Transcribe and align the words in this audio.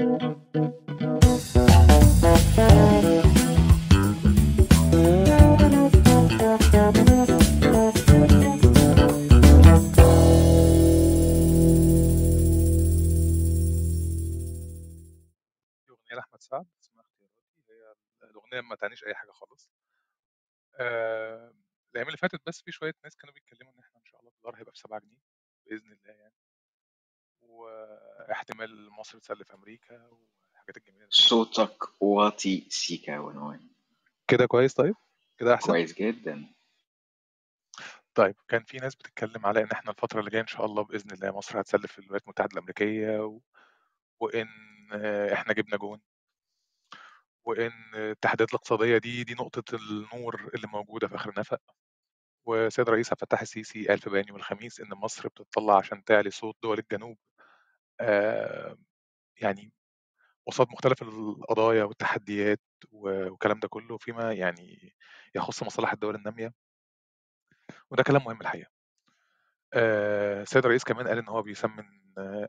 أغنية 0.00 0.12
لأحمد 16.12 16.40
سعد 16.40 16.66
اسمها 16.82 17.04
اختياراتي 17.04 17.62
هي 17.68 17.94
الأغنية 18.30 18.60
ما 18.60 18.76
تعنيش 18.76 19.04
أي 19.04 19.14
حاجة 19.14 19.30
خالص 19.30 19.70
آآ 20.80 21.54
الأيام 21.90 22.06
اللي 22.06 22.18
فاتت 22.18 22.40
بس 22.46 22.62
في 22.62 22.72
شوية 22.72 22.94
ناس 23.04 23.16
كانوا 23.16 23.34
بيتكلموا 23.34 23.72
إن 23.72 23.78
إحنا 23.78 23.98
إن 24.00 24.04
شاء 24.04 24.20
الله 24.20 24.32
الدولار 24.32 24.58
هيبقى 24.60 24.72
ب7 24.72 24.98
جنيه 24.98 25.18
بإذن 25.66 25.92
الله 25.92 26.12
يعني. 26.12 26.34
واحتمال 27.56 28.90
مصر 28.90 29.18
تسلف 29.18 29.52
أمريكا 29.52 29.94
والحاجات 29.94 30.76
الجميلة 30.76 31.02
اللي 31.04 31.10
صوتك 31.10 32.02
واطي 32.02 32.66
سيكا 32.70 33.18
ونوان 33.18 33.68
كده 34.28 34.46
كويس 34.46 34.74
طيب؟ 34.74 34.94
كده 35.38 35.54
أحسن؟ 35.54 35.66
كويس 35.66 35.94
جدا 35.94 36.46
طيب 38.14 38.34
كان 38.48 38.62
في 38.64 38.76
ناس 38.76 38.94
بتتكلم 38.94 39.46
على 39.46 39.62
إن 39.62 39.70
إحنا 39.70 39.90
الفترة 39.90 40.20
اللي 40.20 40.30
جاية 40.30 40.42
إن 40.42 40.46
شاء 40.46 40.64
الله 40.66 40.82
بإذن 40.84 41.10
الله 41.10 41.30
مصر 41.36 41.60
هتسلف 41.60 41.98
الولايات 41.98 42.22
المتحدة 42.22 42.52
الأمريكية 42.52 43.24
و 43.24 43.40
وإن 44.20 44.48
إحنا 45.32 45.52
جبنا 45.52 45.76
جون. 45.76 46.00
وإن 47.44 47.72
التحديات 47.94 48.48
الاقتصادية 48.50 48.98
دي 48.98 49.24
دي 49.24 49.34
نقطة 49.34 49.76
النور 49.76 50.50
اللي 50.54 50.66
موجودة 50.68 51.08
في 51.08 51.14
آخر 51.14 51.30
النفق. 51.30 51.60
والسيد 52.46 52.88
الرئيس 52.88 53.06
عبد 53.12 53.22
الفتاح 53.22 53.40
السيسي 53.40 53.88
قال 53.88 53.98
في 53.98 54.10
بيان 54.10 54.24
يوم 54.28 54.36
الخميس 54.36 54.80
إن 54.80 54.88
مصر 54.88 55.28
بتتطلع 55.28 55.76
عشان 55.78 56.04
تعلي 56.04 56.30
صوت 56.30 56.56
دول 56.62 56.78
الجنوب 56.78 57.18
يعني 59.42 59.72
قصاد 60.48 60.68
مختلف 60.70 61.02
القضايا 61.02 61.84
والتحديات 61.84 62.60
والكلام 62.92 63.60
ده 63.60 63.68
كله 63.68 63.98
فيما 63.98 64.32
يعني 64.32 64.94
يخص 65.34 65.62
مصالح 65.62 65.92
الدول 65.92 66.14
النامية. 66.16 66.54
وده 67.90 68.02
كلام 68.02 68.24
مهم 68.24 68.40
الحقيقة. 68.40 68.70
آآ 69.74 70.42
السيد 70.42 70.64
الرئيس 70.64 70.84
كمان 70.84 71.08
قال 71.08 71.18
إن 71.18 71.28
هو 71.28 71.42
بيثمن 71.42 71.84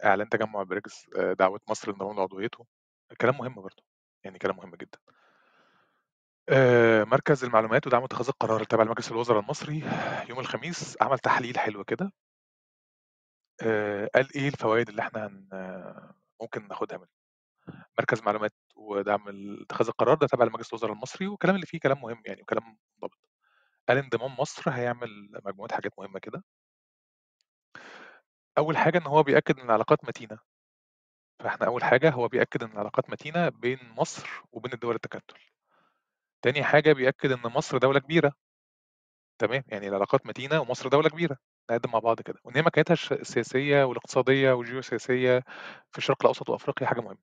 إعلان 0.06 0.30
تجمع 0.30 0.62
البريكس 0.62 1.06
آآ 1.18 1.34
دعوة 1.34 1.60
مصر 1.70 1.90
لانضمام 1.92 2.16
لعضويته. 2.18 2.66
كلام 3.22 3.38
مهم 3.38 3.56
برضه، 3.56 3.84
يعني 4.24 4.40
كلام 4.40 4.58
مهم 4.58 4.76
جدًا. 4.76 5.00
مركز 7.04 7.44
المعلومات 7.44 7.88
ودعم 7.88 8.04
اتخاذ 8.04 8.28
القرار 8.28 8.62
التابع 8.62 8.84
لمجلس 8.84 9.12
الوزراء 9.12 9.40
المصري 9.40 9.84
يوم 10.30 10.40
الخميس 10.40 10.98
عمل 11.02 11.20
تحليل 11.20 11.60
حلو 11.60 11.84
كده. 11.84 12.12
آآ 13.64 14.10
قال 14.16 14.36
إيه 14.36 14.48
الفوايد 14.48 14.90
اللي 14.90 15.02
إحنا 15.02 15.28
ممكن 16.42 16.68
ناخدها 16.68 16.98
منه. 16.98 17.08
مركز 18.00 18.22
معلومات 18.24 18.54
ودعم 18.76 19.26
اتخاذ 19.64 19.88
القرار 19.88 20.18
ده 20.18 20.28
تابع 20.28 20.46
لمجلس 20.46 20.70
الوزراء 20.70 20.94
المصري 20.94 21.28
والكلام 21.28 21.56
اللي 21.56 21.66
فيه 21.66 21.80
كلام 21.80 22.02
مهم 22.02 22.22
يعني 22.26 22.42
وكلام 22.42 22.78
منضبط. 22.98 23.20
قال 23.90 23.98
انضمام 23.98 24.36
مصر 24.40 24.72
هيعمل 24.72 25.10
مجموعة 25.46 25.74
حاجات 25.76 25.92
مهمة 26.00 26.20
كده. 26.20 26.44
أول 28.58 28.78
حاجة 28.78 28.98
إن 28.98 29.08
هو 29.08 29.24
بيأكد 29.24 29.60
إن 29.60 29.66
العلاقات 29.66 30.06
متينة. 30.06 30.40
فإحنا 31.40 31.68
أول 31.68 31.84
حاجة 31.84 32.10
هو 32.12 32.28
بيأكد 32.28 32.64
إن 32.64 32.72
العلاقات 32.72 33.10
متينة 33.10 33.50
بين 33.50 33.80
مصر 33.98 34.30
وبين 34.52 34.74
الدول 34.74 34.96
التكتل. 34.96 35.40
تاني 36.42 36.64
حاجة 36.64 36.94
بيأكد 36.94 37.32
إن 37.32 37.42
مصر 37.52 37.78
دولة 37.78 38.00
كبيرة. 38.00 38.34
تمام، 39.40 39.64
يعني 39.68 39.88
العلاقات 39.88 40.26
متينة 40.28 40.60
ومصر 40.62 40.90
دولة 40.90 41.10
كبيرة، 41.10 41.38
نقدم 41.72 41.92
مع 41.94 42.00
بعض 42.00 42.22
كده، 42.22 42.40
وإن 42.44 42.56
هي 42.56 42.62
مكانتها 42.62 42.94
السياسية 43.12 43.84
والاقتصادية 43.84 44.52
والجيوسياسية 44.52 45.40
في 45.92 45.98
الشرق 45.98 46.18
الأوسط 46.22 46.50
وأفريقيا 46.50 46.88
حاجة 46.88 47.02
مهمة. 47.02 47.20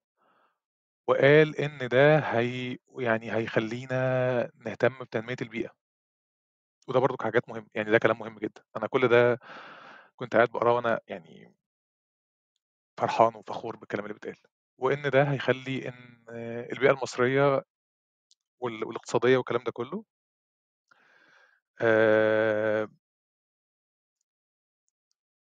وقال 1.09 1.57
إن 1.57 1.89
ده 1.89 2.19
هي 2.19 2.79
يعني 2.99 3.33
هيخلّينا 3.37 4.51
نهتم 4.67 4.99
بتنمية 5.05 5.37
البيئة. 5.43 5.75
وده 6.89 7.01
برضك 7.01 7.23
حاجات 7.23 7.49
مهمة، 7.49 7.67
يعني 7.75 7.91
ده 7.91 7.99
كلام 7.99 8.19
مهم 8.19 8.39
جدًا. 8.39 8.63
أنا 8.77 8.87
كل 8.87 9.09
ده 9.09 9.39
كنت 10.17 10.37
قاعد 10.37 10.49
باقراه 10.51 10.75
وأنا 10.77 11.01
يعني 11.09 11.55
فرحان 13.01 13.35
وفخور 13.37 13.77
بالكلام 13.77 14.05
اللي 14.05 14.15
بيتقال. 14.15 14.37
وإن 14.79 15.11
ده 15.11 15.23
هيخلّي 15.23 15.89
إن 15.89 16.25
البيئة 16.73 16.91
المصرية 16.91 17.63
وال 18.61 18.85
والاقتصادية 18.85 19.37
والكلام 19.37 19.65
ده 19.65 19.73
كله 19.73 20.05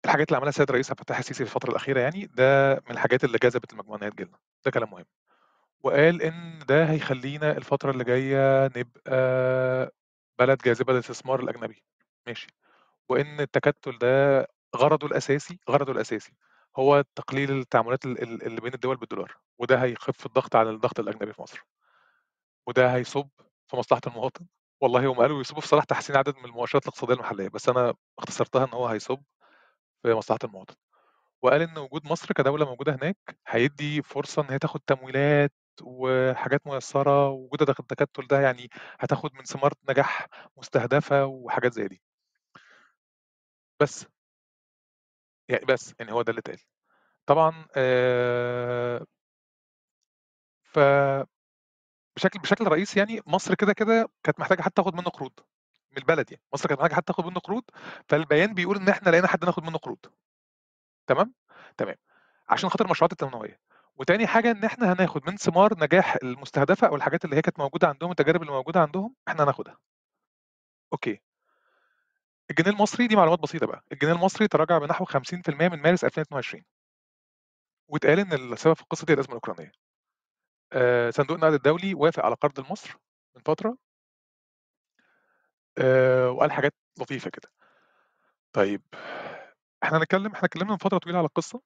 الحاجات 0.04 0.28
اللي 0.28 0.36
عملها 0.36 0.48
السيد 0.48 0.68
الرئيس 0.68 0.90
عبد 0.90 1.00
الفتاح 1.00 1.18
السيسي 1.18 1.44
في 1.44 1.50
الفترة 1.50 1.70
الأخيرة 1.70 2.00
يعني، 2.00 2.26
ده 2.26 2.74
من 2.74 2.90
الحاجات 2.90 3.24
اللي 3.24 3.38
جذبت 3.42 3.72
المجموعة 3.72 3.98
إن 3.98 4.02
هي 4.04 4.10
ده 4.64 4.70
كلام 4.70 4.90
مهم. 4.90 5.04
وقال 5.84 6.22
إن 6.22 6.58
ده 6.68 6.84
هيخلّينا 6.90 7.52
الفترة 7.58 7.92
اللي 7.92 8.04
جاية 8.04 8.66
نبقى 8.76 9.92
بلد 10.40 10.58
جاذبة 10.62 10.92
للاستثمار 10.92 11.40
الأجنبي، 11.40 11.84
ماشي. 12.28 12.46
وإن 13.10 13.40
التكتل 13.40 13.98
ده 13.98 14.46
غرضه 14.76 15.06
الأساسي 15.06 15.60
غرضه 15.70 15.92
الأساسي 15.92 16.32
هو 16.78 17.04
تقليل 17.16 17.52
التعاملات 17.52 18.06
ال 18.06 18.22
ال 18.24 18.42
اللي 18.46 18.60
بين 18.60 18.74
الدول 18.74 18.96
بالدولار، 18.96 19.36
وده 19.58 19.82
هيخف 19.84 20.26
الضغط 20.26 20.56
على 20.56 20.70
الضغط 20.70 21.00
الأجنبي 21.00 21.32
في 21.32 21.42
مصر. 21.42 21.64
وده 22.66 22.94
هيصُب 22.94 23.28
في 23.70 23.76
مصلحة 23.76 24.00
المواطن، 24.06 24.46
والله 24.80 25.06
هم 25.12 25.14
قالوا 25.16 25.40
يصُب 25.40 25.58
في 25.60 25.66
صالح 25.68 25.84
تحسين 25.84 26.16
عدد 26.16 26.36
من 26.38 26.44
المؤشرات 26.44 26.82
الاقتصادية 26.82 27.14
المحلية، 27.14 27.48
بس 27.48 27.68
أنا 27.68 27.94
اختصرتها 28.18 28.64
إن 28.64 28.70
هو 28.74 28.86
هيصُب 28.86 29.22
في 30.02 30.14
مصلحة 30.14 30.38
المواطن. 30.44 30.74
وقال 31.42 31.62
إن 31.62 31.78
وجود 31.78 32.06
مصر 32.06 32.34
كدولة 32.34 32.66
موجودة 32.66 32.94
هناك 32.96 33.16
هيدّي 33.48 34.02
فرصة 34.02 34.42
إن 34.42 34.50
هي 34.50 34.60
تاخد 34.60 34.80
تمويلات 34.86 35.52
وحاجات 35.82 36.66
ميسّرة، 36.66 37.28
ووجودها 37.30 37.66
داخل 37.66 37.84
التكتل 37.92 38.26
ده 38.28 38.40
يعني 38.40 38.70
هتاخد 39.00 39.30
من 39.34 39.44
ثمار 39.44 39.72
نجاح 39.90 40.28
مستهدفة 40.58 41.26
وحاجات 41.26 41.74
زي 41.74 41.88
دي. 41.88 42.00
بس. 43.80 44.06
يعني 45.48 45.64
بس، 45.64 45.94
يعني 46.00 46.12
هو 46.12 46.22
ده 46.22 46.30
اللي 46.30 46.38
اتقال. 46.40 46.58
طبعًا 47.26 47.66
آآ 47.76 49.06
ف 50.64 50.78
بشكل 52.16 52.40
بشكل 52.40 52.64
رئيسي 52.68 52.98
يعني 53.00 53.20
مصر 53.26 53.54
كده، 53.54 53.72
كده 53.72 54.08
كانت 54.24 54.40
محتاجة 54.40 54.62
حد 54.62 54.70
تاخد 54.72 54.94
منه 54.94 55.04
قروض، 55.10 55.32
من 55.92 55.98
البلد 55.98 56.32
يعني، 56.32 56.42
مصر 56.54 56.68
كانت 56.68 56.80
محتاجة 56.80 56.96
حد 56.96 57.02
تاخد 57.02 57.26
منه 57.26 57.40
قروض، 57.40 57.64
فالبيان 58.08 58.54
بيقول 58.54 58.76
إن 58.76 58.88
إحنا 58.88 59.10
لقينا 59.10 59.26
حد 59.28 59.44
ناخد 59.44 59.62
منه 59.64 59.78
قروض. 59.78 59.98
تمام؟ 61.06 61.34
تمام. 61.76 61.96
عشان 62.48 62.70
خاطر 62.70 62.84
المشروعات 62.84 63.12
التنموية. 63.12 63.60
وتاني 63.96 64.26
حاجة 64.26 64.50
إن 64.50 64.64
إحنا 64.64 64.92
هناخد 64.92 65.30
من 65.30 65.36
ثمار 65.36 65.78
نجاح 65.78 66.16
المستهدفة 66.22 66.86
أو 66.88 66.96
الحاجات 66.96 67.24
اللي 67.24 67.36
هي 67.36 67.42
كانت 67.42 67.58
موجودة 67.58 67.88
عندهم، 67.88 68.10
التجارب 68.10 68.42
اللي 68.42 68.52
موجودة 68.52 68.80
عندهم، 68.80 69.14
إحنا 69.28 69.44
هناخدها. 69.44 69.78
أوكي. 70.92 71.20
الجنيه 72.50 72.70
المصري 72.70 73.06
دي 73.06 73.16
معلومات 73.16 73.38
بسيطة 73.40 73.66
بقى، 73.66 73.84
الجنيه 73.92 74.12
المصري 74.12 74.48
تراجع 74.48 74.78
بنحو 74.78 75.04
50% 75.04 75.68
من 75.68 75.82
مارس 75.82 76.04
2022. 76.04 76.64
واتقال 77.88 78.18
إن 78.20 78.32
السبب 78.32 78.74
في 78.74 78.82
القصة 78.82 79.06
دي 79.06 79.12
الأزمة 79.12 79.30
الأوكرانية. 79.30 79.72
آآ 80.72 81.10
صندوق 81.10 81.36
النقد 81.36 81.52
الدولي 81.52 81.94
وافق 81.94 82.24
على 82.24 82.34
قرض 82.34 82.60
لمصر 82.60 82.96
من 83.36 83.42
فترة. 83.46 83.76
آآ 85.78 86.28
وقال 86.28 86.52
حاجات 86.52 86.74
لطيفة 87.00 87.30
كده. 87.30 87.48
طيب 88.52 88.82
إحنا 89.82 89.98
هنتكلم 89.98 90.26
إحنا 90.32 90.44
اتكلمنا 90.46 90.70
من 90.70 90.76
فترة 90.78 90.98
طويلة 90.98 91.18
على 91.18 91.26
القصة. 91.26 91.62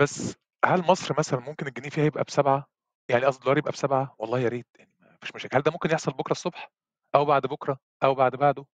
بس 0.00 0.34
هل 0.64 0.80
مصر 0.80 1.14
مثلًا 1.18 1.40
ممكن 1.40 1.66
الجنيه 1.66 1.88
فيها 1.90 2.04
يبقى 2.04 2.24
ب7؟ 2.24 2.62
يعني 3.08 3.24
قصدي 3.26 3.38
الدولار 3.40 3.58
يبقى 3.58 3.72
ب7؟ 3.72 4.08
والله 4.18 4.38
يا 4.40 4.48
ريت، 4.48 4.66
يعني 4.78 4.90
ما 5.00 5.16
فيش 5.20 5.34
مشاكل. 5.34 5.56
هل 5.56 5.62
ده 5.62 5.70
ممكن 5.70 5.90
يحصل 5.90 6.12
بكرة 6.12 6.32
الصبح 6.32 6.70
أو 7.14 7.24
بعد 7.24 7.42
بكرة 7.46 7.78
أو 8.04 8.14
بعد 8.14 8.36
بعده؟ 8.36 8.64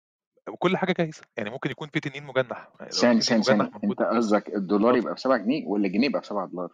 وكل 0.48 0.76
حاجة 0.76 0.92
جايزة، 0.98 1.22
يعني 1.36 1.50
ممكن 1.50 1.70
يكون 1.70 1.88
في 1.88 2.00
تنين 2.00 2.24
مجنح، 2.24 2.68
لو 2.80 2.86
في 2.88 2.92
ثانية، 2.92 3.20
تنين 3.20 3.42
ثانية، 3.42 3.42
مجنح 3.42 3.70
ثانية، 3.70 3.70
موجود 3.74 4.02
أنت 4.02 4.16
قصدك 4.16 4.48
الدولار 4.48 4.94
اتفضل. 4.94 5.10
يبقى 5.10 5.14
ب7 5.16 5.44
جنيه 5.44 5.66
والّا 5.66 5.86
الجنيه 5.86 6.06
يبقى 6.06 6.22
ب7 6.22 6.28
دولار؟ 6.46 6.70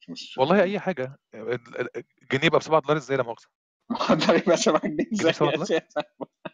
عشان 0.00 0.14
بس 0.14 0.22
عشان 0.22 0.42
والله 0.42 0.56
أفهم. 0.56 0.64
أي 0.70 0.80
حاجة. 0.80 1.18
ال 1.34 1.52
ال 1.80 1.88
الجنيه 2.22 2.46
يبقى 2.46 2.60
ب7 2.60 2.90
إزاي 2.96 3.16
لا 3.16 3.22
مؤاخذة؟ 3.22 3.48
ما 3.90 3.98
هو 4.02 4.12
الدولار 4.14 4.36
يبقى 4.36 4.56
7 4.56 4.80
جنيه 4.80 5.04
الجنيه 5.12 5.30
إزاي 5.30 5.32
ب7 5.32 5.42
أساسًا؟ 5.62 5.80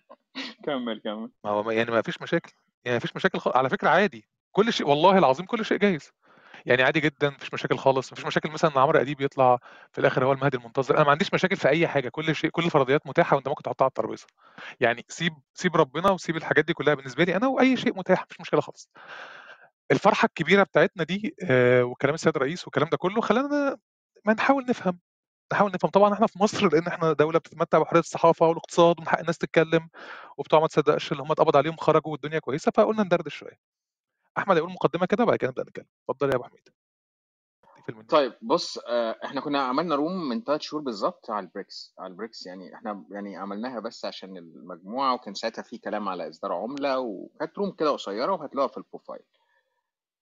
كمّل، 0.67 1.01
كمّل. 1.01 1.31
ما 1.45 1.51
هو 1.51 1.71
يعني 1.71 1.91
ما 1.91 2.03
فيش 2.03 2.23
مشاكل، 2.23 2.53
يعني 2.85 2.95
ما 2.97 3.01
فيش 3.01 3.17
مشاكل 3.17 3.39
خا 3.39 3.59
على 3.59 3.69
فكرة 3.71 3.89
عادي، 3.89 4.29
كل 4.53 4.73
شيء 4.73 4.89
والله 4.89 5.19
العظيم 5.19 5.47
كل 5.47 5.65
شيء 5.65 5.79
جايز. 5.79 6.11
يعني 6.67 6.83
عادي 6.83 7.01
جدًا، 7.01 7.31
ما 7.31 7.39
فيش 7.39 7.55
مشاكل 7.55 7.79
خالص، 7.79 8.13
ما 8.13 8.17
فيش 8.17 8.27
مشاكل 8.27 8.51
مثلًا 8.51 8.73
إن 8.73 8.79
عمرو 8.79 9.01
أديب 9.01 9.21
يطلع 9.23 9.59
في 9.93 10.01
الآخر 10.01 10.25
هو 10.27 10.33
المهدي 10.33 10.57
المنتظر، 10.57 10.97
أنا 10.97 11.05
ما 11.05 11.13
عنديش 11.13 11.35
مشاكل 11.35 11.57
في 11.57 11.69
أي 11.69 11.89
حاجة، 11.89 12.11
كل 12.11 12.37
شيء 12.37 12.51
كل 12.51 12.65
الفرضيات 12.65 13.07
متاحة 13.09 13.37
وأنت 13.37 13.49
ممكن 13.49 13.63
تحطها 13.65 13.85
على 13.85 13.89
الترابيزة. 13.91 14.27
يعني 14.81 15.05
سيب 15.09 15.35
سيب 15.55 15.77
ربنا 15.77 16.11
وسيب 16.13 16.37
الحاجات 16.37 16.67
دي 16.67 16.75
كلها 16.75 16.95
بالنسبة 16.95 17.25
لي 17.25 17.37
أنا 17.37 17.49
وأي 17.49 17.77
شيء 17.79 17.99
متاح، 17.99 18.21
ما 18.21 18.27
فيش 18.31 18.41
مشكلة 18.41 18.61
خالص. 18.61 18.91
الفرحة 19.93 20.27
الكبيرة 20.27 20.63
بتاعتنا 20.63 21.05
دي 21.05 21.35
آآ 21.43 21.83
وكلام 21.83 22.15
السيد 22.15 22.37
الرئيس 22.37 22.65
والكلام 22.65 22.89
ده 22.89 22.97
كله 22.97 23.21
خلّانا 23.21 23.79
ما 24.27 24.33
نحاول 24.35 24.65
نفهم، 24.69 25.01
نحاول 25.53 25.73
نفهم. 25.75 25.91
طبعًا 25.91 26.15
إحنا 26.15 26.27
في 26.27 26.39
مصر 26.43 26.69
لإن 26.73 26.87
إحنا 26.87 27.13
دولة 27.13 27.39
بتتمتع 27.39 27.79
بحرية 27.79 28.01
الصحافة 28.01 28.47
والاقتصاد 28.49 28.99
ومن 28.99 29.09
حق 29.09 29.19
الناس 29.19 29.39
تتكلم، 29.39 29.89
وبتوع 30.39 30.61
ما 30.61 30.67
تصدقش 30.67 31.13
اللي 31.13 31.23
هم 31.23 31.33
اتقبض 31.33 31.57
عليهم 31.57 31.77
خرجوا 31.77 32.13
والدنيا 32.13 32.39
كويسة، 32.39 32.73
فقُلنا 32.75 33.03
ندردش 33.03 33.35
شوية. 33.35 33.59
أحمد 34.39 34.57
هيقول 34.57 34.73
مقدمة 34.73 35.07
كده 35.07 35.25
وبعد 35.25 35.39
كده 35.39 35.51
نبدأ 35.51 35.63
نتكلم. 35.63 35.87
اتفضل 36.11 36.31
يا 36.31 36.35
أبو 36.37 36.45
حميد. 36.45 36.69
المنيو 37.89 38.09
طيب 38.09 38.35
بص 38.43 38.79
آه، 38.79 39.17
إحنا 39.25 39.41
كنا 39.41 39.63
عملنا 39.63 39.95
room 39.95 40.29
من 40.29 40.45
ثلاث 40.45 40.61
شهور 40.61 40.83
بالظبط 40.83 41.31
على 41.31 41.47
البريكس 41.47 41.95
على 41.99 42.11
البريكس 42.11 42.47
يعني 42.47 42.75
إحنا 42.75 43.05
يعني 43.11 43.37
عملناها 43.37 43.81
بس 43.81 44.05
عشان 44.05 44.37
المجموعة 44.37 45.15
وكان 45.15 45.35
ساعتها 45.35 45.63
في 45.63 45.79
كلام 45.79 46.09
على 46.09 46.29
إصدار 46.29 46.53
عملة 46.53 46.99
وكانت 46.99 47.59
room 47.59 47.73
كده 47.73 47.91
قصيرة 47.91 48.33
وهتلاقوها 48.33 48.69
في 48.69 48.77
ال 48.77 48.82
profile 48.82 49.23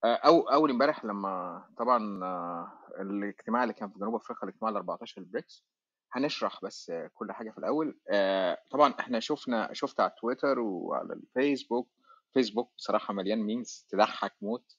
أو 0.05 0.41
أول 0.41 0.71
امبارح 0.71 1.05
لما 1.05 1.65
طبعا 1.79 2.25
آه، 2.25 2.73
الاجتماع 3.01 3.63
اللي 3.63 3.75
كان 3.75 3.91
في 3.91 3.99
جنوب 3.99 4.15
أفريقيا 4.15 4.45
الاجتماع 4.49 4.71
ال 4.71 4.77
14 4.77 5.21
البريكس 5.21 5.65
هنشرح 6.13 6.61
بس 6.65 6.91
آه، 6.91 7.11
كل 7.15 7.33
حاجة 7.33 7.51
في 7.51 7.59
الأول. 7.59 7.99
آه، 8.11 8.59
طبعا 8.71 8.95
إحنا 9.01 9.21
شفنا 9.21 9.69
شفت 9.73 10.01
على 10.01 10.13
تويتر 10.21 10.59
وعلى 10.61 11.13
الفيسبوك. 11.15 11.89
فيسبوك 12.35 12.73
بصراحة 12.79 13.15
مليان 13.15 13.39
memes 13.39 13.87
تضحك 13.91 14.33
موت. 14.43 14.77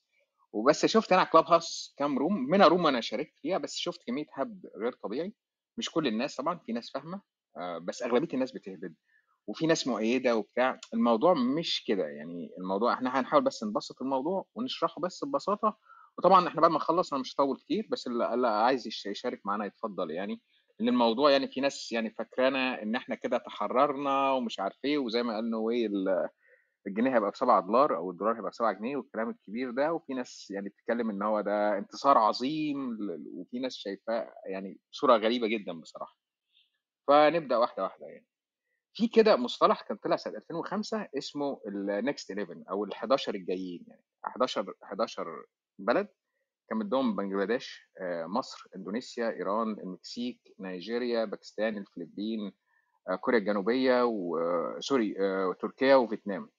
وبس 0.54 0.86
شفت 0.86 1.12
أنا 1.12 1.22
على 1.22 1.30
كلاب 1.30 1.45
هاوس 1.45 1.95
كام 1.98 2.19
روم 2.19 2.50
منها 2.50 2.68
روم 2.68 2.88
أنا 2.88 3.01
شاركت 3.01 3.33
فيها 3.42 3.57
بس 3.57 3.75
شفت 3.75 4.04
كمية 4.07 4.25
هبد 4.33 4.69
غير 4.78 4.92
طبيعي. 4.94 5.33
مش 5.78 5.92
كل 5.92 6.07
الناس 6.07 6.36
طبعا 6.36 6.60
في 6.66 6.74
ناس 6.74 6.92
فاهمة 6.92 7.21
آه، 7.57 7.78
بس 7.78 8.04
أغلبية 8.04 8.33
الناس 8.33 8.51
بتهبد. 8.51 8.95
وفي 9.47 9.68
ناس 9.68 9.88
مؤيدة 9.88 10.36
وبتاع 10.36 10.80
الموضوع 10.94 11.33
مش 11.33 11.83
كده 11.88 12.03
يعني 12.07 12.50
الموضوع 12.57 12.94
إحنا 12.94 13.19
هنحاول 13.19 13.44
بس 13.44 13.63
نبسط 13.63 14.01
الموضوع 14.01 14.45
ونشرحه 14.56 15.01
بس 15.01 15.24
ببساطة. 15.25 15.77
وطبعا 16.18 16.47
إحنا 16.47 16.62
بعد 16.62 16.71
ما 16.71 16.77
نخلص 16.77 17.13
أنا 17.13 17.21
مش 17.21 17.33
هطول 17.36 17.57
كتير 17.57 17.88
بس 17.92 18.07
اللي 18.07 18.47
عايز 18.47 18.88
يش- 18.88 19.06
يشارك 19.06 19.42
معانا 19.45 19.65
يتفضل 19.65 20.12
يعني. 20.12 20.42
لأن 20.80 20.89
الموضوع 20.89 21.31
يعني 21.31 21.47
في 21.47 21.62
ناس 21.62 21.92
يعني 21.92 22.09
فاكرانا 22.12 22.83
إن 22.83 22.95
إحنا 22.95 23.15
كده 23.15 23.38
تحررنا 23.38 24.31
ومش 24.31 24.59
عارف 24.59 24.77
إيه 24.86 24.97
وزي 24.97 25.24
ما 25.24 25.36
قال 25.36 25.50
نوي 25.50 25.86
ال- 25.86 26.30
الجنيه 26.88 27.15
هيبقى 27.15 27.31
ب 27.31 27.36
7 27.36 27.59
دولار 27.62 27.97
أو 27.97 28.12
الدولار 28.12 28.36
هيبقى 28.38 28.51
ب 28.51 28.53
7 28.53 28.71
جنيه 28.74 28.97
والكلام 28.97 29.30
الكبير 29.30 29.71
ده. 29.71 29.94
وفي 29.94 30.13
ناس 30.13 30.47
يعني 30.51 30.69
بتتكلم 30.69 31.09
إن 31.09 31.24
هو 31.24 31.42
ده 31.42 31.77
انتصار 31.77 32.18
عظيم 32.18 32.97
وفي 33.36 33.59
ناس 33.59 33.75
شايفاه 33.75 34.33
يعني 34.45 34.80
صورة 34.92 35.18
غريبة 35.18 35.47
جدا 35.47 35.74
بصراحة. 35.74 36.18
فنبدأ 37.07 37.57
واحدة 37.57 37.83
واحدة 37.83 38.06
يعني. 38.07 38.25
في 38.95 39.07
كده 39.07 39.36
مصطلح 39.36 39.81
كان 39.81 39.97
طلع 39.97 40.15
سنة 40.15 40.38
2005 40.38 41.07
اسمه 41.18 41.62
ال 41.68 41.80
Next 41.80 42.31
11 42.31 42.63
أو 42.69 42.83
ال 42.86 42.94
11 42.94 43.36
الجايين 43.36 43.83
يعني 43.88 44.03
11 44.25 44.74
11 44.83 45.45
بلد 45.80 46.07
كان 46.69 46.77
منهم 46.77 47.15
بنجلاديش 47.15 47.89
آه، 48.01 48.25
مصر 48.25 48.68
إندونيسيا 48.75 49.30
إيران 49.30 49.80
المكسيك 49.80 50.42
نيجيريا 50.59 51.25
باكستان 51.25 51.77
الفلبين 51.77 52.51
آه، 53.09 53.15
كوريا 53.15 53.39
الجنوبية 53.39 54.03
و 54.06 54.24
sorry 54.24 55.15
تركيا 55.59 55.95
وفيتنام. 55.95 56.50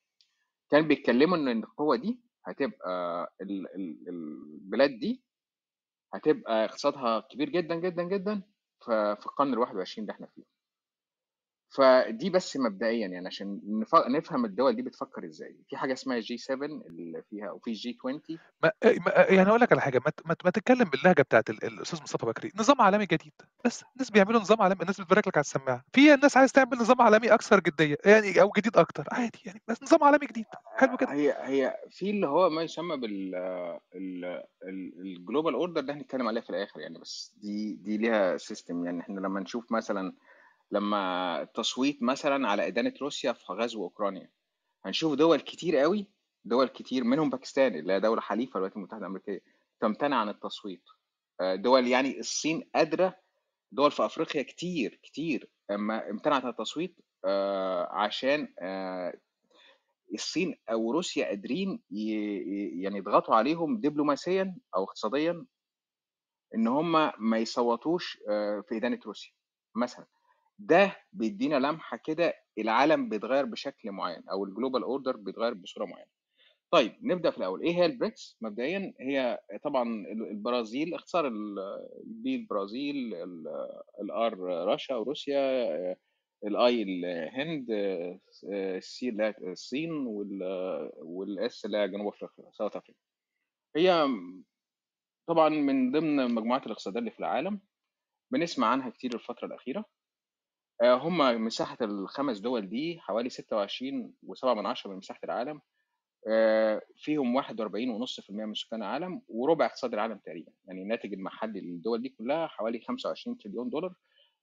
كان 0.71 0.89
بيتكلموا 0.89 1.37
إن 1.37 1.49
القوة 1.63 1.97
دي 1.97 2.21
هتبقى 2.47 3.33
ال- 3.43 3.75
ال- 3.75 4.09
البلاد 4.09 4.91
دي 4.99 5.25
هتبقى 6.15 6.65
اقتصادها 6.65 7.21
كبير 7.21 7.49
جدا 7.51 7.75
جدا 7.75 8.03
جدا 8.03 8.43
في 8.85 9.27
القرن 9.27 9.53
ال 9.53 9.59
21 9.59 10.03
اللي 10.03 10.13
إحنا 10.13 10.27
فيه. 10.27 10.56
فدي 11.77 12.31
بس 12.31 12.57
مبدئيا 12.57 13.07
يعني 13.09 13.27
عشان 13.27 13.61
نف- 13.85 14.09
نفهم 14.09 14.45
الدول 14.45 14.77
دي 14.77 14.83
بتفكر 14.83 15.25
إزاي. 15.25 15.57
في 15.69 15.77
حاجة 15.77 15.93
اسمها 15.93 16.19
G 16.21 16.37
7 16.39 16.67
اللي 16.67 17.23
فيها 17.31 17.51
وفي 17.51 17.73
G 17.73 17.99
20 18.01 18.21
ما 18.63 18.73
ما- 18.85 19.13
يعني 19.29 19.49
أقول 19.49 19.61
لك 19.61 19.73
على 19.73 19.81
حاجة 19.81 19.99
ما 20.07 20.13
ما 20.25 20.37
ما 20.45 20.51
تتكلم 20.51 20.85
باللهجة 20.85 21.23
بتاعت 21.23 21.51
ال- 21.51 21.65
الأستاذ 21.65 22.03
مصطفى 22.03 22.27
بكري. 22.27 22.53
نظام 22.59 22.83
عالمي 22.83 23.07
جديد. 23.07 23.33
بس 23.65 23.85
الناس 23.95 24.11
بيعملوا 24.11 24.41
نظام 24.41 24.63
عالمي 24.63 24.81
الناس 24.81 25.01
بتبارك 25.01 25.29
لك 25.29 25.37
على 25.37 25.43
السماعة. 25.45 25.85
في 25.93 26.17
ناس 26.17 26.37
عايز 26.37 26.53
تعمل 26.53 26.79
نظام 26.79 27.03
عالمي 27.03 27.35
أكثر 27.35 27.61
جدية 27.61 27.97
يعني 28.05 28.41
أو 28.41 28.51
جديد 28.57 28.77
أكتر. 28.77 29.05
عادي 29.13 29.39
يعني 29.45 29.63
بس 29.69 29.83
نظام 29.83 30.05
عالمي 30.05 30.27
جديد. 30.27 30.45
حلو 30.77 30.97
كده. 30.97 31.13
هي 31.13 31.37
هي 31.41 31.77
في 31.91 32.11
اللي 32.11 32.27
هو 32.27 32.51
ما 32.51 32.63
يسمى 32.63 32.97
بال 32.97 33.35
ال 34.99 35.07
global 35.07 35.55
order 35.55 35.81
ده 35.81 35.95
هنتكلم 35.95 36.29
عليه 36.29 36.41
في 36.41 36.51
الآخر 36.51 36.81
يعني. 36.81 36.99
بس 36.99 37.33
دي 37.37 37.75
دي 37.75 37.97
ليها 37.97 38.37
system 38.37 38.85
يعني. 38.85 39.01
إحنا 39.01 39.21
لما 39.21 39.41
نشوف 39.41 39.73
مثلا 39.73 40.13
لما 40.71 41.43
التصويت 41.43 42.03
مثلا 42.03 42.49
على 42.49 42.67
إدانة 42.67 42.95
روسيا 43.03 43.33
في 43.33 43.53
غزو 43.53 43.83
أوكرانيا. 43.83 44.31
هنشوف 44.85 45.15
دول 45.15 45.41
كتير 45.41 45.77
قوي 45.77 46.07
دول 46.45 46.69
كتير 46.69 47.05
منهم 47.05 47.31
باكستان 47.31 47.75
اللي 47.75 47.93
هي 47.93 48.01
دولة 48.01 48.21
حليفة 48.21 48.53
الولايات 48.53 48.77
المتحدة 48.77 49.01
الأمريكية 49.01 49.41
تمتنع 49.81 50.17
عن 50.17 50.29
التصويت. 50.29 50.83
آه، 51.41 51.55
دول 51.55 51.87
يعني 51.87 52.21
الصين 52.21 52.71
قادره 52.75 53.17
دول 53.73 53.91
في 53.91 54.05
أفريقيا 54.05 54.43
كتير 54.43 55.01
كتير 55.03 55.51
أما 55.71 56.11
امتنعت 56.11 56.45
عن 56.45 56.51
التصويت 56.51 56.97
آه، 57.25 57.89
عشان 57.93 58.55
آه، 58.59 59.15
الصين 60.15 60.59
أو 60.71 60.91
روسيا 60.93 61.27
قادرين 61.27 61.83
يعني 62.81 62.99
يضغطوا 62.99 63.35
عليهم 63.35 63.81
دبلوماسيا 63.81 64.57
أو 64.77 64.85
اقتصاديا 64.85 65.47
إن 66.55 66.67
هم 66.69 66.93
ما 67.19 67.39
يصوتوش 67.39 68.19
في 68.69 68.69
إدانة 68.73 69.01
روسيا. 69.07 69.33
مثلا 69.75 70.07
ده 70.59 70.97
بيدينا 71.13 71.57
لمحة 71.57 71.97
كده 71.97 72.35
العالم 72.59 73.09
بيتغير 73.09 73.45
بشكل 73.45 73.91
معين 73.91 74.29
أو 74.29 74.45
ال 74.45 74.50
global 74.50 74.83
order 74.83 75.17
بيتغير 75.17 75.55
بصورة 75.55 75.85
معينة. 75.85 76.11
طيب 76.71 76.97
نبدأ 77.03 77.31
في 77.31 77.39
الأول. 77.39 77.63
إيه 77.63 77.75
هي 77.75 77.87
البريكس؟ 77.87 78.39
مبدئيا 78.41 78.95
هي 79.01 79.41
طبعا 79.65 80.07
البرازيل 80.13 80.95
اختصار 80.95 81.27
ال 81.27 81.82
B 81.82 82.37
البرازيل 82.37 83.15
ال 84.01 84.18
R 84.18 84.35
روسيا 84.73 84.95
وروسيا 84.97 85.97
ال 86.45 86.64
I 86.64 86.83
الهند 86.83 87.67
ال 88.45 88.78
C 88.78 89.11
هي 89.21 89.35
الصين 89.41 89.91
وال 91.03 91.44
S 91.44 91.65
اللي 91.65 91.79
هي 91.79 91.89
جنوب 91.89 92.07
أفريقيا 92.09 92.51
South 92.53 92.77
Africa 92.77 93.03
هي 93.77 94.09
طبعا 95.29 95.49
من 95.49 95.93
ضمن 95.93 96.35
مجموعات 96.35 96.67
الاقتصاديه 96.67 96.99
اللي 96.99 97.11
في 97.11 97.21
العالم. 97.21 97.61
بنسمع 98.33 98.67
عنها 98.67 98.91
كتير 98.91 99.15
الفترة 99.15 99.47
الأخيرة. 99.47 99.85
آه، 100.83 100.95
هم 100.95 101.45
مساحة 101.45 101.77
الخمس 101.81 102.39
دول 102.39 102.69
دي 102.69 102.99
حوالي 103.01 103.31
26.7 103.31 104.55
من 104.55 104.67
عشرة 104.67 104.91
من 104.91 104.97
مساحة 104.97 105.21
العالم 105.25 105.61
آه، 106.29 106.83
فيهم 106.97 107.35
41.5% 107.35 108.31
من 108.31 108.55
سكان 108.55 108.83
العالم 108.83 109.23
وربع 109.29 109.67
اقتصاد 109.67 109.95
العالم 109.95 110.19
تقريبا. 110.19 110.53
يعني 110.67 110.83
الناتج 110.83 111.13
المحلي 111.13 111.61
للدول 111.61 112.03
دي 112.03 112.09
كلها 112.09 112.47
حوالي 112.47 112.81
25 112.81 113.39
تريليون 113.39 113.71
دولار 113.71 113.95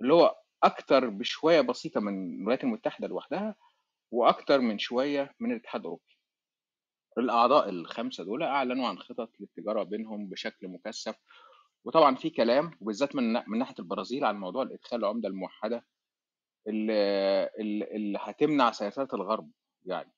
اللي 0.02 0.14
هو 0.14 0.36
أكتر 0.64 1.10
بشوية 1.10 1.62
بسيطة 1.62 2.00
من 2.02 2.40
الولايات 2.42 2.64
المتحدة 2.64 3.08
لوحدها 3.08 3.56
وأكتر 4.12 4.60
من 4.62 4.80
شوية 4.80 5.36
من 5.40 5.52
الاتحاد 5.52 5.82
الأوروبي. 5.82 6.18
الأعضاء 7.18 7.70
الخمسة 7.70 8.24
دول 8.24 8.44
أعلنوا 8.44 8.88
عن 8.88 9.00
خطط 9.00 9.30
للتجارة 9.40 9.84
بينهم 9.84 10.30
بشكل 10.30 10.68
مكثف 10.68 11.16
وطبعا 11.86 12.16
في 12.16 12.30
كلام 12.30 12.72
وبالذات 12.82 13.16
من 13.16 13.34
من 13.48 13.60
ناحية 13.60 13.76
البرازيل 13.80 14.26
عن 14.26 14.38
موضوع 14.38 14.64
الإدخال 14.64 15.00
العمله 15.00 15.28
الموحدة 15.30 15.86
اللي, 16.68 17.50
اللي 17.96 18.18
هتمنع 18.22 18.72
سياسات 18.72 19.14
الغرب 19.14 19.52
يعني 19.86 20.12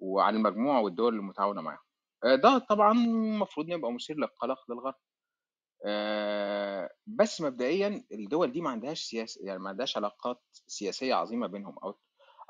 وعن 0.00 0.36
المجموعة 0.36 0.80
والدول 0.80 1.14
المتعاونة 1.14 1.60
معاهم. 1.60 1.78
آه، 2.24 2.34
ده 2.34 2.58
طبعا 2.58 2.92
المفروض 2.92 3.68
يبقى 3.68 3.92
مثير 3.92 4.16
للقلق 4.16 4.58
للغرب. 4.70 4.94
آه، 5.86 6.90
بس 7.06 7.40
مبدئيا 7.40 8.04
الدول 8.12 8.52
دي 8.52 8.60
ما 8.60 8.70
عندهاش 8.70 9.00
سياسه 9.04 9.40
يعني 9.46 9.58
ما 9.58 9.68
عندهاش 9.68 9.96
علاقات 9.96 10.42
سياسية 10.66 11.14
عظيمة 11.14 11.46
بينهم 11.46 11.78
أو 11.84 11.98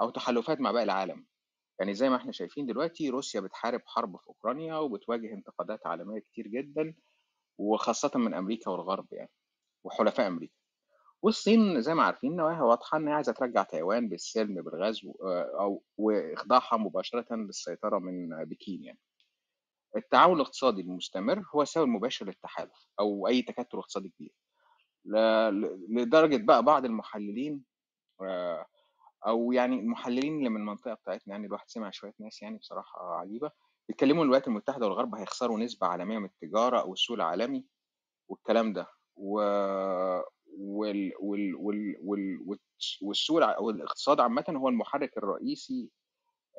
أو 0.00 0.10
تحالفات 0.10 0.60
مع 0.60 0.72
باقي 0.72 0.84
العالم. 0.84 1.26
يعني 1.80 1.94
زي 1.94 2.10
ما 2.10 2.16
إحنا 2.16 2.32
شايفين 2.32 2.66
دلوقتي 2.66 3.08
روسيا 3.10 3.40
بتحارب 3.40 3.80
حرب 3.86 4.16
في 4.16 4.26
أوكرانيا 4.28 4.76
وبتواجه 4.76 5.32
انتقادات 5.32 5.86
عالمية 5.86 6.20
كتير 6.20 6.46
جدا 6.48 6.94
وخاصة 7.58 8.10
من 8.14 8.34
أمريكا 8.34 8.70
والغرب 8.70 9.06
يعني 9.12 9.30
وحلفاء 9.84 10.26
أمريكا. 10.26 10.57
والصين 11.22 11.80
زي 11.80 11.94
ما 11.94 12.02
عارفين 12.02 12.36
نواياها 12.36 12.62
واضحة 12.62 12.98
إن 12.98 13.08
هي 13.08 13.14
عايزة 13.14 13.32
ترجع 13.32 13.62
تايوان 13.62 14.08
بالسلم 14.08 14.62
بالغزو 14.62 15.12
آه، 15.24 15.56
أو 15.60 15.82
وإخضاعها 15.98 16.76
مباشرة 16.76 17.34
للسيطرة 17.36 17.98
من 17.98 18.44
بكين 18.44 18.84
يعني. 18.84 18.98
التعاون 19.96 20.36
الاقتصادي 20.36 20.80
المستمر 20.82 21.44
هو 21.54 21.62
السبب 21.62 21.84
المباشر 21.84 22.26
للتحالف 22.26 22.88
أو 23.00 23.28
أي 23.28 23.42
تكتل 23.42 23.78
اقتصادي 23.78 24.08
كبير. 24.08 24.32
ل- 25.04 25.16
ل- 25.60 25.86
لدرجة 25.90 26.36
بقى 26.36 26.62
بعض 26.62 26.84
المحللين 26.84 27.64
آه، 28.22 28.66
أو 29.26 29.52
يعني 29.52 29.80
المحللين 29.80 30.38
اللي 30.38 30.48
من 30.48 30.56
المنطقة 30.60 30.94
بتاعتنا 30.94 31.34
يعني 31.34 31.46
الواحد 31.46 31.68
سمع 31.70 31.90
شوية 31.90 32.14
ناس 32.20 32.42
يعني 32.42 32.58
بصراحة 32.58 33.14
عجيبة 33.20 33.50
بيتكلموا 33.88 34.16
إن 34.22 34.26
الولايات 34.26 34.48
المتحدة 34.48 34.86
والغرب 34.86 35.14
هيخسروا 35.14 35.58
نسبة 35.58 35.86
عالمية 35.86 36.18
من 36.18 36.24
التجارة 36.26 36.80
أو 36.80 36.92
السوق 36.92 37.16
العالمي 37.16 37.66
والكلام 38.30 38.72
ده. 38.72 38.86
و 39.16 39.40
وال... 40.58 41.12
وال... 41.20 41.54
وال... 41.54 41.96
وال... 42.00 42.38
والس- 42.46 43.02
والسوق 43.02 43.42
أو 43.44 43.70
الاقتصاد 43.70 44.20
عامة 44.20 44.44
هو 44.48 44.68
المحرك 44.68 45.16
الرئيسي 45.18 45.90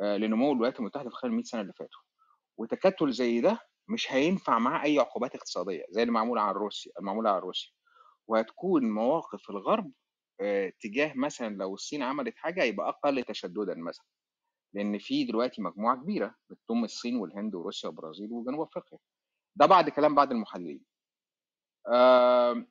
آه، 0.02 0.18
لنمو 0.18 0.52
الولايات 0.54 0.80
المتحدة 0.80 1.10
في 1.10 1.16
خلال 1.16 1.34
100 1.34 1.44
سنة 1.44 1.62
اللي 1.62 1.74
فاتوا. 1.74 2.02
وتكتل 2.58 3.12
زي 3.12 3.42
ده 3.42 3.60
مش 3.88 4.12
هينفع 4.12 4.60
معاه 4.60 4.84
أي 4.86 5.00
عقوبات 5.00 5.36
اقتصادية 5.36 5.86
زي 5.90 6.02
اللي 6.02 6.14
معمولة 6.14 6.42
على 6.42 6.58
روسيا 6.58 6.92
المعمولة 7.00 7.30
على 7.30 7.40
روسيا. 7.40 7.72
وهتكون 8.28 8.92
مواقف 8.92 9.50
الغرب 9.50 9.92
آه، 10.42 10.74
تجاه 10.82 11.14
مثلا 11.16 11.56
لو 11.56 11.74
الصين 11.74 12.04
عملت 12.04 12.36
حاجة 12.38 12.64
يبقى 12.64 12.90
أقل 12.90 13.24
تشددا 13.24 13.76
مثلا. 13.76 14.06
لأن 14.74 14.98
في 14.98 15.24
دلوقتي 15.24 15.62
مجموعة 15.62 15.96
كبيرة 15.98 16.36
بتضم 16.50 16.84
الصين 16.84 17.16
والهند 17.16 17.56
وروسيا 17.56 17.90
والبرازيل 17.90 18.32
وجنوب 18.32 18.62
أفريقيا. 18.62 19.00
ده 19.56 19.66
بعد 19.66 19.90
كلام 19.90 20.16
بعض 20.16 20.32
المحللين. 20.32 20.82
آمم، 21.88 22.68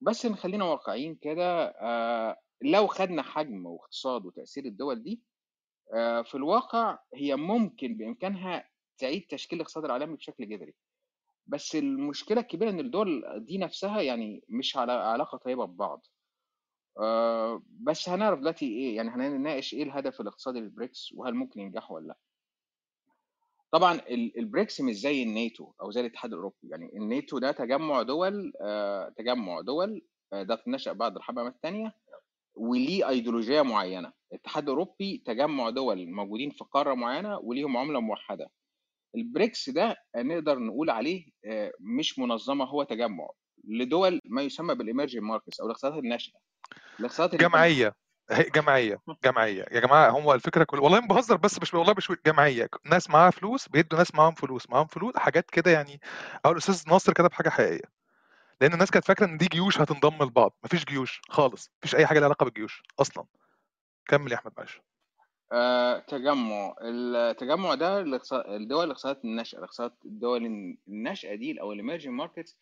بس 0.00 0.26
نخلّينا 0.26 0.64
واقعيين 0.64 1.14
كده 1.14 1.64
آآ، 1.68 2.36
لو 2.62 2.86
خدنا 2.86 3.22
حجم 3.22 3.66
واقتصاد 3.66 4.26
وتأثير 4.26 4.64
الدول 4.64 5.02
دي 5.02 5.22
آآ، 5.94 6.22
في 6.22 6.34
الواقع 6.36 6.98
هي 7.14 7.36
ممكن 7.36 7.96
بإمكانها 7.96 8.64
تعيد 8.98 9.26
تشكيل 9.30 9.56
الاقتصاد 9.60 9.84
العالمي 9.84 10.16
بشكل 10.16 10.48
جذري، 10.48 10.74
بس 11.46 11.76
المشكلة 11.76 12.40
الكبيرة 12.42 12.70
إن 12.70 12.80
الدول 12.80 13.24
دي 13.46 13.58
نفسها 13.58 14.02
يعني 14.02 14.44
مش 14.48 14.76
على 14.76 14.92
علاقة 14.92 15.38
طيبة 15.38 15.64
ببعض. 15.66 16.06
آآ، 17.02 17.62
بس 17.68 18.08
هنعرف 18.08 18.40
دلوقتي 18.40 18.66
إيه، 18.66 18.96
يعني 18.96 19.10
هنناقش 19.10 19.74
إيه 19.74 19.82
الهدف 19.82 20.20
الاقتصادي 20.20 20.60
للBRICS 20.70 21.18
وهل 21.18 21.34
ممكن 21.34 21.60
ينجحوا 21.60 21.96
والّا 21.96 22.08
لأ. 22.08 22.18
طبعًا 23.72 23.94
ال 23.94 24.32
الBRICS 24.38 24.80
مش 24.80 24.94
زي 24.96 25.22
الناتو 25.22 25.72
أو 25.82 25.90
زي 25.90 26.00
الاتحاد 26.00 26.30
الأوروبي، 26.30 26.56
يعني 26.62 26.90
الناتو 26.96 27.38
ده 27.38 27.52
تجمُّع 27.52 28.02
دول 28.02 28.52
آآ، 28.62 29.14
تجمُّع 29.18 29.60
دول 29.60 30.02
آآ، 30.32 30.42
ده 30.42 30.62
نشأ 30.68 30.92
بعد 30.92 31.16
الحرب 31.16 31.34
العالمية 31.38 31.54
التانية 31.56 31.92
وليه 32.56 33.08
أيديولوجية 33.08 33.62
معيّنة، 33.62 34.12
الاتحاد 34.32 34.62
الأوروبي 34.64 35.22
تجمُّع 35.26 35.70
دول 35.70 36.10
موجودين 36.12 36.50
في 36.50 36.64
قارة 36.64 36.94
معيّنة 36.94 37.38
وليهم 37.38 37.76
عملة 37.76 38.00
موحّدة. 38.00 38.50
الBRICS 39.18 39.74
ده 39.74 39.96
نقدر 40.16 40.58
نقول 40.58 40.90
عليه 40.90 41.26
آآ، 41.46 41.72
مش 41.80 42.18
منظمة 42.18 42.64
هو 42.64 42.82
تجمُّع 42.84 43.28
لدول 43.64 44.20
ما 44.26 44.42
يسمى 44.42 44.74
بالemerging 44.76 45.22
markets 45.32 45.60
أو 45.60 45.66
الاقتصادات 45.66 45.98
الناشئة. 46.04 46.38
الاقتصادات 47.00 47.34
اللي 47.34 47.48
جمعية، 48.56 49.00
جمعية، 49.24 49.64
يا 49.70 49.80
جماعة 49.80 50.10
هو 50.10 50.34
الفكرة 50.34 50.64
كل 50.64 50.78
والله 50.80 51.00
ما 51.00 51.06
باهزر 51.06 51.36
بس 51.36 51.58
مش 51.62 51.74
والله 51.74 51.94
مش 51.96 52.12
جمعية، 52.26 52.68
ناس 52.86 53.10
معاها 53.10 53.30
فلوس 53.30 53.68
بيدّوا 53.68 53.98
ناس 53.98 54.14
معاهم 54.14 54.34
فلوس، 54.34 54.70
معاهم 54.70 54.86
فلوس 54.86 55.16
حاجات 55.16 55.50
كده 55.50 55.70
يعني 55.70 56.00
أهو 56.46 56.52
الأستاذ 56.52 56.82
ناصر 56.88 57.12
كتب 57.12 57.32
حاجة 57.32 57.48
حقيقية، 57.48 57.84
لإن 58.62 58.74
الناس 58.74 58.92
كانت 58.92 59.06
فاكرة 59.06 59.26
إن 59.26 59.38
دي 59.38 59.46
جيوش 59.46 59.80
هتنضم 59.80 60.24
لبعض، 60.24 60.56
ما 60.64 60.68
فيش 60.68 60.84
جيوش 60.86 61.22
خالص، 61.30 61.68
ما 61.68 61.78
فيش 61.82 61.96
أي 61.96 62.06
حاجة 62.06 62.18
ليها 62.18 62.26
علاقة 62.26 62.44
بالجيوش 62.44 62.82
أصلًا. 63.00 63.24
كمّل 64.08 64.32
يا 64.32 64.36
أحمد 64.38 64.52
معلش. 64.58 64.82
آآ، 65.52 65.98
تجمُّع، 66.08 66.74
التجمُّع 66.82 67.74
ده 67.74 68.00
الدول 68.00 68.84
الاقتصادات 68.84 69.24
الناشئة، 69.24 69.58
الاقتصادات 69.58 69.98
الدول 70.04 70.46
الن 70.46 70.76
الناشئة 70.88 71.34
دي 71.34 71.60
أو 71.60 71.74
الemerging 71.74 72.14
markets 72.22 72.54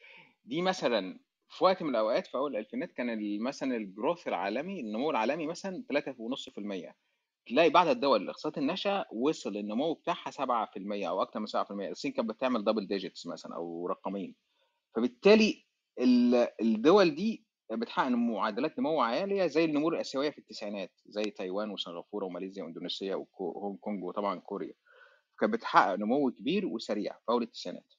دي 0.44 0.62
مثلًا 0.62 1.20
في 1.48 1.64
وقت 1.64 1.82
من 1.82 1.90
الأوقات 1.90 2.26
في 2.26 2.36
أول 2.36 2.52
الألفينات 2.56 2.92
كان 2.92 3.40
مثلًا 3.42 3.78
الgrowth 3.78 4.26
العالمي 4.26 4.80
النمو 4.80 5.10
العالمي 5.10 5.46
مثلًا 5.46 5.84
3.5%، 5.88 6.96
تلاقي 7.48 7.70
بعض 7.70 7.88
الدول 7.88 8.22
الاقتصادات 8.22 8.58
الناشئة 8.58 9.04
وصل 9.12 9.56
النمو 9.56 9.94
بتاعها 9.94 10.30
7% 10.30 11.08
أو 11.08 11.22
أكتر 11.22 11.40
من 11.40 11.46
7%، 11.46 11.90
الصين 11.90 12.12
كانت 12.12 12.28
بتعمل 12.30 12.60
double 12.64 12.86
digits 12.88 13.26
مثلًا 13.26 13.56
أو 13.56 13.86
رقمين، 13.86 14.34
فبالتالي 14.96 15.66
ال 16.00 16.34
الدول 16.62 17.14
دي 17.14 17.46
بتحقق 17.72 18.08
معدلات 18.08 18.78
نمو 18.78 19.00
عالية 19.02 19.46
زي 19.46 19.64
النمور 19.64 19.94
الآسيوية 19.94 20.30
في 20.30 20.38
التسعينات، 20.38 20.92
زي 21.06 21.24
تايوان 21.24 21.70
وسنغافورة 21.70 22.26
وماليزيا 22.26 22.64
وإندونيسيا 22.64 23.14
وكو 23.16 23.52
هونج 23.52 23.78
كونج 23.80 24.04
وطبعًا 24.04 24.40
كوريا، 24.40 24.74
كانت 25.40 25.54
بتحقق 25.54 25.94
نمو 25.96 26.30
كبير 26.32 26.66
وسريع 26.66 27.12
في 27.14 27.30
أول 27.32 27.42
التسعينات. 27.42 27.94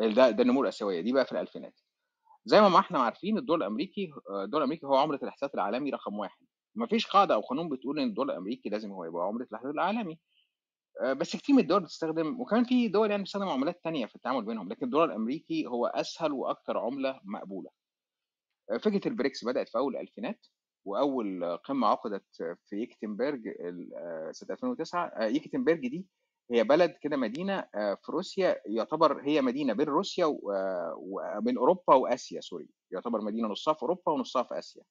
ده 0.00 0.30
ده 0.30 0.42
النمو 0.42 0.62
الآسيوية، 0.62 1.00
دي 1.00 1.12
بقى 1.12 1.26
في 1.26 1.32
الألفينات. 1.32 1.80
زي 2.44 2.60
ما 2.60 2.78
إحنا 2.78 2.98
عارفين 2.98 3.38
الدولار 3.38 3.66
الأمريكي 3.68 4.10
آآ 4.30 4.44
الدولار 4.44 4.64
الأمريكي 4.64 4.86
هو 4.86 4.96
عملة 4.96 5.18
الاحتياط 5.22 5.54
العالمي 5.54 5.90
رقم 5.90 6.18
1 6.18 6.30
ما 6.74 6.86
فيش 6.86 7.06
قاعدة 7.06 7.34
أو 7.34 7.40
قانون 7.40 7.68
بتقول 7.68 7.98
إن 8.00 8.08
الدولار 8.08 8.32
الأمريكي 8.36 8.68
لازم 8.68 8.92
هو 8.92 9.04
يبقى 9.04 9.26
عملة 9.26 9.46
الاحتياط 9.50 9.72
العالمي، 9.74 10.18
آآ 11.02 11.12
بس 11.12 11.36
كتير 11.36 11.54
من 11.56 11.62
الدول 11.62 11.80
بتستخدم 11.82 12.40
وكمان 12.40 12.64
في 12.64 12.88
دول 12.88 13.10
يعني 13.10 13.22
بتستخدم 13.22 13.48
عملات 13.48 13.80
تانية 13.84 14.06
في 14.06 14.16
التعامل 14.16 14.44
بينهم، 14.44 14.68
لكن 14.68 14.86
الدولار 14.86 15.08
الأمريكي 15.08 15.66
هو 15.66 15.86
أسهل 15.86 16.32
وأكتر 16.32 16.78
عملة 16.78 17.20
مقبولة. 17.24 17.70
آآ 18.72 18.78
فكرة 18.78 19.08
ال 19.10 19.16
BRICS 19.16 19.46
بدأت 19.46 19.68
في 19.68 19.78
أول 19.78 19.96
الألفينات، 19.96 20.46
وأول 20.84 21.56
قمة 21.56 21.86
عُقدت 21.86 22.24
في 22.66 22.76
يكاترينبرج 22.76 23.42
سنة 24.30 24.50
2009 24.54 25.06
آآ 25.06 25.26
يكاترينبرج 25.28 25.88
دي 25.88 26.06
هي 26.50 26.64
بلد 26.64 26.90
كده 27.02 27.16
مدينة 27.16 27.58
آآ 27.74 27.94
في 27.94 28.12
روسيا 28.12 28.62
يعتبر 28.66 29.22
هي 29.22 29.42
مدينة 29.42 29.72
بين 29.72 29.86
روسيا 29.88 30.26
وبين 30.98 31.58
أوروبا 31.58 31.94
وآسيا 31.94 32.40
sorry، 32.40 32.68
يعتبر 32.90 33.20
مدينة 33.20 33.48
نُصّها 33.48 33.74
في 33.74 33.82
أوروبا 33.82 34.12
ونُصّها 34.12 34.42
في 34.42 34.58
آسيا. 34.58 34.82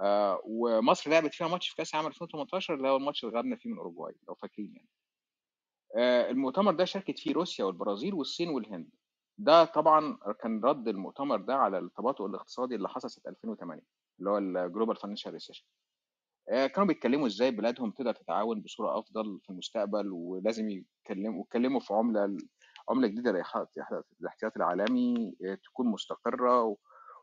آآ 0.00 0.38
ومصر 0.44 1.10
لعبت 1.10 1.34
فيها 1.34 1.48
ماتش 1.48 1.68
في 1.68 1.76
كأس 1.76 1.94
العالم 1.94 2.08
2018 2.08 2.74
اللي 2.74 2.88
هو 2.88 2.96
الماتش 2.96 3.24
اللي 3.24 3.36
غلبنا 3.36 3.56
فيه 3.56 3.70
من 3.70 3.78
أوروجواي 3.78 4.14
لو 4.28 4.34
فاكرين 4.34 4.74
يعني. 4.76 4.88
المؤتمر 6.30 6.74
ده 6.74 6.84
شاركت 6.84 7.18
فيه 7.18 7.32
روسيا 7.32 7.64
والبرازيل 7.64 8.14
والصين 8.14 8.48
والهند. 8.48 8.90
ده 9.38 9.64
طبعًا 9.64 10.18
كان 10.42 10.64
رَد 10.64 10.88
المؤتمر 10.88 11.36
ده 11.40 11.54
على 11.54 11.78
التباطؤ 11.78 12.26
الاقتصادي 12.26 12.74
اللي 12.74 12.88
حصل 12.88 13.10
سنة 13.10 13.24
2008 13.32 13.82
اللي 14.18 14.30
هو 14.30 14.68
الglobal 14.68 14.98
financial 14.98 15.32
recession. 15.32 15.64
آآ 16.50 16.66
كانوا 16.66 16.88
بيتكلموا 16.88 17.26
إزاي 17.26 17.50
بلادهم 17.50 17.90
تقدر 17.90 18.12
تتعاون 18.14 18.60
بصورة 18.62 18.98
أفضل 18.98 19.40
في 19.42 19.50
المستقبل 19.50 20.08
ولازم 20.12 20.70
يتكلموا 20.70 21.40
واتكلموا 21.40 21.80
في 21.80 21.94
عملة 21.94 22.24
ال 22.24 22.38
عملة 22.90 23.08
جديدة 23.08 23.32
لإيحاء 23.32 23.66
الاحتياطي 24.20 24.56
العالمي 24.56 25.34
آآ 25.46 25.54
تكون 25.64 25.86
مستقرة 25.86 26.62
و 26.62 26.76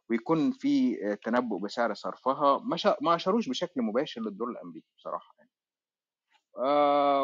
ويكون 0.10 0.52
في 0.52 0.98
آآ 1.12 1.16
تنبؤ 1.16 1.60
بسعر 1.60 1.94
صرفها، 1.94 2.60
ما 2.60 2.78
ش 2.78 2.88
ما 3.02 3.16
أشاروش 3.16 3.50
بشكل 3.50 3.82
مباشر 3.82 4.22
للدولار 4.22 4.54
الأمريكي 4.54 4.88
بصراحة 4.98 5.36
يعني. 5.40 5.52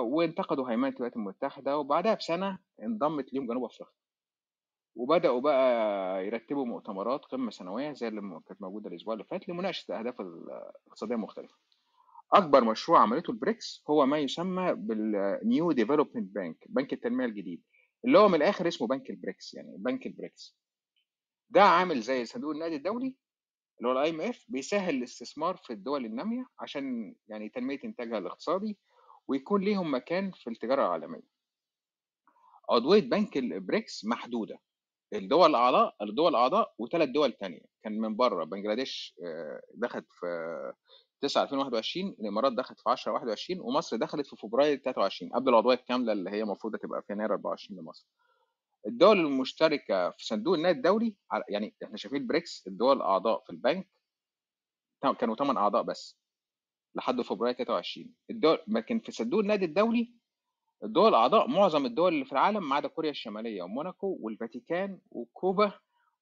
وانتقدوا 0.01 0.72
هيمنة 0.72 0.89
الولايات 0.89 1.15
المتحدة 1.15 1.77
وبعدها 1.77 2.13
بسنة 2.15 2.60
انضمت 2.84 3.34
ليهم 3.34 3.48
جنوب 3.48 3.63
أفريقيا. 3.65 3.93
وبدأوا 4.96 5.41
بقى 5.41 6.25
يرتبوا 6.27 6.65
مؤتمرات 6.65 7.25
قمة 7.25 7.51
سنوية 7.51 7.93
زي 7.93 8.08
اللي 8.08 8.22
كانت 8.48 8.62
موجودة 8.62 8.89
الأسبوع 8.89 9.13
اللي 9.13 9.25
فات 9.25 9.50
لمناقشة 9.50 9.86
الأهداف 9.91 10.22
الاقتصادية 10.22 11.15
المختلفة. 11.15 11.55
أكبر 12.33 12.63
مشروع 12.63 13.00
عملته 13.00 13.33
الBRICS 13.33 13.81
هو 13.89 14.05
ما 14.05 14.19
يسمى 14.19 14.73
بالNew 14.73 15.75
Development 15.75 16.25
Bank 16.38 16.55
بنك 16.69 16.93
التنمية 16.93 17.25
الجديد، 17.25 17.63
اللي 18.05 18.19
هو 18.19 18.27
من 18.27 18.35
الآخر 18.35 18.67
اسمه 18.67 18.88
بنك 18.88 19.11
الBRICS 19.11 19.53
يعني 19.53 19.75
بنك 19.77 20.07
الBRICS. 20.07 20.53
ده 21.50 21.63
عامل 21.63 22.01
زي 22.01 22.25
صندوق 22.25 22.51
النقد 22.51 22.71
الدولي 22.71 23.15
اللي 23.79 23.89
هو 23.89 24.05
الIMF 24.05 24.38
بيسهّل 24.47 24.95
الاستثمار 24.95 25.57
في 25.57 25.73
الدول 25.73 26.05
النامية 26.05 26.45
عشان 26.59 27.15
يعني 27.27 27.50
تنمية 27.50 27.79
إنتاجها 27.85 28.17
الاقتصادي 28.17 28.77
ويكون 29.27 29.61
ليهم 29.61 29.93
مكان 29.93 30.31
في 30.31 30.50
التجارة 30.50 30.81
العالمية. 30.81 31.41
عضوية 32.69 33.01
بنك 33.01 33.38
الBRICS 33.38 34.05
محدودة. 34.05 34.59
الدول 35.13 35.50
الأعضاء 35.50 35.95
الدول 36.01 36.29
الأعضاء 36.29 36.73
و3 36.83 37.03
دول 37.03 37.31
تانية، 37.31 37.61
كان 37.83 38.00
من 38.00 38.15
برّه 38.15 38.43
بنجلاديش 38.43 39.15
آآ 39.25 39.61
دخلت 39.73 40.05
في 40.09 40.25
9/2021 41.25 42.16
الإمارات 42.20 42.54
دخلت 42.54 42.80
في 42.80 42.90
10/21 42.90 43.60
ومصر 43.60 43.98
دخلت 43.98 44.28
في 44.28 44.36
فبراير 44.36 44.78
23 44.78 45.32
قبل 45.34 45.50
العضوية 45.50 45.75
الكاملة 45.75 46.12
اللي 46.13 46.30
هي 46.30 46.42
المفروض 46.42 46.75
هتبقى 46.75 47.01
في 47.01 47.13
يناير 47.13 47.32
24 47.34 47.80
لمصر. 47.80 48.08
الدول 48.88 49.20
المشتركة 49.20 50.10
في 50.10 50.25
صندوق 50.25 50.54
النقد 50.56 50.75
الدولي 50.75 51.16
يعني 51.50 51.75
إحنا 51.84 51.98
شايفين 51.98 52.28
الBRICS 52.28 52.63
الدول 52.68 52.98
الأعضاء 52.98 53.44
في 53.44 53.50
البنك 53.50 53.88
كانوا 55.20 55.36
8 55.36 55.60
أعضاء 55.60 55.84
بس 55.84 56.18
لحد 56.96 57.22
فبراير 57.22 57.56
23 57.56 58.13
الدول 58.30 58.58
لكن 58.68 59.00
في 59.00 59.12
صندوق 59.12 59.40
النقد 59.40 59.63
الدولي 59.63 60.13
الدول 60.84 61.10
الأعضاء 61.10 61.48
معظم 61.48 61.86
الدول 61.86 62.13
اللي 62.13 62.25
في 62.25 62.32
العالم 62.32 62.70
ما 62.70 62.75
عدا 62.75 62.88
كوريا 62.88 63.12
الشمالية 63.12 63.63
وموناكو 63.63 64.18
والفاتيكان 64.22 65.00
وكوبا 65.12 65.72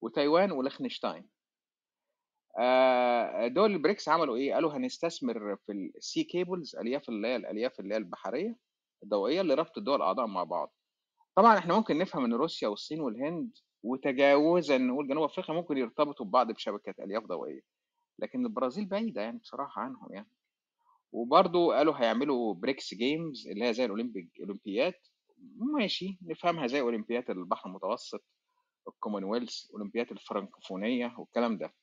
وتايوان 0.02 0.52
وليخنشتاين. 0.52 1.30
آآ 2.60 3.48
دول 3.48 3.82
الBRICS 3.84 4.08
عملوا 4.08 4.36
إيه، 4.36 4.54
قالوا 4.54 4.74
هنستثمر 4.74 5.56
في 5.56 5.74
الsea 5.74 6.24
cables 6.24 6.80
ألياف 6.82 7.10
اللي 7.10 7.28
هي 7.28 7.36
الألياف 7.36 7.80
اللي 7.80 7.94
هي 7.94 7.98
البحرية 7.98 8.58
الضوئية 9.04 9.42
لربط 9.42 9.78
الدول 9.78 9.96
الأعضاء 9.96 10.28
مع 10.28 10.44
بعض. 10.44 10.74
طبعًا 11.36 11.58
إحنا 11.58 11.76
ممكن 11.76 11.98
نفهم 11.98 12.26
إن 12.26 12.34
روسيا 12.34 12.68
والصين 12.68 13.02
والهند 13.02 13.52
وتجاوزًا 13.84 14.78
نقول 14.78 15.08
جنوب 15.08 15.24
أفريقيا 15.24 15.56
ممكن 15.56 15.78
يرتبطوا 15.78 16.26
ببعض 16.26 16.52
بشبكات 16.52 17.00
ألياف 17.00 17.24
ضوئية، 17.24 17.62
لكن 18.20 18.46
البرازيل 18.46 18.86
بعيدة 18.90 19.22
يعني 19.22 19.38
بصراحة 19.40 19.82
عنهم 19.82 20.14
يعني. 20.14 20.30
وبرضه 21.12 21.74
قالوا 21.76 21.96
هيعملوا 22.02 22.56
BRICS 22.56 22.96
games 22.98 23.52
اللي 23.52 23.66
هي 23.66 23.74
زي 23.74 23.86
الأولمبيك 23.86 24.30
أولمبياد 24.40 24.94
ماشي 25.78 26.18
نفهمها 26.22 26.68
زي 26.68 26.82
أولمبياد 26.82 27.30
البحر 27.30 27.70
المتوسط، 27.70 28.24
الcommonwealth، 28.90 29.74
أولمبياد 29.74 30.12
الفرنكوفونية 30.12 31.16
والكلام 31.18 31.58
ده. 31.58 31.74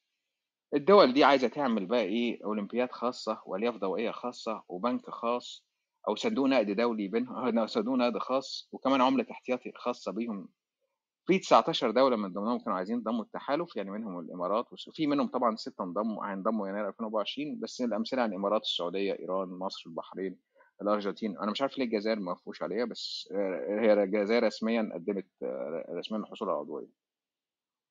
الدول 0.74 1.12
دي 1.12 1.24
عايزة 1.24 1.48
تعمل 1.48 1.86
بقى 1.86 2.00
إيه، 2.00 2.44
أولمبياد 2.44 2.92
خاصة 2.92 3.42
وألياف 3.46 3.76
ضوئية 3.76 4.10
خاصة 4.10 4.62
وبنك 4.68 5.10
خاص 5.10 5.66
أو 6.08 6.14
صندوق 6.14 6.46
نقد 6.46 6.70
دولي 6.70 7.08
بينهم 7.08 7.66
صندوق 7.66 7.94
نقد 7.96 8.18
خاص 8.18 8.68
وكمان 8.72 9.00
عملة 9.00 9.26
احتياطي 9.30 9.72
خاصة 9.76 10.12
بيهم. 10.12 10.48
في 11.26 11.38
19 11.40 11.90
دولة 11.92 12.16
من 12.16 12.32
ضمنهم 12.32 12.58
كانوا 12.60 12.78
عايزين 12.78 12.96
ينضموا 12.96 13.24
التحالف 13.24 13.76
يعني 13.76 13.90
منهم 13.90 14.20
الإمارات 14.20 14.72
وس 14.72 14.90
في 14.94 15.06
منهم 15.06 15.28
طبعًا 15.28 15.56
6 15.56 15.84
انضموا 15.84 16.26
هينضموا 16.30 16.68
يناير 16.68 16.88
2024 16.88 17.60
بس 17.60 17.82
الأمثلة 17.82 18.22
عن 18.22 18.30
الإمارات، 18.30 18.62
السعودية، 18.62 19.12
إيران، 19.20 19.48
مصر، 19.48 19.84
البحرين، 19.90 20.38
الأرجنتين، 20.82 21.38
أنا 21.38 21.50
مش 21.50 21.62
عارف 21.62 21.78
ليه 21.78 21.84
الجزائر 21.86 22.20
ما 22.20 22.32
عليها 22.62 22.84
بس 22.86 23.28
آآ 23.32 23.80
هي 23.82 23.92
الجزائر 24.04 24.44
رسميًا 24.44 24.90
قدمت 24.94 25.26
رسميًا 25.98 26.20
للحصول 26.20 26.48
على 26.48 26.56
العضوية. 26.56 27.05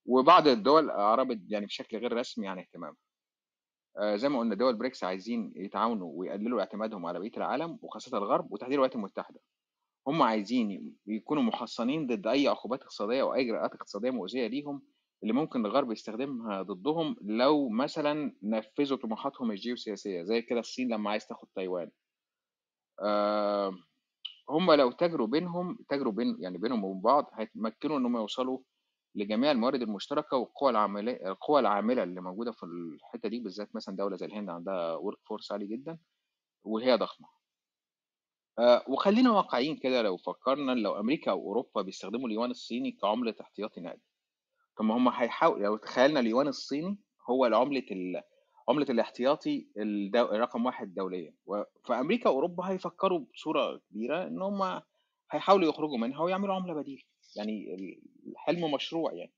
وبعض 0.05 0.47
الدول 0.47 0.89
أعربت 0.89 1.39
يعني 1.49 1.65
بشكل 1.65 1.97
غير 1.97 2.13
رسمي 2.13 2.47
عن 2.47 2.59
اهتمامها. 2.59 2.97
آآ 3.97 4.15
زي 4.17 4.29
ما 4.29 4.39
قُلنا 4.39 4.55
دول 4.55 4.75
بريكس 4.77 5.03
عايزين 5.03 5.53
يتعاونوا 5.55 6.11
ويقللوا 6.15 6.59
اعتمادهم 6.59 7.05
على 7.05 7.19
بقية 7.19 7.37
العالم 7.37 7.79
وخاصةً 7.81 8.17
الغرب 8.17 8.51
وتحديدًا 8.51 8.75
الولايات 8.75 8.95
المتحدة. 8.95 9.39
هم 10.07 10.21
عايزين 10.23 10.95
يكونوا 11.07 11.43
محصّنين 11.43 12.07
ضد 12.07 12.27
أي 12.27 12.47
عقوبات 12.47 12.81
اقتصادية 12.83 13.21
أو 13.21 13.35
أي 13.35 13.41
إجراءات 13.41 13.73
اقتصادية 13.75 14.11
مؤذية 14.11 14.47
ليهم، 14.47 14.83
اللي 15.23 15.33
ممكن 15.33 15.65
الغرب 15.67 15.91
يستخدمها 15.91 16.61
ضدهم 16.61 17.15
لو 17.21 17.69
مثلًا 17.69 18.35
نفّذوا 18.43 18.97
طموحاتهم 18.97 19.51
الجيوسياسية، 19.51 20.23
زي 20.23 20.41
كده 20.41 20.59
الصين 20.59 20.93
لمّا 20.93 21.11
عايزة 21.11 21.27
تاخد 21.29 21.47
تايوان. 21.55 21.91
آآ 23.07 23.71
هم 24.49 24.71
لو 24.73 24.91
تاجروا 24.91 25.27
بينهم 25.27 25.77
تاجروا 25.89 26.13
بين 26.13 26.37
يعني 26.39 26.57
بينهم 26.57 26.83
وبين 26.85 27.01
بعض 27.01 27.25
هيتمكنوا 27.33 27.97
إن 27.99 28.05
هم 28.05 28.17
يوصلوا 28.17 28.59
لجميع 29.15 29.51
الموارد 29.51 29.81
المشتركة 29.81 30.37
والقوى 30.37 30.69
العاملة 30.71 31.11
القوى 31.13 31.59
العاملة 31.59 32.03
اللي 32.03 32.21
موجودة 32.21 32.51
في 32.51 32.63
الحتّة 32.63 33.29
دي 33.29 33.39
بالذات 33.39 33.75
مثلًا 33.75 33.95
دولة 33.95 34.17
زي 34.17 34.25
الهند 34.25 34.49
عندها 34.49 34.97
workforce 34.97 35.51
عالي 35.51 35.67
جدًا 35.67 35.99
وهي 36.65 36.95
ضخمة. 36.97 37.27
آآ 38.59 38.83
وخلّينا 38.89 39.31
واقعيين 39.31 39.77
كده 39.77 40.01
لو 40.01 40.17
فكّرنا 40.17 40.71
لو 40.71 40.99
أمريكا 40.99 41.31
أو 41.31 41.39
أوروبا 41.41 41.81
بيستخدموا 41.81 42.27
اليوان 42.27 42.51
الصيني 42.51 42.91
كعملة 42.91 43.35
احتياطي 43.41 43.81
نقدي، 43.81 44.01
طب 44.79 44.85
ما 44.85 44.97
هم 44.97 45.09
هيحاول 45.09 45.63
لو 45.63 45.77
تخيّلنا 45.77 46.19
اليوان 46.21 46.47
الصيني 46.47 46.97
هو 47.31 47.45
العملة 47.47 47.85
ال 47.91 48.23
عملة 48.69 48.87
الاحتياطي 48.89 49.69
الدو 49.77 50.25
رقم 50.25 50.65
1 50.67 50.93
دوليًا، 50.95 51.35
و 51.45 51.63
فأمريكا 51.85 52.29
وأوروبا 52.29 52.65
هيفكّروا 52.71 53.19
بصورة 53.19 53.77
كبيرة 53.91 54.27
إن 54.27 54.41
هم 54.43 54.81
هيحاولوا 55.31 55.69
يخرجوا 55.69 55.99
منها 55.99 56.21
ويعملوا 56.23 56.55
عملة 56.55 56.73
بديلة، 56.75 57.03
يعني 57.35 57.75
ال 57.75 58.01
الحلم 58.31 58.71
مشروع 58.73 59.13
يعني. 59.13 59.33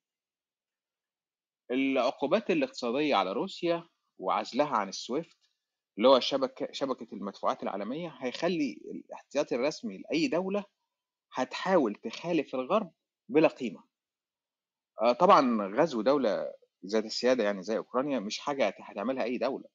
العقوبات 1.71 2.49
الاقتصادية 2.51 3.15
على 3.15 3.31
روسيا 3.33 3.87
وعزلها 4.19 4.67
عن 4.77 4.91
الSWIFT 4.91 5.35
اللي 5.97 6.07
هو 6.09 6.19
شبكة 6.19 6.67
شبكة 6.71 7.07
المدفوعات 7.15 7.63
العالمية، 7.63 8.09
هيخلّي 8.21 8.81
الاحتياطي 8.91 9.55
الرسمي 9.55 9.97
لأي 9.97 10.27
دولة 10.27 10.65
هتحاول 11.33 11.95
تخالف 11.95 12.55
الغرب 12.55 12.91
بلا 13.29 13.47
قيمة. 13.47 13.83
آه 15.01 15.13
طبعًا 15.13 15.57
غزو 15.75 16.01
دولة 16.01 16.53
ذات 16.85 17.05
السيادة 17.05 17.43
يعني 17.43 17.63
زي 17.63 17.77
أوكرانيا 17.77 18.19
مش 18.19 18.39
حاجة 18.39 18.67
هت 18.67 18.73
هتعملها 18.81 19.23
أي 19.23 19.37
دولة، 19.37 19.65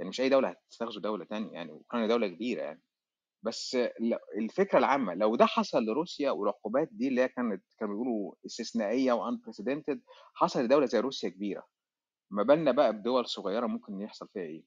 يعني 0.00 0.10
مش 0.10 0.20
أي 0.22 0.28
دولة 0.28 0.48
هتستغزو 0.50 1.00
دولة 1.00 1.24
تانية 1.26 1.52
يعني، 1.52 1.72
أوكرانيا 1.72 2.08
دولة 2.08 2.28
كبيرة 2.28 2.62
يعني. 2.62 2.82
بس 3.42 3.74
ل 3.76 4.14
الفكرة 4.38 4.78
العامة 4.78 5.14
لو 5.14 5.36
ده 5.36 5.46
حصل 5.46 5.84
لروسيا 5.84 6.30
والعقوبات 6.30 6.88
دي 6.92 7.08
اللي 7.08 7.20
هي 7.20 7.28
كانت 7.28 7.64
كانوا 7.78 7.94
بيقولوا 7.94 8.34
استثنائية 8.46 9.12
وunprecedented 9.12 9.98
حصلت 10.34 10.64
لدولة 10.64 10.86
زي 10.86 11.00
روسيا 11.00 11.28
كبيرة، 11.28 11.66
ما 12.30 12.42
بالنا 12.42 12.72
بقى 12.72 12.92
بدول 12.92 13.26
صغيرة 13.26 13.66
ممكن 13.66 14.00
يحصل 14.00 14.28
فيها 14.28 14.42
إيه. 14.42 14.64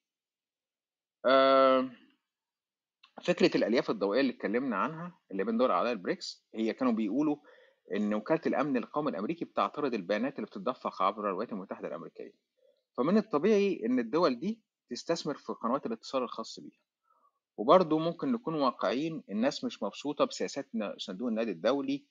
آآ 1.26 1.90
فكرة 3.24 3.58
الألياف 3.58 3.90
الضوئية 3.90 4.22
اللي 4.22 4.32
اتكلمنا 4.34 4.78
عنها 4.78 5.20
اللي 5.32 5.44
بين 5.44 5.58
دول 5.58 5.72
أعضاء 5.72 5.92
البريكس 5.92 6.46
هي 6.56 6.74
كانوا 6.74 6.94
بيقولوا 6.94 7.38
إن 7.96 8.14
وكالة 8.14 8.42
الأمن 8.46 8.78
القومي 8.78 9.12
الأمريكي 9.12 9.46
بتعترض 9.46 9.94
البيانات 9.94 10.36
اللي 10.36 10.46
بتتدفق 10.48 11.02
عبر 11.02 11.30
الولايات 11.30 11.54
المتحدة 11.54 11.88
الأمريكية. 11.88 12.34
فمن 12.98 13.18
الطبيعي 13.18 13.82
إن 13.86 14.00
الدول 14.00 14.40
دي 14.40 14.62
تستثمر 14.90 15.36
في 15.38 15.54
قنوات 15.54 15.86
الاتصال 15.86 16.24
الخاص 16.24 16.60
بيها. 16.60 16.85
وبرضه 17.58 18.00
ممكن 18.00 18.32
نكون 18.32 18.56
واقعيين 18.56 19.24
الناس 19.30 19.64
مش 19.64 19.84
مبسوطة 19.84 20.26
بسياسات 20.26 20.68
صندوق 20.98 21.28
النقد 21.28 21.48
الدولي 21.48 22.06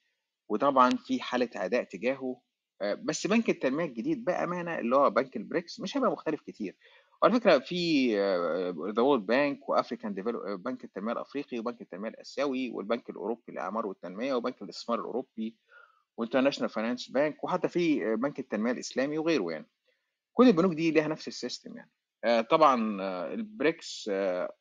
وطبعا 0.48 0.90
في 0.90 1.22
حالة 1.22 1.50
عداء 1.56 1.84
تجاهه. 1.84 2.40
آه، 2.82 2.94
بس 2.94 3.26
بنك 3.26 3.50
التنمية 3.50 3.84
الجديد 3.84 4.24
بأمانة 4.24 4.78
اللي 4.78 4.96
هو 4.96 5.10
بنك 5.10 5.36
البريكس 5.36 5.80
مش 5.80 5.96
هيبقى 5.96 6.10
مختلف 6.10 6.40
كتير. 6.40 6.76
وعلى 7.22 7.34
فكرة 7.40 7.58
في 7.58 8.08
the 8.96 9.02
World 9.02 9.26
Bank 9.26 9.68
و 9.68 9.74
African 9.74 10.14
بنك 10.56 10.84
التنمية 10.84 11.12
الأفريقي 11.12 11.58
وبنك 11.58 11.80
التنمية 11.80 12.08
الآسيوي 12.08 12.70
والبنك 12.70 13.10
الأوروبي 13.10 13.42
للإعمار 13.48 13.86
والتنمية 13.86 14.34
وبنك 14.34 14.62
الاستثمار 14.62 15.00
الأوروبي 15.00 15.56
و 16.16 16.20
International 16.20 16.70
Finance 16.70 17.08
Bank 17.08 17.44
وحتى 17.44 17.68
في 17.68 18.12
آه، 18.12 18.14
بنك 18.14 18.38
التنمية 18.38 18.72
الإسلامي 18.72 19.18
وغيره 19.18 19.50
يعني. 19.52 19.66
كل 20.32 20.48
البنوك 20.48 20.72
دي 20.74 20.90
ليها 20.90 21.08
نفس 21.08 21.28
ال 21.28 21.35
system 21.35 21.76
يعني. 21.76 21.90
طبعا 22.50 23.02
آه، 23.02 23.34
البريكس 23.34 24.08
آه، 24.12 24.52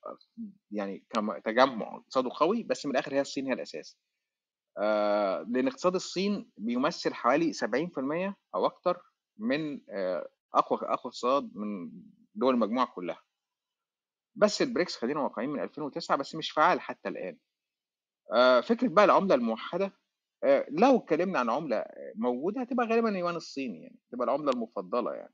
يعني 0.72 1.06
كم- 1.10 1.38
تجمع 1.38 1.96
اقتصاده 1.96 2.30
قوي 2.34 2.64
بس 2.64 2.86
من 2.86 2.92
الآخر 2.92 3.14
هي 3.14 3.22
الصين 3.22 3.48
هي 3.48 3.54
الأساس. 3.54 3.98
آه، 4.78 5.46
لأن 5.50 5.68
اقتصاد 5.68 5.96
الصين 5.96 6.52
بيمثل 6.58 7.14
حوالي 7.14 7.54
70% 7.54 8.36
أو 8.56 8.66
أكتر 8.66 9.02
من 9.38 9.82
آه، 9.90 10.30
أقوى 10.56 10.80
أقوى 10.80 10.94
اقتصاد 10.94 11.52
من 11.56 11.92
دول 12.36 12.54
المجموعة 12.54 12.88
كلها. 12.96 13.22
بس 14.36 14.62
البريكس 14.62 14.96
خلينا 14.96 15.20
واقعيين 15.22 15.50
من 15.52 15.60
2009 15.64 16.18
بس 16.18 16.36
مش 16.36 16.52
فعال 16.52 16.82
حتى 16.82 17.10
الآن. 17.10 17.38
آه، 18.34 18.62
فكرة 18.62 18.88
بقى 18.88 19.06
العملة 19.06 19.36
الموحدة 19.36 19.94
آه، 20.44 20.66
لو 20.70 20.98
اتكلمنا 20.98 21.40
عن 21.40 21.50
عملة 21.50 21.86
موجودة 22.16 22.62
هتبقى 22.62 22.86
غالبا 22.88 23.10
اليوان 23.10 23.36
الصيني 23.36 23.82
يعني 23.84 24.00
تبقى 24.12 24.26
العملة 24.26 24.52
المفضلة 24.52 25.14
يعني. 25.14 25.34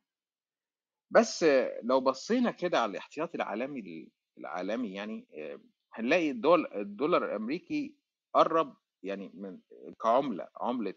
بس 1.12 1.46
لو 1.84 2.02
بصينا 2.02 2.52
كده 2.52 2.80
على 2.80 2.92
الاحتياطي 2.92 3.38
العالمي 3.38 3.80
ال- 3.80 4.10
العالمي 4.38 4.94
يعني 4.94 5.28
آه، 5.34 5.60
هنلاقي 5.94 6.32
الدول 6.32 6.68
الدولار 6.76 7.26
الأمريكي 7.26 7.96
قرب 8.34 8.78
يعني 9.04 9.32
من 9.34 9.60
كعملة 10.02 10.48
عملة 10.62 10.94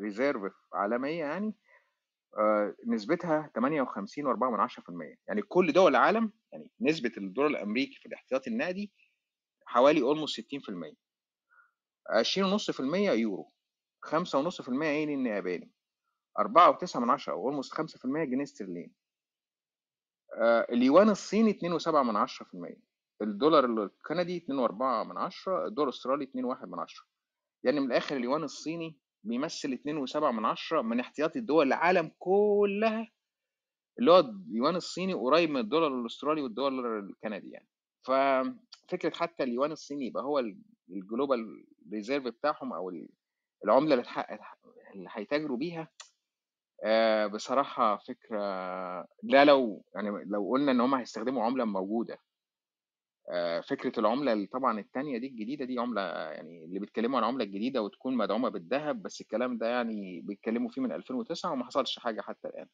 ريزيرف 0.00 0.52
عالمية 0.72 1.18
يعني 1.18 1.54
آه، 2.38 2.74
نسبتها 2.86 3.50
58.4% 3.58 5.18
يعني 5.28 5.42
كل 5.42 5.72
دول 5.72 5.90
العالم 5.90 6.32
يعني 6.52 6.70
نسبة 6.80 7.12
الدولار 7.16 7.50
الأمريكي 7.50 7.94
في 8.00 8.06
الاحتياطي 8.06 8.50
النقدي 8.50 8.92
حوالي 9.66 10.00
almost 10.00 10.30
60% 10.30 10.96
20.5% 12.10 13.10
يورو 13.10 13.52
5.5% 14.06 14.68
ين 14.84 15.26
ياباني 15.26 15.72
4.9 16.40 17.28
أو 17.28 17.62
almost 17.62 17.68
5% 17.74 18.24
جنيه 18.24 18.42
استرليني. 18.42 18.92
آه، 18.92 18.99
اليوان 20.72 21.10
الصيني 21.10 21.52
2.7% 21.52 22.74
الدولار 23.22 23.64
الكندي 23.64 24.40
2.4 24.40 24.50
الدولار 24.52 25.68
الأسترالي 25.78 26.26
2.1 26.26 26.30
يعني 27.64 27.80
من 27.80 27.86
الآخر 27.86 28.16
اليوان 28.16 28.42
الصيني 28.42 28.98
بيمثل 29.24 29.78
2.7 30.12 30.72
من 30.74 31.00
احتياطي 31.00 31.38
الدول 31.38 31.66
العالم 31.66 32.10
كلها 32.18 33.08
اللي 33.98 34.12
هو 34.12 34.18
اليوان 34.18 34.76
الصيني 34.76 35.14
قريب 35.14 35.50
من 35.50 35.60
الدولار 35.60 36.00
الأسترالي 36.00 36.42
والدولار 36.42 36.98
الكندي 36.98 37.50
يعني. 37.50 37.68
ففكرة 38.02 39.14
حتى 39.14 39.42
اليوان 39.42 39.72
الصيني 39.72 40.06
يبقى 40.06 40.22
هو 40.22 40.38
ال 40.90 41.01
global 41.01 41.66
reserve 41.92 42.24
بتاعهم 42.24 42.72
أو 42.72 42.92
العملة 43.64 43.94
اللي 44.94 45.08
هيتاجروا 45.10 45.56
بيها 45.56 45.88
آه، 46.84 47.26
بصراحة 47.26 47.96
فكرة 47.96 48.38
لا 49.22 49.44
لو 49.44 49.84
يعني 49.94 50.10
لو 50.26 50.50
قلنا 50.50 50.72
إن 50.72 50.80
هم 50.80 50.94
هيستخدموا 50.94 51.44
عملة 51.44 51.64
موجودة 51.64 52.18
آه، 53.30 53.60
فكرة 53.60 54.00
العملة 54.00 54.46
طبعا 54.52 54.80
التانية 54.80 55.18
دي 55.18 55.26
الجديدة 55.26 55.64
دي 55.64 55.78
عملة 55.78 56.00
يعني 56.02 56.64
اللي 56.64 56.78
بيتكلموا 56.80 57.18
عن 57.18 57.24
عملة 57.24 57.44
جديدة 57.44 57.82
وتكون 57.82 58.16
مدعومة 58.16 58.48
بالذهب 58.48 59.02
بس 59.02 59.20
الكلام 59.20 59.58
ده 59.58 59.66
يعني 59.68 60.20
بيتكلموا 60.20 60.70
فيه 60.70 60.82
من 60.82 60.92
2009 60.92 61.52
وما 61.52 61.64
حصلش 61.64 61.98
حاجة 61.98 62.20
حتى 62.20 62.48
الآن. 62.48 62.66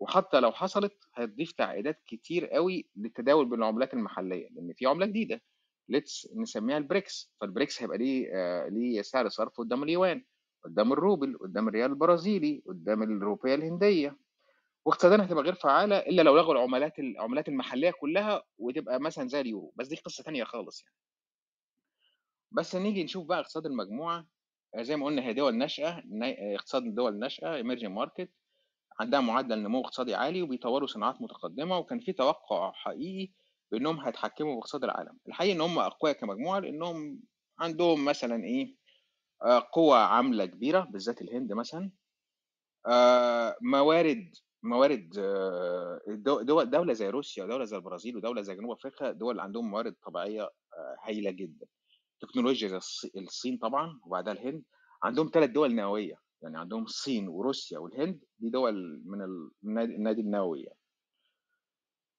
وحتى 0.00 0.40
لو 0.40 0.52
حصلت 0.52 0.94
هتضيف 1.14 1.52
تعقيدات 1.52 2.02
كتير 2.06 2.46
قوي 2.46 2.88
للتداول 2.96 3.50
بين 3.50 3.58
العملات 3.58 3.94
المحلية 3.94 4.48
لأن 4.50 4.72
في 4.76 4.86
عملة 4.86 5.06
جديدة 5.06 5.42
let's 5.88 6.28
نسميها 6.36 6.78
البريكس 6.78 7.34
فالبريكس 7.40 7.82
هيبقى 7.82 7.98
ليه 7.98 8.28
آه، 8.34 8.68
ليه 8.68 9.02
سعر 9.02 9.28
صرف 9.28 9.58
قدام 9.60 9.82
اليوان. 9.82 10.24
قدام 10.66 10.92
الروبل 10.92 11.38
قدام 11.38 11.68
الريال 11.68 11.90
البرازيلي 11.90 12.62
قدام 12.66 13.02
الروبية 13.02 13.54
الهندية. 13.54 14.18
واقتصاديا 14.84 15.24
هتبقى 15.24 15.42
غير 15.44 15.54
فعالة 15.54 15.98
إلا 15.98 16.22
لو 16.22 16.36
لغوا 16.36 16.54
العملات 16.54 16.98
العملات 16.98 17.48
المحلية 17.48 17.90
كلها 17.90 18.42
وتبقى 18.58 19.00
مثلا 19.00 19.28
زي 19.28 19.40
اليورو. 19.40 19.72
بس 19.76 19.88
دي 19.88 19.96
قصة 19.96 20.24
تانية 20.24 20.44
خالص 20.44 20.82
يعني. 20.82 20.94
بس 22.52 22.76
نيجي 22.76 23.04
نشوف 23.04 23.26
بقى 23.26 23.40
اقتصاد 23.40 23.66
المجموعة. 23.66 24.26
آه، 24.74 24.82
زي 24.82 24.96
ما 24.96 25.06
قلنا 25.06 25.22
هي 25.22 25.34
دول 25.34 25.54
ناشئة 25.54 26.02
نا- 26.06 26.28
آه، 26.28 26.54
اقتصاد 26.54 26.82
الدول 26.82 27.12
الناشئة 27.12 27.62
emerging 27.62 28.04
market. 28.06 28.26
عندها 29.00 29.20
معدل 29.20 29.58
نمو 29.62 29.80
اقتصادي 29.80 30.14
عالي 30.14 30.42
وبيطوروا 30.42 30.86
صناعات 30.86 31.22
متقدمة. 31.22 31.78
وكان 31.78 32.00
في 32.00 32.12
توقع 32.12 32.72
حقيقي 32.72 33.32
بأنهم 33.72 34.00
هيتحكموا 34.00 34.54
باقتصاد 34.54 34.84
العالم. 34.84 35.18
الحقيقة 35.28 35.56
إن 35.56 35.60
هم 35.60 35.78
أقوياء 35.78 36.16
كمجموعة 36.16 36.58
لأنهم 36.58 37.20
عندهم 37.58 38.04
مثلا 38.04 38.44
إيه 38.44 38.85
آه، 39.42 39.68
قوة 39.72 39.96
عاملة 39.96 40.46
كبيرة 40.46 40.80
بالذات 40.80 41.22
الهند 41.22 41.52
مثلا. 41.52 41.90
آه، 42.86 43.56
موارد 43.62 44.34
موارد 44.62 45.14
آه، 45.18 46.00
دو- 46.08 46.42
دول 46.42 46.70
دولة 46.70 46.92
زي 46.92 47.08
روسيا 47.10 47.44
ودولة 47.44 47.64
زي 47.64 47.76
البرازيل 47.76 48.16
ودولة 48.16 48.42
زي 48.42 48.54
جنوب 48.54 48.70
أفريقيا 48.70 49.10
دول 49.12 49.40
عندهم 49.40 49.70
موارد 49.70 49.94
طبيعية 50.06 50.42
آه، 50.42 50.96
هايلة 51.02 51.30
جدا. 51.30 51.66
تكنولوجيا 52.20 52.68
زي 52.68 52.80
الص- 52.80 53.10
الصين 53.18 53.56
طبعا 53.58 54.00
وبعدها 54.04 54.32
الهند. 54.32 54.62
عندهم 55.02 55.30
ثلاث 55.34 55.50
دول 55.50 55.74
نووية 55.74 56.20
يعني 56.42 56.58
عندهم 56.58 56.82
الصين 56.84 57.28
وروسيا 57.28 57.78
والهند 57.78 58.24
دي 58.38 58.50
دول 58.50 59.02
من 59.06 59.22
النادي 59.84 60.20
النووي 60.20 60.62
يعني. 60.62 60.78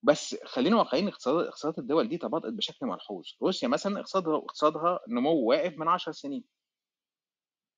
بس 0.04 0.36
خلينا 0.46 0.78
واقعيين 0.78 1.08
اقتصاد 1.08 1.46
اقتصادات 1.46 1.80
الدول 1.80 2.10
دي 2.10 2.18
تباطأت 2.18 2.54
بشكل 2.54 2.86
ملحوظ. 2.86 3.26
روسيا 3.42 3.68
مثلا 3.68 4.00
اقتصادها 4.00 4.38
اقتصادها 4.38 5.00
نمو 5.10 5.36
واقف 5.50 5.78
من 5.78 5.88
10 5.88 6.12
سنين. 6.12 6.44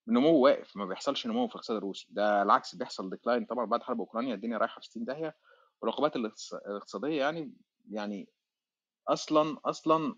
نمو 0.10 0.38
واقف 0.40 0.78
ما 0.78 0.86
بيحصلش 0.86 1.28
نمو 1.28 1.48
في 1.48 1.54
الاقتصاد 1.56 1.78
الروسي. 1.78 2.08
ده 2.10 2.42
العكس 2.42 2.76
بيحصل 2.76 3.10
ديكلاين 3.10 3.46
طبعا 3.46 3.66
بعد 3.66 3.84
حرب 3.84 4.00
أوكرانيا 4.00 4.36
الدنيا 4.36 4.58
رايحة 4.58 4.80
في 4.82 4.86
60 4.88 5.06
داهية. 5.06 5.36
والعقوبات 5.82 6.16
الاقتص- 6.18 6.54
الاقتصادية 6.68 7.20
يعني 7.20 7.54
يعني 7.92 8.30
أصلا 9.08 9.58
أصلا 9.66 10.16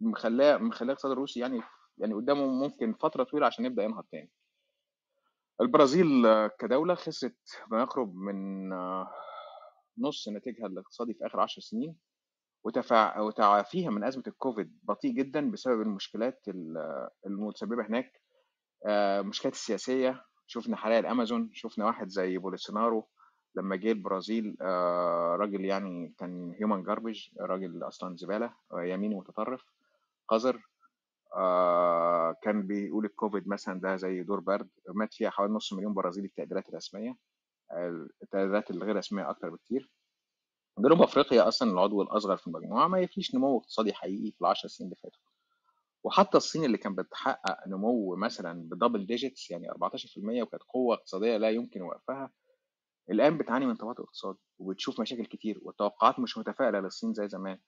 مخلاه 0.00 0.56
مخلاه 0.56 0.86
الاقتصاد 0.86 1.12
الروسي 1.12 1.40
يعني 1.40 1.62
يعني 1.98 2.14
قدامه 2.14 2.46
ممكن 2.46 2.94
فترة 2.94 3.24
طويلة 3.24 3.46
عشان 3.46 3.64
يبدأ 3.64 3.82
ينهض 3.82 4.04
تاني. 4.12 4.30
البرازيل 5.60 6.06
كدولة 6.46 6.94
خسرت 6.94 7.62
ما 7.70 7.80
يقرب 7.82 8.14
من 8.14 8.68
نص 9.98 10.28
ناتجها 10.28 10.66
الاقتصادي 10.66 11.14
في 11.14 11.26
آخر 11.26 11.40
10 11.40 11.60
سنين. 11.62 11.96
وتعافيها 12.64 13.90
من 13.90 14.04
أزمة 14.04 14.22
الكوفيد 14.26 14.78
بطيء 14.82 15.12
جدا 15.12 15.50
بسبب 15.50 15.80
المشكلات 15.82 16.40
ال- 16.48 17.08
المتسببة 17.26 17.86
هناك. 17.86 18.19
آه، 18.86 19.22
مشكلات 19.22 19.54
السياسية. 19.54 20.24
شفنا 20.46 20.76
حرائق 20.76 20.98
الأمازون 20.98 21.50
شفنا 21.52 21.86
واحد 21.86 22.08
زي 22.08 22.38
بولسونارو 22.38 23.08
لما 23.54 23.76
جه 23.76 23.92
البرازيل 23.92 24.56
آه، 24.60 25.36
راجل 25.40 25.64
يعني 25.64 26.14
كان 26.18 26.54
هيومن 26.58 26.82
جاربج 26.82 27.28
راجل 27.40 27.82
أصلا 27.88 28.16
زبالة 28.16 28.54
آه، 28.72 28.82
يميني 28.82 29.14
متطرف 29.14 29.64
قدر 30.28 30.62
آه، 31.36 32.36
كان 32.42 32.66
بيقول 32.66 33.04
الكوفيد 33.04 33.48
مثلا 33.48 33.80
ده 33.80 33.96
زي 33.96 34.22
دور 34.22 34.40
برد 34.40 34.68
مات 34.88 35.14
فيها 35.14 35.30
حوالي 35.30 35.52
نص 35.52 35.72
مليون 35.72 35.94
برازيلي 35.94 36.28
في 36.28 36.38
التقديرات 36.38 36.68
الرسمية 36.68 37.16
آه، 37.72 38.08
التقديرات 38.22 38.70
الغير 38.70 38.96
رسمية 38.96 39.30
أكتر 39.30 39.50
بكتير. 39.50 39.90
جنوب 40.78 41.02
أفريقيا 41.02 41.48
أصلا 41.48 41.70
العضو 41.70 42.02
الأصغر 42.02 42.36
في 42.36 42.46
المجموعة 42.46 42.88
ما 42.88 43.06
فيش 43.06 43.34
نمو 43.34 43.58
اقتصادي 43.58 43.92
حقيقي 43.92 44.30
في 44.32 44.40
العشر 44.40 44.68
سنين 44.68 44.86
اللي 44.86 44.96
فاتوا. 45.02 45.22
وحتى 46.04 46.36
الصين 46.36 46.64
اللي 46.64 46.78
كانت 46.78 46.98
بتحقق 46.98 47.68
نمو 47.68 48.16
مثلا 48.16 48.68
ب 48.68 48.73
double 48.73 49.06
digits 49.06 49.50
يعني 49.50 49.70
14% 49.70 49.74
وكانت 50.42 50.62
قوة 50.68 50.94
اقتصادية 50.94 51.36
لا 51.36 51.50
يمكن 51.50 51.82
وقفها 51.82 52.30
الآن 53.10 53.38
بتعاني 53.38 53.66
من 53.66 53.78
تباطؤ 53.78 54.02
اقتصادي 54.02 54.38
وبتشوف 54.58 55.00
مشاكل 55.00 55.26
كتير 55.26 55.58
والتوقعات 55.62 56.18
مش 56.18 56.38
متفائلة 56.38 56.80
للصين 56.80 57.14
زي 57.14 57.28
زمان. 57.28 57.58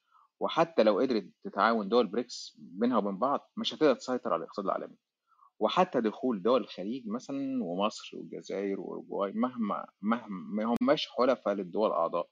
وحتى 0.40 0.82
لو 0.82 0.98
قدرت 0.98 1.30
تتعاون 1.44 1.88
دول 1.88 2.06
بريكس 2.06 2.56
بينها 2.58 2.98
وبين 2.98 3.18
بعض 3.18 3.50
مش 3.56 3.74
هتقدر 3.74 3.94
تسيطر 3.94 4.32
على 4.32 4.40
الاقتصاد 4.40 4.64
العالمي. 4.64 4.96
وحتى 5.58 6.00
دخول 6.00 6.42
دول 6.42 6.60
الخليج 6.60 7.08
مثلا 7.08 7.64
ومصر 7.64 8.10
والجزائر 8.16 8.80
واوروجواي 8.80 9.32
مهما 9.32 9.86
مهما 10.02 10.28
ما 10.28 10.76
هماش 10.82 11.08
حلفاء 11.08 11.54
للدول 11.54 11.88
الأعضاء. 11.90 12.28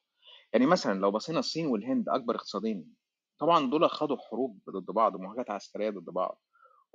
يعني 0.53 0.67
مثلا 0.67 1.01
لو 1.01 1.11
بصينا 1.11 1.39
الصين 1.39 1.67
والهند 1.67 2.09
أكبر 2.09 2.35
اقتصادين 2.35 2.95
طبعا 3.41 3.71
دول 3.71 3.91
خدوا 3.91 4.17
حروب 4.17 4.59
ضد 4.71 4.91
بعض 4.91 5.15
ومواجهات 5.15 5.51
عسكرية 5.51 5.91
ضد 5.91 6.11
بعض 6.11 6.43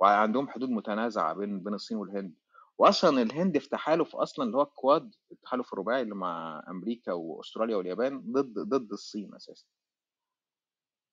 وعندهم 0.00 0.48
حدود 0.48 0.70
متنازعة 0.70 1.34
بين 1.34 1.62
بين 1.62 1.74
الصين 1.74 1.96
والهند. 1.96 2.34
واصلا 2.78 3.22
الهند 3.22 3.58
في 3.58 3.68
تحالف 3.68 4.16
أصلا 4.16 4.44
اللي 4.46 4.56
هو 4.56 4.62
ال 4.62 4.72
Quad 4.72 5.14
التحالف 5.32 5.72
الرباعي 5.72 6.02
اللي 6.02 6.14
مع 6.14 6.64
أمريكا 6.68 7.12
وأستراليا 7.12 7.76
واليابان 7.76 8.32
ضد 8.32 8.58
ضد 8.58 8.92
الصين 8.92 9.34
أساسا. 9.34 9.66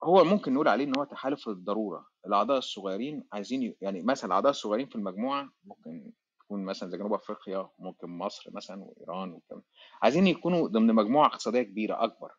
هو 0.04 0.24
ممكن 0.24 0.54
نقول 0.54 0.68
عليه 0.68 0.86
إن 0.86 0.98
هو 0.98 1.04
تحالف 1.04 1.48
الضروره 1.50 2.08
الأعضاء 2.28 2.58
الصغيرين 2.58 3.24
عايزين. 3.34 3.76
يعني 3.82 4.02
مثلا 4.02 4.26
الأعضاء 4.28 4.50
الصغيرين 4.50 4.88
في 4.88 4.96
المجموعة 4.96 5.50
ممكن 5.64 6.12
تكون 6.40 6.66
مثلا 6.66 6.90
زي 6.90 6.98
جنوب 6.98 7.14
أفريقيا 7.14 7.70
ممكن 7.80 8.10
مصر 8.10 8.50
مثلا 8.54 8.84
وإيران 8.84 9.32
وكم 9.32 9.62
عايزين 10.02 10.28
يكونوا 10.28 10.68
ضمن 10.68 10.96
مجموعة 10.96 11.28
اقتصادية 11.28 11.62
كبيرة 11.64 12.04
أكبر. 12.04 12.32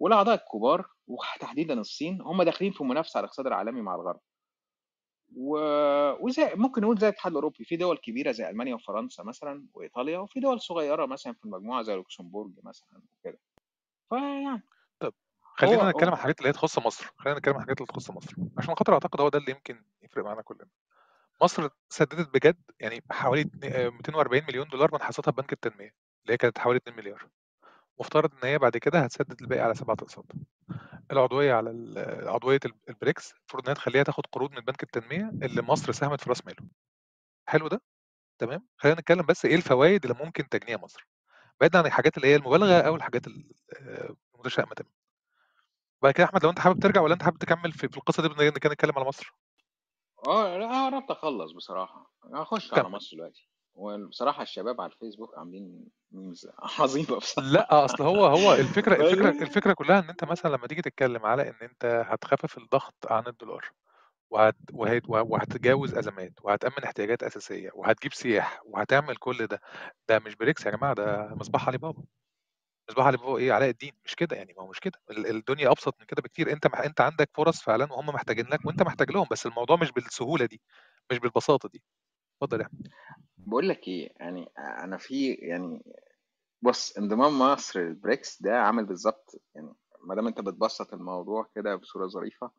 والأعضاء 0.00 0.34
الكبار 0.34 0.88
وتحديدا 1.06 1.74
الصين 1.80 2.20
هم 2.22 2.42
داخلين 2.42 2.72
في 2.72 2.84
منافسة 2.84 3.18
على 3.18 3.24
الاقتصاد 3.24 3.46
العالمي 3.46 3.82
مع 3.82 3.94
الغرب. 3.94 4.20
و... 5.36 5.58
وزي 6.26 6.52
ممكن 6.54 6.82
نقول 6.82 6.98
زي 6.98 7.08
الاتحاد 7.08 7.30
الأوروبي 7.32 7.64
في 7.64 7.76
دول 7.76 7.98
كبيرة 7.98 8.32
زي 8.32 8.48
ألمانيا 8.50 8.74
وفرنسا 8.74 9.22
مثلا 9.22 9.66
وإيطاليا 9.74 10.18
وفي 10.18 10.40
دول 10.40 10.60
صغيرة 10.60 11.06
مثلا 11.06 11.32
في 11.32 11.44
المجموعة 11.44 11.82
زي 11.82 11.94
لوكسمبورج 11.94 12.52
مثلا 12.64 13.02
وكده. 13.18 13.38
فيعني 14.10 14.62
طب 15.00 15.12
خلينا 15.40 15.90
نتكلم 15.90 16.08
عن 16.08 16.14
الحاجات 16.14 16.38
اللي 16.38 16.48
هي 16.48 16.52
تخص 16.52 16.78
مصر. 16.78 17.12
خلينا 17.16 17.38
نتكلم 17.38 17.54
عن 17.54 17.60
الحاجات 17.60 17.78
اللي 17.80 17.86
تخص 17.86 18.10
مصر. 18.10 18.34
عشان 18.58 18.74
خاطر 18.74 18.92
أعتقد 18.94 19.20
هو 19.20 19.28
ده 19.28 19.38
اللي 19.38 19.50
يمكن 19.50 19.84
يفرق 20.02 20.24
معانا 20.24 20.42
كلنا. 20.42 20.68
مصر 21.42 21.68
سددت 21.88 22.34
بجد 22.34 22.62
يعني 22.80 23.02
حوالي 23.10 23.40
اتنين- 23.42 23.72
آه، 23.72 23.88
240 23.88 24.42
مليون 24.48 24.68
دولار 24.68 24.90
من 24.92 25.02
حصتها 25.02 25.30
بنك 25.32 25.52
التنمية 25.52 25.94
اللي 26.22 26.32
هي 26.32 26.36
كانت 26.36 26.58
حوالي 26.58 26.76
2 26.76 26.96
مليار. 26.96 27.28
مفترض 28.00 28.30
إن 28.34 28.48
هي 28.48 28.58
بعد 28.58 28.76
كده 28.76 29.00
هتسدد 29.00 29.40
الباقي 29.42 29.60
على 29.60 29.74
سبعة 29.74 29.96
أقساط. 30.02 30.24
العضوية 31.12 31.54
على 31.54 31.70
ال- 31.70 31.98
ال- 32.66 32.74
البريكس 32.88 33.32
المفروض 33.32 33.62
انها 33.64 33.74
تخليها 33.74 34.02
تاخد 34.02 34.26
قروض 34.32 34.50
من 34.52 34.60
بنك 34.60 34.82
التنمية 34.82 35.30
اللي 35.42 35.62
مصر 35.62 35.92
ساهمت 35.92 36.20
في 36.20 36.30
رأس 36.30 36.46
ماله. 36.46 36.68
حلو 37.46 37.68
ده؟ 37.68 37.80
تمام؟ 38.38 38.66
خلينا 38.76 39.00
نتكلم 39.00 39.26
بس 39.26 39.44
إيه 39.44 39.54
الفوائد 39.56 40.04
اللي 40.06 40.24
ممكن 40.24 40.48
تجنيها 40.48 40.76
مصر. 40.78 41.06
بعيدا 41.60 41.78
عن 41.78 41.86
الحاجات 41.86 42.16
اللي 42.16 42.28
هي 42.28 42.36
المبالغة 42.36 42.80
أو 42.80 42.96
الحاجات 42.96 43.26
ال- 43.26 43.52
آه، 43.76 44.16
المتشائمة 44.34 44.74
تمام 44.74 44.92
بعد 46.02 46.12
كده 46.12 46.22
يا 46.24 46.28
أحمد 46.28 46.44
لو 46.44 46.50
أنت 46.50 46.58
حابب 46.58 46.80
ترجع 46.80 47.00
ولا 47.00 47.14
أنت 47.14 47.22
حابب 47.22 47.38
تكمل 47.38 47.72
في, 47.72 47.88
في 47.88 47.96
القصة 47.96 48.22
دي 48.22 48.50
كده 48.50 48.72
نتكلم 48.72 48.92
على 48.96 49.04
مصر؟ 49.04 49.34
آه 50.26 50.58
لا 50.58 50.64
أنا 50.64 50.86
قربت 50.86 51.10
أخلص 51.10 51.52
بصراحة. 51.52 52.14
هخش 52.34 52.72
على 52.72 52.82
كمل. 52.82 52.92
مصر 52.92 53.16
دلوقتي. 53.16 53.48
وبصراحة 53.78 54.42
الشباب 54.42 54.80
على 54.80 54.92
الفيسبوك 54.92 55.38
عاملين 55.38 55.84
ميمز 56.12 56.48
عظيمة 56.80 57.16
بصراحة. 57.18 57.50
لا 57.50 57.84
أصل 57.84 58.02
هو 58.04 58.26
هو 58.26 58.54
الفكرة 58.54 58.94
الفكرة 59.06 59.30
بس- 59.30 59.42
الفكرة 59.42 59.72
كلها 59.72 59.98
إن 59.98 60.08
أنت 60.10 60.24
مثلا 60.24 60.56
لما 60.56 60.66
تيجي 60.66 60.82
تتكلم 60.82 61.26
على 61.26 61.48
إن 61.48 61.54
أنت 61.62 62.04
هتخفف 62.08 62.58
الضغط 62.58 62.94
عن 63.10 63.26
الدولار 63.26 63.70
وهت 64.30 64.56
وهت 64.72 65.02
وهتتجاوز 65.08 65.94
أزمات 65.94 66.32
وهتأمن 66.42 66.84
احتياجات 66.84 67.22
أساسية 67.22 67.70
وهتجيب 67.74 68.14
سياح 68.14 68.62
وهتعمل 68.66 69.16
كل 69.16 69.46
ده 69.46 69.60
ده 70.08 70.18
مش 70.18 70.34
بريكس 70.36 70.66
يا 70.66 70.70
جماعة 70.70 70.94
ده 70.94 71.34
مصباح 71.34 71.68
علي 71.68 71.78
بابا. 71.78 72.02
مصباح 72.90 73.06
علي 73.06 73.16
بابا 73.16 73.38
إيه؟ 73.38 73.52
علاء 73.52 73.70
الدين. 73.70 73.92
مش 74.04 74.14
كده 74.16 74.36
يعني 74.36 74.54
ما 74.58 74.62
هو 74.62 74.68
مش 74.70 74.80
كده. 74.80 75.00
ال- 75.10 75.26
الدنيا 75.26 75.70
أبسط 75.70 75.96
من 76.00 76.06
كده 76.06 76.22
بكتير. 76.22 76.52
أنت 76.52 76.66
مح... 76.66 76.80
أنت 76.80 77.00
عندك 77.00 77.30
فرص 77.34 77.62
فعلا 77.62 77.92
وهم 77.92 78.06
محتاجين 78.06 78.46
لك 78.46 78.66
وأنت 78.66 78.82
محتاج 78.82 79.10
لهم 79.12 79.26
بس 79.30 79.46
الموضوع 79.46 79.76
مش 79.76 79.92
بالسهولة 79.92 80.46
دي 80.46 80.60
مش 81.12 81.18
بالبساطة 81.18 81.68
دي. 81.68 81.82
اتفضل 82.42 82.60
يا 82.60 82.66
أحمد. 82.66 82.88
بقول 83.38 83.68
لك 83.68 83.88
إيه 83.88 84.10
يعني 84.20 84.48
أنا 84.58 84.96
في 84.96 85.32
يعني 85.32 85.82
بص 86.62 86.96
انضمام 86.98 87.38
مصر 87.38 87.80
للبريكس 87.80 88.42
ده 88.42 88.60
عامل 88.60 88.84
بالظبط 88.84 89.40
يعني 89.54 89.74
ما 90.04 90.14
دام 90.14 90.26
أنت 90.26 90.40
بتبسط 90.40 90.92
الموضوع 90.94 91.46
كده 91.54 91.76
بصورة 91.76 92.06
ظريفة 92.06 92.50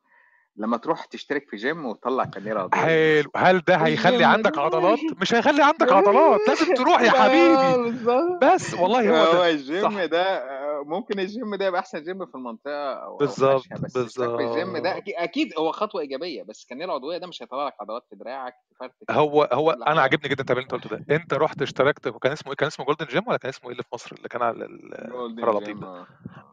لما 0.55 0.77
تروح 0.77 1.05
تشترك 1.05 1.49
في 1.49 1.55
جيم 1.57 1.85
وتطلع 1.85 2.25
عضويه 2.57 2.81
حلو. 2.81 3.31
هل 3.35 3.59
ده 3.67 3.75
هيخلي 3.75 4.23
عندك 4.25 4.57
عضلات؟ 4.57 4.99
مش 5.21 5.33
هيخلي 5.33 5.63
عندك 5.63 5.91
عضلات 5.91 6.39
لازم 6.47 6.73
تروح 6.73 7.01
يا 7.01 7.11
ده 7.11 7.19
حبيبي. 7.23 7.99
بس 8.41 8.73
والله 8.73 9.09
هو 9.09 9.33
ده. 9.33 9.49
الجيم 9.49 9.81
صح. 9.81 10.05
ده 10.05 10.21
آه، 10.23 10.58
ممكن 10.85 11.19
الجيم 11.19 11.55
ده 11.55 11.65
يبقى 11.65 11.79
أحسن 11.79 12.03
جيم 12.03 12.25
في 12.25 12.35
المنطقة 12.35 12.93
أو 12.93 13.17
بالظبط 13.17 13.61
في 13.61 13.75
الجيم 13.75 14.77
ده 14.77 14.89
بالظبط 14.89 14.97
أكيد 14.97 15.13
أكيد 15.17 15.53
هو 15.57 15.71
خطوة 15.71 16.01
إيجابية 16.01 16.43
بس 16.43 16.61
الكارنيه 16.63 16.85
العضوية 16.85 17.17
ده 17.17 17.27
مش 17.27 17.43
هيطلع 17.43 17.67
لك 17.67 17.73
عضلات 17.81 18.05
في 18.09 18.15
دراعك 18.15 18.53
في 18.69 18.75
فرتك 18.79 19.11
هو 19.11 19.49
هو 19.53 19.71
أنا 19.71 20.01
عاجبني 20.01 20.29
جدا 20.29 20.41
التعبير 20.41 20.63
اللي 20.63 20.73
أنت 20.75 20.83
قلته 20.85 20.97
ده 21.05 21.15
أنت 21.15 21.33
رحت 21.33 21.61
اشتركت 21.61 22.07
وكان 22.07 22.31
اسمه 22.31 22.53
كان 22.55 22.67
اسمه 22.67 22.85
Gold's 22.85 23.05
Gym 23.05 23.27
ولا 23.27 23.37
كان 23.37 23.49
اسمه 23.49 23.65
إيه 23.69 23.71
اللي 23.71 23.83
في 23.83 23.89
مصر؟ 23.93 24.15
اللي 24.15 24.29
كان 24.29 24.41
على 24.41 24.65
ال- 24.65 25.09
Gold's 25.11 25.37
الفرع 25.37 25.51
اللطيف 25.51 25.67
جيم 25.67 25.79
ده. 25.79 26.05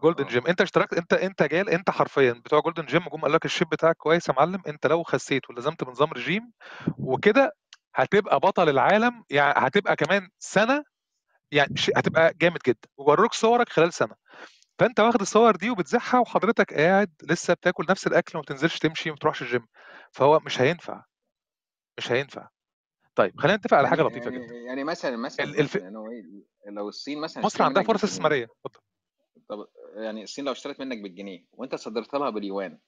Gold's 0.02 0.24
آه 0.24 0.28
جيم 0.28 0.46
أنت 0.46 0.60
اشتركت 0.60 0.94
أنت 0.94 1.12
أنت 1.12 1.42
جال 1.42 1.68
أنت 1.70 1.90
حرفيا 1.90 2.32
بتوع 2.32 2.60
Gold's 2.60 2.84
Gym 2.86 3.00
جم 3.12 3.20
قال 3.20 3.32
لك 3.32 3.44
ال 3.44 3.48
shape 3.48 3.68
بتاعك 3.68 3.96
كويس 3.96 4.28
يا 4.28 4.34
معلم 4.34 4.62
أنت 4.68 4.86
لو 4.86 5.02
خسيت 5.02 5.50
ولزمت 5.50 5.84
بنظام 5.84 6.10
رجيم 6.12 6.52
وكده 6.98 7.52
هتبقى 7.94 8.40
بطل 8.40 8.68
العالم 8.68 9.24
يعني 9.30 9.54
هتبقى 9.56 9.96
كمان 9.96 10.28
سنة 10.38 10.84
يعني 11.52 11.74
هتبقى 11.96 12.34
جامد 12.34 12.58
جدا. 12.66 12.88
وجروك 12.96 13.34
صورك 13.34 13.68
خلال 13.68 13.92
سنة. 13.92 14.14
فأنت 14.78 15.00
واخد 15.00 15.20
الصور 15.20 15.56
دي 15.56 15.70
وبتذاعها 15.70 16.18
وحضرتك 16.18 16.74
قاعد 16.74 17.12
لسه 17.22 17.54
بتاكل 17.54 17.86
نفس 17.90 18.06
الأكل 18.06 18.32
وما 18.38 18.42
بتنزلش 18.42 18.78
تمشي 18.78 19.10
وما 19.10 19.18
تروحش 19.18 19.42
الجيم. 19.42 19.66
فهو 20.12 20.40
مش 20.40 20.60
هينفع. 20.60 21.04
مش 21.98 22.12
هينفع. 22.12 22.48
طيب 23.14 23.40
خلينا 23.40 23.56
نتفق 23.56 23.74
على 23.76 23.84
يعني 23.84 23.96
حاجة 23.96 24.06
لطيفة 24.06 24.30
جدا. 24.30 24.44
يعني 24.44 24.64
يعني 24.64 24.84
مثلا 24.84 25.16
مثلا 25.16 25.46
ال- 25.46 25.60
الف... 25.60 25.74
يعني 25.74 25.96
إيه، 25.96 26.70
لو 26.70 26.88
الصين 26.88 27.20
مثلا 27.20 27.44
مصر 27.44 27.62
عندها 27.62 27.82
فرص 27.82 28.04
استثمارية. 28.04 28.44
اتفضل. 28.44 28.80
طب 29.48 29.66
يعني 29.96 30.22
الصين 30.22 30.44
لو 30.44 30.52
اشترت 30.52 30.80
منك 30.80 31.02
بالجنيه 31.02 31.44
وانت 31.52 31.74
صدرت 31.74 32.14
لها 32.14 32.30
باليوان 32.30 32.78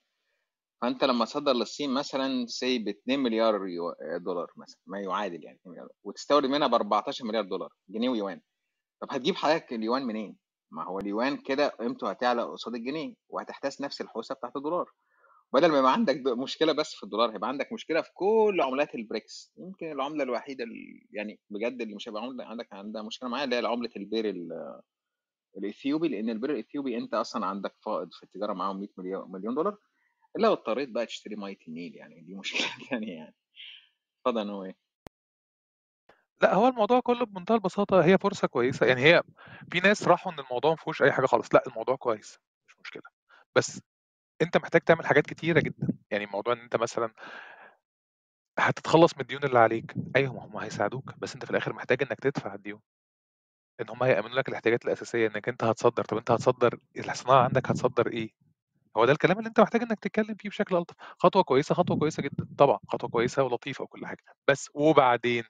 فأنت 0.83 1.05
لما 1.05 1.25
تصدر 1.25 1.53
للصين 1.53 1.95
مثلا 1.95 2.47
سيب 2.47 2.89
2 2.89 3.21
مليار. 3.21 3.59
دولار 4.19 4.53
مثلا 4.57 4.79
ما 4.87 5.01
يعادل 5.01 5.45
يعني 5.45 5.57
2 5.61 5.73
مليار 5.73 5.89
وتستورد 6.05 6.47
منها 6.47 6.69
ب 6.69 6.75
14 6.75 7.25
مليار 7.25 7.45
دولار 7.45 7.73
جنيه 7.89 8.09
ويوان 8.09 8.41
طب 9.03 9.09
هتجيب 9.11 9.35
حضرتك 9.37 9.73
اليوان 9.73 10.03
منين؟ 10.07 10.37
ما 10.71 10.85
هو 10.85 10.99
اليوان 10.99 11.37
كده 11.37 11.69
قيمته 11.69 12.11
هتعلى 12.11 12.43
قصاد 12.43 12.75
الجنيه 12.75 13.15
وهتحتاج 13.29 13.73
نفس 13.83 14.01
الحوسة 14.01 14.35
بتاعت 14.35 14.57
الدولار 14.57 14.93
بدل 15.53 15.73
ما 15.73 15.79
يبقى 15.79 15.93
عندك 15.93 16.17
د 16.17 16.29
مشكلة 16.29 16.73
بس 16.73 16.95
في 16.95 17.03
الدولار، 17.03 17.31
هيبقى 17.35 17.49
عندك 17.49 17.73
مشكلة 17.73 18.01
في 18.03 18.11
كل 18.15 18.61
عملات 18.61 18.89
ال 18.97 19.06
BRICS 19.06 19.51
يمكن 19.57 19.93
العملة 19.93 20.23
الوحيدة 20.25 20.65
ال 20.65 20.71
يعني 21.11 21.41
بجد 21.51 21.81
اللي 21.83 21.95
مش 21.95 22.09
هيبقى 22.09 22.23
عملة 22.23 22.45
عندك 22.45 22.69
عندها 22.73 23.03
مشكلة 23.03 23.29
معاها 23.29 23.45
اللي 23.45 23.57
هي 23.57 23.67
عملة 23.67 23.91
البير 23.97 24.29
ال 24.31 24.49
الإثيوبي، 25.59 26.09
لإن 26.09 26.31
البير 26.31 26.51
الإثيوبي 26.51 26.99
أنت 26.99 27.15
أصلًا 27.15 27.47
عندك 27.47 27.75
فائض 27.85 28.09
في 28.13 28.23
التجارة 28.23 28.53
معاهم 28.53 28.81
100 28.81 28.89
مليو 28.99 29.27
مليون 29.27 29.55
دولار، 29.55 29.77
لو 30.37 30.53
اضطريت 30.53 30.89
بقى 30.89 31.07
تشتري 31.07 31.37
مَيّة 31.37 31.57
النيل 31.69 31.97
يعني 31.97 32.21
دي 32.21 32.35
مشكلة 32.35 32.69
تانية 32.91 33.13
يعني. 33.15 33.35
اتفضل 34.27 34.41
يا 34.41 34.45
نوّاي. 34.45 34.77
لأ، 36.43 36.55
هو 36.55 36.69
الموضوع 36.69 37.01
كلّه 37.01 37.25
بمنتهى 37.27 37.55
البساطة 37.55 38.05
هي 38.05 38.19
فرصة 38.19 38.49
كويسة، 38.49 38.87
يعني 38.87 39.03
هي 39.05 39.23
في 39.73 39.81
ناس 39.81 40.09
راحوا 40.09 40.33
إن 40.33 40.39
الموضوع 40.39 40.71
ما 40.71 40.77
فيهوش 40.77 41.03
أي 41.03 41.13
حاجة 41.13 41.27
خالص، 41.27 41.55
لأ 41.55 41.63
الموضوع 41.67 41.97
كويس، 41.97 42.39
مش 42.69 42.75
مشكلة، 42.81 43.03
بس 43.57 43.81
أنت 44.43 44.57
محتاج 44.57 44.83
تعمل 44.83 45.07
حاجات 45.07 45.27
كتيرة 45.27 45.61
جدًا، 45.61 45.89
يعني 46.13 46.27
موضوع 46.27 46.55
إن 46.55 46.61
أنت 46.61 46.77
مثلًا 46.77 47.13
هتتخلّص 48.59 49.15
من 49.15 49.21
الديون 49.21 49.45
اللي 49.45 49.59
عليك، 49.59 49.95
أيوه 50.17 50.45
هم 50.45 50.57
هيساعدوك، 50.57 51.15
بس 51.19 51.35
أنت 51.35 51.45
في 51.45 51.51
الآخر 51.51 51.73
محتاج 51.73 52.03
إنك 52.03 52.21
تدفع 52.21 52.55
الديون. 52.55 52.81
إن 53.81 53.89
هم 53.91 54.03
هيأمنوا 54.03 54.37
لك 54.37 54.49
الاحتياجات 54.49 54.85
الأساسية، 54.85 55.27
إنك 55.27 55.49
أنت 55.49 55.65
هتصدّر، 55.65 56.05
طَب 56.05 56.17
أنت 56.17 56.31
هتصدّر 56.31 56.79
الصناعة 56.99 57.45
عندك 57.45 57.71
هتصدّر 57.71 58.07
إيه؟ 58.13 58.31
هو 58.99 59.05
ده 59.05 59.13
الكلام 59.13 59.39
اللي 59.39 59.49
أنت 59.49 59.61
محتاج 59.61 59.83
إنك 59.83 60.01
تتكلّم 60.01 60.35
فيه 60.35 60.49
بشكل 60.49 60.77
ألطف، 60.77 60.95
خطوة 61.19 61.43
كويسة، 61.43 61.75
خطوة 61.75 61.97
كويسة 61.99 62.23
جدًا، 62.23 62.47
طبعًا 62.59 62.79
خطوة 62.89 63.11
كويسة 63.11 63.43
ولطيفة 63.43 63.85
وكل 63.85 64.07
حاجة، 64.07 64.23
بس 64.49 64.71
وبعدين، 64.75 65.45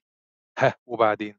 ها 0.60 0.74
وبعدين؟ 0.86 1.38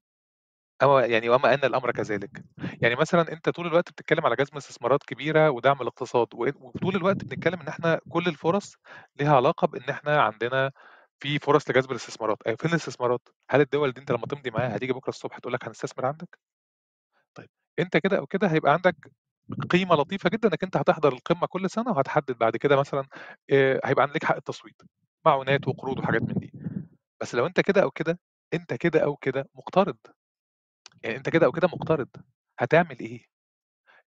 أو 0.83 0.99
يعني 0.99 1.29
وما 1.29 1.53
أن 1.53 1.59
الأمر 1.65 1.91
كذلك، 1.91 2.43
يعني 2.81 2.95
مثلًا 2.95 3.33
أنت 3.33 3.49
طول 3.49 3.67
الوقت 3.67 3.91
بتتكلّم 3.91 4.25
على 4.25 4.35
جذب 4.35 4.57
استثمارات 4.57 5.03
كبيرة 5.03 5.49
ودعم 5.51 5.81
الاقتصاد، 5.81 6.27
وطول 6.35 6.95
الوقت 6.95 7.23
بنتكلّم 7.25 7.59
إن 7.61 7.67
إحنا 7.67 7.99
كل 8.09 8.23
الفُرَص 8.27 8.75
ليها 9.19 9.35
علاقة 9.35 9.67
بإن 9.67 9.89
إحنا 9.89 10.21
عندنا 10.21 10.71
في 11.19 11.39
فُرَص 11.39 11.69
لجذب 11.69 11.91
الاستثمارات، 11.91 12.37
أيوه 12.47 12.57
فين 12.57 12.69
الاستثمارات؟ 12.71 13.29
هل 13.51 13.61
الدول 13.61 13.91
دي 13.91 14.01
أنت 14.01 14.11
لمّا 14.11 14.27
تمضي 14.27 14.51
معاها 14.51 14.75
هتيجي 14.77 14.93
بكرة 14.93 15.09
الصبح 15.09 15.39
تقول 15.39 15.53
لك 15.53 15.65
هنستثمر 15.67 16.05
عندك؟ 16.05 16.39
طيب 17.35 17.49
أنت 17.79 17.97
كده 17.97 18.17
أو 18.17 18.27
كده 18.27 18.47
هيبقى 18.51 18.73
عندك 18.73 18.95
قيمة 19.71 19.95
لطيفة 19.95 20.29
جدًا 20.29 20.49
إنك 20.49 20.63
أنت 20.63 20.77
هتحضر 20.77 21.13
القمة 21.13 21.47
كل 21.47 21.69
سنة 21.69 21.91
وهتحدد 21.91 22.38
بعد 22.38 22.57
كده 22.57 22.75
مثلًا 22.77 23.03
هيبقى 23.85 24.03
عندك 24.03 24.23
حق 24.25 24.35
التصويت، 24.35 24.81
معونات 25.25 25.67
وقروض 25.67 25.99
وحاجات 25.99 26.21
من 26.21 26.33
دي، 26.33 26.51
بس 27.21 27.35
لو 27.35 27.45
أنت 27.47 27.59
كده 27.62 27.83
أو 27.83 27.91
كده، 27.91 28.19
أنت 28.53 28.73
كده 28.73 28.99
أو 29.05 29.15
كده 29.17 29.49
مقترض، 29.55 29.97
يعني 31.03 31.17
أنت 31.17 31.29
كده 31.29 31.45
أو 31.47 31.51
كده 31.51 31.67
مقترض، 31.67 32.09
هتعمل 32.59 32.99
إيه؟ 32.99 33.25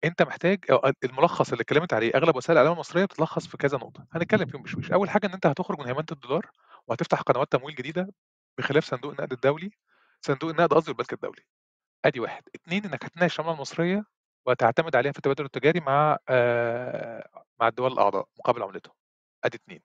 أنت 0.05 0.21
محتاج 0.23 0.65
الملخص 1.05 1.51
اللي 1.51 1.61
اتكلمت 1.61 1.93
عليه 1.93 2.11
أغلب 2.15 2.35
وسائل 2.37 2.53
الإعلام 2.57 2.73
المصرية 2.73 3.05
بتتلخص 3.05 3.47
في 3.47 3.57
كذا 3.57 3.77
نقطة، 3.79 4.07
هنتكلم 4.13 4.47
فيهم 4.47 4.63
بشويش، 4.63 4.91
أول 4.91 5.09
حاجة 5.09 5.27
إن 5.27 5.33
أنت 5.33 5.47
هتخرج 5.47 5.79
من 5.79 5.87
هيمنة 5.87 6.05
الدولار 6.13 6.51
وهتفتح 6.87 7.21
قنوات 7.21 7.51
تمويل 7.51 7.75
جديدة 7.75 8.09
بخلاف 8.59 8.85
صندوق 8.85 9.11
النقد 9.11 9.33
الدولي 9.33 9.71
صندوق 10.27 10.49
النقد 10.49 10.73
قصدي 10.73 10.91
والبنك 10.91 11.13
الدولي. 11.13 11.43
أدي 12.05 12.19
1، 12.21 12.43
2 12.55 12.85
إنك 12.85 13.05
هتناقش 13.05 13.39
العملة 13.41 13.55
المصرية 13.55 14.05
وهتعتمد 14.45 14.95
عليها 14.95 15.11
في 15.11 15.17
التبادل 15.17 15.45
التجاري 15.45 15.79
مع 15.79 16.17
آآ 16.29 17.29
مع 17.59 17.67
الدول 17.67 17.93
الأعضاء 17.93 18.27
مقابل 18.39 18.63
عملتهم، 18.63 18.93
أدي 19.43 19.57
2، 19.57 19.81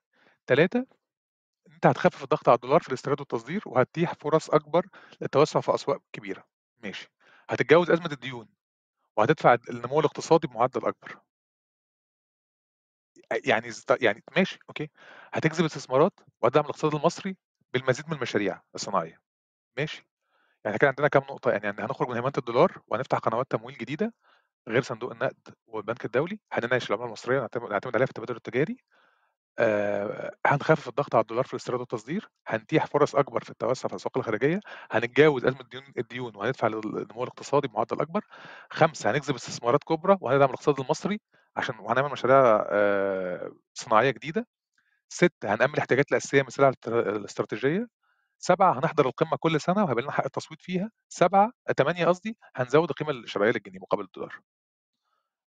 3 0.47 0.85
أنت 1.75 1.87
هتخفف 1.87 2.23
الضغط 2.23 2.49
على 2.49 2.55
الدولار 2.57 2.81
في 2.81 2.89
الاستيراد 2.89 3.19
والتصدير 3.21 3.63
وهتتيح 3.67 4.13
فرص 4.15 4.51
أكبر 4.51 4.87
للتوسع 5.21 5.61
في 5.61 5.75
أسواق 5.75 6.01
كبيرة، 6.13 6.45
ماشي، 6.83 7.11
هتتجاوز 7.49 7.91
أزمة 7.91 8.11
الديون 8.13 8.49
وهتدفع 9.17 9.57
النمو 9.71 9.99
الاقتصادي 10.01 10.47
بمعدل 10.47 10.85
أكبر. 10.87 11.21
أ 13.31 13.35
يعني 13.45 13.69
يعني 14.01 14.23
ماشي، 14.37 14.59
okay، 14.69 14.89
هتجذب 15.33 15.65
استثمارات 15.65 16.13
وهتدعم 16.41 16.63
الاقتصاد 16.63 16.95
المصري 16.95 17.37
بالمزيد 17.73 18.07
من 18.07 18.13
المشاريع 18.13 18.61
الصناعية، 18.75 19.21
ماشي، 19.77 20.07
يعني 20.65 20.77
كده 20.79 20.89
عندنا 20.89 21.09
كام 21.09 21.23
نقطة، 21.23 21.51
يعني 21.51 21.69
هنخرج 21.69 22.09
من 22.09 22.15
هيمنة 22.15 22.33
الدولار 22.39 22.81
وهنفتح 22.87 23.19
قنوات 23.19 23.51
تمويل 23.51 23.77
جديدة 23.77 24.13
غير 24.69 24.81
صندوق 24.81 25.11
النقد 25.11 25.37
والبنك 25.67 26.05
الدولي، 26.05 26.39
هنناقش 26.53 26.89
العملة 26.89 27.05
المصرية 27.07 27.39
نعتمد 27.41 27.95
عليها 27.95 28.05
في 28.05 28.11
التبادل 28.11 28.35
التجاري، 28.35 28.77
آآ 29.59 30.35
هنخفف 30.47 30.87
الضغط 30.89 31.15
على 31.15 31.21
الدولار 31.21 31.43
في 31.45 31.53
الاستيراد 31.53 31.79
والتصدير، 31.81 32.29
هنتيح 32.47 32.85
فرص 32.87 33.15
أكبر 33.15 33.43
في 33.43 33.49
التوسع 33.49 33.87
في 33.87 33.93
الأسواق 33.95 34.17
الخارجية، 34.17 34.59
هنتجاوز 34.91 35.45
أزمة 35.45 35.61
الديون 35.61 35.83
الديون 35.97 36.35
وهندفع 36.35 36.67
للنمو 36.67 37.23
الاقتصادي 37.23 37.67
بمعدل 37.67 38.01
أكبر، 38.01 38.21
5 38.71 39.11
هنجذب 39.11 39.35
استثمارات 39.35 39.83
كبرى 39.83 40.17
وهندعم 40.21 40.49
الاقتصاد 40.49 40.79
المصري 40.79 41.19
عشان 41.57 41.79
وهنعمل 41.79 42.11
مشاريع 42.11 42.65
آآ 42.71 43.51
صناعية 43.73 44.11
جديدة، 44.11 44.47
6 45.09 45.55
هنأمن 45.55 45.73
الاحتياجات 45.73 46.11
الأساسية 46.11 46.41
من 46.41 46.47
السلع 46.47 46.73
الاستراتيجية، 46.87 47.87
7 48.39 48.79
هنحضر 48.79 49.05
القمة 49.07 49.37
كل 49.37 49.61
سنة 49.61 49.83
وهيبقى 49.83 50.03
لنا 50.03 50.11
حق 50.11 50.25
التصويت 50.25 50.61
فيها، 50.61 50.91
7 51.09 51.51
8 51.77 52.05
قصدي 52.07 52.37
هنزود 52.55 52.89
القيمة 52.89 53.11
الشرائية 53.11 53.51
للجنيه 53.51 53.79
مقابل 53.79 54.03
الدولار. 54.03 54.39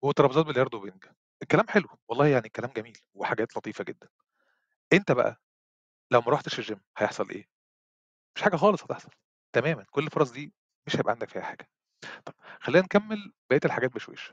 وترابيزات 0.02 0.46
بلياردو 0.46 0.78
وبينج، 0.78 1.04
الكلام 1.42 1.68
حلو، 1.68 1.88
والله 2.08 2.26
يعني 2.26 2.46
الكلام 2.46 2.70
جميل 2.76 2.98
وحاجات 3.14 3.56
لطيفة 3.56 3.84
جدًا. 3.84 4.08
أنت 4.92 5.12
بقى 5.12 5.42
لو 6.12 6.20
ما 6.20 6.32
رُحتش 6.32 6.60
الgym 6.72 6.78
هيحصل؟ 6.98 7.24
ما 7.26 7.32
فيش 8.34 8.44
حاجة 8.44 8.56
خالص 8.56 8.84
هتحصل، 8.84 9.10
تمامًا، 9.54 9.86
كل 9.90 10.04
الفرص 10.06 10.30
دي 10.32 10.54
مش 10.86 10.96
هيبقى 10.96 11.12
عندك 11.12 11.30
فيها 11.30 11.42
حاجة. 11.42 11.68
طب 12.26 12.34
خلّينا 12.60 12.84
نكمّل 12.84 13.32
بقية 13.50 13.60
الحاجات 13.66 13.94
بشويش. 13.94 14.32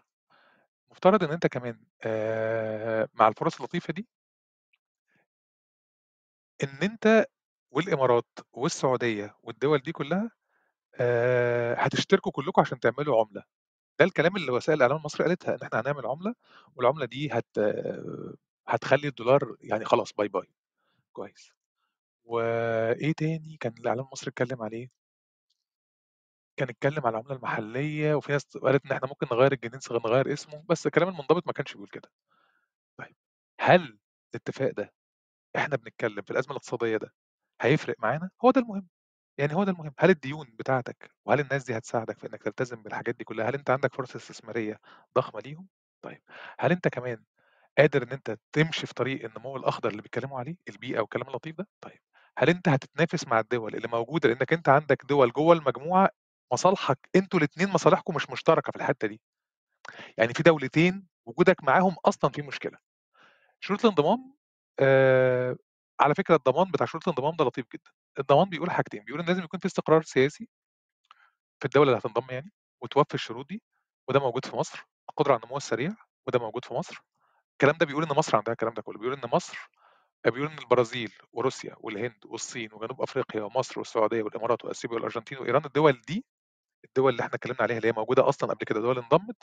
مفترض 0.91 1.23
إن 1.25 1.31
أنت 1.31 1.47
كمان 1.47 1.85
آآ 2.05 3.09
مع 3.13 3.27
الفرص 3.27 3.57
اللطيفة 3.57 3.93
دي 3.93 4.07
إن 6.63 6.77
أنت 6.83 7.25
والإمارات 7.71 8.25
والسعودية 8.53 9.35
والدول 9.43 9.79
دي 9.79 9.91
كلّها 9.91 10.31
هتشتركوا 11.77 12.31
كلّكم 12.31 12.61
عشان 12.61 12.79
تعملوا 12.79 13.19
عُملة، 13.21 13.43
ده 13.99 14.05
الكلام 14.05 14.35
اللي 14.37 14.51
وسائل 14.51 14.77
الإعلام 14.77 14.97
المصري 14.97 15.27
قالتها، 15.27 15.55
إن 15.55 15.59
إحنا 15.63 15.81
هنعمل 15.81 16.07
عُملة 16.07 16.35
والعُملة 16.75 17.05
دي 17.05 17.29
هت 17.33 17.47
هتخلّي 18.67 19.07
الدولار 19.07 19.55
يعني 19.61 19.85
خلاص 19.85 20.13
باي 20.13 20.27
باي، 20.27 20.47
كويس. 21.13 21.53
وإيه 22.25 23.13
تاني 23.13 23.57
كان 23.61 23.73
الإعلام 23.79 24.05
المصري 24.05 24.29
اتكلّم 24.29 24.63
عليه؟ 24.63 24.89
كان 26.59 26.69
اتكلّم 26.69 27.05
على 27.05 27.09
العملة 27.09 27.35
المحلية 27.35 28.13
وفي 28.15 28.31
ناس 28.31 28.57
قالت 28.57 28.85
إن 28.85 28.91
إحنا 28.91 29.07
ممكن 29.07 29.27
نغيّر 29.31 29.51
الجنيه 29.53 29.79
نغيّر 29.91 30.33
اسمه، 30.33 30.63
بس 30.69 30.85
الكلام 30.87 31.09
المنضبط 31.09 31.47
ما 31.47 31.53
كانش 31.53 31.73
بيقول 31.73 31.89
كده. 31.89 32.11
طيب 32.99 33.15
هل 33.61 33.99
الاتفاق 34.35 34.71
ده 34.71 34.93
إحنا 35.57 35.77
بنتكلّم 35.77 36.21
في 36.23 36.31
الأزمة 36.31 36.51
الاقتصادية 36.51 36.97
ده 36.97 37.13
هيفرق 37.61 37.95
معانا؟ 37.99 38.29
هو 38.45 38.51
ده 38.51 38.61
المهم، 38.61 38.87
يعني 39.39 39.55
هو 39.55 39.63
ده 39.63 39.71
المهم، 39.71 39.93
هل 39.99 40.09
الديون 40.09 40.47
بتاعتك 40.59 41.11
وهل 41.25 41.39
الناس 41.39 41.63
دي 41.65 41.77
هتساعدك 41.77 42.19
في 42.19 42.27
إنك 42.27 42.43
تلتزم 42.43 42.83
بالحاجات 42.83 43.15
دي 43.15 43.23
كلّها؟ 43.23 43.49
هل 43.49 43.55
أنت 43.55 43.69
عندك 43.69 43.95
فرص 43.95 44.15
استثمارية 44.15 44.79
ضخمة 45.17 45.41
ليهم؟ 45.41 45.67
طيب 46.03 46.21
هل 46.59 46.71
أنت 46.71 46.87
كمان 46.87 47.23
قادر 47.77 48.03
إن 48.03 48.09
أنت 48.11 48.37
تمشي 48.53 48.87
في 48.87 48.93
طريق 48.93 49.25
النمو 49.25 49.57
الأخضر 49.57 49.89
اللي 49.89 50.01
بيتكلّموا 50.01 50.39
عليه، 50.39 50.57
البيئة 50.69 50.99
والكلام 51.01 51.27
اللطيف 51.29 51.57
ده؟ 51.57 51.67
طيب 51.81 51.99
هل 52.37 52.49
أنت 52.49 52.69
هتتنافس 52.69 53.27
مع 53.27 53.39
الدول 53.39 53.75
اللي 53.75 53.87
موجودة 53.87 54.29
لإنّك 54.29 54.53
أنت 54.53 54.69
عندك 54.69 55.05
دول 55.09 55.31
جوّه 55.31 55.55
المجموعة 55.55 56.09
مصالحك 56.53 56.99
أنتم 57.15 57.37
الاتنين 57.37 57.69
مصالحكم 57.69 58.15
مش 58.15 58.29
مشتركة 58.29 58.71
في 58.71 58.77
الحتّة 58.77 59.07
دي، 59.07 59.21
يعني 60.17 60.33
في 60.33 60.43
دولتين 60.43 61.07
وجودك 61.25 61.63
معاهم 61.63 61.95
أصلًا 62.05 62.31
فيه 62.31 62.43
مشكلة. 62.43 62.77
شروط 63.61 63.85
الانضمام 63.85 64.33
آآ 64.79 65.57
على 65.99 66.15
فكرة 66.15 66.35
الضمان 66.35 66.71
بتاع 66.71 66.85
شروط 66.85 67.07
الانضمام 67.07 67.35
ده 67.35 67.45
لطيف 67.45 67.65
جدًا، 67.73 67.91
الضمان 68.19 68.49
بيقول 68.49 68.71
حاجتين، 68.71 69.03
بيقول 69.05 69.21
إن 69.21 69.27
لازم 69.27 69.43
يكون 69.43 69.59
في 69.59 69.65
استقرار 69.65 70.01
سياسي 70.03 70.49
في 71.59 71.65
الدولة 71.65 71.89
اللي 71.91 71.99
هتنضم 71.99 72.27
يعني 72.31 72.51
وتوفي 72.83 73.13
الشروط 73.13 73.49
دي، 73.49 73.61
وده 74.09 74.19
موجود 74.19 74.45
في 74.45 74.55
مصر، 74.55 74.85
القدرة 75.09 75.33
على 75.33 75.41
النمو 75.43 75.57
السريع 75.57 75.91
وده 76.27 76.39
موجود 76.39 76.65
في 76.65 76.73
مصر، 76.73 77.01
الكلام 77.53 77.77
ده 77.77 77.85
بيقول 77.85 78.03
إن 78.03 78.17
مصر 78.17 78.37
عندها 78.37 78.53
الكلام 78.53 78.73
ده 78.73 78.81
كلّه، 78.81 78.99
بيقول 78.99 79.13
إن 79.13 79.29
مصر 79.33 79.57
بيقول 80.25 80.47
إن 80.51 80.59
البرازيل 80.59 81.13
وروسيا 81.33 81.75
والهند 81.79 82.19
والصين 82.25 82.69
وجنوب 82.73 83.01
أفريقيا 83.01 83.43
ومصر 83.43 83.79
والسعودية 83.79 84.23
والإمارات 84.23 84.65
وأثيوبيا 84.65 84.97
والأرجنتين 84.97 85.37
وإيران، 85.39 85.65
الدول 85.65 86.01
دي 86.07 86.25
الدول 86.85 87.11
اللي 87.13 87.23
إحنا 87.23 87.35
اتكلّمنا 87.35 87.61
عليها 87.63 87.77
اللي 87.77 87.89
هي 87.89 87.93
موجودة 87.93 88.29
أصلًا 88.29 88.49
قبل 88.53 88.65
كده 88.65 88.81
دول 88.81 88.99
انضمت 88.99 89.37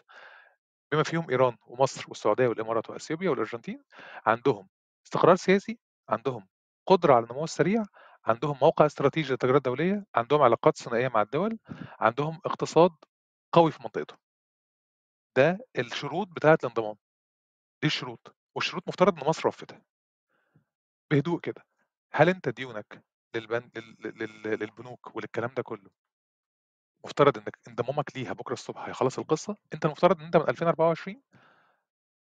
بما 0.92 1.02
فيهم 1.02 1.30
إيران 1.30 1.56
ومصر 1.66 2.04
والسعودية 2.08 2.48
والإمارات 2.48 2.90
وأثيوبيا 2.90 3.30
والأرجنتين، 3.30 3.82
عندهم 4.26 4.68
استقرار 5.06 5.36
سياسي، 5.36 5.78
عندهم 6.08 6.48
قدرة 6.86 7.14
على 7.14 7.24
النمو 7.24 7.44
السريع، 7.44 7.84
عندهم 8.26 8.58
موقع 8.62 8.86
استراتيجي 8.86 9.30
للتجارة 9.32 9.56
الدولية، 9.56 10.04
عندهم 10.14 10.42
علاقات 10.42 10.76
ثنائية 10.78 11.08
مع 11.08 11.22
الدول، 11.22 11.58
عندهم 12.00 12.38
اقتصاد 12.46 12.90
قوي 13.54 13.72
في 13.72 13.78
منطقتهم. 13.82 14.18
ده 15.36 15.58
الشروط 15.78 16.28
بتاعة 16.28 16.58
الانضمام، 16.64 16.94
دي 17.82 17.88
الشروط، 17.88 18.36
والشروط 18.56 18.88
مفترض 18.88 19.20
إن 19.22 19.28
مصر 19.28 19.48
وفّتها. 19.48 19.82
بهدوء 21.12 21.40
كده، 21.40 21.64
هل 22.12 22.28
أنت 22.28 22.48
ديونك 22.48 23.04
للبن 23.36 23.70
لل 23.76 23.96
لل 24.18 24.42
للبنوك 24.60 25.16
وللكلام 25.16 25.54
ده 25.56 25.62
كلّه 25.62 25.90
مفترض 27.04 27.38
إنك 27.38 27.58
انضمامك 27.68 28.16
ليها 28.16 28.32
بكرة 28.32 28.52
الصبح 28.52 28.80
هيخلّص 28.88 29.18
القصة؟ 29.18 29.56
أنت 29.74 29.84
المفترض 29.84 30.18
إن 30.20 30.24
أنت 30.24 30.36
من 30.36 30.48
2024 30.48 31.22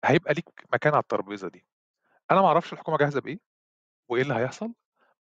هيبقى 0.06 0.34
ليك 0.34 0.50
مكان 0.74 0.93
على 0.93 1.02
الترابيزة 1.04 1.50
دي، 1.50 1.67
أنا 2.32 2.41
ما 2.41 2.48
أعرفش 2.48 2.74
الحكومة 2.74 2.98
جاهزة 3.00 3.21
بإيه 3.21 3.39
وإيه 4.10 4.22
اللي 4.24 4.34
هيحصل، 4.36 4.74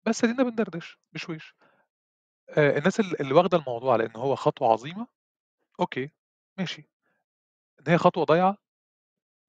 بس 0.08 0.24
أدينا 0.24 0.44
بندردش 0.44 1.00
بشويش. 1.14 1.56
الناس 2.58 3.00
ال 3.00 3.22
اللي 3.22 3.34
واخدة 3.34 3.58
الموضوع 3.58 3.94
على 3.94 4.06
إن 4.06 4.16
هو 4.16 4.36
خطوة 4.36 4.72
عظيمة، 4.72 5.08
أوكي، 5.82 6.12
ماشي. 6.60 6.90
إن 7.82 7.92
هي 7.94 7.98
خطوة 7.98 8.26
ضايعة، 8.26 8.58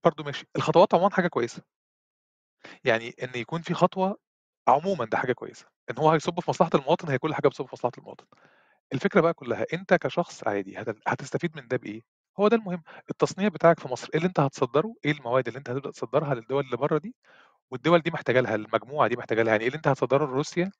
برضه 0.05 0.25
ماشي. 0.25 0.47
الخطوات 0.57 0.95
عمومًا 0.95 1.11
حاجة 1.15 1.29
كويسة. 1.29 1.63
يعني 2.85 3.15
إن 3.23 3.31
يكون 3.41 3.63
في 3.63 3.75
خطوة 3.75 4.17
عمومًا 4.69 5.05
ده 5.05 5.19
حاجة 5.19 5.33
كويسة، 5.33 5.67
إن 5.91 5.99
هو 5.99 6.11
هيصُب 6.11 6.41
في 6.41 6.51
مصلحة 6.51 6.71
المواطن، 6.75 7.09
هي 7.09 7.19
كل 7.19 7.35
حاجة 7.35 7.49
بتصُب 7.49 7.67
في 7.67 7.71
مصلحة 7.73 7.93
المواطن. 7.99 8.27
الفكرة 8.95 9.21
بقى 9.21 9.35
كلّها 9.35 9.67
أنت 9.75 9.95
كشخص 9.95 10.45
عادي 10.49 10.79
هت 10.79 10.97
هتستفيد 11.09 11.57
من 11.57 11.69
ده 11.69 11.77
بإيه؟ 11.77 12.03
هو 12.41 12.49
ده 12.49 12.57
المهم. 12.57 12.83
التصنيع 13.11 13.49
بتاعك 13.49 13.81
في 13.81 13.89
مصر، 13.89 14.09
إيه 14.15 14.19
اللي 14.19 14.29
أنت 14.29 14.41
هتصدّره، 14.41 14.95
إيه 15.05 15.13
المواد 15.13 15.49
اللي 15.49 15.59
أنت 15.59 15.71
هتبدأ 15.71 15.91
تصدّرها 15.91 16.35
للدول 16.35 16.65
اللي 16.67 16.77
برّه 16.77 16.99
دي، 16.99 17.17
والدول 17.73 18.01
دي 18.01 18.11
محتاجة 18.11 18.41
لها، 18.41 18.55
المجموعة 18.55 19.09
دي 19.09 19.17
محتاجة 19.17 19.43
لها، 19.43 19.51
يعني 19.53 19.63
إيه 19.63 19.69
اللي 19.69 19.77
أنت 19.77 19.89
هتصدّره 19.89 20.25
لروسيا 20.27 20.71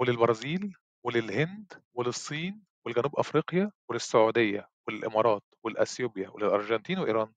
وللبرازيل 0.00 0.74
وللهند 1.04 1.72
وللصين 1.94 2.62
ولجنوب 2.86 3.16
أفريقيا 3.20 3.72
وللسعودية 3.90 4.68
وللإمارات 4.88 5.42
ولأثيوبيا 5.64 6.30
وللأرجنتين 6.30 6.98
وإيران. 6.98 7.32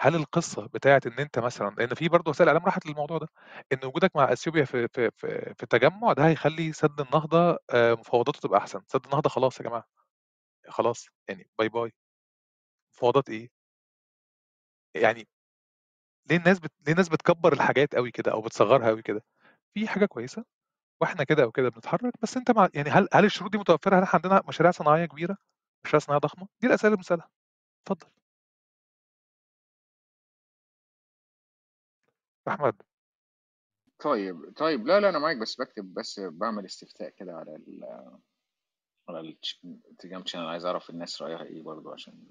هل 0.00 0.14
القصة 0.14 0.66
بتاعة 0.66 1.00
إن 1.06 1.12
أنت 1.12 1.38
مثلًا 1.38 1.74
لإن 1.78 1.94
في 1.94 2.08
برضه 2.08 2.30
وسائل 2.30 2.48
إعلام 2.48 2.64
راحت 2.64 2.86
للموضوع 2.86 3.18
ده، 3.18 3.28
إن 3.72 3.78
وجودك 3.84 4.16
مع 4.16 4.32
أثيوبيا 4.32 4.64
في 4.64 4.88
في 4.88 5.10
في 5.16 5.54
في 5.56 5.62
التجمُّع 5.62 6.12
ده 6.12 6.26
هيخلّي 6.28 6.72
سد 6.72 7.00
النهضة 7.00 7.58
آآ 7.70 7.94
مفاوضاته 7.94 8.40
تبقى 8.40 8.58
أحسن، 8.60 8.80
سد 8.88 9.04
النهضة 9.04 9.28
خلاص 9.30 9.60
يا 9.60 9.64
جماعة، 9.64 9.84
خلاص 10.68 11.08
يعني 11.28 11.50
bye 11.58 11.70
bye. 11.70 11.92
مفاوضات 12.94 13.28
إيه؟ 13.30 13.48
يعني 14.94 15.28
ليه 16.30 16.36
الناس 16.36 16.58
بت 16.58 16.72
ليه 16.86 16.92
الناس 16.92 17.08
بتكبّر 17.08 17.52
الحاجات 17.52 17.94
أوي 17.94 18.10
كده 18.10 18.32
أو 18.32 18.40
بتصغّرها 18.42 18.88
أوي 18.90 19.02
كده؟ 19.02 19.24
في 19.74 19.88
حاجة 19.88 20.06
كويسة 20.06 20.44
وإحنا 21.02 21.24
كده 21.24 21.44
أو 21.44 21.52
كده 21.52 21.70
بنتحرّك، 21.70 22.14
بس 22.22 22.38
أنت 22.38 22.50
مع 22.50 22.68
يعني 22.74 22.90
هل 22.90 23.08
هل 23.14 23.26
الشروط 23.26 23.52
دي 23.52 23.58
متوفّرة؟ 23.58 23.96
هل 23.98 24.02
إحنا 24.04 24.20
عندنا 24.24 24.42
مشاريع 24.48 24.70
صناعية 24.72 25.06
كبيرة، 25.06 25.36
مشاريع 25.86 26.00
صناعية 26.06 26.20
ضخمة؟ 26.20 26.48
دي 26.62 26.66
الأسئلة 26.68 26.94
اللي. 26.94 27.24
اتفضل. 27.88 28.08
أحمد. 32.48 32.82
طيب، 33.98 34.52
طيب. 34.56 34.86
لا، 34.86 35.00
لا 35.00 35.08
أنا 35.08 35.18
معاك 35.18 35.36
بس 35.36 35.56
باكتب 35.56 35.94
بس 35.94 36.20
باعمل 36.20 36.64
استفتاء 36.64 37.10
كده 37.10 37.32
على 37.32 37.56
ال 37.56 37.84
على 39.08 39.36
التليجرام 39.92 40.24
channel 40.24 40.36
عايز 40.36 40.64
أعرف 40.66 40.90
الناس 40.90 41.22
رأيها 41.22 41.42
إيه 41.44 41.62
برضه 41.62 41.92
عشان 41.92 42.26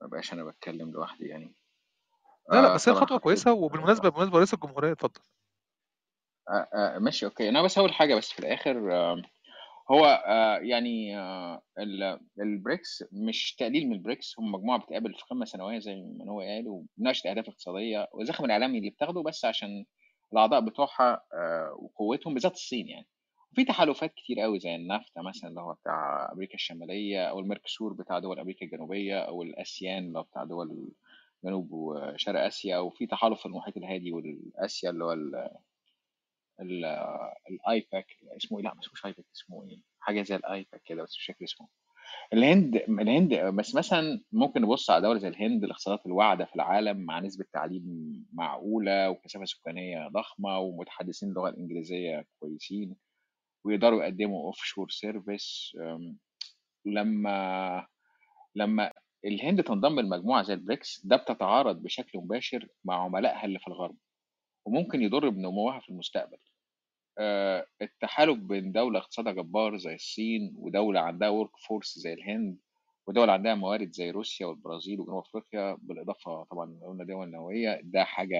ما 0.00 0.06
ابقاش 0.06 0.32
أنا 0.32 0.44
باتكلّم 0.44 0.90
لوحدي 0.92 1.26
يعني. 1.28 1.54
لا، 2.52 2.60
لأ، 2.62 2.68
آآ 2.68 2.74
بس 2.74 2.88
هي 2.88 2.94
حطّيت 2.94 3.20
كويسة 3.20 3.52
وبالمناسبة 3.52 4.08
بالمناسبة 4.08 4.38
رئيس 4.38 4.54
الجمهورية 4.54 4.92
اتفضل. 4.92 5.20
آآ 6.48 6.68
آآ 6.74 6.98
ماشي 6.98 7.26
أوكي. 7.26 7.48
أنا 7.48 7.62
بس 7.62 7.78
هاقول 7.78 7.92
حاجة 7.92 8.14
بس 8.14 8.32
في 8.32 8.38
الآخر 8.38 8.78
هو 9.90 10.06
آآ 10.06 10.58
يعني 10.60 11.18
ال 11.78 12.20
الBRICS 12.40 13.08
مش 13.12 13.54
تقليل 13.56 13.88
من 13.88 14.02
الBRICS 14.04 14.38
هم 14.38 14.52
مجموعة 14.52 14.78
بتتقابل 14.80 15.14
في 15.14 15.24
قمة 15.30 15.44
سنوية 15.44 15.78
زي 15.78 15.94
ما 15.96 16.32
هو 16.32 16.40
قال 16.40 16.64
ومناقشة 16.98 17.30
أهداف 17.30 17.48
اقتصادية 17.48 18.08
والزخم 18.12 18.44
الإعلامي 18.44 18.78
اللي 18.78 18.90
بتاخده 18.90 19.22
بس 19.22 19.44
عشان 19.44 19.84
الأعضاء 20.32 20.60
بتوعها 20.60 21.22
آآ 21.34 21.70
وقوتهم 21.78 22.34
بالذات 22.34 22.52
الصين 22.54 22.88
يعني. 22.88 23.08
وفي 23.52 23.64
تحالفات 23.64 24.14
كتير 24.14 24.44
أوي 24.44 24.60
زي 24.60 24.76
الNAFTA 24.78 25.24
مثلًا 25.28 25.50
اللي 25.50 25.60
هو 25.60 25.74
بتاع 25.74 26.32
أمريكا 26.32 26.54
الشمالية 26.54 27.30
أو 27.30 27.42
الMercosur 27.44 27.92
بتاع 27.98 28.18
دول 28.18 28.38
أمريكا 28.40 28.66
الجنوبية 28.66 29.20
أو 29.20 29.44
الASEAN 29.44 29.82
اللي 29.98 30.18
هو 30.18 30.22
بتاع 30.22 30.44
دول 30.44 30.92
جنوب 31.44 31.72
وشرق 31.72 32.40
آسيا 32.40 32.78
وفي 32.78 33.06
تحالف 33.06 33.40
في 33.40 33.46
المحيط 33.46 33.76
الهادي 33.76 34.12
والآسيا 34.12 34.90
اللي 34.90 35.04
هو 35.04 35.12
ال 35.12 35.48
ال 36.60 36.84
الAIPAC 37.50 38.36
اسمه 38.36 38.58
إيه؟ 38.58 38.64
لأ 38.64 38.74
ما 38.74 38.80
اسموش 38.80 39.06
AIPAC 39.06 39.24
اسمه 39.36 39.64
إيه؟ 39.64 39.78
حاجة 40.00 40.22
زي 40.22 40.38
الAIPAC 40.38 40.78
كده 40.84 41.02
بس 41.02 41.16
مش 41.18 41.26
فاكر 41.26 41.44
اسمه. 41.44 41.68
الهند 42.32 42.76
الهند 42.76 43.34
بس 43.34 43.74
مثلًا 43.74 44.20
ممكن 44.32 44.62
نبُص 44.62 44.90
على 44.90 45.02
دولة 45.02 45.18
زي 45.18 45.28
الهند 45.28 45.64
الاقتصادات 45.64 46.06
الواعدة 46.06 46.44
في 46.44 46.56
العالم 46.56 46.98
مع 47.00 47.20
نسبة 47.20 47.44
تعليم 47.52 47.84
معقولة 48.32 49.10
وكثافة 49.10 49.44
سكانية 49.44 50.08
ضخمة 50.08 50.58
ومتحدثين 50.58 51.28
اللغة 51.28 51.48
الإنجليزية 51.48 52.26
كويسين 52.40 52.96
ويقدروا 53.64 54.04
يقدّموا 54.04 54.52
offshore 54.52 54.88
service 55.06 55.80
آمم 55.80 56.18
لمّا 56.86 57.86
لمّا 58.56 58.92
الهند 59.24 59.62
تنضم 59.62 60.00
لمجموعة 60.00 60.42
زي 60.42 60.56
الBRICS 60.56 61.00
ده 61.04 61.16
بتتعارض 61.16 61.82
بشكل 61.82 62.18
مباشر 62.18 62.68
مع 62.84 63.04
عملائها 63.04 63.44
اللي 63.44 63.58
في 63.58 63.68
الغرب 63.68 63.96
وممكن 64.66 65.02
يضر 65.02 65.28
بنموها 65.28 65.80
في 65.80 65.88
المستقبل. 65.88 66.38
آآ 67.18 67.66
التحالف 67.82 68.38
بين 68.38 68.72
دولة 68.72 68.98
اقتصادها 68.98 69.32
جبار 69.32 69.76
زي 69.78 69.94
الصين 69.94 70.54
ودولة 70.58 71.00
عندها 71.00 71.44
workforce 71.44 71.98
زي 71.98 72.12
الهند 72.12 72.58
ودول 73.06 73.30
عندها 73.30 73.54
موارد 73.54 73.92
زي 73.92 74.10
روسيا 74.10 74.46
والبرازيل 74.46 75.00
وجنوب 75.00 75.18
أفريقيا 75.18 75.78
بالإضافة 75.82 76.44
طبعًا 76.44 76.78
قلنا 76.86 77.04
دول 77.04 77.30
نووية 77.30 77.80
ده 77.84 78.04
حاجة 78.04 78.36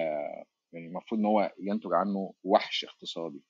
يعني 0.73 0.87
المفروض 0.87 1.19
إن 1.19 1.25
هو 1.25 1.53
ينتج 1.59 1.93
عنه 1.93 2.33
وَحْش 2.43 2.85
اقتصادي. 2.85 3.41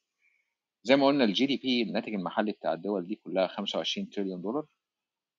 زي 0.84 0.96
ما 0.96 1.08
قلنا 1.08 1.28
الGDP 1.28 1.66
الناتج 1.66 2.14
المحلي 2.14 2.52
بتاع 2.52 2.74
الدول 2.74 3.08
دي 3.08 3.16
كلها 3.16 3.48
25 3.48 4.10
تريليون 4.10 4.42
دولار 4.42 4.66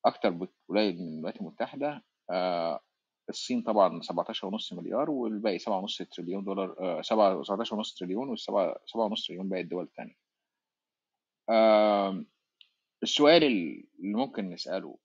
أكتر 0.06 0.30
بك 0.30 0.50
قليل 0.68 0.96
من 1.02 1.14
الولايات 1.18 1.40
المتحدة 1.40 2.04
آآ 2.30 2.80
الصين 3.28 3.62
طبعًا 3.62 4.00
17.5 4.02 4.72
مليار 4.72 5.10
والباقي 5.10 5.58
7.5 5.58 6.08
تريليون 6.16 6.44
دولار 6.44 6.76
آآ 6.98 7.02
سبعة 7.02 7.42
17.5 7.42 7.98
تريليون 7.98 8.28
والسبعة 8.28 8.74
7.5 8.74 9.26
تريليون 9.26 9.48
باقي 9.48 9.62
الدول 9.62 9.84
التانية. 9.84 10.14
آمم 11.50 12.26
السؤال 13.02 13.44
ال 13.44 13.84
اللي 14.00 14.14
ممكن 14.14 14.50
نسأله 14.50 14.98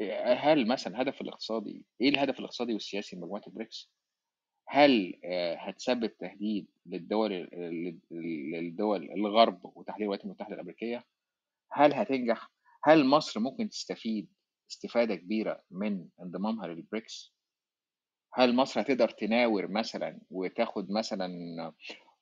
آآ 0.00 0.34
هل 0.34 0.68
مثلًا 0.68 0.94
الهدف 0.94 1.20
الاقتصادي 1.20 1.84
إيه 2.00 2.08
الهدف 2.08 2.38
الاقتصادي 2.38 2.72
والسياسي 2.72 3.16
لمجموعة 3.16 3.42
الBRICS؟ 3.48 3.86
هل 4.68 5.20
آآ 5.24 5.56
هتسبب 5.60 6.16
تهديد 6.18 6.68
للدول 6.86 7.32
للدول 8.52 9.10
الغرب 9.12 9.60
وتحديدًا 9.76 10.04
الولايات 10.04 10.24
المتحدة 10.24 10.54
الأمريكية؟ 10.54 11.04
هل 11.72 11.94
هتنجح؟ 11.94 12.50
هل 12.84 13.06
مصر 13.06 13.40
ممكن 13.40 13.68
تستفيد 13.68 14.28
استفادة 14.70 15.14
كبيرة 15.16 15.62
من 15.70 16.08
انضمامها 16.22 16.66
للBRICS؟ 16.74 17.30
هل 18.34 18.56
مصر 18.56 18.80
هتقدر 18.80 19.08
تناور 19.08 19.68
مثلًا 19.68 20.20
وتاخد 20.30 20.90
مثلًا 20.90 21.28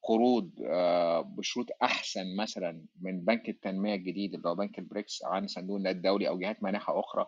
قروض 0.03 0.51
آآ 0.67 1.21
بشروط 1.21 1.67
أحسن 1.83 2.37
مثلًا 2.37 2.87
من 3.01 3.25
بنك 3.25 3.49
التنمية 3.49 3.95
الجديد 3.95 4.35
اللي 4.35 4.49
هو 4.49 4.55
بنك 4.55 4.81
الBRICS 4.81 5.25
عن 5.27 5.47
صندوق 5.47 5.77
النقد 5.77 5.97
الدولي 5.97 6.29
أو 6.29 6.39
جهات 6.39 6.63
مانحة 6.63 7.01
أخرى؟ 7.01 7.27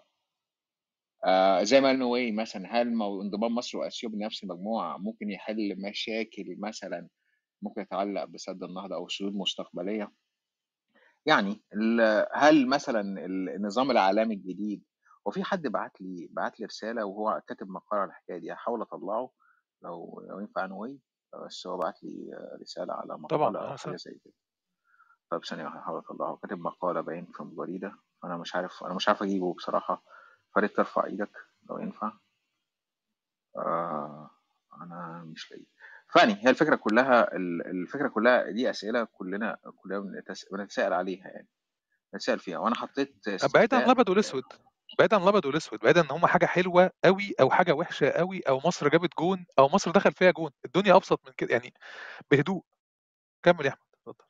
آآ 1.25 1.65
زي 1.65 1.81
ما 1.81 1.89
قال 1.89 1.99
نوي 1.99 2.33
مثلًا 2.33 2.69
هل 2.83 2.87
انضمام 3.23 3.55
مصر 3.55 3.79
وأثيوبيا 3.79 4.19
لنفس 4.19 4.45
المجموعة 4.45 4.99
ممكن 4.99 5.31
يحل 5.31 5.77
مشاكل 5.83 6.57
مثلًا 6.59 7.09
ممكن 7.63 7.87
تتعلق 7.87 8.25
بسد 8.25 8.63
النهضة 8.63 8.97
أو 8.97 9.09
سدود 9.09 9.35
مستقبلية؟ 9.35 10.13
يعني 11.27 11.63
هل 12.35 12.69
مثلًا 12.69 13.01
ال 13.27 13.49
النظام 13.49 13.91
العالمي 13.91 14.35
الجديد 14.35 14.85
هو 15.27 15.31
في 15.33 15.45
حد 15.45 15.63
بعت 15.67 16.01
لي 16.01 16.29
بعت 16.31 16.61
لي 16.61 16.67
رسالة 16.67 17.05
وهو 17.05 17.43
كاتب 17.49 17.69
مقال 17.71 18.01
على 18.01 18.09
الحكاية 18.11 18.39
دي 18.39 18.53
هاحاول 18.53 18.83
أطلّعه 18.83 19.31
لو 19.83 20.21
لو 20.31 20.41
ينفع 20.41 20.67
نوي 20.67 21.01
بس 21.47 21.67
هو 21.67 21.79
بعت 21.79 22.03
لي 22.03 22.31
رسالة 22.63 22.95
على 22.95 23.19
طبعًا، 23.29 23.57
أو 23.59 23.67
أهلًا 23.67 23.77
حاجة 23.77 23.97
وسهلًا. 23.97 23.97
زي 23.97 24.21
كده. 24.25 24.35
طب 25.31 25.45
ثانية 25.45 25.65
واحدة 25.65 25.81
هاحاول 25.81 25.99
أطلّعه، 25.99 26.37
كاتب 26.37 26.59
مقالة 26.61 27.01
باين 27.01 27.27
في 27.27 27.45
جريدة 27.45 27.93
فأنا 28.23 28.37
مش 28.37 28.57
عارف 28.57 28.85
أنا 28.85 28.95
مش 28.95 29.09
عارف 29.09 29.23
أجيبه 29.23 29.55
بصراحة، 29.55 30.03
فياريت 30.55 30.77
ترفع 30.77 31.05
إيدك 31.07 31.33
لو 31.71 31.79
ينفع. 31.79 32.13
آآ 33.57 34.31
أنا 34.83 35.25
مش 35.25 35.51
لاقيه. 35.51 35.67
فيعني 36.13 36.35
هي 36.35 36.51
الفكرة 36.51 36.77
كلّها 36.77 37.37
ال 37.37 37.67
الفكرة 37.67 38.09
كلّها 38.09 38.51
دي 38.51 38.71
أسئلة 38.71 39.05
كلنا 39.05 39.57
كلنا 39.77 39.99
بنتس 40.01 40.45
بنتساءل 40.53 40.93
عليها 40.93 41.29
يعني، 41.29 41.49
بنتساءل 42.15 42.39
فيها 42.41 42.59
وأنا 42.59 42.77
حطيت 42.77 43.29
بعيد 43.55 43.75
عن 43.75 43.83
استفتاء 43.83 43.85
الأبيض 43.85 44.09
والأسود، 44.09 44.45
بعيد 44.99 45.15
عن 45.15 45.23
الأبيض 45.23 45.47
والأسود، 45.47 45.79
بعيد 45.81 45.99
عن 45.99 46.05
إن 46.05 46.11
هم 46.11 46.27
حاجة 46.27 46.47
حلوة 46.47 46.91
أوي 47.05 47.35
أو 47.41 47.51
حاجة 47.51 47.73
وحشة 47.73 48.09
أوي 48.11 48.41
أو 48.41 48.61
مصر 48.65 48.89
جابت 48.89 49.11
جون 49.19 49.47
أو 49.59 49.69
مصر 49.69 49.91
دخل 49.91 50.13
فيها 50.13 50.31
جون، 50.31 50.51
الدنيا 50.65 50.97
أبسط 50.97 51.21
من 51.27 51.33
كده 51.37 51.51
يعني 51.53 51.75
بهدوء. 52.31 52.65
كمّل 53.45 53.67
يا 53.67 53.71
أحمد، 53.71 53.83
اتفضل. 53.95 54.27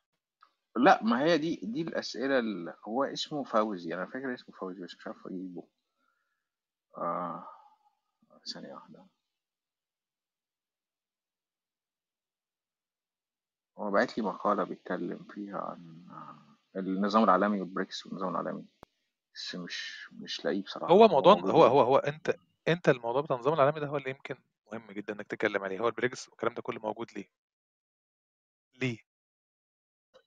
لأ، 0.75 1.03
ما 1.03 1.21
هي 1.23 1.37
دي 1.37 1.59
دي 1.63 1.81
الأسئلة 1.81 2.39
ال 2.39 2.73
هو 2.87 3.03
اسمه 3.03 3.43
فوزي، 3.43 3.93
أنا 3.93 4.05
فاكر 4.05 4.33
اسمه 4.33 4.55
فوزي 4.55 4.83
بس 4.83 4.95
مش 4.95 5.07
عارف 5.07 5.27
أجيبه. 5.27 5.67
آه، 6.97 7.47
ثانية 8.53 8.73
واحدة. 8.73 9.07
هو 13.81 13.91
باعت 13.91 14.17
لي 14.17 14.23
مقالة 14.23 14.63
بيتكلم 14.63 15.23
فيها 15.23 15.57
عن 15.57 16.05
النظام 16.75 17.23
العالمي 17.23 17.65
والBRICS 17.65 18.05
والنظام 18.05 18.29
العالمي، 18.29 18.65
بس 19.35 19.55
مش 19.55 20.07
مش 20.11 20.45
لاقيه 20.45 20.63
بصراحة 20.63 20.93
هو 20.93 21.07
موضوع 21.07 21.33
هو. 21.33 21.63
هو 21.65 21.81
هو 21.81 21.97
أنت 21.97 22.35
أنت 22.67 22.89
الموضوع 22.89 23.21
بتاع 23.21 23.35
النظام 23.35 23.53
العالمي 23.53 23.79
ده 23.79 23.87
هو 23.87 23.97
اللي 23.97 24.09
يمكن 24.09 24.35
مهم 24.71 24.91
جدا 24.91 25.13
انك 25.13 25.27
تتكلم 25.27 25.63
عليه 25.63 25.79
هو 25.79 25.87
البريكس 25.87 26.29
والكلام 26.29 26.53
ده 26.53 26.61
كله 26.61 26.79
موجود 26.79 27.07
ليه؟ 27.15 27.25
ليه؟ 28.81 28.97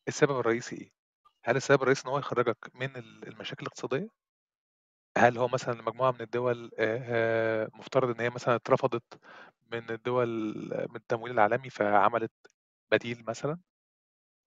السبب 0.09 0.39
الرئيسي 0.41 0.77
إيه؟ 0.77 0.91
هل 1.45 1.57
السبب 1.57 1.83
الرئيسي 1.83 2.05
ان 2.05 2.11
هو 2.11 2.19
يخرجك 2.19 2.71
من 2.75 2.97
المشاكل 2.97 3.63
الاقتصادية؟ 3.63 4.09
هل 5.19 5.39
هو 5.39 5.49
مثلا 5.49 5.83
مجموعة 5.83 6.11
من 6.13 6.21
الدول 6.21 6.71
مفترض 7.75 8.15
إن 8.15 8.21
هي 8.21 8.31
مثلا 8.31 8.55
اترفضت 8.55 9.21
من 9.73 9.91
الدول 9.91 10.29
من 10.91 10.97
التمويل 10.97 11.33
العالمي 11.33 11.71
فعملت 11.71 12.33
بديل 12.95 13.25
مثلا؟ 13.29 13.59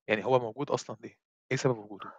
يعني 0.09 0.25
هو 0.25 0.39
موجود 0.39 0.69
أصلا 0.71 0.97
ليه؟ 1.03 1.15
إيه 1.51 1.57
سبب 1.57 1.77
وجوده؟ 1.77 2.11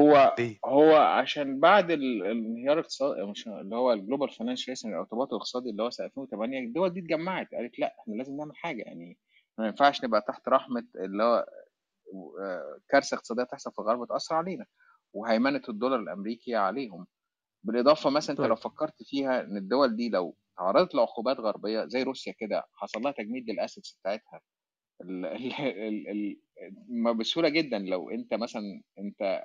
هو 0.00 0.34
ليه؟ 0.38 0.58
هو 0.64 0.96
عشان 0.96 1.60
بعد 1.60 1.90
ال- 1.90 2.22
الانهيار 2.26 2.72
الاقتصادي 2.78 3.22
مش 3.22 3.46
اللي 3.48 3.76
هو 3.76 3.92
ال 3.92 3.97
global 3.97 4.30
financial 4.30 4.66
crisis 4.66 4.86
الارتباط 4.86 5.28
الاقتصادي 5.32 5.70
اللي 5.70 5.82
هو 5.82 5.90
سنة 5.90 6.06
2008 6.06 6.58
الدول 6.58 6.90
دي 6.90 7.00
اتجمعت 7.00 7.54
قالت 7.54 7.78
لأ 7.78 7.96
إحنا 8.00 8.14
لازم 8.14 8.36
نعمل 8.36 8.56
حاجة 8.56 8.82
يعني 8.82 9.18
ما 9.58 9.66
ينفعش 9.66 10.04
نبقى 10.04 10.20
تحت 10.28 10.48
رحمة 10.48 10.86
اللي 10.96 11.22
هو 11.24 11.46
آه، 12.40 12.78
كارثة 12.88 13.14
اقتصادية 13.14 13.42
تحصل 13.44 13.72
في 13.72 13.78
الغرب 13.78 14.08
تاثر 14.08 14.34
علينا 14.34 14.66
وهيمنة 15.12 15.62
الدولار 15.68 16.00
الأمريكي 16.00 16.54
عليهم 16.54 17.06
بالإضافة 17.64 18.10
مثلا 18.10 18.30
أنت 18.30 18.40
لو 18.40 18.54
طيب 18.54 18.64
فكرت 18.64 19.02
فيها 19.02 19.40
إن 19.40 19.56
الدول 19.56 19.96
دي 19.96 20.08
لو 20.08 20.36
تعرضت 20.58 20.94
لعقوبات 20.94 21.36
غربية 21.40 21.84
زي 21.86 22.02
روسيا 22.02 22.34
كده 22.38 22.64
حصل 22.74 23.00
لها 23.02 23.12
تجميد 23.12 23.50
للأسيتس 23.50 23.98
بتاعتها 24.00 24.40
ال 25.02 25.26
ال 25.26 25.52
ال 25.88 26.08
ال 26.08 26.36
ما 26.88 27.12
بسهولة 27.12 27.48
جدا 27.48 27.78
لو 27.78 28.10
أنت 28.10 28.34
مثلا 28.34 28.82
أنت 28.98 29.42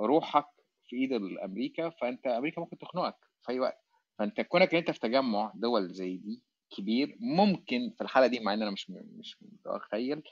روحك 0.00 0.46
في 0.84 0.96
إيد 0.96 1.12
الامريكا 1.12 1.90
فأنت 1.90 2.26
أمريكا 2.26 2.60
ممكن 2.60 2.78
تخنقك 2.78 3.16
في 3.42 3.52
أي 3.52 3.60
وقت. 3.60 3.78
فأنت 4.18 4.40
كونك 4.40 4.72
إن 4.74 4.78
أنت 4.78 4.90
في 4.90 5.00
تجمع 5.00 5.52
دول 5.54 5.88
زي 5.94 6.16
دي 6.16 6.42
كبير 6.70 7.16
ممكن 7.20 7.94
في 7.98 8.00
الحالة 8.04 8.26
دي 8.26 8.40
مع 8.40 8.54
إن 8.54 8.62
أنا 8.62 8.70
مش 8.70 8.90
مش 8.90 9.36
متخيل 9.42 10.22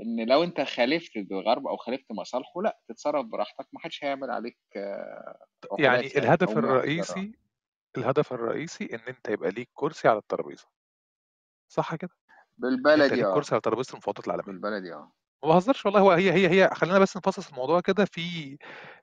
إن 0.00 0.28
لو 0.28 0.44
أنت 0.44 0.60
خالفت 0.60 1.16
الغرب 1.16 1.66
أو 1.66 1.76
خالفت 1.76 2.12
مصالحه 2.12 2.62
لأ 2.62 2.80
تتصرف 2.88 3.26
براحتك. 3.26 3.66
ما 3.72 3.80
حدش 3.80 4.04
هيعمل 4.04 4.30
عليك 4.30 4.58
آه، 4.76 5.38
يعني 5.78 6.06
الهدف 6.06 6.58
الرئيسي 6.58 7.32
الهدف 7.98 8.32
الرئيسي 8.32 8.84
إن 8.84 9.00
أنت 9.08 9.28
يبقى 9.28 9.50
ليك 9.50 9.70
كرسي 9.74 10.08
على 10.08 10.18
الترابيزة. 10.18 10.66
صح 11.68 11.94
كده؟ 11.94 12.10
بالبلدي 12.58 13.24
آه. 13.24 13.34
كرسي 13.34 13.54
على 13.54 13.60
ترابيزة 13.60 13.92
المفاوضات 13.92 14.26
العالمية. 14.26 14.46
بالبلدي 14.46 14.92
آه. 14.94 15.12
ما 15.44 15.48
بهزرش 15.48 15.86
والله. 15.86 16.00
هو 16.00 16.10
هي 16.12 16.32
هي 16.32 16.48
هي 16.48 16.70
خلينا 16.74 16.98
بس 16.98 17.16
نفصص 17.16 17.48
الموضوع 17.48 17.80
كده. 17.80 18.04
في 18.04 18.56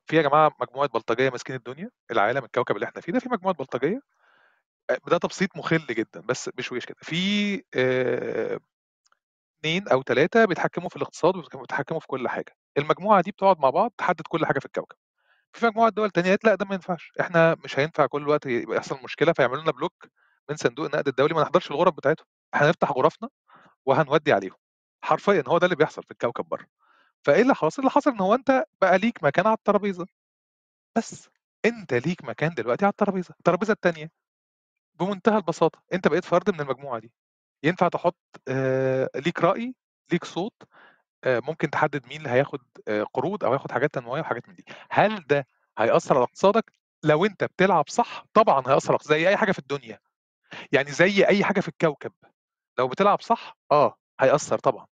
في 0.05 0.15
يا 0.17 0.21
جماعة 0.21 0.51
مجموعة 0.61 0.87
بلطجية 0.89 1.29
ماسكين 1.29 1.55
الدنيا 1.55 1.89
العالم 2.11 2.43
الكوكب 2.45 2.75
اللي 2.75 2.85
إحنا 2.85 3.01
فيه 3.01 3.13
ده 3.13 3.19
في 3.19 3.29
مجموعة 3.29 3.55
بلطجية. 3.55 4.01
آه، 4.89 4.97
ده 5.07 5.17
تبسيط 5.17 5.57
مخل 5.57 5.85
جدا 5.89 6.21
بس 6.21 6.49
بشويش 6.49 6.85
كده. 6.85 6.97
في 7.01 7.55
آه، 7.75 8.59
اثنين 9.59 9.87
أو 9.87 10.03
ثلاثة 10.03 10.45
بيتحكموا 10.45 10.89
في 10.89 10.95
الاقتصاد 10.95 11.35
وبيتحكموا 11.35 11.99
في 11.99 12.07
كل 12.07 12.27
حاجة. 12.27 12.55
المجموعة 12.77 13.21
دي 13.21 13.31
بتقعد 13.31 13.59
مع 13.59 13.69
بعض 13.69 13.91
تحدد 13.97 14.21
كل 14.29 14.45
حاجة 14.45 14.59
في 14.59 14.65
الكوكب. 14.65 14.95
في 15.53 15.65
مجموعة 15.65 15.89
دول 15.89 16.09
تانية 16.09 16.29
قالت 16.29 16.45
لا 16.45 16.55
ده 16.55 16.65
ما 16.65 16.73
ينفعش. 16.75 17.11
إحنا 17.21 17.55
مش 17.63 17.79
هينفع 17.79 18.05
كل 18.05 18.27
وقت 18.29 18.45
يبقى 18.45 18.77
يحصل 18.77 18.99
مشكلة 19.03 19.33
فيعملوا 19.33 19.61
لنا 19.61 19.71
بلوك 19.71 19.93
من 20.49 20.55
صندوق 20.55 20.85
النقد 20.85 21.07
الدولي 21.07 21.33
ما 21.33 21.41
نحضرش 21.41 21.71
الغرف 21.71 21.93
بتاعتهم. 21.95 22.27
إحنا 22.53 22.67
هنفتح 22.67 22.91
غرفنا 22.91 23.29
وهنودي 23.85 24.33
عليهم. 24.33 24.55
حرفيا 25.03 25.43
هو 25.47 25.57
ده 25.57 25.65
اللي 25.65 25.75
بيحصل 25.75 26.03
في 26.03 26.11
الكوكب 26.11 26.45
بره. 26.45 26.67
فإيه 27.25 27.41
اللي 27.41 27.55
حاصل؟ 27.55 27.81
اللي 27.81 27.91
حصل 27.91 28.11
إن 28.11 28.19
هو 28.21 28.35
أنت 28.35 28.65
بقى 28.81 28.97
ليك 28.97 29.23
مكان 29.23 29.47
على 29.47 29.55
الترابيزة. 29.55 30.07
بس 30.97 31.29
أنت 31.65 31.93
ليك 31.93 32.23
مكان 32.23 32.53
دلوقتي 32.53 32.85
على 32.85 32.91
الترابيزة. 32.91 33.35
الترابيزة 33.39 33.73
التانية. 33.73 34.11
بمنتهى 34.99 35.37
البساطة 35.37 35.83
أنت 35.93 36.07
بقيت 36.07 36.25
فرد 36.25 36.49
من 36.51 36.61
المجموعة 36.61 36.99
دي. 36.99 37.13
ينفع 37.63 37.87
تحط 37.87 38.17
ليك 39.15 39.41
رأي 39.41 39.75
ليك 40.11 40.25
صوت 40.25 40.53
ممكن 41.27 41.69
تحدد 41.69 42.07
مين 42.07 42.17
اللي 42.17 42.29
هياخد 42.29 42.61
قروض 43.13 43.43
أو 43.43 43.51
هياخد 43.51 43.71
حاجات 43.71 43.93
تنموية 43.93 44.21
وحاجات 44.21 44.49
من 44.49 44.55
دي. 44.55 44.65
هل 44.91 45.23
ده 45.27 45.47
هيأثر 45.77 46.15
على 46.15 46.23
اقتصادك؟ 46.23 46.71
لو 47.03 47.25
أنت 47.25 47.43
بتلعب 47.43 47.89
صح 47.89 48.25
طبعا 48.33 48.63
هيأثر 48.67 48.91
على 48.93 48.99
زي 49.03 49.29
أي 49.29 49.37
حاجة 49.37 49.51
في 49.51 49.59
الدنيا. 49.59 49.99
يعني 50.71 50.91
زي 50.91 51.27
أي 51.27 51.43
حاجة 51.43 51.59
في 51.59 51.67
الكوكب. 51.67 52.11
لو 52.79 52.87
بتلعب 52.87 53.21
صح 53.21 53.57
آه 53.71 53.97
هيأثر 54.19 54.59
طبعا. 54.59 54.87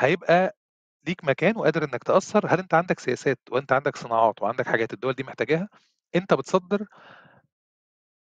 هيبقى 0.00 0.56
ليك 1.06 1.24
مكان 1.24 1.56
وقادر 1.56 1.84
إنك 1.84 2.04
تأثر 2.04 2.46
هل 2.54 2.58
أنت 2.58 2.74
عندك 2.74 3.00
سياسات 3.00 3.38
وأنت 3.50 3.72
عندك 3.72 3.96
صناعات 3.96 4.42
وعندك 4.42 4.66
حاجات 4.68 4.92
الدول 4.92 5.12
دي 5.14 5.22
محتاجاها 5.24 5.68
أنت 6.16 6.34
بتصدر 6.34 6.86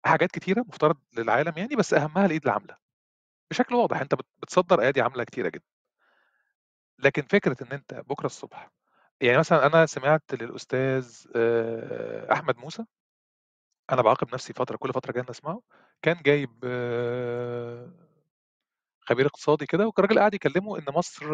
حاجات 0.06 0.30
كتيرة 0.32 0.60
مفترض 0.68 0.96
للعالم 1.18 1.52
يعني 1.56 1.76
بس 1.76 1.94
أهمها 1.94 2.26
الايد 2.26 2.44
العامله 2.44 2.76
بشكل 3.52 3.74
واضح 3.74 4.00
أنت 4.00 4.16
بت- 4.16 4.26
بتصدر 4.42 4.80
أيادي 4.82 5.02
عامله 5.02 5.24
كتيرة 5.24 5.48
جدا. 5.48 5.64
لكن 6.98 7.22
فكرة 7.22 7.56
إن 7.62 7.72
أنت 7.72 7.94
بكرة 7.94 8.26
الصبح 8.26 8.70
يعني 9.20 9.38
مثلا 9.38 9.66
أنا 9.66 9.86
سمعت 9.86 10.22
للأستاذ 10.34 11.26
أحمد 12.32 12.56
موسى. 12.58 12.84
أنا 13.92 14.02
بعاقب 14.02 14.34
نفسي 14.34 14.52
فترة 14.52 14.76
كل 14.76 14.92
فترة 14.92 15.12
جاي 15.12 15.24
أسمعه. 15.30 15.62
كان 16.02 16.16
جايب 16.22 16.50
خبير 19.00 19.26
اقتصادي 19.26 19.66
كده 19.66 19.86
والراجل 19.86 20.18
قاعد 20.18 20.34
يكلمه 20.34 20.78
إن 20.78 20.84
مصر 20.88 21.26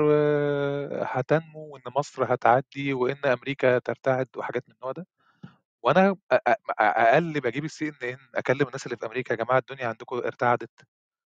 هتنمو 1.05 1.61
وإن 1.75 1.83
مصر 1.97 2.35
هتعدي 2.35 2.93
وإن 2.93 3.17
أمريكا 3.27 3.79
ترتعد 3.79 4.29
وحاجات 4.37 4.65
من 4.69 4.75
النوع 4.75 4.93
ده. 4.93 5.07
أ- 6.35 6.39
أقل 6.81 7.41
بجيب 7.41 7.65
السي 7.65 7.89
إن 7.89 7.95
إن 8.11 8.19
أكلم 8.35 8.67
الناس 8.67 8.87
اللي 8.87 8.97
في 8.97 9.07
أمريكا 9.07 9.33
يا 9.35 9.39
جماعة 9.45 9.59
الدنيا 9.59 9.89
عندكم 9.89 10.17
ارتعدت. 10.17 10.71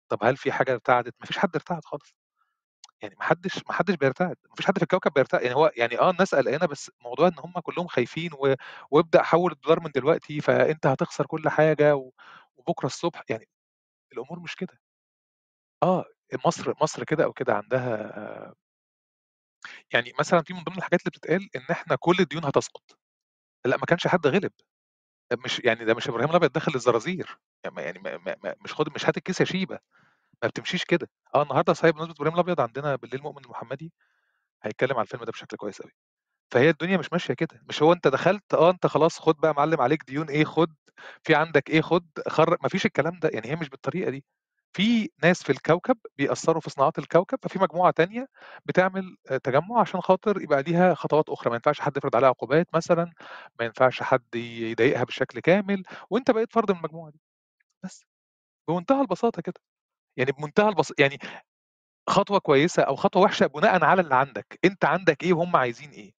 طب 0.09 0.20
هل 0.24 0.38
في 0.38 0.51
حاجة 0.51 0.74
ارتعدت؟ 0.74 1.15
مفيش 1.22 1.38
حد 1.39 1.55
ارتعد 1.55 1.86
خالص. 1.86 2.15
يعني 3.02 3.16
ما 3.16 3.24
حدش 3.24 3.58
ما 3.68 3.74
حدش 3.74 3.95
بيرتعد 3.95 4.36
ما 4.50 4.56
فيش 4.56 4.66
حد 4.68 4.78
في 4.78 4.84
الكوكب 4.84 5.14
بيرتعد 5.14 5.41
يعني 5.41 5.56
هو 5.56 5.72
يعني 5.76 6.00
آه 6.00 6.10
الناس 6.10 6.36
قلقانة 6.36 6.66
بس 6.66 6.91
موضوع 7.02 7.28
إن 7.28 7.36
هم 7.39 7.54
كلهم 7.60 7.88
خايفين 7.88 8.30
و... 8.34 8.56
وابدأ 8.91 9.24
حول 9.24 9.52
الدولار 9.52 9.80
من 9.80 9.91
دلوقتي 9.95 10.41
فأنت 10.41 10.88
هتخسر 10.88 11.26
كل 11.26 11.50
حاجة 11.50 11.95
و... 11.95 12.12
وبكرة 12.58 12.86
الصبح 12.88 13.24
يعني 13.30 13.47
الأمور 14.14 14.39
مش 14.39 14.56
كده. 14.56 14.80
آه 15.84 16.06
مصر 16.45 16.74
مصر 16.82 17.04
كده 17.04 17.24
أو 17.24 17.34
كده 17.34 17.54
عندها 17.54 18.54
يعني 19.93 20.14
مثلا 20.20 20.41
في 20.41 20.54
من 20.54 20.64
ضمن 20.64 20.78
الحاجات 20.78 21.00
اللي 21.02 21.10
بتتقال 21.12 21.50
إن 21.56 21.66
إحنا 21.72 21.95
كل 21.95 22.16
الديون 22.20 22.45
هتسقط. 22.45 22.97
لأ 23.66 23.78
ما 23.78 23.86
كانش 23.86 24.08
حد 24.08 24.28
غلب. 24.28 24.52
مش 25.45 25.60
يعني 25.66 25.86
ده 25.86 25.93
مش 25.95 26.10
إبراهيم 26.10 26.30
الأبيض 26.30 26.52
دخل 26.52 26.72
الزرازير 26.76 27.39
يعني 27.66 27.76
ما- 27.78 27.82
يعني 27.84 28.00
ما 28.00 28.18
ما 28.43 28.56
مش 28.66 28.74
خد 28.74 28.95
مش 28.95 29.06
هات 29.08 29.18
الكيس 29.18 29.39
يا 29.41 29.45
شيبة. 29.45 29.80
ما 30.44 30.50
بتمشيش 30.50 30.86
كده. 30.86 31.10
آه 31.36 31.44
النهارده 31.44 31.74
صحيح 31.74 31.92
بمناسبة 31.92 32.14
إبراهيم 32.14 32.34
الأبيض 32.36 32.62
عندنا 32.62 32.96
بالليل 32.96 33.22
مؤمن 33.22 33.46
المحمدي 33.46 33.94
هيتكلم 34.64 34.94
على 34.98 35.04
الفيلم 35.04 35.24
ده 35.24 35.32
بشكل 35.32 35.58
كويس 35.58 35.82
قوي 35.82 35.92
فهي 36.52 36.70
الدنيا 36.70 36.98
مش 36.98 37.14
ماشية 37.14 37.34
كده. 37.34 37.62
مش 37.70 37.84
هو 37.84 37.94
أنت 37.94 38.08
دخلت؟ 38.10 38.56
آه 38.56 38.70
أنت 38.72 38.88
خلاص 38.88 39.20
خد 39.20 39.38
بقى 39.42 39.54
معلم 39.56 39.82
عليك 39.82 40.04
ديون 40.08 40.30
إيه 40.30 40.46
خد؟ 40.46 40.76
في 41.24 41.36
عندك 41.36 41.70
إيه 41.70 41.82
خد؟ 41.82 42.08
خر 42.30 42.58
ما 42.64 42.70
فيش 42.70 42.86
الكلام 42.86 43.20
ده. 43.20 43.30
يعني 43.34 43.48
هي 43.50 43.56
مش 43.56 43.70
بالطريقة 43.70 44.12
دي. 44.12 44.26
في 44.74 45.10
ناس 45.24 45.44
في 45.44 45.52
الكوكب 45.52 45.98
بيأثروا 46.18 46.62
في 46.62 46.70
صناعات 46.70 47.00
الكوكب 47.00 47.40
ففي 47.44 47.60
مجموعة 47.60 47.92
تانية 47.92 48.28
بتعمل 48.66 49.18
آه، 49.32 49.38
تجمع 49.38 49.82
عشان 49.82 50.02
خاطر 50.02 50.42
يبقى 50.42 50.64
ليها 50.64 50.94
خطوات 50.96 51.30
أخرى. 51.30 51.50
ما 51.52 51.56
ينفعش 51.56 51.82
حد 51.82 51.98
يفرض 51.98 52.16
عليها 52.16 52.30
عقوبات 52.30 52.68
مثلا 52.76 53.14
ما 53.60 53.66
ينفعش 53.66 54.04
حد 54.04 54.36
يضايقها 54.36 55.04
بشكل 55.04 55.40
كامل 55.40 55.84
وأنت 56.10 56.32
بقيت 56.32 56.54
فرد 56.54 56.72
من 56.72 56.78
المجموعة 56.78 57.12
دي. 57.12 57.22
بس 57.84 58.06
بمنتهى 58.70 59.02
البساطة 59.02 59.42
كده. 59.44 59.62
يعني 60.20 60.32
بمنتهى 60.34 60.70
البساطة 60.70 61.01
يعني 61.01 61.20
خطوة 62.09 62.39
كويسة 62.39 62.84
أو 62.84 62.95
خطوة 62.95 63.22
وحشة 63.24 63.47
بناء 63.47 63.84
على 63.86 64.01
اللي 64.01 64.15
عندك 64.15 64.59
أنت 64.65 64.86
عندك 64.86 65.24
إيه 65.24 65.34
وهم 65.34 65.55
عايزين 65.55 65.91
إيه. 65.91 66.13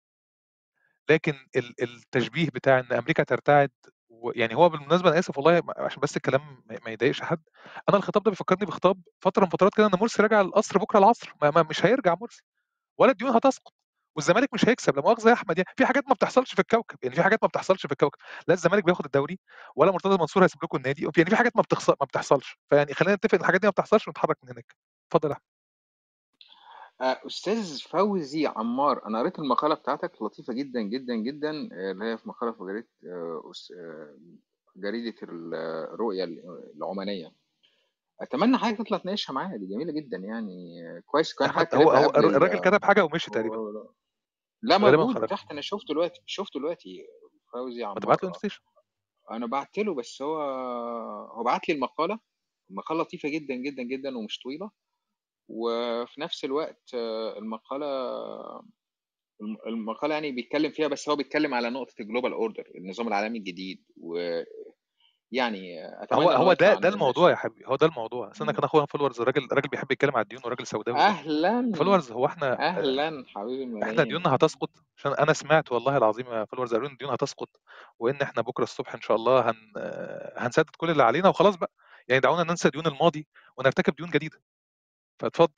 لكن 1.10 1.32
ال- 1.56 1.74
التشبيه 1.82 2.48
بتاع 2.54 2.78
إن 2.80 2.92
أمريكا 2.92 3.22
ترتعد 3.24 3.70
يعني 4.34 4.54
هو 4.54 4.68
بالمناسبة 4.68 5.10
أنا 5.10 5.18
آسف 5.18 5.38
والله 5.38 5.62
عشان 5.78 6.00
بس 6.02 6.16
الكلام 6.16 6.62
ما 6.66 6.78
ما 6.86 6.90
يضايقش 6.90 7.22
حد 7.22 7.42
أنا 7.88 7.96
الخطاب 7.96 8.22
ده 8.22 8.30
بيفكرني 8.30 8.66
بخطاب 8.66 9.02
فترة 9.20 9.44
من 9.44 9.50
فترات 9.50 9.74
كده 9.74 9.86
إن 9.86 9.92
مرسي 10.00 10.22
راجع 10.22 10.40
القصر 10.40 10.78
بكرة 10.78 10.98
العصر 10.98 11.34
ما 11.42 11.50
ما 11.50 11.62
مش 11.62 11.86
هيرجع 11.86 12.14
مرسي 12.20 12.42
ولا 12.98 13.12
الديون 13.12 13.32
هتسقط. 13.36 13.74
والزمالك 14.16 14.48
مش 14.54 14.68
هيكسب 14.68 14.96
لا 14.96 15.02
مؤاخذة 15.02 15.28
يا 15.28 15.34
أحمد 15.34 15.58
يعني 15.58 15.68
في 15.76 15.86
حاجات 15.86 16.08
ما 16.08 16.14
بتحصلش 16.14 16.54
في 16.54 16.60
الكوكب 16.60 16.96
يعني 17.02 17.14
في 17.14 17.22
حاجات 17.22 17.38
ما 17.42 17.48
بتحصلش 17.48 17.86
في 17.86 17.92
الكوكب 17.92 18.18
لا 18.48 18.54
الزمالك 18.54 18.84
بياخد 18.84 19.04
الدوري 19.04 19.38
ولا 19.76 19.92
مرتضى 19.92 20.18
منصور 20.18 20.44
هيسيب 20.44 20.64
لكم 20.64 20.76
النادي 20.76 21.02
يعني 21.16 21.30
في 21.30 21.36
حاجات 21.36 21.56
ما 21.56 21.62
بتحصل 21.62 21.94
ما 22.00 22.06
بتحصلش 22.06 22.58
فيعني 22.70 22.94
خلينا 22.94 23.14
نتفق 23.14 23.34
إن 23.34 23.40
الحاجات 23.40 23.60
دي 23.60 23.66
ما 23.66 23.70
بتحصلش 23.70 24.08
ونتحرك 24.08 24.36
من 24.44 24.50
هناك. 24.50 24.76
اتفضل 25.06 25.32
أحمد. 25.32 25.42
آه، 27.00 27.20
أستاذ 27.26 27.80
فوزي 27.80 28.46
عمار 28.46 29.06
أنا 29.06 29.18
قريت 29.18 29.38
المقالة 29.38 29.74
بتاعتك 29.74 30.22
لطيفة 30.22 30.52
جدا 30.52 30.80
جدا 30.80 31.14
جدا 31.14 31.50
آه، 31.50 31.90
اللي 31.92 32.04
هي 32.04 32.18
في 32.18 32.28
مقالة 32.28 32.52
في 32.52 32.64
جريدة 32.64 32.88
آه، 33.06 34.14
جريدة 34.76 35.14
الرؤية 35.22 36.24
العمانية. 36.76 37.32
أتمنى 38.20 38.58
حضرتك 38.58 38.78
تطلع 38.78 38.98
تناقشها 38.98 39.32
معايا 39.32 39.56
دي 39.56 39.66
جميلة 39.66 39.92
جدا 39.92 40.16
يعني 40.16 40.82
كويس 41.06 41.34
كان 41.34 41.50
حضرتك 41.50 41.74
هو 41.74 42.10
الراجل 42.16 42.58
كتب 42.58 42.84
حاجة 42.84 43.04
ومشي 43.04 43.30
تقريبا. 43.30 43.86
لا 44.62 44.78
موجود 45.06 45.26
تحت 45.26 45.50
أنا 45.52 45.60
شفته 45.60 45.86
دلوقتي 45.94 46.20
شفته 46.26 46.60
دلوقتي 46.60 47.06
فوزي 47.52 47.84
ما 47.86 47.94
تبعت 47.94 48.22
له 48.22 48.28
انفيتيشن. 48.28 48.60
أنا 49.30 49.46
بعت 49.46 49.78
له 49.78 49.94
بس 49.94 50.22
هو 50.22 50.40
هو 51.30 51.42
بعت 51.42 51.68
لي 51.68 51.74
المقالة. 51.74 52.18
المقالة 52.70 53.00
لطيفة 53.02 53.28
جدا 53.28 53.54
جدا 53.54 53.82
جدا 53.82 54.18
ومش 54.18 54.38
طويلة. 54.38 54.70
وفي 55.48 56.20
نفس 56.20 56.44
الوقت 56.44 56.90
آه، 56.94 57.38
المقالة 57.38 57.86
الم- 59.40 59.58
المقالة 59.66 60.14
يعني 60.14 60.32
بيتكلم 60.32 60.70
فيها 60.70 60.88
بس 60.88 61.08
هو 61.08 61.16
بيتكلم 61.16 61.54
على 61.54 61.70
نقطة 61.70 61.94
ال 62.00 62.05
global 62.05 62.32
order 62.32 62.70
النظام 62.74 63.08
العالمي 63.08 63.38
الجديد 63.38 63.84
أتمنى 65.32 66.24
هو 66.24 66.30
هو 66.30 66.52
ده 66.52 66.74
ده 66.74 66.88
الموضوع 66.88 67.30
يا 67.30 67.36
حبيبي. 67.36 67.66
هو 67.66 67.76
ده 67.76 67.86
الموضوع. 67.86 68.32
مم. 68.40 68.50
كان 68.50 68.64
أخويا 68.64 68.86
فولورز 68.86 69.20
راجل 69.20 69.48
راجل 69.52 69.68
بيحب 69.68 69.92
يتكلم 69.92 70.16
على 70.16 70.22
الديون 70.22 70.42
وراجل 70.44 70.66
سوداوي. 70.66 70.98
أهلا. 70.98 71.72
فولورز 71.74 72.12
هو 72.12 72.26
إحنا 72.26 72.68
أهلا 72.68 73.24
حبيبي 73.28 73.82
إحنا 73.84 74.04
ديوننا 74.04 74.34
هتسقط؟ 74.34 74.70
عشان 74.96 75.12
أنا 75.12 75.32
سمعت 75.32 75.72
والله 75.72 75.96
العظيم 75.96 76.26
يا 76.26 76.44
فولورز 76.44 76.74
قالوا 76.74 76.88
ان 76.88 76.92
الديون 76.92 77.12
هتسقط 77.12 77.48
وإن 77.98 78.22
إحنا 78.22 78.42
بكرة 78.42 78.64
الصبح 78.64 78.94
إن 78.94 79.00
شاء 79.00 79.16
الله 79.16 79.50
هن 79.50 79.56
هنسدد 80.36 80.70
كل 80.76 80.90
اللي 80.90 81.02
علينا 81.02 81.28
وخلاص 81.28 81.56
بقى. 81.56 81.70
يعني 82.08 82.20
دعونا 82.20 82.42
ننسى 82.42 82.70
ديون 82.70 82.86
الماضي 82.86 83.26
ونرتكب 83.56 83.96
ديون 83.96 84.10
جديدة. 84.10 84.40
فاتفضل. 85.18 85.52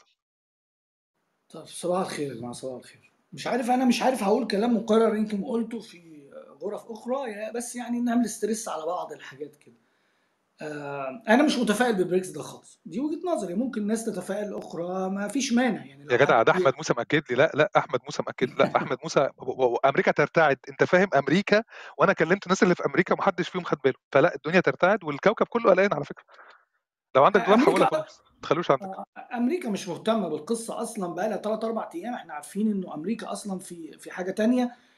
طب 1.49 1.67
صباح 1.67 2.01
الخير 2.01 2.29
يا 2.33 2.35
جماعة 2.35 2.53
صباح 2.53 2.75
الخير. 2.79 3.13
مش 3.33 3.47
عارف 3.47 3.71
أنا 3.71 3.85
مش 3.85 4.03
عارف 4.03 4.23
هقول 4.23 4.47
كلام 4.47 4.77
مكرر 4.77 5.17
يمكن 5.17 5.45
قلته 5.45 5.81
في 5.81 6.12
غرف 6.63 6.91
أخرى 6.91 7.51
بس 7.55 7.77
يعني 7.77 8.01
نعمل 8.01 8.29
stress 8.29 8.69
على 8.69 8.87
بعض 8.87 9.13
الحاجات 9.13 9.57
كده. 9.57 9.75
آه 10.63 11.23
أنا 11.29 11.43
مش 11.43 11.59
متفائل 11.59 11.95
بالبريكس 11.97 12.29
ده 12.29 12.43
خالص. 12.43 12.81
دي 12.87 13.01
وجهة 13.01 13.21
نظري. 13.35 13.55
ممكن 13.55 13.87
ناس 13.87 14.05
تتفائل 14.05 14.55
أخرى 14.55 15.11
ما 15.11 15.29
فيش 15.29 15.53
مانع 15.53 15.85
يعني. 15.85 16.07
يا 16.13 16.17
جدع 16.17 16.43
ده 16.43 16.53
أحمد 16.53 16.75
موسى 16.77 16.95
مأكد 16.97 17.23
لي. 17.31 17.37
لا 17.37 17.51
لا 17.55 17.71
أحمد 17.77 18.01
موسى 18.05 18.23
مأكد 18.27 18.49
لي. 18.49 18.55
لا 18.59 18.73
أحمد 18.77 18.99
موسى 19.03 19.29
وأمريكا 19.39 20.11
ترتعد. 20.13 20.59
أنت 20.69 20.85
فاهم 20.85 21.09
أمريكا؟ 21.17 21.63
وأنا 21.99 22.13
كلمت 22.13 22.47
الناس 22.47 22.63
اللي 22.63 22.75
في 22.75 22.87
أمريكا 22.87 23.15
محدش 23.15 23.49
فيهم 23.49 23.65
خد 23.65 23.79
باله. 23.85 23.97
فلا 24.13 24.35
الدنيا 24.35 24.61
ترتعد 24.61 25.05
والكوكب 25.05 25.47
كله 25.47 25.71
قلقان 25.71 25.93
على 25.95 26.05
فكرة. 26.05 26.25
لو 27.17 27.25
عندك 27.25 27.41
دولار 27.41 27.59
حولها 27.59 27.77
أمريكا 27.77 27.97
ما 27.97 28.41
تخلوش 28.43 28.71
عندك. 28.71 28.83
آه، 28.83 29.05
أمريكا 29.35 29.69
مش 29.71 29.89
مهتمة 29.89 30.29
بالقصة 30.29 30.83
أصلا. 30.83 31.15
بقى 31.15 31.29
لها 31.29 31.37
3 31.37 31.67
4 31.67 31.91
أيام 31.95 32.15
إحنا 32.15 32.35
عارفين 32.35 32.71
إنه 32.71 32.95
أمريكا 32.95 33.33
أصلا 33.33 33.59
في 33.59 33.99
في 33.99 34.11
حاجة 34.11 34.31
تانية. 34.31 34.65
آه، 34.65 34.92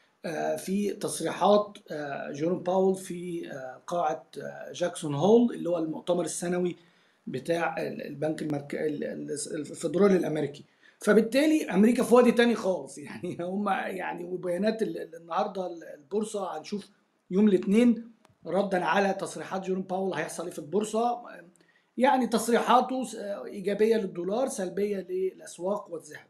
في 0.57 0.91
تصريحات 1.01 1.79
آه، 1.91 2.31
جيروم 2.33 2.59
باول 2.63 2.95
في 2.97 3.51
آه، 3.53 3.83
قاعة 3.87 4.27
آه، 4.39 4.73
جاكسون 4.73 5.15
هول 5.15 5.55
اللي 5.55 5.69
هو 5.71 5.79
المؤتمر 5.79 6.25
السنوي 6.25 6.77
بتاع 7.27 7.83
ال- 7.83 8.03
البنك 8.07 8.43
المرك... 8.43 8.75
ال- 8.75 9.05
ال- 9.05 9.31
الفدرالي 9.55 10.17
الأمريكي. 10.17 10.65
فبالتالي 11.01 11.71
أمريكا 11.71 12.03
في 12.03 12.15
وادي 12.15 12.33
تاني 12.33 12.55
خالص. 12.55 12.99
يعني 13.09 13.37
هم 13.41 13.69
يعني 13.69 14.25
وبيانات 14.25 14.83
ال- 14.83 14.99
ال- 14.99 15.15
النهارده 15.17 15.71
البورصة 15.95 16.59
هنشوف 16.59 16.89
يوم 17.31 17.49
الاثنين 17.49 18.11
ردا 18.47 18.85
على 18.85 19.15
تصريحات 19.15 19.63
جيروم 19.65 19.83
باول 19.83 20.15
هيحصل 20.15 20.45
إيه 20.45 20.51
في 20.53 20.59
البورصة. 20.59 21.23
يعني 21.97 22.27
تصريحاته 22.27 23.03
إيجابية 23.45 23.97
للدولار 23.97 24.49
سلبية 24.49 25.07
للأسواق 25.11 25.91
والذهب. 25.93 26.27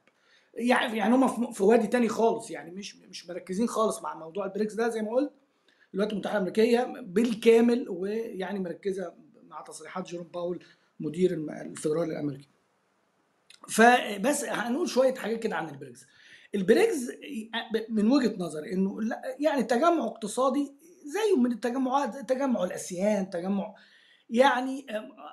يعني 0.56 0.98
يعني 0.98 1.14
هم 1.14 1.52
في- 1.52 1.62
وادي 1.62 1.86
تاني 1.86 2.08
خالص 2.08 2.50
يعني 2.50 2.70
مش 2.70 2.96
مش 2.96 3.28
مركزين 3.28 3.68
خالص 3.68 4.02
مع 4.02 4.14
موضوع 4.14 4.44
البريكس 4.46 4.74
ده 4.74 4.88
زي 4.88 5.02
ما 5.02 5.10
قلت. 5.10 5.32
الولايات 5.94 6.12
المتحدة 6.12 6.36
الأمريكية 6.36 7.00
بالكامل 7.00 7.86
ويعني 7.88 8.58
مركزة 8.60 9.14
مع 9.48 9.60
تصريحات 9.60 10.08
جيروم 10.08 10.26
باول 10.26 10.64
مدير 11.00 11.32
الفدرالي 11.34 12.12
الأمريكي. 12.12 12.48
فبس 13.68 14.44
هنقول 14.44 14.88
شوية 14.88 15.14
حاجات 15.14 15.38
كده 15.38 15.56
عن 15.56 15.68
البريكس. 15.68 16.06
البريكس 16.54 16.96
من 17.88 18.10
وجهة 18.12 18.34
نظري 18.38 18.72
إنه 18.72 18.98
يعني 19.40 19.62
تجمع 19.62 20.04
اقتصادي 20.06 20.72
زيه 21.04 21.36
من 21.42 21.52
التجمعات 21.52 22.28
تجمع 22.30 22.64
الأسيان 22.64 23.30
تجمع 23.30 23.74
يعني 24.30 24.86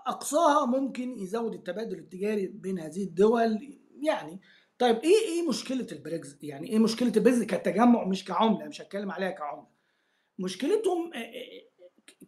أقصاها 0.07 0.65
ممكن 0.65 1.19
يزود 1.19 1.53
التبادل 1.53 1.99
التجاري 1.99 2.47
بين 2.47 2.80
هذه 2.80 3.03
الدول 3.03 3.78
يعني 4.01 4.39
طيب 4.82 4.97
إيه 4.97 5.25
إيه 5.27 5.47
مشكلة 5.49 5.88
البريكس 5.91 6.38
يعني 6.43 6.69
إيه 6.69 6.79
مشكلة 6.79 7.11
البريكس 7.17 7.43
كتجمع 7.43 8.03
مش 8.03 8.25
كعملة؟ 8.25 8.65
مش 8.65 8.82
هتكلم 8.82 9.11
عليها 9.11 9.29
كعملة. 9.32 9.67
مشكلتهم 10.39 11.11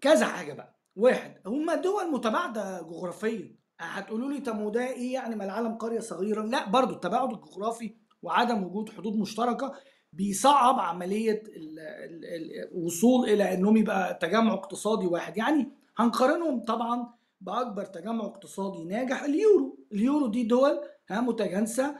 كذا 0.01 0.25
حاجة 0.25 0.53
بقى. 0.53 0.79
واحد 0.95 1.35
هم 1.45 1.71
دول 1.71 2.11
متباعدة 2.11 2.81
جغرافيا. 2.81 3.55
هتقولوا 3.79 4.31
لي 4.31 4.39
طب 4.39 4.59
وده 4.61 4.87
إيه؟ 4.87 5.13
يعني 5.13 5.35
ما 5.35 5.45
العالم 5.45 5.75
قرية 5.75 5.99
صغيرة؟ 5.99 6.43
لا 6.45 6.69
برضو 6.69 6.93
التباعد 6.93 7.33
الجغرافي 7.33 7.95
وعدم 8.21 8.63
وجود 8.63 8.89
حدود 8.89 9.15
مشتركة 9.17 9.73
بيصعب 10.13 10.79
عملية 10.79 11.43
ال- 11.47 11.79
ال- 11.79 12.25
ال- 12.25 12.71
الوصول 12.71 13.29
إلى 13.29 13.53
إنهم 13.53 13.77
يبقى 13.77 14.13
تجمع 14.21 14.53
اقتصادي 14.53 15.07
واحد. 15.07 15.37
يعني 15.37 15.71
هنقارنهم 15.97 16.59
طبعا 16.65 17.13
بأكبر 17.41 17.85
تجمع 17.85 18.25
اقتصادي 18.25 18.83
ناجح 18.85 19.23
اليورو. 19.23 19.85
اليورو 19.91 20.27
دي 20.27 20.43
دول 20.43 20.81
متجانسة 21.11 21.85
آه، 21.85 21.95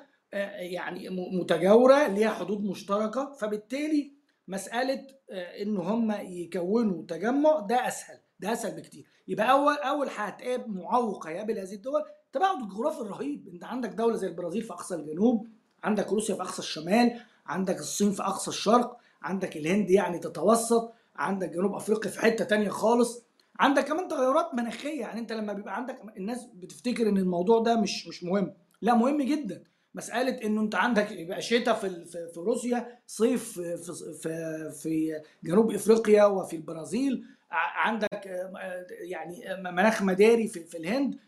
يعني 0.60 1.10
م- 1.10 1.40
متجاورة 1.40 2.08
ليها 2.08 2.30
حدود 2.30 2.64
مشتركة 2.64 3.34
فبالتالي 3.34 4.12
مسألة 4.48 5.08
آه، 5.32 5.62
إن 5.62 5.78
هم 5.78 6.12
يكونوا 6.22 7.04
تجمع 7.08 7.60
ده 7.60 7.88
أسهل 7.88 8.18
ده 8.40 8.54
أسهل 8.54 8.76
بكتير. 8.82 9.06
يبقى 9.28 9.52
أول 9.52 9.74
أول 9.78 10.08
هتقابل 10.16 10.72
معوق 10.72 11.28
هيقابل 11.28 11.60
هذه 11.60 11.74
الدول 11.74 12.04
التباعد 12.28 12.62
الجغرافي 12.62 13.02
الرهيب. 13.02 13.48
أنت 13.54 13.64
عندك 13.64 13.90
دولة 13.90 14.16
زي 14.16 14.28
البرازيل 14.28 14.62
في 14.62 14.74
أقصى 14.74 14.96
الجنوب 14.96 15.48
عندك 15.84 16.14
روسيا 16.14 16.36
في 16.36 16.42
أقصى 16.42 16.60
الشمال 16.60 17.20
عندك 17.46 17.80
الصين 17.80 18.12
في 18.12 18.24
أقصى 18.24 18.50
الشرق 18.50 18.98
عندك 19.22 19.58
الهند 19.58 19.90
يعني 19.90 20.20
تتوسط 20.20 20.94
عندك 21.16 21.50
جنوب 21.50 21.74
أفريقيا 21.76 22.12
في 22.12 22.20
حتة 22.22 22.46
تانية 22.46 22.70
خالص. 22.70 23.24
عندك 23.60 23.86
كمان 23.86 24.08
تغيرات 24.08 24.54
مناخية 24.54 25.02
يعني 25.02 25.20
أنت 25.20 25.32
لما 25.34 25.54
بيبقى 25.54 25.76
عندك 25.76 26.02
الناس 26.18 26.46
بتفتكر 26.54 27.10
إن 27.10 27.18
الموضوع 27.18 27.60
ده 27.60 27.76
مش 27.82 28.08
مش 28.08 28.24
مهم. 28.24 28.54
لا 28.82 28.96
مهم 28.96 29.22
جدا. 29.22 29.64
مساله 29.96 30.44
إنه 30.46 30.62
أنت 30.62 30.76
عندك 30.76 31.12
يبقى 31.12 31.42
شتاء 31.42 31.76
في 31.76 32.06
في 32.06 32.40
روسيا 32.40 33.00
صيف 33.08 33.54
في 33.60 33.78
في 34.22 34.72
في, 34.82 35.22
جنوب 35.44 35.72
إفريقيا 35.72 36.26
وفي 36.26 36.56
البرازيل 36.56 37.26
عندك 37.52 38.28
آه، 38.28 38.54
آه، 38.58 38.86
يعني 38.90 39.52
آه، 39.54 39.62
مناخ 39.62 40.02
مداري 40.04 40.48
في, 40.48 40.64
في 40.64 40.78
الهند. 40.78 41.20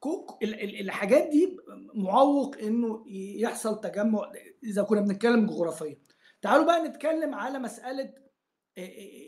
كوك 0.00 0.42
ال- 0.42 0.62
ال- 0.64 0.80
الحاجات 0.80 1.28
دي 1.28 1.56
معوق 1.94 2.56
إنه 2.58 3.04
يحصل 3.40 3.80
تجمع 3.80 4.32
إذا 4.64 4.82
كنا 4.82 5.00
بنتكلم 5.00 5.46
جغرافيا. 5.46 5.96
تعالوا 6.42 6.64
بقى 6.66 6.88
نتكلم 6.88 7.34
على 7.34 7.58
مسألة 7.58 8.12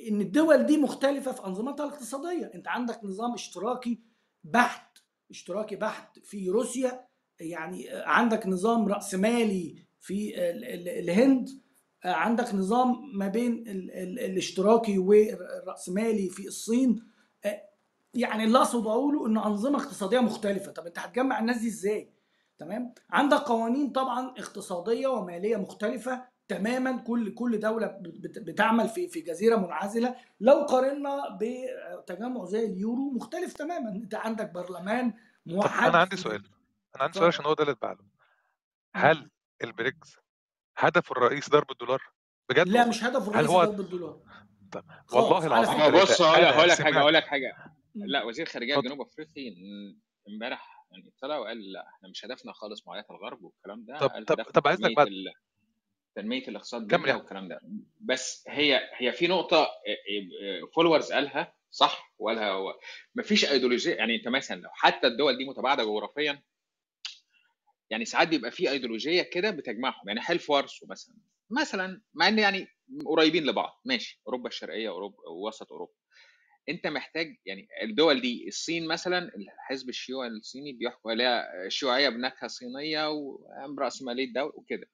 إن 0.09 0.20
الدول 0.20 0.62
دي 0.66 0.76
مختلفة 0.76 1.32
في 1.32 1.47
أنظمتها 1.47 1.86
الاقتصادية. 1.86 2.51
أنت 2.55 2.68
عندك 2.68 3.01
نظام 3.05 3.34
اشتراكي 3.34 4.01
بحت 4.45 4.99
اشتراكي 5.30 5.76
بحت 5.76 6.18
في 6.18 6.49
روسيا 6.51 7.07
يعني 7.41 7.89
عندك 7.91 8.47
نظام 8.47 8.89
رأسمالي 8.89 9.76
في 10.01 10.34
ال- 10.51 10.64
ال- 10.64 10.89
الهند 11.11 11.49
عندك 12.05 12.55
نظام 12.55 12.97
ما 13.14 13.28
بين 13.28 13.53
ال- 13.53 13.91
ال- 13.91 14.18
الاشتراكي 14.20 14.99
والرأسمالي 14.99 16.28
في 16.28 16.47
الصين. 16.47 17.05
يعني 18.14 18.45
اللي 18.45 18.59
أقصد 18.59 18.86
أقوله 18.86 19.26
إن 19.26 19.39
أنظمة 19.39 19.78
اقتصادية 19.78 20.20
مختلفة. 20.20 20.72
طب 20.72 20.86
أنت 20.86 20.99
هتجمع 20.99 21.39
الناس 21.39 21.59
دي 21.59 21.68
إزاي؟ 21.68 22.11
تمام؟ 22.59 22.95
عندك 23.11 23.36
قوانين 23.36 23.91
طبعا 23.91 24.28
اقتصادية 24.39 25.07
ومالية 25.07 25.57
مختلفة 25.57 26.24
تماما. 26.49 26.97
كل 26.97 27.34
كل 27.34 27.61
دولة 27.61 27.86
بت- 27.86 28.39
بتعمل 28.39 28.89
في 28.89 29.09
في 29.09 29.20
جزيرة 29.20 29.57
منعزلة. 29.57 30.14
لو 30.41 30.55
قارنا 30.64 31.39
بتجمع 31.41 32.45
زي 32.45 32.64
اليورو 32.66 33.11
مختلف 33.11 33.53
تماما. 33.53 33.89
أنت 33.91 34.14
عندك 34.14 34.53
برلمان 34.53 35.12
موحد. 35.47 35.89
أنا 35.89 35.99
عندي 35.99 36.16
سؤال. 36.16 36.43
أنا 36.99 37.05
عندي 37.05 37.18
سؤال. 37.18 37.28
عشان 37.28 37.44
هو 37.44 37.55
ده 37.55 37.62
اللي 37.62 37.72
اتبع 37.72 37.92
له 37.92 38.05
هل 38.94 39.30
البريكس 39.64 40.16
هدف 40.76 41.12
الرئيس 41.12 41.51
ضرب 41.51 41.70
الدولار 41.70 42.03
بجد؟ 42.49 42.68
لا 42.68 42.88
مش 42.88 43.05
هدف 43.05 43.22
هل 43.22 43.28
الرئيس 43.28 43.51
هو 43.51 43.64
ضرب 43.64 43.80
الدولار 43.80 44.20
طب 44.72 44.84
والله 45.12 45.46
العظيم 45.46 46.03
بص 46.03 46.22
هقول 46.22 46.68
لك 46.68 46.82
حاجة 46.82 46.99
هقول 46.99 47.14
لك 47.14 47.26
حاجة. 47.26 47.57
لا 47.94 48.24
وزير 48.24 48.46
خارجية. 48.46 48.78
الجنوب 48.78 49.01
افريقي 49.01 49.55
امبارح 50.28 50.86
يعني 50.90 51.12
طلع 51.22 51.38
وقال 51.38 51.72
لا 51.72 51.88
إحنا 51.88 52.09
مش 52.09 52.24
هدفنا 52.24 52.53
خالص 52.53 52.86
معاداه 52.86 53.07
الغرب 53.11 53.42
والكلام 53.42 53.84
ده. 53.84 53.99
طب 53.99 54.24
طب 54.26 54.42
طب 54.42 54.68
عايزك 54.68 54.82
تنمية 54.82 54.96
بعد 54.96 55.07
ال... 55.07 55.32
تنمية 56.14 56.49
الاقتصاد 56.49 56.90
كمل. 56.90 57.12
والكلام 57.12 57.49
ده. 57.49 57.61
بس 58.01 58.44
هي 58.49 58.90
هي 58.96 59.12
في 59.12 59.26
نقطة 59.26 59.68
فولورز 60.74 61.12
قالها 61.12 61.55
صح؟ 61.70 62.14
وقالها 62.18 62.51
هو 62.51 62.78
مفيش 63.14 63.44
ايديولوجيه 63.44 63.94
يعني 63.94 64.16
انت 64.16 64.28
مثلا 64.28 64.61
لو 64.61 64.70
حتى 64.72 65.07
الدول 65.07 65.38
دي 65.38 65.44
متباعدة 65.44 65.84
جغرافيا 65.84 66.42
يعني 67.91 68.05
ساعات 68.05 68.28
بيبقى 68.28 68.51
في 68.51 68.70
ايديولوجية 68.70 69.22
كده 69.22 69.51
بتجمعهم 69.51 70.09
يعني 70.09 70.20
حلف 70.20 70.51
وارسو 70.51 70.86
مثلا. 70.86 71.14
مثلا 71.51 72.03
مع 72.14 72.28
إن 72.28 72.39
يعني 72.39 72.68
قريبين 73.07 73.45
لبعض. 73.47 73.80
ماشي 73.84 74.20
أوروبا 74.26 74.49
الشرقية 74.49 74.89
اوروبا 74.89 75.28
ووسط 75.28 75.72
أوروبا. 75.72 75.93
أنت 76.68 76.86
محتاج 76.86 77.36
يعني 77.47 77.68
الدول 77.82 78.20
دي 78.20 78.49
الصين 78.49 78.89
مثلا 78.89 79.30
الحزب 79.36 79.89
الشيوعي 79.89 80.28
الصيني 80.28 80.72
بيحكم 80.72 81.11
عليها 81.11 81.68
شيوعيه 81.68 82.09
بنكهه 82.09 82.49
صينية 82.49 83.11
وراسماليه 83.11 84.32
دوله 84.32 84.53
وكده. 84.55 84.86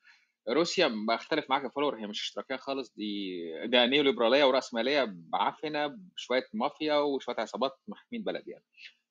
روسيا 0.49 0.93
بختلف 1.09 1.51
معاك 1.51 1.65
يا 1.65 1.69
فولور 1.69 1.99
هي 2.01 2.07
مش 2.07 2.21
اشتراكية 2.21 2.57
خالص 2.57 2.93
دي 2.97 3.41
ده 3.67 3.87
نيو 3.87 4.03
ليبراليه 4.03 4.45
وراسماليه 4.45 5.05
بعفنة 5.09 5.87
بشويه 5.87 6.47
مافيا 6.55 6.95
وشوية 6.95 7.37
عصابات 7.39 7.73
حاكمين 7.89 8.23
بلد 8.23 8.49
يعني. 8.49 8.65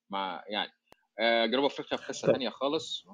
مع 0.09 0.43
يعني 0.47 0.71
آه، 1.19 1.45
جنوب 1.45 1.65
أفريقيا 1.65 1.97
في 1.97 2.05
قصه. 2.05 2.31
ثانية 2.31 2.49
خالص. 2.49 3.07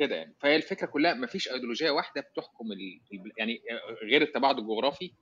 كده 0.00 0.16
يعني. 0.16 0.34
فهي 0.40 0.56
الفكرة 0.56 0.86
كلها 0.86 1.14
مفيش 1.14 1.48
ايديولوجيه 1.48 1.90
واحدة 1.90 2.20
بتحكم 2.20 2.72
ال... 2.72 3.00
يعني 3.36 3.60
غير 4.02 4.22
التباعد 4.22 4.58
الجغرافي 4.58 5.12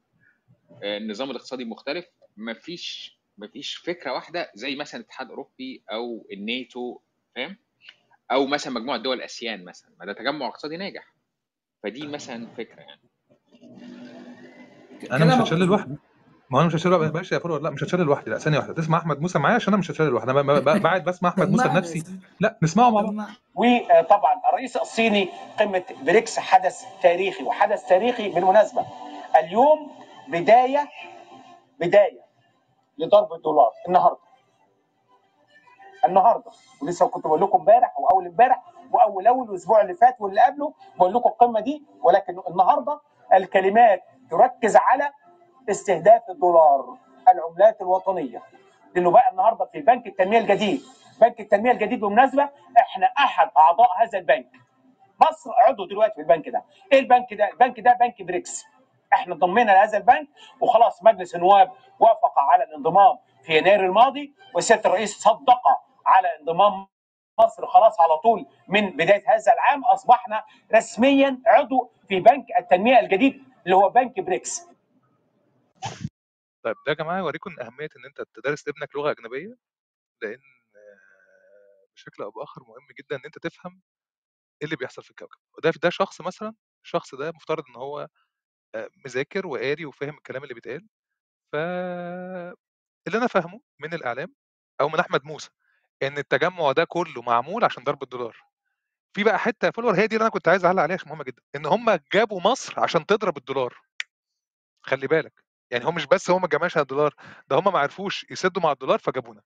آه، 0.82 0.96
النظام 0.98 1.30
الاقتصادي 1.30 1.64
مختلف. 1.64 2.06
مفيش 2.36 3.18
مفيش 3.38 3.76
فكرة 3.76 4.12
واحدة 4.12 4.50
زي 4.54 4.76
مثلا 4.76 5.00
الاتحاد 5.00 5.26
الأوروبي 5.26 5.82
أو 5.92 6.26
الناتو 6.32 6.98
فاهم؟ 7.34 7.56
أو 8.32 8.46
مثلا 8.46 8.72
مجموعة 8.72 8.98
دول 8.98 9.20
أسيان 9.22 9.64
مثلا. 9.64 9.90
ما 10.00 10.06
ده 10.06 10.12
تجمع 10.12 10.46
اقتصادي 10.48 10.76
ناجح. 10.76 11.14
فدي 11.82 12.06
مثلا 12.06 12.46
فكرة 12.46 12.80
يعني. 12.80 13.00
أنا 15.12 15.42
مش 15.42 15.52
مظبوط. 15.52 15.68
لوحدي 15.68 15.96
ما 16.50 16.60
أنا 16.60 16.66
مش 16.66 16.86
لوحدي 16.86 17.12
ماشي 17.12 17.34
يا 17.34 17.40
فروه 17.40 17.58
لا 17.58 17.70
مش 17.70 17.84
هتشل 17.84 18.00
لوحدي 18.00 18.30
لا 18.30 18.38
ثانية 18.38 18.58
واحدة. 18.58 18.74
تسمع 18.74 18.98
أحمد 18.98 19.20
موسى 19.20 19.38
معايا؟ 19.38 19.54
عشان 19.54 19.72
أنا 19.72 19.80
مش 19.80 19.90
هتشل 19.90 20.04
لوحدي. 20.04 20.30
أنا 20.30 20.42
بعد 20.78 21.04
بسمع 21.04 21.28
أحمد 21.28 21.50
موسى 21.50 21.68
بنفسي. 21.68 22.04
لا 22.40 22.58
نسمعه 22.62 22.90
مع 22.90 23.00
بعض. 23.00 23.14
وطبعا 23.54 24.40
الرئيس 24.48 24.76
الصيني 24.76 25.28
قمة 25.58 25.82
بريكس 26.02 26.38
حدث 26.38 26.84
تاريخي 27.02 27.44
وحدث 27.44 27.88
تاريخي 27.88 28.28
بالمناسبة. 28.28 28.86
اليوم 29.36 29.90
بداية 30.28 30.88
بداية 31.80 32.20
لضرب 32.98 33.32
الدولار. 33.32 33.70
النهارده. 33.88 34.20
النهارده. 36.04 36.50
ولسه 36.82 37.08
كنت 37.08 37.26
بقول 37.26 37.40
لكم 37.40 37.58
امبارح 37.58 37.98
واول 37.98 38.26
امبارح 38.26 38.62
واول 38.92 39.26
أول 39.26 39.50
الأسبوع 39.50 39.80
اللي 39.80 39.94
فات 39.94 40.16
واللي 40.20 40.40
قبله 40.40 40.74
بقول 40.96 41.14
لكم 41.14 41.28
القمة 41.28 41.60
دي. 41.60 41.82
ولكن 42.02 42.40
النهارده 42.50 43.00
الكلمات 43.34 44.02
تركز 44.30 44.76
على 44.76 45.10
استهداف 45.70 46.22
الدولار 46.30 46.96
العملات 47.28 47.80
الوطنية. 47.80 48.42
لأنه 48.94 49.10
بقى 49.10 49.30
النهارده 49.32 49.64
في 49.64 49.80
بنك 49.80 50.06
التنمية 50.06 50.38
الجديد. 50.38 50.82
بنك 51.20 51.40
التنمية 51.40 51.70
الجديد 51.70 52.00
بالمناسبة 52.00 52.48
إحنا 52.78 53.06
أحد 53.06 53.50
أعضاء 53.56 53.88
هذا 53.98 54.18
البنك. 54.18 54.50
مصر 55.20 55.50
عضو 55.66 55.86
دلوقتي 55.86 56.14
في 56.14 56.20
البنك 56.20 56.48
ده. 56.48 56.64
إيه 56.92 56.98
البنك 57.00 57.34
ده؟ 57.34 57.48
البنك 57.52 57.80
ده 57.80 57.92
بنك 58.00 58.22
بريكس. 58.22 58.64
إحنا 59.12 59.34
ضمينا 59.34 59.72
لهذا 59.72 59.98
البنك 59.98 60.28
وخلاص 60.60 61.02
مجلس 61.02 61.34
النواب 61.34 61.72
وافق 62.00 62.38
على 62.38 62.64
الانضمام 62.64 63.18
في 63.42 63.58
يناير 63.58 63.84
الماضي 63.86 64.34
وسياده 64.54 64.90
الرئيس 64.90 65.18
صدق 65.18 65.62
على 66.06 66.28
انضمام 66.40 66.86
مصر 67.40 67.66
خلاص 67.66 68.00
على 68.00 68.18
طول 68.18 68.46
من 68.68 68.90
بداية 68.90 69.24
هذا 69.26 69.52
العام. 69.52 69.84
أصبحنا 69.84 70.44
رسميا 70.74 71.38
عضو 71.46 71.90
في 72.08 72.20
بنك 72.20 72.46
التنمية 72.58 73.00
الجديد 73.00 73.42
اللي 73.64 73.76
هو 73.76 73.88
بنك 73.88 74.20
بريكس. 74.20 74.68
طيب 76.64 76.76
ده 76.86 76.92
يا 76.92 76.94
جماعة 76.94 77.18
يوريكم 77.18 77.50
إن 77.50 77.60
أهمية 77.66 77.88
إن 77.96 78.04
أنت 78.06 78.22
تدرس 78.34 78.66
لابنك 78.68 78.96
لغة 78.96 79.10
أجنبية 79.10 79.56
لأن 80.22 80.40
آه، 80.76 81.86
بشكل 81.96 82.22
أو 82.22 82.30
بآخر 82.30 82.62
مهم 82.64 82.88
جدا 82.98 83.16
إن 83.16 83.22
أنت 83.26 83.38
تفهم 83.38 83.72
إيه 84.62 84.66
اللي 84.66 84.76
بيحصل 84.76 85.02
في 85.04 85.10
الكوكب. 85.10 85.38
وده 85.58 85.72
ده 85.82 85.90
شخص 85.90 86.20
مثلا 86.20 86.54
الشخص 86.84 87.14
ده 87.14 87.32
مفترض 87.32 87.64
إن 87.70 87.76
هو 87.76 88.08
مذاكر 89.06 89.46
وقاري 89.46 89.84
وفاهم 89.86 90.14
الكلام 90.18 90.42
اللي 90.42 90.54
بيتقال. 90.54 90.88
ف 91.52 91.56
اللي 93.06 93.18
أنا 93.18 93.26
فاهمه 93.26 93.60
من 93.80 93.94
الإعلام 93.94 94.34
أو 94.80 94.88
من 94.88 94.98
أحمد 95.00 95.24
موسى 95.24 95.50
إن 96.02 96.18
التجمع 96.18 96.72
ده 96.72 96.84
كله 96.84 97.22
معمول 97.22 97.64
عشان 97.64 97.84
ضرب 97.84 98.02
الدولار. 98.02 98.36
في 99.16 99.24
بقى 99.24 99.38
حتة 99.38 99.66
يا 99.66 99.70
فولور 99.70 99.96
هي 99.96 100.06
دي 100.06 100.16
اللي 100.16 100.22
أنا 100.24 100.30
كنت 100.32 100.48
عايز 100.48 100.64
أعلق 100.64 100.82
عليها 100.82 100.96
عشان 100.96 101.08
مهمة 101.10 101.24
جدا 101.24 101.42
إن 101.56 101.66
هم 101.66 102.00
جابوا 102.14 102.40
مصر 102.40 102.80
عشان 102.80 103.06
تضرب 103.06 103.36
الدولار. 103.38 103.78
خلي 104.82 105.06
بالك. 105.06 105.44
يعني 105.70 105.84
هم 105.84 105.94
مش 105.94 106.06
بس 106.06 106.30
هم 106.30 106.42
ما 106.42 106.48
جمعش 106.48 106.76
على 106.76 106.82
الدولار 106.82 107.14
ده 107.48 107.56
هم 107.56 107.72
ما 107.72 107.78
عرفوش 107.78 108.26
يسدوا 108.30 108.62
مع 108.62 108.72
الدولار 108.72 108.98
فجابونا. 108.98 109.42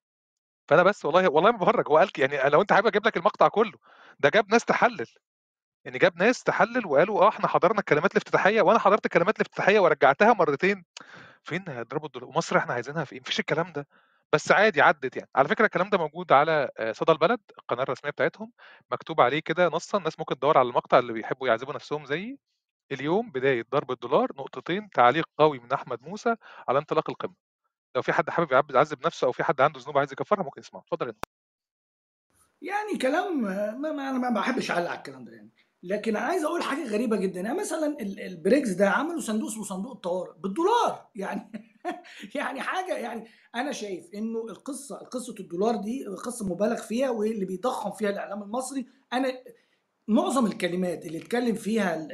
فأنا 0.69 0.83
بس 0.83 1.05
والله 1.05 1.29
والله 1.31 1.51
ما 1.53 1.59
بهرج. 1.59 1.89
هو 1.89 1.99
قال 1.99 2.11
يعني 2.19 2.51
لو 2.51 2.61
أنت 2.63 2.73
حابب 2.73 2.87
أجيب 2.87 3.07
لك 3.07 3.17
المقطع 3.17 3.49
كله 3.49 3.79
ده 4.21 4.29
جاب 4.29 4.51
ناس 4.53 4.65
تحلل. 4.65 5.07
يعني 5.85 5.99
جاب 5.99 6.17
ناس 6.19 6.43
تحلل 6.45 6.87
وقالوا 6.87 7.23
آه 7.25 7.29
إحنا 7.29 7.49
حضرنا 7.49 7.81
الكلمات 7.81 8.13
الافتتاحية 8.13 8.63
وأنا 8.63 8.79
حضرت 8.79 9.05
الكلمات 9.07 9.37
الافتتاحية 9.37 9.81
ورجعتها 9.81 10.33
مرتين. 10.35 10.85
فين 11.45 11.65
هيضربوا 11.69 12.07
الدولار؟ 12.07 12.29
ومصر 12.31 12.59
إحنا 12.59 12.75
عايزينها 12.75 13.05
في 13.05 13.15
إيه 13.15 13.21
مفيش 13.21 13.41
الكلام 13.41 13.73
ده. 13.73 13.89
بس 14.33 14.53
عادي 14.53 14.83
عدت 14.83 15.17
يعني. 15.17 15.29
على 15.37 15.49
فكرة 15.49 15.65
الكلام 15.67 15.91
ده 15.91 15.99
موجود 15.99 16.33
على 16.33 16.71
آه، 16.79 16.93
صدى 16.93 17.13
البلد 17.13 17.41
القناة 17.59 17.83
الرسمية 17.83 18.11
بتاعتهم 18.13 18.53
مكتوب 18.91 19.21
عليه 19.21 19.41
كده 19.41 19.69
نصا 19.69 19.99
الناس 19.99 20.19
ممكن 20.19 20.37
تدور 20.39 20.59
على 20.59 20.69
المقطع 20.69 20.99
اللي 20.99 21.13
بيحبوا 21.13 21.49
يعذبوا 21.49 21.75
نفسهم 21.75 22.07
زيي. 22.07 22.39
اليوم 22.93 23.31
بداية 23.31 23.65
ضرب 23.73 23.91
الدولار 23.91 24.29
نقطتين 24.39 24.91
تعليق 24.91 25.25
قوي 25.39 25.59
من 25.59 25.73
أحمد 25.73 26.03
موسى 26.03 26.37
على 26.69 26.79
انطلاق 26.79 27.11
القمة. 27.11 27.35
لو 27.97 28.03
في 28.03 28.13
حد 28.13 28.31
حابب 28.31 28.53
يعذب 28.71 29.07
نفسه 29.07 29.27
أو 29.27 29.33
في 29.33 29.45
حد 29.45 29.61
عنده 29.61 29.81
ذنوب 29.81 29.99
عايز 29.99 30.13
يكفرها 30.13 30.43
ممكن 30.45 30.61
يسمعه. 30.61 30.81
اتفضل 30.83 31.07
نور. 31.07 31.15
يعني 32.63 32.99
كلام 33.03 33.43
ما, 33.43 33.75
ما 33.75 34.11
أنا 34.11 34.19
ما 34.31 34.41
بحبش 34.41 34.71
أعلق 34.71 34.91
على 34.91 34.99
الكلام 34.99 35.25
ده 35.25 35.33
يعني. 35.33 35.51
لكن 35.83 36.17
عايز 36.17 36.45
أقول 36.45 36.63
حاجة 36.63 36.85
غريبة 36.89 37.17
جدا. 37.17 37.41
يعني 37.41 37.59
مثلا 37.59 37.87
ال- 38.01 38.21
البريكس 38.21 38.69
ده 38.71 38.91
عملوا 38.91 39.21
صندوق 39.21 39.51
اسمه 39.51 39.65
صندوق 39.65 39.93
الطوارئ 39.93 40.33
بالدولار. 40.39 41.09
يعني 41.17 41.53
يعني 42.35 42.61
حاجة 42.61 42.97
يعني 42.97 43.29
أنا 43.55 43.73
شايف 43.73 44.15
إنه 44.15 44.47
القصة 44.49 44.97
قصة 44.97 45.35
الدولار 45.41 45.77
دي 45.77 46.07
قصة 46.07 46.47
مبالغ 46.47 46.77
فيها 46.83 47.11
واللي 47.11 47.45
بيضخم 47.45 47.91
فيها 47.93 48.11
الإعلام 48.11 48.43
المصري 48.43 48.87
أنا 49.13 49.33
معظم 50.13 50.47
الكلمات 50.47 51.07
اللي 51.07 51.19
اتكلم 51.19 51.55
فيها 51.55 52.09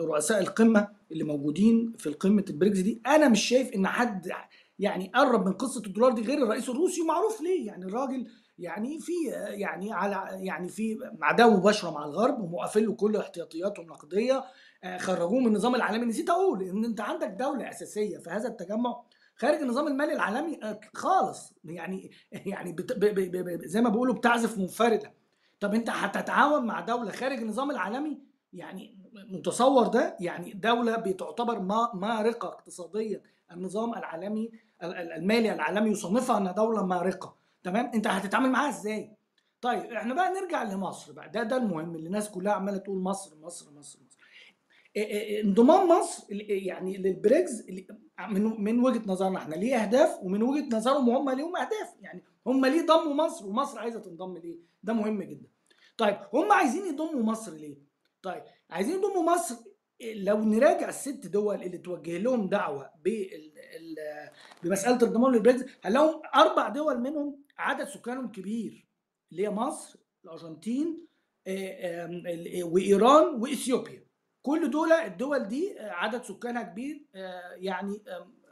رؤساء 0.00 0.40
القمة 0.40 0.88
اللي 1.12 1.24
موجودين 1.24 1.94
في 1.98 2.06
القمه 2.08 2.44
البريكس 2.50 2.78
دي 2.78 3.02
أنا 3.06 3.28
مش 3.28 3.42
شايف 3.48 3.72
إن 3.74 3.86
حد 3.86 4.32
يعني 4.78 5.10
قرب 5.14 5.46
من 5.46 5.52
قصة 5.52 5.82
الدولار 5.86 6.12
دي 6.12 6.22
غير 6.22 6.42
الرئيس 6.42 6.68
الروسي 6.68 7.02
ومعروف 7.02 7.40
ليه؟ 7.40 7.66
يعني 7.66 7.84
الراجل 7.84 8.26
يعني 8.58 8.98
في 9.00 9.12
يعني 9.48 9.92
على 9.92 10.28
يعني 10.46 10.68
في 10.68 10.98
عداوة 11.22 11.56
مباشرة 11.56 11.90
مع 11.90 12.04
الغرب 12.04 12.40
ومقفل 12.40 12.86
له 12.86 12.92
كل 12.92 13.16
احتياطياته 13.16 13.80
النقدية 13.82 14.44
آه، 14.84 14.98
خرجوه 14.98 15.40
من 15.40 15.46
النظام 15.46 15.74
العالمي. 15.74 16.06
نسيت 16.06 16.30
أقول 16.30 16.62
إن 16.62 16.84
أنت 16.84 17.00
عندك 17.00 17.28
دولة 17.28 17.68
أساسية 17.70 18.18
في 18.18 18.30
هذا 18.30 18.48
التجمع 18.48 19.02
خارج 19.36 19.60
النظام 19.62 19.86
المالي 19.88 20.12
العالمي 20.12 20.58
آه، 20.62 20.80
خالص. 20.94 21.52
يعني 21.64 22.10
يعني 22.32 22.72
بت- 22.72 23.64
زي 23.64 23.80
ما 23.80 23.88
بيقولوا 23.88 24.14
بتعزف 24.14 24.58
منفردة. 24.58 25.12
طب 25.60 25.74
انت 25.74 25.90
هتتعاون 25.90 26.66
مع 26.66 26.80
دولة 26.80 27.10
خارج 27.10 27.38
النظام 27.38 27.70
العالمي؟ 27.70 28.18
يعني 28.52 28.98
متصور 29.14 29.86
ده؟ 29.86 30.16
يعني 30.20 30.52
دولة 30.52 30.96
بتعتبر 30.96 31.58
ما- 31.60 31.90
مارقه 31.94 32.48
اقتصاديا 32.48 33.22
النظام 33.52 33.94
العالمي 33.94 34.50
ال- 34.82 34.94
ال- 34.94 35.12
المالي 35.12 35.52
العالمي 35.52 35.90
يصنفها 35.90 36.38
أنها 36.38 36.52
دولة 36.52 36.86
مارقه 36.86 37.36
تمام؟ 37.62 37.90
انت 37.94 38.06
هتتعامل 38.06 38.50
معاها 38.50 38.68
إزاي؟ 38.68 39.16
طيب 39.60 39.80
إحنا 39.92 40.14
بقى 40.14 40.30
نرجع 40.32 40.62
لمصر 40.62 41.12
بقى. 41.12 41.30
ده 41.30 41.42
ده 41.42 41.56
المهم 41.56 41.94
اللي 41.94 42.06
الناس 42.06 42.30
كلها 42.30 42.52
عمالة 42.52 42.76
تقول 42.78 42.98
مصر 43.02 43.36
مصر 43.36 43.70
مصر 43.72 43.98
مصر. 44.06 44.18
انضمام 45.44 45.88
مصر 45.88 46.24
يعني 46.48 46.96
للبريكس 46.96 47.50
من 48.28 48.64
من 48.64 48.80
وجهة 48.84 49.02
نظرنا 49.06 49.38
إحنا. 49.38 49.54
ليه 49.54 49.76
أهداف 49.76 50.18
ومن 50.22 50.42
وجهة 50.42 50.76
نظرهم 50.76 51.10
هم 51.10 51.30
ليهم 51.30 51.56
أهداف. 51.56 51.94
يعني 52.00 52.24
هم 52.46 52.66
ليه 52.66 52.86
ضموا 52.86 53.14
مصر 53.14 53.46
ومصر 53.46 53.78
عايزة 53.78 54.00
تنضم 54.00 54.36
ليه؟ 54.38 54.58
ده 54.82 54.92
مهم 54.92 55.22
جدا. 55.22 55.48
طيب 55.96 56.16
هم 56.34 56.52
عايزين 56.52 56.86
يضموا 56.86 57.22
مصر 57.22 57.52
ليه؟ 57.52 57.78
طيب 58.22 58.42
عايزين 58.70 58.94
يضموا 58.94 59.22
مصر 59.34 59.54
لو 60.14 60.38
نراجع 60.44 60.88
الست 60.88 61.26
دول 61.26 61.62
اللي 61.62 61.78
توجه 61.78 62.18
لهم 62.18 62.48
دعوة 62.48 62.90
بمسألة 64.62 64.96
الانضمام 64.96 65.32
للبريكس 65.34 65.64
هنلاقيهم 65.84 66.22
أربع 66.34 66.68
دول 66.68 67.00
منهم 67.00 67.42
عدد 67.58 67.84
سكانهم 67.88 68.32
كبير؟ 68.32 68.86
اللي 69.32 69.42
هي 69.42 69.50
مصر 69.50 69.98
الأرجنتين 70.24 71.06
آه، 71.46 72.08
وإيران 72.62 73.42
وإثيوبيا. 73.42 74.06
كل 74.42 74.70
دول 74.70 74.92
الدول 74.92 75.48
دي 75.48 75.80
آه، 75.80 75.90
عدد 75.90 76.22
سكانها 76.22 76.62
كبير 76.62 77.06
آه، 77.14 77.52
يعني 77.56 78.02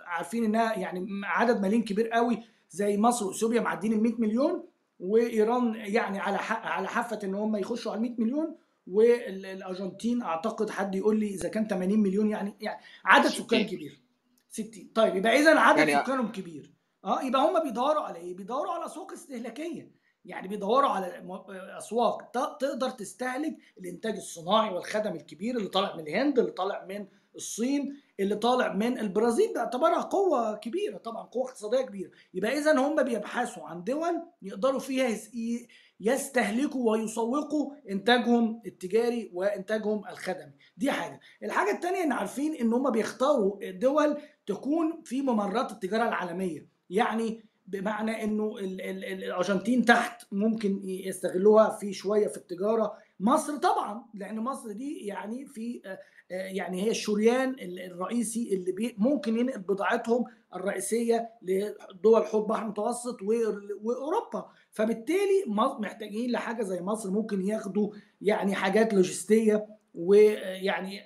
عارفين 0.06 0.44
إنها 0.44 0.78
يعني 0.78 1.06
عدد 1.24 1.60
ملايين 1.60 1.84
كبير 1.84 2.08
قوي 2.08 2.42
زي 2.70 2.96
مصر 2.96 3.26
وإثيوبيا 3.26 3.60
معديين 3.60 3.92
ال 3.92 4.02
100 4.02 4.12
مليون 4.18 4.66
وإيران 5.00 5.74
يعني 5.74 6.18
على 6.18 6.38
حق 6.38 6.66
على 6.66 6.88
حافة 6.88 7.18
إن 7.24 7.34
هم 7.34 7.56
يخشوا 7.56 7.92
على 7.92 8.00
100 8.00 8.14
مليون 8.18 8.56
والأرجنتين 8.86 10.22
أعتقد 10.22 10.70
حد 10.70 10.94
يقول 10.94 11.20
لي 11.20 11.26
إذا 11.34 11.48
كان 11.48 11.66
80 11.68 12.00
مليون 12.00 12.30
يعني 12.30 12.54
يعني 12.60 12.80
عدد 13.04 13.26
سكان 13.28 13.46
60. 13.46 13.62
كبير 13.66 14.00
60 14.48 14.90
طيب 14.94 15.16
يبقى 15.16 15.36
إذا 15.40 15.58
عدد 15.58 15.88
يعني- 15.88 16.04
سكانهم 16.04 16.32
كبير 16.32 16.72
آه 17.04 17.22
يبقى 17.22 17.42
هم 17.42 17.62
بيدوروا 17.64 18.02
على 18.02 18.18
إيه؟ 18.18 18.36
بيدوروا 18.36 18.72
على 18.72 18.86
أسواق 18.86 19.12
استهلاكية 19.12 19.90
يعني 20.24 20.48
بيدوروا 20.48 20.88
على 20.90 21.22
أسواق 21.78 22.30
تقدر 22.60 22.90
تستهلك 22.90 23.56
الإنتاج 23.78 24.16
الصناعي 24.16 24.74
والخدم 24.74 25.12
الكبير 25.12 25.56
اللي 25.56 25.68
طالع 25.68 25.96
من 25.96 26.06
الهند 26.08 26.38
اللي 26.38 26.50
طالع 26.50 26.84
من 26.84 27.06
الصين 27.36 27.96
اللي 28.20 28.34
طالع 28.36 28.72
من 28.72 28.98
البرازيل 28.98 29.54
باعتبارها 29.54 30.00
قوة 30.00 30.54
كبيرة 30.56 30.96
طبعا 30.98 31.22
قوة 31.22 31.44
اقتصادية 31.48 31.80
كبيرة. 31.80 32.10
يبقى 32.34 32.58
اذا 32.58 32.78
هم 32.78 33.02
بيبحثوا 33.02 33.62
عن 33.66 33.84
دول 33.84 34.22
يقدروا 34.42 34.80
فيها 34.80 35.16
يستهلكوا 36.00 36.90
ويسوقوا 36.92 37.72
إنتاجهم 37.90 38.62
التجاري 38.66 39.30
وإنتاجهم 39.34 40.02
الخدمي. 40.08 40.52
دي 40.76 40.90
حاجة. 40.90 41.20
الحاجة 41.42 41.70
الثانية 41.76 42.02
إن 42.04 42.12
عارفين 42.12 42.54
إن 42.54 42.72
هم 42.72 42.90
بيختاروا 42.90 43.70
دول 43.70 44.16
تكون 44.46 45.02
في 45.04 45.22
ممرات 45.22 45.72
التجارة 45.72 46.08
العالمية. 46.08 46.66
يعني 46.90 47.44
بمعنى 47.66 48.24
إنه 48.24 48.56
ال- 48.58 48.80
ال- 48.80 49.04
ال- 49.04 49.24
الأرجنتين 49.24 49.84
تحت 49.84 50.22
ممكن 50.32 50.80
يستغلوها 50.84 51.70
في 51.70 51.92
شوية 51.92 52.26
في 52.28 52.36
التجارة 52.36 52.96
مصر 53.20 53.56
طبعا 53.56 54.04
لأن 54.14 54.36
مصر 54.40 54.72
دي 54.72 55.06
يعني 55.06 55.46
في 55.46 55.82
آه، 55.84 55.88
آه، 56.30 56.34
يعني 56.34 56.82
هي 56.82 56.90
الشريان 56.90 57.50
ال- 57.50 57.80
الرئيسي 57.80 58.54
اللي 58.54 58.72
بي 58.72 58.94
ممكن 58.98 59.38
ينقل 59.38 59.60
بضاعتهم 59.60 60.24
الرئيسية 60.54 61.30
لدول 61.42 62.24
حوض 62.26 62.46
بحر 62.46 62.62
المتوسط 62.62 63.16
وأوروبا. 63.82 64.50
فبالتالي 64.70 65.44
محتاجين 65.80 66.30
لحاجة 66.30 66.62
زي 66.62 66.80
مصر 66.82 67.10
ممكن 67.10 67.42
ياخدوا 67.42 67.92
يعني 68.20 68.54
حاجات 68.54 68.94
لوجستية 68.94 69.66
ويعني 69.94 71.00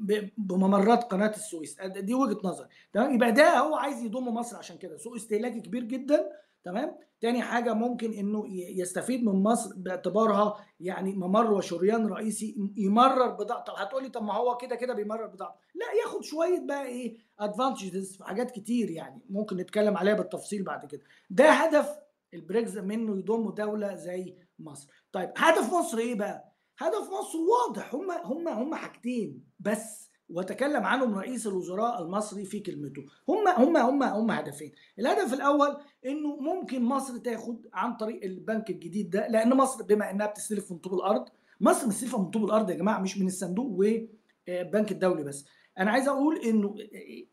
ب- 0.00 0.28
بممرات 0.38 1.04
قناة 1.04 1.30
السويس. 1.30 1.76
دي 1.82 2.14
وجهة 2.14 2.38
نظر 2.44 2.66
تمام؟ 2.92 3.14
يبقى 3.14 3.32
ده 3.32 3.58
هو 3.58 3.74
عايز 3.76 4.02
يضم 4.04 4.28
مصر 4.34 4.56
عشان 4.56 4.76
كده. 4.78 4.96
سوق 4.96 5.14
استهلاكي 5.14 5.60
كبير 5.60 5.84
جدا 5.84 6.28
تمام؟ 6.66 6.98
تاني 7.20 7.42
حاجة 7.42 7.74
ممكن 7.74 8.12
إنه 8.12 8.44
يستفيد 8.50 9.24
من 9.24 9.42
مصر 9.42 9.70
باعتبارها 9.76 10.66
يعني 10.80 11.12
ممر 11.12 11.52
وشريان 11.52 12.06
رئيسي 12.06 12.72
يمرر 12.76 13.28
بضاعته 13.30 13.72
طب 13.72 13.78
هتقولي 13.78 14.08
طب 14.08 14.22
ما 14.22 14.34
هو 14.34 14.56
كده 14.56 14.76
كده 14.76 14.94
بيمرر 14.94 15.26
بضاعته 15.26 15.54
لا 15.74 15.86
ياخد 16.04 16.24
شوية 16.24 16.60
بقى 16.60 16.86
إيه 16.86 17.16
ادفانتجز 17.40 18.16
في 18.16 18.24
حاجات 18.24 18.50
كتير 18.50 18.90
يعني 18.90 19.20
ممكن 19.30 19.56
نتكلم 19.56 19.96
عليها 19.96 20.14
بالتفصيل 20.14 20.62
بعد 20.62 20.86
كده. 20.86 21.02
ده 21.30 21.50
هدف 21.50 21.98
البريكس 22.34 22.74
منه 22.76 23.18
يضم 23.18 23.50
دولة 23.50 23.94
زي 23.94 24.34
مصر. 24.58 24.88
طيب 25.12 25.30
هدف 25.36 25.74
مصر 25.74 25.98
إيه 25.98 26.14
بقى؟ 26.14 26.52
هدف 26.78 27.10
مصر 27.10 27.38
واضح 27.38 27.94
هم 27.94 28.10
هم 28.10 28.48
هم 28.48 28.74
حاجتين 28.74 29.44
بس. 29.60 30.05
وتكلم 30.30 30.84
عنهم 30.84 31.14
رئيس 31.14 31.46
الوزراء 31.46 32.02
المصري 32.02 32.44
في 32.44 32.60
كلمته. 32.60 33.04
هم 33.28 33.48
هم 33.48 33.76
هم 33.76 34.02
هم 34.02 34.30
هدفين. 34.30 34.72
الهدف 34.98 35.34
الأول 35.34 35.76
إنه 36.06 36.36
ممكن 36.36 36.82
مصر 36.82 37.16
تاخد 37.18 37.66
عن 37.72 37.96
طريق 37.96 38.24
البنك 38.24 38.70
الجديد 38.70 39.10
ده 39.10 39.28
لأن 39.28 39.56
مصر 39.56 39.82
بما 39.82 40.10
إنها 40.10 40.26
بتستلف 40.26 40.72
من 40.72 40.78
طوب 40.78 40.94
الأرض 40.94 41.28
مصر 41.60 41.86
مستلفه 41.86 42.18
من 42.22 42.30
طوب 42.30 42.44
الأرض 42.44 42.70
يا 42.70 42.74
جماعة 42.74 42.98
مش 43.00 43.18
من 43.18 43.26
الصندوق 43.26 43.66
والبنك 43.66 44.92
الدولي 44.92 45.22
بس. 45.22 45.44
أنا 45.78 45.90
عايز 45.90 46.08
أقول 46.08 46.38
إنه 46.38 46.74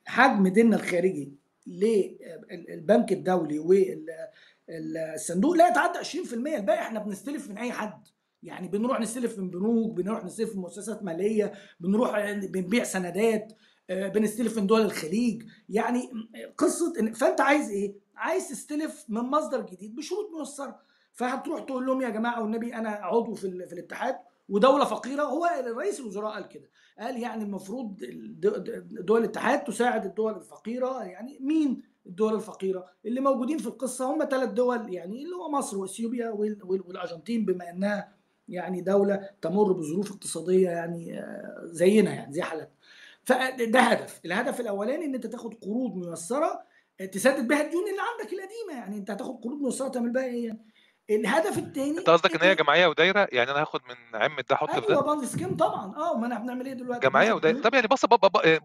حجم 0.05 0.47
ديننا 0.47 0.75
الخارجي 0.75 1.33
للبنك 1.67 3.11
الدولي 3.11 3.59
والصندوق 4.69 5.53
لا 5.55 5.67
يتعدى 5.67 5.99
20% 5.99 6.33
الباقي 6.33 6.79
إحنا 6.81 6.99
بنستلف 6.99 7.49
من 7.49 7.57
أي 7.57 7.71
حد. 7.71 8.07
يعني 8.43 8.67
بنروح 8.67 8.99
نستلف 8.99 9.39
من 9.39 9.49
بنوك 9.49 9.97
بنروح 9.97 10.25
نستلف 10.25 10.55
من 10.55 10.61
مؤسسات 10.61 11.03
مالية 11.03 11.53
بنروح 11.79 12.31
بنبيع 12.31 12.83
سندات 12.83 13.53
آه، 13.89 14.07
بنستلف 14.07 14.57
من 14.57 14.67
دول 14.67 14.81
الخليج. 14.81 15.43
يعني 15.69 16.09
قصة 16.57 16.93
إن- 16.93 17.13
فأنت 17.13 17.41
عايز 17.41 17.69
إيه؟ 17.69 17.95
عايز 18.15 18.49
تستلف 18.49 19.05
من 19.09 19.21
مصدر 19.21 19.61
جديد 19.61 19.95
بشروط 19.95 20.29
ميسره 20.39 20.79
فهتروح 21.13 21.59
تقول 21.63 21.85
لهم 21.85 22.01
يا 22.01 22.09
جماعة 22.09 22.41
والنبي 22.43 22.75
أنا 22.75 22.89
عضو 22.89 23.33
في, 23.33 23.67
في 23.67 23.73
الاتحاد 23.73 24.15
ودولة 24.49 24.85
فقيرة. 24.85 25.23
هو 25.23 25.49
رئيس 25.77 25.99
الوزراء 25.99 26.33
قال 26.33 26.47
كده. 26.47 26.69
قال 26.99 27.19
يعني 27.19 27.43
المفروض 27.43 27.99
دول 28.91 29.19
الاتحاد 29.19 29.63
تساعد 29.63 30.05
الدول 30.05 30.35
الفقيرة. 30.35 31.03
يعني 31.03 31.37
مين 31.41 31.83
الدول 32.05 32.35
الفقيرة؟ 32.35 32.85
اللي 33.05 33.21
موجودين 33.21 33.57
في 33.57 33.67
القصة 33.67 34.13
هم 34.13 34.25
ثلاث 34.31 34.49
دول 34.49 34.93
يعني 34.93 35.23
اللي 35.23 35.35
هو 35.35 35.49
مصر 35.51 35.77
وإثيوبيا 35.77 36.29
وال- 36.29 36.59
وال- 36.63 36.81
والأرجنتين 36.87 37.45
بما 37.45 37.69
إنها 37.69 38.15
يعني 38.47 38.81
دولة 38.81 39.29
تمر 39.41 39.71
بظروف 39.73 40.11
اقتصادية 40.11 40.69
يعني 40.69 41.19
آه، 41.19 41.59
زينا 41.63 42.13
يعني 42.13 42.33
زي 42.33 42.41
حالتنا. 42.41 42.69
فده 43.25 43.79
هدف. 43.79 44.19
الهدف 44.25 44.59
الأولاني 44.59 45.05
إن 45.05 45.15
أنت 45.15 45.27
تاخد 45.27 45.53
قروض 45.53 45.95
ميسرة 45.95 46.61
آه، 47.01 47.05
تسدد 47.05 47.47
بها 47.47 47.61
الديون 47.61 47.83
اللي 47.89 48.01
عندك 48.01 48.33
القديمة 48.33 48.79
يعني. 48.81 48.97
أنت 48.97 49.11
هتاخد 49.11 49.43
قروض 49.43 49.61
ميسرة 49.61 49.87
تعمل 49.87 50.13
بيها 50.13 50.23
إيه 50.23 50.47
يعني؟ 50.47 50.59
الهدف 51.09 51.57
الثاني 51.57 51.97
أنت 51.99 52.09
قصدك 52.09 52.35
إن 52.35 52.41
هي 52.49 52.55
جمعية 52.55 52.87
ودايرة؟ 52.87 53.27
يعني 53.31 53.51
أنا 53.51 53.61
هاخد 53.61 53.79
من 53.89 54.21
عمه 54.21 54.43
ده 54.49 54.55
أحط 54.55 54.69
في 54.69 54.75
أيوه 54.89 55.01
ده؟ 55.01 55.07
Ponzi 55.07 55.25
scheme 55.25 55.57
طبعا. 55.57 55.95
آه 55.97 56.17
ما 56.17 56.25
إحنا 56.27 56.39
بنعمل 56.39 56.65
إيه 56.65 56.73
دلوقتي؟ 56.73 57.07
جمعية 57.09 57.33
ودايرة. 57.33 57.53
ديون 57.53 57.63
طب 57.67 57.73
يعني 57.73 57.87
بص 57.87 58.05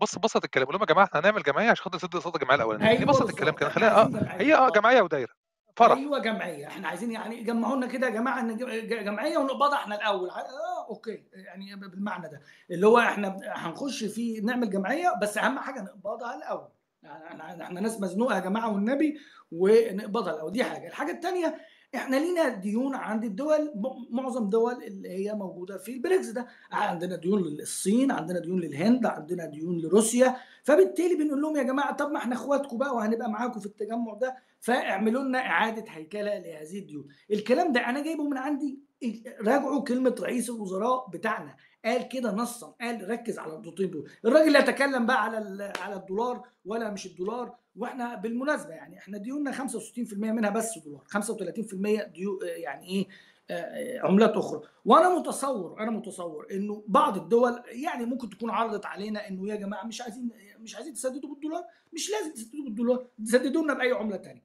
بص 0.03 0.18
بص 0.18 0.37
الكلام. 0.37 0.66
قول 0.66 0.74
لهم 0.74 0.83
يا 0.83 0.87
جماعة 0.87 1.05
إحنا 1.05 1.20
هنعمل 1.20 1.43
جمعية 1.43 1.70
عشان 1.70 1.85
خاطر 1.85 1.97
نسد 1.97 2.16
قصاد 2.16 2.35
الجمعيه 2.35 2.57
الاولانيه 2.57 2.87
ليه 2.91 2.99
أيوه 2.99 3.09
بسط 3.11 3.29
الكلام 3.29 3.55
كده. 3.55 3.68
خليها 3.68 4.01
آه 4.03 4.11
هي 4.24 4.55
آه 4.55 4.68
جمعية 4.70 5.01
ودايرة. 5.03 5.33
فرح. 5.79 5.99
أيوه 5.99 6.18
جمعية. 6.18 6.66
إحنا 6.66 6.89
عايزين 6.89 7.12
يعني 7.12 7.43
جمعونا 7.43 7.87
كده 7.87 8.07
يا 8.07 8.12
جماعة 8.12 8.41
إن 8.41 8.57
جمعية 9.05 9.39
ونقبضها 9.39 9.74
إحنا 9.74 9.95
الأول. 9.95 10.31
آه 10.31 10.87
okay. 10.89 11.23
يعني 11.33 11.76
بالمعنى 11.76 12.29
ده. 12.29 12.41
اللي 12.70 12.87
هو 12.87 12.99
إحنا 12.99 13.37
هنخش 13.45 14.05
في 14.05 14.41
نعمل 14.41 14.70
جمعية 14.70 15.12
بس 15.22 15.39
أهم 15.39 15.59
حاجة 15.59 15.81
نقبضها 15.81 16.35
الأول. 16.37 16.68
يعني 17.03 17.62
إحنا 17.62 17.81
ناس 17.81 18.01
مزنوقة 18.01 18.35
يا 18.35 18.41
جماعة 18.41 18.72
والنبي 18.74 19.18
ونقبضها 19.53 20.35
الأول. 20.35 20.53
دي 20.53 20.64
حاجة. 20.64 20.89
الحاجة 20.89 21.12
الثانية 21.12 21.59
إحنا 21.95 22.16
لينا 22.16 22.49
ديون 22.49 22.95
عند 22.95 23.24
الدول 23.24 23.72
معظم 24.11 24.43
الدول 24.43 24.83
اللي 24.85 25.09
هي 25.09 25.35
موجودة 25.35 25.79
في 25.79 25.93
البريكس 25.93 26.26
ده. 26.26 26.47
عندنا 26.72 27.16
ديون 27.16 27.43
للصين 27.43 28.12
عندنا 28.12 28.39
ديون 28.39 28.61
للهند 28.61 29.07
عندنا 29.07 29.47
ديون 29.47 29.79
لروسيا. 29.79 30.37
فبالتالي 30.64 31.14
بنقول 31.14 31.43
لهم 31.43 31.57
يا 31.57 31.62
جماعة 31.62 31.97
طب 31.97 32.11
ما 32.11 32.18
إحنا 32.18 32.35
إخواتكم 32.35 32.79
بقى 32.79 32.95
وهنبقى 32.95 33.31
معاكم 33.31 33.61
في 33.61 33.66
التجمع 33.66 34.14
ده. 34.14 34.37
فاعملوا 34.61 35.23
لنا 35.23 35.39
إعادة 35.39 35.85
هيكلة 35.89 36.39
لهذه 36.39 36.79
الديون 36.79 37.09
الكلام 37.31 37.73
ده 37.73 37.81
أنا 37.89 38.03
جايبه 38.03 38.25
من 38.29 38.39
عندي. 38.39 38.89
راجعوا 39.41 39.85
كلمة 39.85 40.15
رئيس 40.21 40.51
الوزراء 40.51 41.09
بتاعنا. 41.11 41.57
قال 41.85 42.09
كده 42.09 42.33
نصا. 42.33 42.75
قال 42.81 43.11
ركز 43.11 43.39
على 43.39 43.55
النقطتين 43.57 43.91
دول 43.91 44.11
الراجل 44.25 44.53
لا 44.53 44.59
يتكلم 44.59 45.07
بقى 45.07 45.25
على 45.25 45.73
على 45.81 45.95
الدولار 45.95 46.49
ولا 46.65 46.91
مش 46.91 47.07
الدولار. 47.07 47.55
وإحنا 47.77 48.15
بالمناسبة 48.15 48.71
يعني 48.71 48.99
إحنا 48.99 49.19
ديوننا 49.19 49.53
65% 49.53 50.13
منها 50.15 50.51
بس 50.51 50.79
دولار. 50.79 51.05
35% 51.09 52.03
ديو 52.13 52.39
يعني 52.43 52.87
إيه؟ 52.89 53.07
آه، 53.51 54.01
عملات 54.07 54.37
أخرى. 54.37 54.61
وأنا 54.85 55.19
متصور 55.19 55.81
أنا 55.81 55.91
متصور 55.91 56.47
إنه 56.53 56.85
بعض 56.89 57.17
الدول 57.17 57.63
يعني 57.67 58.05
ممكن 58.07 58.31
تكون 58.31 58.51
عرضت 58.51 58.87
علينا 58.87 59.29
إنه 59.29 59.49
يا 59.49 59.57
جماعة 59.57 59.85
مش 59.87 60.01
عايزين 60.03 60.31
مش 60.61 60.77
عايزين 60.77 60.95
تسددوا 60.95 61.31
بالدولار 61.31 61.65
مش 61.93 62.11
لازم 62.11 62.33
تسددوا 62.33 62.65
بالدولار 62.65 63.07
تسددوا 63.25 63.63
لنا 63.63 63.75
بأي 63.75 63.93
عملة 63.93 64.17
تانية. 64.17 64.43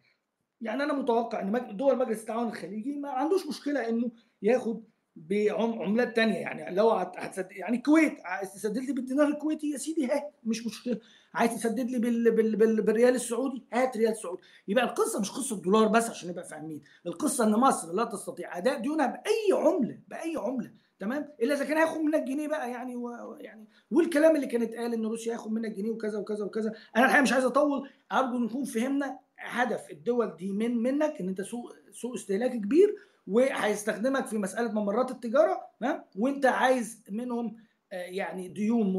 يعني 0.61 0.83
أنا 0.83 0.93
متوقع 0.93 1.41
إن 1.41 1.77
دول 1.77 1.97
مجلس 1.97 2.21
التعاون 2.21 2.47
الخليجي 2.47 2.95
ما 2.99 3.09
عندوش 3.09 3.47
مشكلة 3.47 3.89
إنه 3.89 4.11
ياخد 4.41 4.83
بعملات 5.15 6.15
تانية. 6.15 6.35
يعني 6.37 6.75
لو 6.75 6.89
هت- 6.89 7.17
هتسدد 7.17 7.51
يعني 7.51 7.77
الكويت 7.77 8.19
عايز 8.25 8.53
تسدد 8.53 8.77
لي 8.77 8.93
بالدينار 8.93 9.27
الكويتي 9.27 9.69
يا 9.69 9.77
سيدي 9.77 10.05
هات 10.05 10.33
مش 10.43 10.65
مشكلة. 10.65 10.99
عايز 11.33 11.55
تسدد 11.55 11.89
لي 11.89 11.99
بال... 11.99 12.31
بال... 12.31 12.55
بال... 12.55 12.81
بالريال 12.81 13.15
السعودي 13.15 13.63
هات 13.73 13.97
ريال 13.97 14.17
سعودي. 14.17 14.41
يبقى 14.67 14.83
القصة 14.85 15.19
مش 15.19 15.31
قصة 15.31 15.61
دولار 15.61 15.87
بس 15.87 16.09
عشان 16.09 16.29
نبقى 16.29 16.43
فاهمين. 16.43 16.81
القصة 17.05 17.43
إن 17.43 17.51
مصر 17.51 17.93
لا 17.93 18.03
تستطيع 18.03 18.57
أداء 18.57 18.79
ديونها 18.79 19.07
بأي 19.07 19.59
عملة 19.67 19.99
بأي 20.07 20.35
عملة. 20.37 20.71
تمام؟ 21.03 21.29
إلا 21.41 21.53
إذا 21.53 21.65
كان 21.65 21.77
هياخد 21.77 22.01
منك 22.01 22.23
جنيه 22.23 22.47
بقى 22.47 22.71
يعني 22.71 22.95
و... 22.95 23.35
يعني 23.39 23.67
والكلام 23.91 24.35
اللي 24.35 24.47
كانت 24.47 24.73
قال 24.73 24.93
إن 24.93 25.05
روسيا 25.05 25.31
هياخد 25.33 25.51
منك 25.51 25.71
جنيه 25.71 25.91
وكذا 25.91 26.19
وكذا 26.19 26.45
وكذا. 26.45 26.73
أنا 26.95 27.05
الحقيقة 27.05 27.21
مش 27.23 27.33
عايز 27.33 27.45
أطول 27.45 27.89
أرجو 28.11 28.39
نكون 28.39 28.63
فهمنا 28.63 29.19
هدف 29.37 29.91
الدول 29.91 30.35
دي 30.35 30.51
من 30.51 30.77
منك 30.77 31.21
إن 31.21 31.27
أنت 31.27 31.41
سوق 31.41 31.73
سوق 31.91 32.13
استهلاكي 32.13 32.57
كبير 32.57 32.95
وهيستخدمك 33.27 34.25
في 34.25 34.37
مسألة 34.37 34.71
ممرات 34.71 35.11
التجارة 35.11 35.61
ها 35.83 36.05
وأنت 36.17 36.45
عايز 36.45 37.03
منهم 37.09 37.55
آه، 37.93 37.95
يعني 37.95 38.47
ديون 38.47 38.93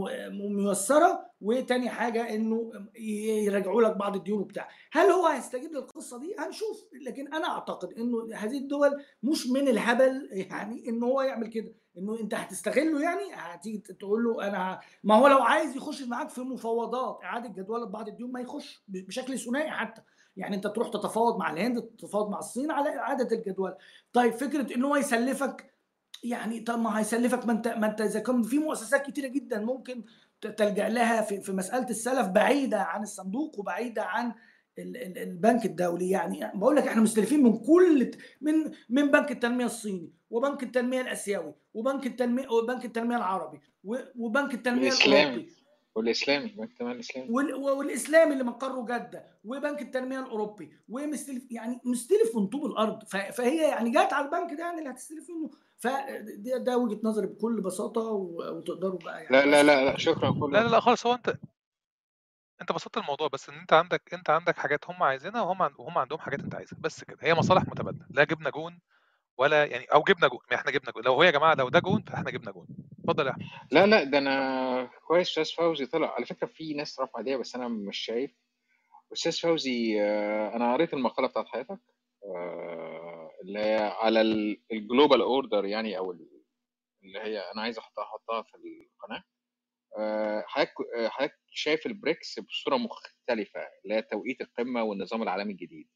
ميسرة 0.56 1.26
وتاني 1.40 1.88
حاجة 1.88 2.34
إنه 2.34 2.72
ي- 2.98 3.44
يرجعوا 3.44 3.82
لك 3.82 3.96
بعض 3.96 4.16
الديون 4.16 4.40
وبتاع. 4.40 4.68
هل 4.92 5.06
هو 5.10 5.26
هيستجيب 5.26 5.72
للقصة 5.72 6.20
دي؟ 6.20 6.34
هنشوف. 6.38 6.84
لكن 7.06 7.34
أنا 7.34 7.48
أعتقد 7.48 7.92
إنه 7.92 8.34
هذه 8.34 8.58
الدول 8.58 9.02
مش 9.22 9.46
من 9.46 9.68
الهبل 9.68 10.28
يعني 10.32 10.88
إن 10.88 11.02
هو 11.02 11.22
يعمل 11.22 11.46
كده. 11.48 11.72
انه 11.98 12.20
انت 12.20 12.34
هتستغله 12.34 13.02
يعني 13.02 13.22
هتيجي 13.34 13.78
تقول 13.78 14.24
له 14.24 14.48
أنا 14.48 14.80
ما 15.04 15.14
هو 15.14 15.26
لو 15.26 15.38
عايز 15.38 15.76
يخش 15.76 16.02
معاك 16.02 16.28
في 16.28 16.40
مفاوضات 16.40 17.18
إعادة 17.24 17.48
جدوله 17.62 17.86
بعض 17.86 18.08
الديون 18.08 18.32
ما 18.32 18.40
يخش 18.40 18.82
بشكل 18.88 19.38
ثنائي 19.38 19.70
حتى. 19.70 20.02
يعني 20.36 20.56
أنت 20.56 20.66
تروح 20.66 20.88
تتفاوض 20.88 21.38
مع 21.38 21.52
الهند 21.52 21.82
تتفاوض 21.82 22.30
مع 22.30 22.38
الصين 22.38 22.70
على 22.70 22.96
إعادة 22.98 23.36
الجدول. 23.36 23.74
طيب 24.12 24.32
فكرة 24.32 24.74
ان 24.76 24.84
هو 24.84 24.96
يسلفك 24.96 25.70
يعني 26.24 26.60
طب 26.60 26.78
ما 26.78 26.98
هيسلفك 26.98 27.46
ما 27.46 27.52
أنت 27.52 27.68
ما 27.68 27.86
أنت 27.86 28.00
إذا 28.00 28.20
كان 28.20 28.42
في 28.42 28.58
مؤسسات 28.58 29.06
كتيرة 29.06 29.28
جدا 29.28 29.60
ممكن 29.60 30.04
تلجأ 30.56 30.88
لها 30.88 31.22
في 31.22 31.40
في 31.40 31.52
مسألة 31.52 31.88
السلف 31.90 32.26
بعيدة 32.28 32.82
عن 32.82 33.02
الصندوق 33.02 33.58
وبعيدة 33.58 34.02
عن 34.02 34.32
ال- 34.78 34.96
ال- 34.96 35.18
البنك 35.18 35.64
الدولي. 35.66 36.10
يعني 36.10 36.50
بقول 36.54 36.76
لك 36.76 36.86
إحنا 36.86 37.02
مستلفين 37.02 37.42
من 37.42 37.58
كل 37.58 38.10
من 38.40 38.54
من 38.88 39.10
بنك 39.10 39.30
التنمية 39.30 39.64
الصيني. 39.64 40.12
وبنك 40.34 40.62
التنمية 40.62 41.00
الأسيوي 41.00 41.54
وبنك 41.74 42.06
التنمية 42.06 42.48
وبنك 42.48 42.84
التنمية 42.84 43.16
العربي 43.16 43.60
و- 43.84 43.96
وبنك 44.18 44.54
التنمية 44.54 44.80
والإسلامي. 44.80 45.20
الأوروبي. 45.22 45.52
والإسلامي 45.94 46.48
بنك 46.48 46.70
التنمية 46.70 46.92
الإسلامي. 46.92 47.30
وال- 47.30 47.54
والإسلامي 47.54 48.32
اللي 48.32 48.44
مقره 48.44 48.84
جده 48.84 49.26
وبنك 49.44 49.82
التنمية 49.82 50.20
الأوروبي 50.20 50.72
ومستلف 50.88 51.42
يعني 51.52 51.80
مستلف 51.84 52.36
من 52.36 52.46
طوب 52.46 52.66
الأرض. 52.66 53.04
فهي 53.04 53.68
يعني 53.68 53.90
جت 53.90 54.12
على 54.12 54.26
البنك 54.26 54.52
ده 54.52 54.64
يعني 54.64 54.78
اللي 54.78 54.90
هتستلف 54.90 55.30
منه. 55.30 55.50
فده 55.76 56.56
ده 56.58 56.78
وجهة 56.78 57.00
نظري 57.02 57.26
بكل 57.26 57.60
بساطة 57.60 58.00
و- 58.00 58.56
وتقدروا 58.56 58.98
بقى 58.98 59.22
يعني. 59.24 59.36
لا 59.36 59.46
لا 59.46 59.62
لا 59.62 59.84
لا 59.84 59.98
شكرا 59.98 60.30
كله 60.30 60.50
لا 60.50 60.64
لا 60.64 60.68
لا 60.68 60.80
خالص. 60.80 61.06
هو 61.06 61.14
انت 61.14 61.36
أنت 62.60 62.72
بسطت 62.72 62.96
الموضوع 62.96 63.28
بس 63.28 63.48
إن 63.48 63.54
أنت 63.54 63.72
عندك 63.72 64.14
أنت 64.14 64.30
عندك 64.30 64.56
حاجات 64.58 64.90
هم 64.90 65.02
عايزينها 65.02 65.42
وهم 65.42 65.60
وهم 65.78 65.98
عندهم 65.98 66.18
حاجات 66.18 66.40
أنت 66.40 66.54
عايزها، 66.54 66.78
بس 66.80 67.04
كده، 67.04 67.18
هي 67.20 67.34
مصالح 67.34 67.62
متبادلة، 67.62 68.06
لا 68.10 68.24
جِبنا 68.24 68.50
جون 68.50 68.78
ولا 69.38 69.64
يعني 69.64 69.84
أو 69.84 70.02
جِبنا 70.02 70.28
جون، 70.28 70.38
ما 70.50 70.56
إحنا 70.56 70.70
جِبنا 70.70 70.92
جون، 70.92 71.04
لو 71.04 71.12
هو 71.14 71.22
يا 71.22 71.30
جماعة 71.30 71.54
لو 71.54 71.68
ده 71.68 71.78
جون 71.80 72.02
فإحنا 72.02 72.30
جِبنا 72.30 72.50
جون. 72.52 72.66
اتفضل 73.00 73.26
يا 73.26 73.30
أحمد. 73.30 73.42
لا 73.72 73.86
لا 73.86 74.04
ده 74.04 74.18
أنا 74.18 74.90
كويس. 75.06 75.28
أستاذ 75.28 75.54
فوزي 75.56 75.86
طلع. 75.86 76.14
على 76.14 76.26
فكرة 76.26 76.46
في 76.46 76.74
ناس 76.74 77.00
رفع 77.00 77.18
إيديها 77.18 77.36
بس 77.36 77.54
أنا 77.54 77.68
مش 77.68 77.98
شايف. 77.98 78.30
أستاذ 79.12 79.40
فوزي 79.40 80.00
آه، 80.02 80.56
أنا 80.56 80.72
قريت 80.74 80.94
المقالة 80.94 81.28
بتاعت 81.28 81.46
حضرتك 81.46 81.78
آه، 82.24 83.30
اللي 83.42 83.58
هي 83.58 83.76
على 84.00 84.20
ال 84.72 84.79
global 84.79 85.20
order 85.22 85.64
يعني 85.64 85.98
أو 85.98 86.12
ال- 86.12 86.42
اللي 87.02 87.18
هي 87.20 87.38
أنا 87.38 87.62
عايز 87.62 87.78
أحطها 87.78 88.04
أحطها 88.04 88.42
في 88.42 88.54
القناة. 88.54 89.24
آه، 89.98 90.44
حضرتك 90.46 90.74
حضرتك 91.08 91.38
شايف 91.50 91.86
البريكس 91.86 92.40
بصورة 92.40 92.76
مختلفة 92.76 93.60
اللي 93.84 93.94
هي 93.94 94.02
توقيت 94.02 94.40
القمة 94.40 94.82
والنظام 94.82 95.22
العالمي 95.22 95.52
الجديد. 95.52 95.88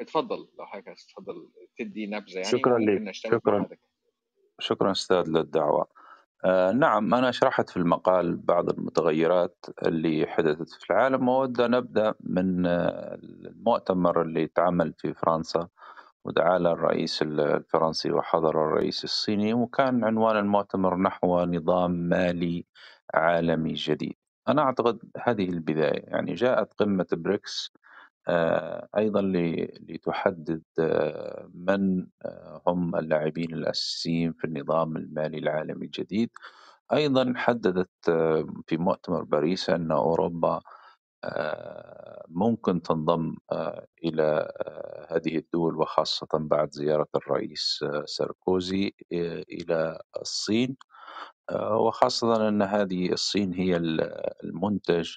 اتفضل. 0.00 0.48
لو 0.58 0.66
حضرتك 0.66 0.94
تتفضل 0.94 1.48
تدي 1.78 2.06
نبذة 2.06 2.34
يعني 2.34 2.44
شكرا 2.44 2.78
لك 2.78 3.14
شكرا. 3.14 3.68
شكرا 4.58 4.90
أستاذ 4.90 5.28
للدعوة. 5.28 5.86
آه 6.44 6.72
نعم 6.72 7.14
أنا 7.14 7.30
شرحت 7.30 7.70
في 7.70 7.76
المقال 7.76 8.36
بعض 8.36 8.70
المتغيرات 8.70 9.66
اللي 9.86 10.26
حدثت 10.26 10.70
في 10.70 10.90
العالم 10.90 11.28
وأود 11.28 11.60
أن 11.60 11.74
أبدأ 11.74 12.14
من 12.20 12.66
آه، 12.66 13.14
المؤتمر 13.22 14.22
اللي 14.22 14.46
تعمل 14.46 14.94
في 14.98 15.14
فرنسا 15.14 15.68
ودعا 16.24 16.56
الرئيس 16.56 17.22
الفرنسي 17.22 18.12
وحضر 18.12 18.50
الرئيس 18.66 19.04
الصيني 19.04 19.54
وكان 19.54 20.04
عنوان 20.04 20.36
المؤتمر 20.36 20.96
نحو 20.96 21.40
نظام 21.44 21.90
مالي 21.90 22.66
عالمي 23.14 23.72
جديد. 23.72 24.16
أنا 24.48 24.62
أعتقد 24.62 24.98
هذه 25.22 25.48
البداية 25.48 26.02
يعني 26.06 26.34
جاءت 26.34 26.72
قمة 26.72 27.06
بريكس 27.12 27.72
آه، 28.28 28.88
أيضا 28.96 29.22
لتحدد 29.88 30.62
آه، 30.78 31.50
من 31.54 32.06
آه، 32.24 32.62
هم 32.66 32.96
اللاعبين 32.96 33.54
الأساسيين 33.54 34.32
في 34.32 34.44
النظام 34.44 34.96
المالي 34.96 35.38
العالمي 35.38 35.86
الجديد. 35.86 36.30
أيضا 36.92 37.32
حددت 37.36 37.90
في 38.66 38.76
مؤتمر 38.76 39.22
باريس 39.22 39.70
أن 39.70 39.90
أوروبا 39.92 40.60
ممكن 42.28 42.82
تنضم 42.82 43.36
إلى 44.04 44.48
هذه 45.10 45.36
الدول 45.38 45.76
وخاصة 45.76 46.26
بعد 46.32 46.70
زيارة 46.70 47.06
الرئيس 47.16 47.84
ساركوزي 48.04 48.92
إلى 49.52 49.98
الصين. 50.20 50.76
وخاصة 51.54 52.48
أن 52.48 52.62
هذه 52.62 53.12
الصين 53.12 53.52
هي 53.54 53.76
ال- 53.76 54.00
المنتج 54.44 55.16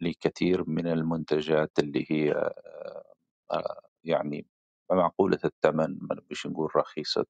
لكثير 0.00 0.64
من 0.70 0.86
المنتجات 0.86 1.72
اللي 1.78 2.06
هي 2.10 2.32
آه، 2.32 3.04
آه، 3.52 3.80
يعني 4.04 4.46
معقولة 4.92 5.38
الثمن 5.44 5.98
ما 6.02 6.14
نبيش 6.14 6.46
نقول 6.46 6.76
رخيصة 6.76 7.26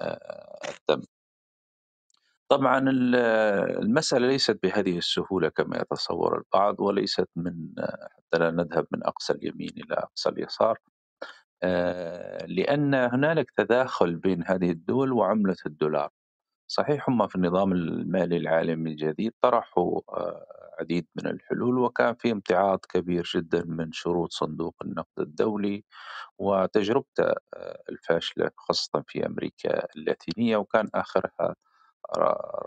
آه، 0.00 0.58
الثمن. 0.68 1.04
طبعا 2.48 2.78
ال- 2.78 3.16
المسألة 3.82 4.26
ليست 4.26 4.58
بهذه 4.62 4.98
السهولة 4.98 5.48
كما 5.48 5.78
يتصور 5.78 6.38
البعض 6.38 6.80
وليست 6.80 7.28
من 7.36 7.74
حتى 8.18 8.38
لا 8.38 8.50
نذهب 8.50 8.86
من 8.92 9.04
أقصى 9.06 9.32
اليمين 9.32 9.70
إلى 9.70 9.94
أقصى 9.94 10.28
اليسار 10.28 10.78
لأن 12.46 12.94
هنالك 12.94 13.50
تداخل 13.56 14.16
بين 14.16 14.44
هذه 14.46 14.70
الدول 14.70 15.12
وعملة 15.12 15.56
الدولار. 15.66 16.10
صحيح 16.66 17.08
هم 17.08 17.26
في 17.26 17.36
النظام 17.36 17.72
المالي 17.72 18.36
العالمي 18.36 18.90
الجديد 18.90 19.32
طرحوا 19.40 20.00
آه، 20.08 20.46
عديد 20.80 21.06
من 21.16 21.26
الحلول 21.26 21.78
وكان 21.78 22.14
في 22.14 22.32
امتعاض 22.32 22.78
كبير 22.88 23.30
جدا 23.36 23.64
من 23.66 23.92
شروط 23.92 24.32
صندوق 24.32 24.74
النقد 24.84 25.20
الدولي 25.20 25.84
وتجربته 26.38 27.24
آه، 27.54 27.82
الفاشلة 27.90 28.50
خاصة 28.56 29.04
في 29.08 29.26
أمريكا 29.26 29.86
اللاتينية 29.96 30.56
وكان 30.56 30.88
آخرها 30.94 31.54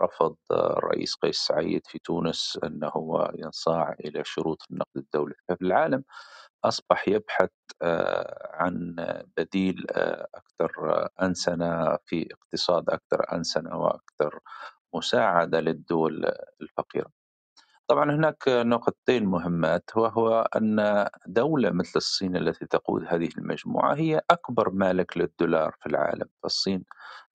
رفض 0.02 0.36
آه، 0.50 0.78
الرئيس 0.78 1.14
قيس 1.14 1.36
سعيد 1.38 1.86
في 1.86 1.98
تونس 1.98 2.58
أنه 2.64 2.92
ينصاع 3.34 3.96
إلى 4.04 4.22
شروط 4.24 4.62
النقد 4.70 4.96
الدولي 4.96 5.34
ففي 5.48 5.62
العالم. 5.62 6.04
أصبح 6.68 7.08
يبحث 7.08 7.50
آه، 7.82 8.50
عن 8.54 8.96
بديل 9.36 9.86
آه، 9.90 10.28
أكثر 10.34 11.08
أنسنة 11.22 11.96
في 12.06 12.28
اقتصاد 12.32 12.90
أكثر 12.90 13.32
أنسنة 13.32 13.76
وأكثر 13.76 14.40
مساعدة 14.94 15.60
للدول 15.60 16.32
الفقيرة. 16.60 17.10
طبعا 17.88 18.12
هناك 18.14 18.48
نقطتين 18.48 19.24
مهمات 19.26 19.90
وهو 19.96 20.48
أن 20.56 21.06
دولة 21.26 21.70
مثل 21.70 21.92
الصين 21.96 22.36
التي 22.36 22.66
تقود 22.66 23.04
هذه 23.08 23.28
المجموعة 23.38 23.94
هي 23.94 24.20
أكبر 24.30 24.70
مالك 24.70 25.16
للدولار 25.18 25.76
في 25.80 25.86
العالم. 25.86 26.28
فالصين 26.42 26.84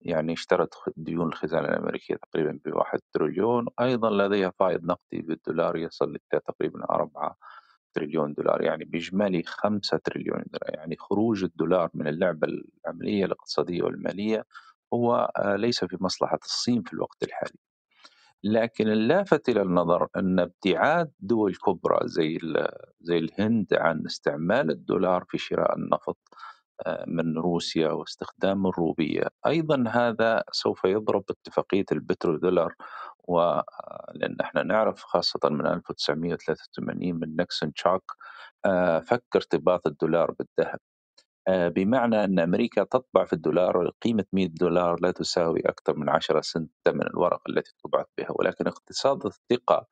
يعني 0.00 0.32
اشترت 0.32 0.74
ديون 0.96 1.26
الخزانة 1.28 1.68
الأمريكية 1.68 2.16
تقريبا 2.16 2.60
بواحد 2.64 3.00
تريليون 3.12 3.66
أيضا 3.80 4.10
لديها 4.10 4.52
فائض 4.58 4.84
نقدي 4.84 5.22
بالدولار 5.22 5.76
يصل 5.76 6.04
إلى 6.32 6.40
تقريبا 6.40 6.84
أربعة 6.90 7.36
تريليون 7.94 8.32
دولار 8.34 8.62
يعني 8.62 8.84
بإجمالي 8.84 9.42
خمسة 9.42 9.96
تريليون 9.96 10.44
دولار 10.46 10.74
يعني 10.74 10.96
خروج 10.96 11.44
الدولار 11.44 11.90
من 11.94 12.08
اللعبة 12.08 12.48
العملية 12.86 13.24
الاقتصادية 13.24 13.82
والمالية 13.82 14.44
هو 14.94 15.32
آه، 15.36 15.56
ليس 15.56 15.84
في 15.84 15.96
مصلحة 16.00 16.38
الصين 16.44 16.82
في 16.82 16.92
الوقت 16.92 17.22
الحالي. 17.22 17.58
لكن 18.44 18.88
اللافت 18.88 19.48
إلى 19.48 19.62
النظر 19.62 20.08
أن 20.16 20.40
ابتعاد 20.40 21.12
دول 21.20 21.54
كبرى 21.54 21.98
زي 22.04 22.38
زي 23.00 23.18
الهند 23.18 23.74
عن 23.74 24.02
استعمال 24.06 24.70
الدولار 24.70 25.24
في 25.28 25.38
شراء 25.38 25.76
النفط 25.78 26.18
آه، 26.86 27.04
من 27.08 27.38
روسيا 27.38 27.90
واستخدام 27.90 28.66
الروبية، 28.66 29.28
أيضا 29.46 29.84
هذا 29.88 30.44
سوف 30.52 30.84
يضرب 30.84 31.24
اتفاقية 31.30 31.84
البترو 31.92 32.36
ولان 33.24 34.36
إحنا 34.40 34.62
نعرف 34.62 35.02
خاصة 35.04 35.40
من 35.50 35.66
1983 35.66 37.14
من 37.14 37.36
نيكسون 37.36 37.72
تشاك 37.74 38.02
آه، 38.64 39.00
فك 39.00 39.24
ارتباط 39.36 39.86
الدولار 39.86 40.30
بالذهب. 40.32 40.80
بمعنى 41.48 42.24
أن 42.24 42.38
أمريكا 42.38 42.84
تطبع 42.84 43.24
في 43.24 43.32
الدولار 43.32 43.90
قيمة 44.02 44.24
100 44.32 44.48
دولار 44.48 45.00
لا 45.00 45.10
تساوي 45.10 45.60
أكثر 45.60 45.96
من 45.96 46.08
10 46.08 46.40
سنت 46.40 46.70
ثمن 46.84 47.02
الورقة 47.02 47.42
التي 47.48 47.72
طبعت 47.84 48.08
بها 48.18 48.28
ولكن 48.30 48.66
اقتصاد 48.66 49.26
الثقة 49.26 49.86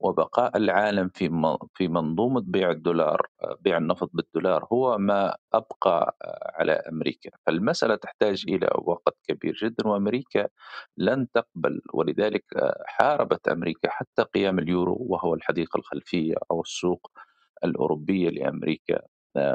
وبقاء 0.00 0.56
العالم 0.56 1.08
في 1.14 1.30
في 1.74 1.88
منظومة 1.88 2.40
بيع 2.40 2.70
الدولار 2.70 3.26
آه، 3.42 3.56
بيع 3.60 3.76
النفط 3.78 4.10
بالدولار 4.14 4.66
هو 4.72 4.98
ما 4.98 5.36
أبقى 5.54 6.16
آه، 6.22 6.52
على 6.54 6.72
أمريكا. 6.72 7.30
فالمسألة 7.46 7.94
تحتاج 7.96 8.44
إلى 8.48 8.70
وقت 8.74 9.16
كبير 9.28 9.54
جدا 9.62 9.88
وأمريكا 9.88 10.48
لن 10.96 11.26
تقبل 11.34 11.80
ولذلك 11.94 12.44
آه، 12.56 12.82
حاربت 12.86 13.48
أمريكا 13.48 13.90
حتى 13.90 14.22
قيام 14.22 14.58
اليورو 14.58 14.96
وهو 15.00 15.34
الحديقة 15.34 15.78
الخلفية 15.78 16.34
أو 16.50 16.60
السوق 16.60 17.10
الأوروبية 17.64 18.30
لأمريكا. 18.30 18.96
آه، 18.96 19.08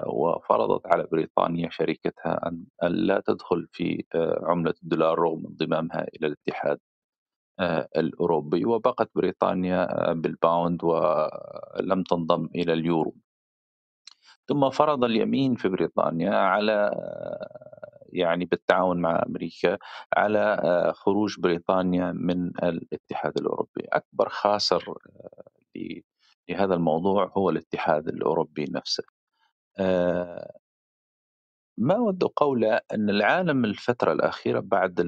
وفرضت 0.08 0.88
على 0.88 1.08
بريطانيا 1.12 1.70
شركتها 1.70 2.48
أن 2.48 2.66
لا 2.92 3.24
تدخل 3.28 3.68
في 3.72 4.04
آه، 4.16 4.40
عملة 4.44 4.74
الدولار 4.84 5.20
رغم 5.20 5.48
انضمامها 5.48 6.08
إلى 6.16 6.28
الاتحاد 6.28 6.80
آه، 7.60 7.88
الأوروبي. 7.98 8.66
وبقت 8.66 9.12
بريطانيا 9.16 10.10
آه، 10.10 10.14
بالباوند 10.14 10.84
ولم 10.84 12.04
تنضم 12.04 12.50
إلى 12.56 12.74
اليورو. 12.74 13.16
ثم 14.48 14.70
فرض 14.70 15.04
اليمين 15.04 15.56
في 15.56 15.70
بريطانيا 15.70 16.32
على 16.36 16.92
يعني 18.14 18.46
بالتعاون 18.46 19.02
مع 19.02 19.24
أمريكا 19.28 19.78
على 20.18 20.62
خروج 20.96 21.40
بريطانيا 21.40 22.12
من 22.12 22.48
الاتحاد 22.64 23.34
الأوروبي. 23.38 23.84
أكبر 23.94 24.30
خاسر 24.30 24.94
لهذا 26.50 26.74
الموضوع 26.76 27.32
هو 27.38 27.50
الاتحاد 27.50 28.08
الأوروبي 28.08 28.66
نفسه. 28.72 29.04
ما 31.78 31.96
أود 31.98 32.24
قوله 32.24 32.82
أن 32.94 33.10
العالم 33.10 33.66
الفترة 33.66 34.14
الأخيرة 34.14 34.60
بعد 34.60 35.02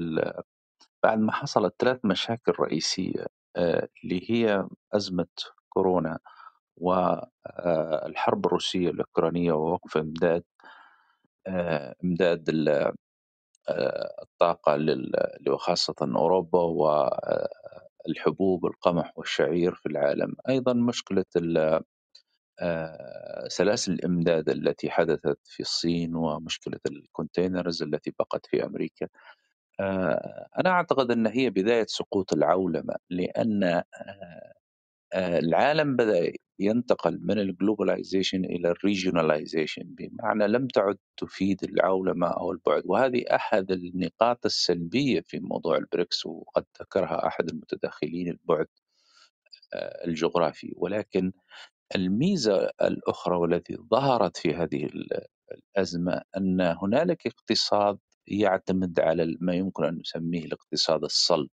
بعد 1.02 1.18
ما 1.18 1.32
حصلت 1.32 1.74
ثلاث 1.80 2.00
مشاكل 2.04 2.52
رئيسية 2.60 3.26
آه، 3.56 3.88
اللي 4.04 4.30
هي 4.30 4.68
أزمة 4.94 5.26
كورونا 5.68 6.18
والحرب 6.76 8.46
الروسية 8.46 8.90
الأوكرانية 8.90 9.52
ووقف 9.52 9.96
إمداد 9.96 10.44
آه، 11.46 11.94
إمداد 12.04 12.48
ال- 12.48 12.92
آه، 13.68 14.22
الطاقة 14.22 14.78
وخاصة 15.48 15.94
أوروبا 16.02 16.60
والحبوب 18.06 18.66
القمح 18.66 19.12
والشعير 19.18 19.74
في 19.74 19.86
العالم. 19.86 20.34
أيضا 20.48 20.72
مشكلة 20.72 21.24
آه، 22.60 23.48
سلاسل 23.48 23.92
الإمداد 23.92 24.48
التي 24.48 24.90
حدثت 24.90 25.38
في 25.44 25.60
الصين 25.60 26.14
ومشكلة 26.14 26.80
الكونتينرز 26.86 27.82
التي 27.82 28.12
بقت 28.18 28.46
في 28.46 28.64
أمريكا. 28.66 29.08
آه، 29.80 30.48
أنا 30.58 30.70
أعتقد 30.70 31.10
أن 31.10 31.26
هي 31.26 31.50
بداية 31.50 31.86
سقوط 31.88 32.32
العولمة 32.32 32.94
لأن 33.10 33.64
آه، 35.14 35.38
العالم 35.38 35.96
بدأ 35.96 36.32
ينتقل 36.58 37.18
من 37.22 37.38
ال 37.38 37.46
globalization 37.46 38.44
إلى 38.44 38.70
ال 38.70 38.77
regionalization 38.77 39.82
بمعنى 39.84 40.48
لم 40.48 40.66
تعد 40.68 40.98
تفيد 41.16 41.64
العولمة 41.64 42.28
أو 42.28 42.52
البعد. 42.52 42.82
وهذه 42.86 43.24
أحد 43.34 43.70
النقاط 43.72 44.46
السلبية 44.46 45.20
في 45.20 45.40
موضوع 45.40 45.76
البريكس 45.76 46.26
وقد 46.26 46.64
ذكرها 46.80 47.26
أحد 47.26 47.50
المتداخلين 47.50 48.28
البعد 48.28 48.66
الجغرافي. 50.06 50.72
ولكن 50.76 51.32
الميزة 51.96 52.70
الأخرى 52.82 53.36
والتي 53.36 53.76
ظهرت 53.90 54.36
في 54.36 54.54
هذه 54.54 54.90
الأزمة 55.76 56.22
أن 56.36 56.60
هنالك 56.60 57.26
اقتصاد 57.26 57.98
يعتمد 58.26 59.00
على 59.00 59.36
ما 59.40 59.54
يمكن 59.54 59.84
أن 59.84 59.98
نسميه 60.00 60.44
الاقتصاد 60.44 61.04
الصلب. 61.04 61.48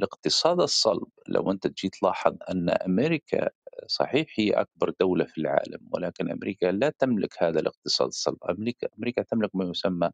الاقتصاد 0.00 0.60
الصلب 0.60 1.08
لو 1.28 1.50
أنت 1.50 1.66
تجي 1.66 1.88
تلاحظ 1.88 2.36
أن 2.50 2.70
أمريكا 2.70 3.48
صحيح 3.86 4.26
هي 4.38 4.50
أكبر 4.50 4.92
دولة 5.00 5.24
في 5.24 5.38
العالم 5.38 5.80
ولكن 5.90 6.30
أمريكا 6.30 6.66
لا 6.66 6.92
تملك 6.98 7.42
هذا 7.42 7.60
الاقتصاد 7.60 8.08
الصلب. 8.08 8.38
أمريكا, 8.50 8.88
أمريكا 8.98 9.22
تملك 9.22 9.56
ما 9.56 9.64
يسمى 9.64 10.10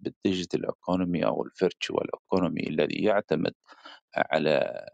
بال 0.00 0.15
digital 0.15 0.66
economy 0.66 1.26
أو 1.26 1.44
ال 1.44 1.52
virtual 1.52 2.06
economy 2.14 2.62
الذي 2.68 3.04
يعتمد 3.04 3.54
على 4.16 4.84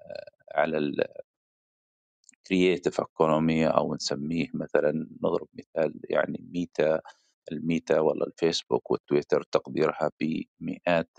على 0.54 0.78
creative 2.48 3.00
economy 3.00 3.66
أو 3.66 3.94
نسميه 3.94 4.46
مثلا 4.54 5.08
نضرب 5.22 5.48
مثال 5.54 5.94
يعني 6.10 6.46
ميتا 6.54 7.00
الميتا 7.52 8.00
ولا 8.00 8.26
الفيسبوك 8.26 8.90
والتويتر 8.90 9.42
تقديرها 9.52 10.10
بمئات 10.20 11.10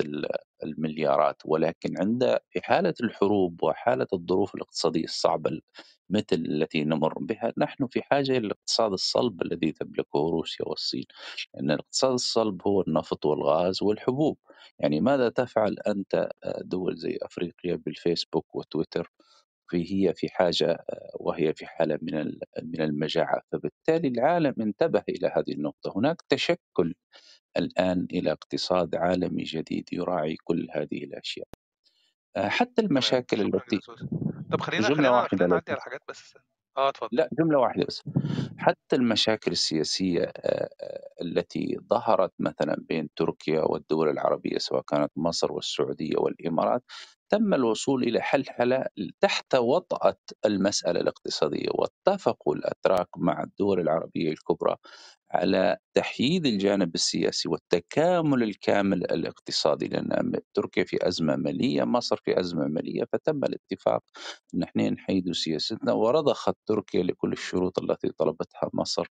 المليارات 0.63 1.41
ولكن 1.45 1.97
عند 1.99 2.37
في 2.49 2.61
حالة 2.61 2.93
الحروب 3.03 3.63
وحالة 3.63 4.07
الظروف 4.13 4.55
الاقتصادية 4.55 5.03
الصعبة 5.03 5.61
مثل 6.09 6.25
التي 6.33 6.83
نمر 6.83 7.13
بها 7.19 7.53
نحن 7.57 7.87
في 7.87 8.01
حاجة 8.01 8.31
إلى 8.31 8.37
الاقتصاد 8.47 8.91
الصلب 8.93 9.41
الذي 9.41 9.71
تملكه 9.71 10.19
روسيا 10.19 10.65
والصين. 10.67 11.05
لأن 11.53 11.71
الاقتصاد 11.71 12.11
الصلب 12.13 12.61
هو 12.67 12.81
النفط 12.81 13.25
والغاز 13.25 13.83
والحبوب. 13.83 14.37
يعني 14.79 15.01
ماذا 15.01 15.29
تفعل 15.29 15.75
أنت 15.87 16.29
دول 16.61 16.97
زي 16.97 17.17
أفريقيا 17.21 17.75
بالفيسبوك 17.75 18.55
وتويتر 18.55 19.11
هي 19.75 20.13
في 20.15 20.29
حاجة 20.29 20.85
وهي 21.19 21.53
في 21.53 21.65
حالة 21.65 21.99
من 22.01 22.13
من 22.63 22.81
المجاعة. 22.81 23.41
فبالتالي 23.51 24.07
العالم 24.07 24.55
انتبه 24.61 25.03
إلى 25.09 25.27
هذه 25.27 25.51
النقطة. 25.53 25.93
هناك 25.95 26.21
تشكل 26.29 26.95
الآن 27.57 28.07
إلى 28.11 28.31
اقتصاد 28.31 28.95
عالمي 28.95 29.43
جديد 29.43 29.89
يراعي 29.93 30.35
كل 30.43 30.67
هذه 30.75 31.03
الأشياء. 31.03 31.47
حتى 32.37 32.81
المشاكل 32.81 33.41
التي 33.41 33.79
طب 34.51 34.61
خلينا 34.61 34.87
جملة 34.87 34.95
خلينا 34.97 35.09
واحدة 35.09 35.37
خلينا 35.37 35.47
نعدي 35.55 35.71
على 35.71 35.81
حاجات 35.81 36.01
بس. 36.09 36.33
آه 36.77 36.89
اتفضل. 36.89 37.09
لا 37.11 37.29
جملة 37.33 37.59
واحدة 37.59 37.85
بس. 37.85 38.03
حتى 38.57 38.95
المشاكل 38.95 39.51
السياسية 39.51 40.23
آه، 40.23 40.69
آه، 40.81 41.09
التي 41.21 41.77
ظهرت 41.89 42.33
مثلا 42.39 42.75
بين 42.89 43.09
تركيا 43.15 43.61
والدول 43.61 44.09
العربية 44.09 44.57
سواء 44.57 44.81
كانت 44.81 45.11
مصر 45.15 45.51
والسعودية 45.51 46.17
والإمارات 46.17 46.83
تم 47.29 47.53
الوصول 47.53 48.03
إلى 48.03 48.21
حلحلة 48.21 48.85
تحت 49.19 49.55
وطأة 49.55 50.17
المسألة 50.45 50.99
الاقتصادية 50.99 51.69
واتفقوا 51.73 52.55
الأتراك 52.55 53.07
مع 53.17 53.43
الدول 53.43 53.79
العربية 53.79 54.31
الكبرى 54.31 54.75
على 55.31 55.77
تحييد 55.93 56.45
الجانب 56.45 56.95
السياسي 56.95 57.49
والتكامل 57.49 58.43
الكامل 58.43 59.03
الاقتصادي 59.11 59.87
لأن 59.87 60.33
تركيا 60.53 60.83
في 60.83 61.07
أزمة 61.07 61.35
مالية 61.35 61.83
مصر 61.83 62.15
في 62.17 62.39
أزمة 62.39 62.67
مالية 62.67 63.03
فتم 63.13 63.43
الاتفاق 63.43 64.03
أن 64.55 64.63
إحنا 64.63 64.89
نحيد 64.89 65.31
سياستنا 65.31 65.93
ورضخت 65.93 66.55
تركيا 66.65 67.03
لكل 67.03 67.31
الشروط 67.31 67.79
التي 67.79 68.09
طلبتها 68.09 68.69
مصر 68.73 69.07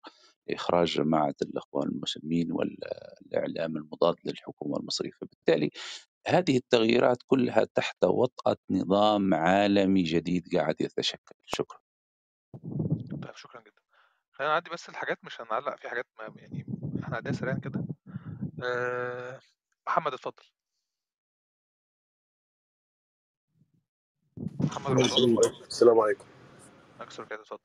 لإخراج 0.48 0.86
جماعة 0.96 1.34
الإخوان 1.42 1.88
المسلمين 1.88 2.52
والإعلام 2.52 3.76
المضاد 3.76 4.14
للحكومة 4.24 4.76
المصرية 4.76 5.10
فبالتالي 5.20 5.70
هذه 6.28 6.56
التغييرات 6.56 7.22
كلها 7.26 7.64
تحت 7.74 8.04
وطأة 8.04 8.56
نظام 8.70 9.34
عالمي 9.34 10.02
جديد 10.02 10.56
قاعد 10.56 10.80
يتشكل. 10.80 11.34
شكرا. 11.46 11.78
طيب 13.22 13.34
شكرا 13.34 13.60
جدا. 13.60 13.82
خلينا 14.32 14.52
نعدي 14.52 14.70
بس 14.70 14.88
الحاجات 14.88 15.24
مش 15.24 15.40
هنعلق 15.40 15.76
في 15.76 15.88
حاجات 15.88 16.06
ما 16.18 16.34
يعني 16.36 16.66
إحنا 17.02 17.16
عدينا 17.16 17.36
سريعا 17.36 17.58
كده. 17.64 17.84
أه 18.62 19.40
محمد 19.86 20.12
اتفضل. 20.12 20.44
محمد 24.60 24.90
رمضان 24.90 25.52
السلام 25.66 26.00
عليكم. 26.00 26.24
أكثر 27.00 27.24
كده 27.24 27.40
اتفضل. 27.40 27.60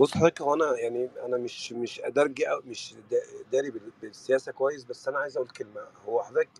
بص 0.00 0.14
حضرتك 0.14 0.42
هو 0.42 0.54
أنا 0.54 0.78
يعني 0.78 1.10
أنا 1.20 1.36
مش 1.36 1.72
مش 1.72 2.00
أدرجي 2.00 2.50
أو 2.50 2.62
مش 2.64 2.94
دا- 3.10 3.42
داري 3.52 3.70
بال- 3.70 3.92
بالسياسة 4.02 4.52
كويس 4.52 4.84
بس 4.84 5.08
أنا 5.08 5.18
عايز 5.18 5.36
أقول 5.36 5.48
كلمة. 5.48 5.80
هو 6.06 6.22
حضرتك 6.22 6.50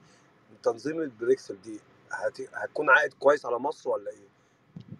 تنظيم 0.62 1.00
البريكس 1.00 1.60
دي 1.60 1.80
هت- 2.12 2.54
هتكون 2.54 2.90
عائد 2.90 3.12
كويس 3.14 3.46
على 3.46 3.58
مصر 3.58 3.90
ولا 3.90 4.10
إيه؟ 4.10 4.28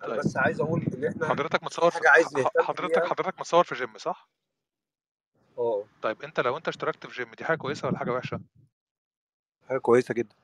أنا 0.02 0.08
طيب 0.10 0.18
بس 0.20 0.36
عايز 0.36 0.60
أقول 0.60 0.82
إن 0.94 1.04
إحنا 1.04 1.28
حضرتك 1.28 1.62
متصور 1.62 1.90
في 1.90 1.96
حاجة 1.96 2.08
عايز 2.08 2.34
نهتم 2.34 2.62
حضرتك 2.62 2.98
بيها 2.98 3.08
حضرتك 3.08 3.40
متصور 3.40 3.64
في 3.64 3.74
جيم 3.74 3.98
صح؟ 3.98 4.28
آه 5.58 5.84
طيب 6.02 6.22
أنت 6.22 6.40
لو 6.40 6.56
أنت 6.56 6.68
اشتركت 6.68 7.06
في 7.06 7.12
جيم 7.12 7.30
دي 7.38 7.44
حاجة 7.44 7.56
كويسة 7.56 7.88
ولا 7.88 7.98
حاجة 7.98 8.10
وحشة؟ 8.10 8.40
حاجة 9.68 9.78
كويسة 9.78 10.14
جدا 10.14 10.34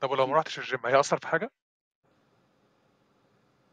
طب 0.00 0.10
ولو 0.10 0.26
ما 0.26 0.36
رحتش 0.36 0.58
الجيم 0.58 0.86
هيأثر 0.86 1.18
في 1.18 1.26
حاجة؟ 1.26 1.50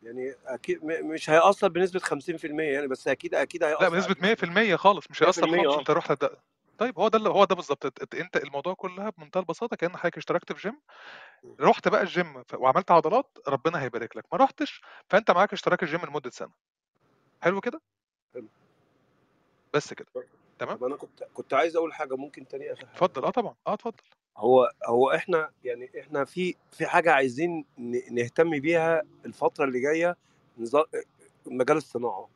يعني 0.04 0.36
أكيد 0.46 0.86
مش 0.86 1.30
هيأثر 1.30 1.68
بنسبة 1.68 2.00
50% 2.00 2.44
يعني 2.74 2.88
بس 2.88 3.08
أكيد 3.08 3.36
أكيد 3.36 3.64
لا 3.64 3.70
هيأثر 3.70 3.90
بنسبه 3.90 4.14
بنسبه 4.14 4.74
100% 4.74 4.76
خالص 4.76 5.12
مش 5.12 5.24
هيأثر 5.24 5.48
100% 5.48 5.64
خالص 5.68 5.76
آه 5.76 5.80
أنت 5.80 5.90
رحت. 5.92 6.24
طيب 6.84 7.00
هو 7.00 7.08
ده 7.08 7.18
اللي 7.18 7.30
هو 7.30 7.46
ده 7.46 7.56
بالظبط 7.56 8.14
انت 8.16 8.38
الموضوع 8.38 8.74
كلها 8.74 9.10
بمنتهى 9.10 9.40
البساطة 9.40 9.76
كأن 9.76 9.98
حضرتك 9.98 10.18
اشتركت 10.18 10.54
في 10.54 10.60
جيم 10.70 10.82
رحت 11.60 11.88
بقى 11.88 12.02
الجيم 12.02 12.44
ف- 12.44 12.54
وعملت 12.54 12.92
عضلات 12.92 13.38
ربنا 13.48 13.82
هيبارك 13.82 14.18
لك. 14.18 14.26
ما 14.32 14.38
رحتش 14.38 14.82
فأنت 15.10 15.32
معاك 15.32 15.54
اشتراك 15.54 15.84
الجيم 15.84 16.00
لمدة 16.06 16.30
سنة. 16.30 16.52
حلو 17.42 17.62
كده؟ 17.62 17.82
حلو. 18.34 18.48
بس 19.74 19.94
كده. 19.94 20.08
تمام؟ 20.60 20.78
طب 20.78 20.84
أنا 20.84 20.96
كنت 20.96 21.24
كنت 21.34 21.54
عايز 21.54 21.76
أقول 21.76 21.94
حاجة 21.94 22.16
ممكن 22.16 22.48
تاني 22.48 22.74
اخر 22.74 22.86
حاجة 22.86 22.94
اتفضل. 22.96 23.24
آه 23.26 23.30
طبعا. 23.30 23.56
آه 23.68 23.74
اتفضل. 23.74 24.04
هو 24.38 24.72
هو 24.88 25.12
إحنا 25.12 25.52
يعني 25.64 25.92
إحنا 26.00 26.26
في 26.26 26.56
في 26.72 26.86
حاجة 26.86 27.12
عايزين 27.12 27.66
ن- 27.78 28.16
نهتم 28.16 28.60
بيها 28.60 29.02
الفترة 29.26 29.66
اللي 29.66 29.80
جاية 29.82 30.18
مجال 31.46 31.78
الصناعة. 31.78 32.30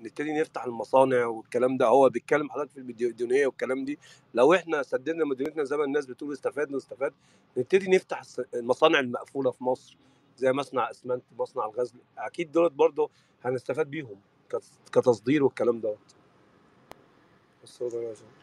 نبتدي 0.00 0.40
نفتح 0.40 0.64
المصانع 0.64 1.26
والكلام 1.26 1.76
ده. 1.76 1.86
هو 1.86 2.08
بيتكلم 2.08 2.50
حضرتك 2.50 2.70
في 2.70 2.78
المديونيه 2.78 3.46
والكلام 3.46 3.84
دي. 3.84 3.98
لو 4.34 4.54
إحنا 4.54 4.82
سددنا 4.82 5.24
مديونيتنا 5.24 5.64
زي 5.64 5.76
ما 5.76 5.84
الناس 5.84 6.06
بتقول 6.06 6.32
استفدنا 6.32 6.74
واستفاد 6.74 7.12
نبتدي 7.56 7.90
نفتح 7.90 8.22
المصانع 8.54 8.98
المقفولة 9.00 9.50
في 9.50 9.64
مصر 9.64 9.96
زي 10.36 10.52
مصنع 10.52 10.90
أسمنت 10.90 11.22
مصنع 11.38 11.64
الغزل. 11.64 11.98
أكيد 12.18 12.52
دولت 12.52 12.72
برضه 12.72 13.10
هنستفاد 13.44 13.86
بيهم 13.86 14.20
كت- 14.50 14.78
كتصدير 14.92 15.44
والكلام 15.44 15.80
دوت. 15.80 15.98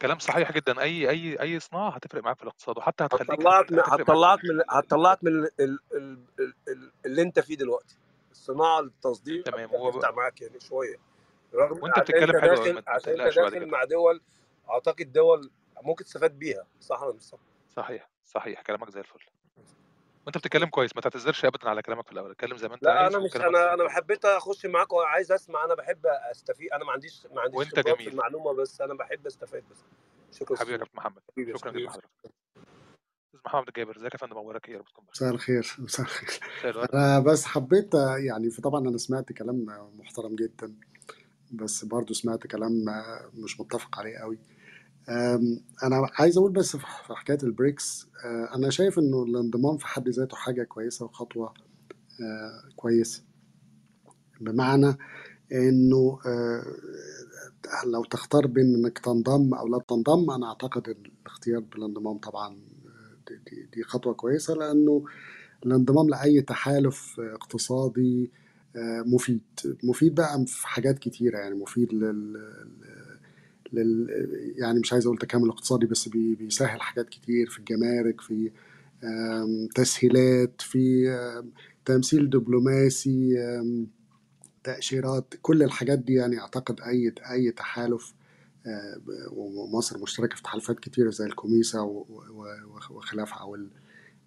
كلام 0.02 0.18
صحيح 0.18 0.52
جدا. 0.52 0.80
اي 0.80 1.10
اي 1.10 1.40
أي 1.40 1.60
صناعة 1.60 1.90
هتفرق 1.90 2.22
معاك 2.24 2.36
في 2.36 2.42
الاقتصاد 2.42 2.78
وحتى 2.78 3.04
هتخليك 3.04 3.30
هتطلعك 3.30 3.72
من 3.72 3.78
هتطلعك 3.78 4.38
من 4.44 4.62
هتطلعك 4.70 5.24
من 5.24 5.32
ال... 5.32 5.50
ال... 5.60 5.78
ال... 5.94 6.54
ال... 6.68 6.92
اللي 7.06 7.22
انت 7.22 7.40
فيه 7.40 7.56
دلوقتي. 7.56 7.96
الصناعه 8.32 8.80
التصدير 8.80 9.42
تمام. 9.42 9.60
هتبدأ 9.60 9.78
هو 9.78 9.90
تفتح 9.90 10.10
معاك 10.14 10.40
يعني 10.42 10.60
شوية. 10.60 10.96
رغم 11.54 11.82
وأنت 11.82 11.98
بتتكلم 11.98 12.40
حلو 12.40 12.54
داخل 12.54 12.82
عشان 12.86 13.20
أنت 13.20 13.34
داخل 13.38 13.66
مع 13.66 13.84
دول 13.84 14.20
أعتقد 14.70 15.12
دول 15.12 15.50
ممكن 15.82 16.04
تستفاد 16.04 16.38
بيها. 16.38 16.66
صح 16.80 17.02
ولا 17.02 17.14
مش 17.14 17.22
صح؟ 17.22 17.38
صحيح 17.70 18.10
صحيح. 18.24 18.62
كلامك 18.62 18.90
زي 18.90 19.00
الفل. 19.00 19.20
وأنت 20.26 20.38
بتتكلم 20.38 20.68
كويس. 20.68 20.96
ما 20.96 21.02
تعتذرش 21.02 21.44
ابدا 21.44 21.68
على 21.68 21.82
كلامك 21.82 22.06
في 22.06 22.12
الأول. 22.12 22.30
اتكلم 22.30 22.56
زي 22.56 22.68
ما 22.68 22.74
أنت 22.74 22.84
لا 22.84 22.92
عايز 22.92 23.14
أنا 23.14 23.24
مش 23.24 23.36
أنا 23.36 23.74
أنا 23.74 23.88
حبيت 23.88 24.24
أخش 24.24 24.66
معاك 24.66 24.92
وعايز 24.92 25.32
أسمع. 25.32 25.64
أنا 25.64 25.74
بحب 25.74 26.06
أستفيد. 26.06 26.72
أنا 26.72 26.84
ما 26.84 26.92
عنديش 26.92 27.26
ما 27.26 27.40
عنديش 27.40 27.58
وأنت 27.58 27.70
خبرات 27.80 27.96
في 27.96 28.02
جميل. 28.02 28.08
المعلومة 28.12 28.52
بس 28.52 28.80
أنا 28.80 28.94
بحب 28.94 29.26
أستفاد 29.26 29.64
بس. 29.70 29.84
شكرا 30.38 30.56
حبيبي 30.56 30.72
يا 30.72 30.78
كابتن 30.78 30.96
محمد. 30.96 31.22
حبيبي 31.32 31.58
شكرا 31.58 31.70
جدا 31.70 31.80
لحضرتك. 31.80 32.08
أستاذ 33.26 33.40
محمد 33.46 33.68
الجابر 33.68 33.96
إزيك 33.96 34.12
يا 34.14 34.18
فندم؟ 34.18 34.38
أخبارك 34.38 34.68
إيه؟ 34.68 34.74
يا 34.74 34.78
رب 34.78 34.84
تكون 34.84 35.04
بخير. 35.04 35.12
مساء 35.12 35.30
الخير. 35.34 35.76
مساء 35.84 36.06
الخير. 36.06 36.94
أنا 36.94 37.20
بس 37.20 37.44
حبيت 37.44 37.94
يعني 38.28 38.50
في 38.50 38.62
طبعا 38.62 38.80
أنا 38.80 38.98
سمعت 38.98 39.32
كلام 39.32 39.66
محترم 39.98 40.36
جدا. 40.36 40.74
بس 41.52 41.84
برضو 41.84 42.14
سمعت 42.14 42.46
كلام 42.46 42.84
مش 43.34 43.60
متفق 43.60 43.98
عليه 43.98 44.16
قوي. 44.18 44.38
أنا 45.82 46.08
عايز 46.18 46.38
أقول 46.38 46.52
بس 46.52 46.76
في 46.76 46.86
حكاية 47.14 47.38
البريكس 47.42 48.06
أه، 48.24 48.54
أنا 48.56 48.70
شايف 48.70 48.98
إنه 48.98 49.22
الانضمام 49.22 49.76
في 49.76 49.86
حد 49.86 50.08
ذاته 50.08 50.36
حاجة 50.36 50.62
كويسة 50.62 51.04
وخطوة 51.04 51.54
أه، 52.20 52.74
كويسة. 52.76 53.24
بمعنى 54.40 54.96
إنه 55.52 56.18
لو 57.86 58.04
تختار 58.04 58.46
بين 58.46 58.74
إنك 58.74 58.98
تنضم 58.98 59.54
أو 59.54 59.68
لا 59.68 59.78
تنضم 59.88 60.30
أنا 60.30 60.46
أعتقد 60.48 60.88
الاختيار 60.88 61.60
بالانضمام 61.60 62.18
طبعا 62.18 62.56
دي, 63.28 63.36
دي, 63.36 63.68
دي 63.74 63.82
خطوة 63.84 64.14
كويسة 64.14 64.54
لأنه 64.54 65.04
الانضمام 65.66 66.08
لأي 66.08 66.40
تحالف 66.42 67.20
اقتصادي 67.20 68.30
آه، 68.34 68.41
مفيد. 69.06 69.40
مفيد 69.84 70.14
بقى 70.14 70.44
في 70.46 70.68
حاجات 70.68 70.98
كتيرة 70.98 71.38
يعني 71.38 71.54
مفيد 71.54 71.92
لل, 71.94 72.32
لل 73.72 74.06
يعني 74.56 74.80
مش 74.80 74.92
عايز 74.92 75.06
أقول 75.06 75.18
تكامل 75.18 75.48
اقتصادي 75.48 75.86
بس 75.86 76.08
بي- 76.08 76.34
بيسهل 76.34 76.80
حاجات 76.80 77.08
كتير 77.08 77.48
في 77.48 77.58
الجمارك 77.58 78.20
في 78.20 78.50
تسهيلات 79.74 80.60
في 80.60 81.06
تمثيل 81.84 82.30
دبلوماسي 82.30 83.34
تأشيرات 84.64 85.34
كل 85.42 85.62
الحاجات 85.62 85.98
دي 85.98 86.14
يعني 86.14 86.40
أعتقد 86.40 86.80
أي 86.80 87.14
أي 87.30 87.50
تحالف 87.50 88.14
آه، 88.66 89.00
ومصر 89.32 89.98
مشتركة 89.98 90.36
في 90.36 90.42
تحالفات 90.42 90.80
كتيرة 90.80 91.10
زي 91.10 91.24
الكوميسا 91.26 91.80
وخلافها 92.90 93.38
أو 93.40 93.56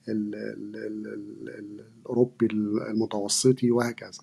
ال- 0.09 0.35
ال- 0.35 0.75
ال- 0.75 1.07
ال- 1.07 1.49
ال- 1.49 1.85
الأوروبي 1.99 2.45
المتوسطي 2.91 3.71
وهكذا. 3.71 4.19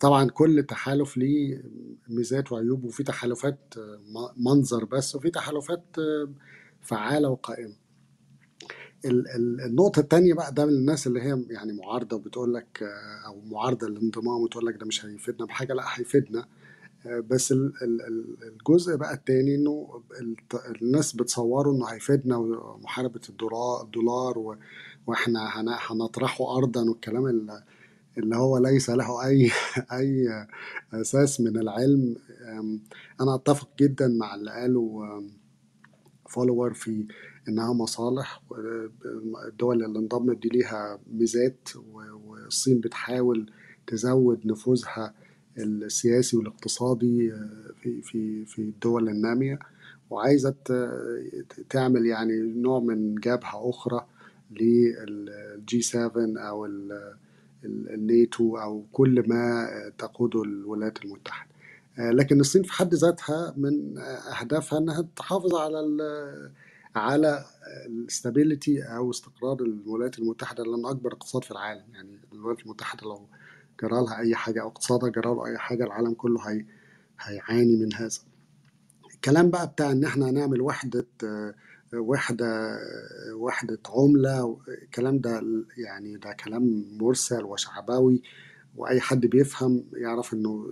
طبعا 0.00 0.28
كل 0.30 0.62
تحالف 0.68 1.16
ليه 1.16 1.62
ميزات 2.08 2.52
وعيوب 2.52 2.84
وفي 2.84 3.02
تحالفات 3.02 3.74
منظر 4.36 4.84
بس 4.84 5.14
وفي 5.16 5.30
تحالفات 5.30 5.84
فعالة 6.82 7.28
وقائمة. 7.28 7.74
ال- 9.04 9.28
ال- 9.28 9.60
النقطة 9.60 10.00
التانية 10.00 10.34
بقى 10.34 10.52
ده 10.54 10.66
من 10.66 10.72
الناس 10.72 11.06
اللي 11.06 11.22
هي 11.22 11.44
يعني 11.50 11.72
معارضة 11.72 12.16
وبتقول 12.16 12.54
لك 12.54 12.82
أو 13.26 13.40
معارضة 13.40 13.88
للانضمام 13.88 14.40
وتقول 14.42 14.66
لك 14.66 14.76
ده 14.76 14.86
مش 14.86 15.04
هيفيدنا 15.06 15.46
بحاجة 15.46 15.72
لأ 15.72 15.84
هيفيدنا. 15.94 16.46
بس 17.30 17.52
ال- 17.52 17.72
ال- 17.82 18.02
ال- 18.02 18.36
الجزء 18.48 18.96
بقى 18.96 19.14
التاني 19.14 19.54
إنه 19.54 20.02
الناس 20.82 21.12
بتصوره 21.16 21.70
إنه 21.72 21.86
هيفيدنا 21.86 22.36
ومحاربة 22.36 23.20
الدولار 23.28 23.82
الدولار 23.84 24.58
وإحنا 25.06 25.60
هن- 25.60 25.78
هنطرحه 25.80 26.56
ارضا 26.56 26.82
والكلام 26.90 27.26
ال- 27.26 27.62
اللي 28.18 28.36
هو 28.36 28.58
ليس 28.58 28.90
له 28.90 29.26
أي 29.26 29.50
أي 29.98 30.28
أساس 30.94 31.40
من 31.40 31.56
العلم. 31.56 32.16
أنا 33.20 33.34
أتفق 33.34 33.68
جدا 33.80 34.08
مع 34.08 34.34
اللي 34.34 34.50
قاله 34.50 35.02
فولور 36.28 36.74
في 36.74 37.06
إنها 37.48 37.72
مصالح 37.72 38.42
الدول 39.48 39.84
اللي 39.84 39.98
انضمت 39.98 40.42
دي 40.42 40.48
ليها 40.48 40.98
ميزات 41.12 41.68
والصين 42.24 42.80
بتحاول 42.80 43.50
تزود 43.86 44.46
نفوذها 44.46 45.14
السياسي 45.58 46.36
والاقتصادي 46.36 47.32
آه، 47.32 47.70
في 47.82 48.02
في 48.02 48.44
في 48.44 48.62
الدول 48.62 49.08
النامية. 49.08 49.58
وعايزة 50.10 50.50
ت- 50.64 50.90
تعمل 51.70 52.06
يعني 52.06 52.32
نوع 52.42 52.80
من 52.80 53.14
جبهة 53.14 53.70
أخرى 53.70 54.06
لل 54.60 55.41
G 55.41 55.82
7 55.82 56.10
أو 56.48 56.66
ال- 56.66 57.14
ال- 57.64 57.90
الناتو 57.94 58.56
أو 58.56 58.86
كل 58.92 59.24
ما 59.28 59.68
تقوده 59.98 60.42
الولايات 60.42 61.04
المتحدة. 61.04 61.50
آه، 61.98 62.10
لكن 62.10 62.40
الصين 62.40 62.62
في 62.62 62.72
حد 62.72 62.94
ذاتها 62.94 63.54
من 63.56 63.98
أهدافها 64.40 64.78
أنها 64.78 65.04
تحافظ 65.16 65.54
على 65.54 65.78
على 66.96 67.44
ال 67.86 67.96
stability 67.96 68.82
أو 68.82 69.10
استقرار 69.10 69.56
الولايات 69.62 70.18
المتحدة 70.18 70.64
لأن 70.64 70.86
أكبر 70.86 71.12
اقتصاد 71.12 71.44
في 71.44 71.50
العالم. 71.50 71.84
يعني 71.92 72.18
الولايات 72.32 72.62
المتحدة 72.62 73.02
لو 73.02 73.26
جرى 73.82 73.90
لها 74.04 74.18
أي 74.18 74.34
حاجة 74.34 74.62
أو 74.62 74.68
اقتصادها 74.68 75.08
جرى 75.08 75.34
له 75.34 75.46
أي 75.46 75.58
حاجة 75.58 75.84
العالم 75.84 76.14
كله 76.14 76.40
هي 76.50 76.64
هيعاني 77.20 77.76
من 77.76 77.94
هذا. 77.94 78.18
الكلام 79.14 79.50
بقى 79.50 79.66
بتاع 79.66 79.90
إن 79.92 80.04
إحنا 80.04 80.30
هنعمل 80.30 80.60
وحدة 80.60 81.06
آه، 81.24 81.54
وحدة 81.94 82.78
وحدة 83.36 83.78
عملة 83.88 84.58
الكلام 84.82 85.18
ده 85.18 85.42
يعني 85.76 86.16
ده 86.16 86.32
كلام 86.44 86.84
مرسل 87.00 87.44
وشعبوي 87.44 88.22
وأي 88.76 89.00
حد 89.00 89.26
بيفهم 89.26 89.84
يعرف 89.92 90.34
إنه 90.34 90.66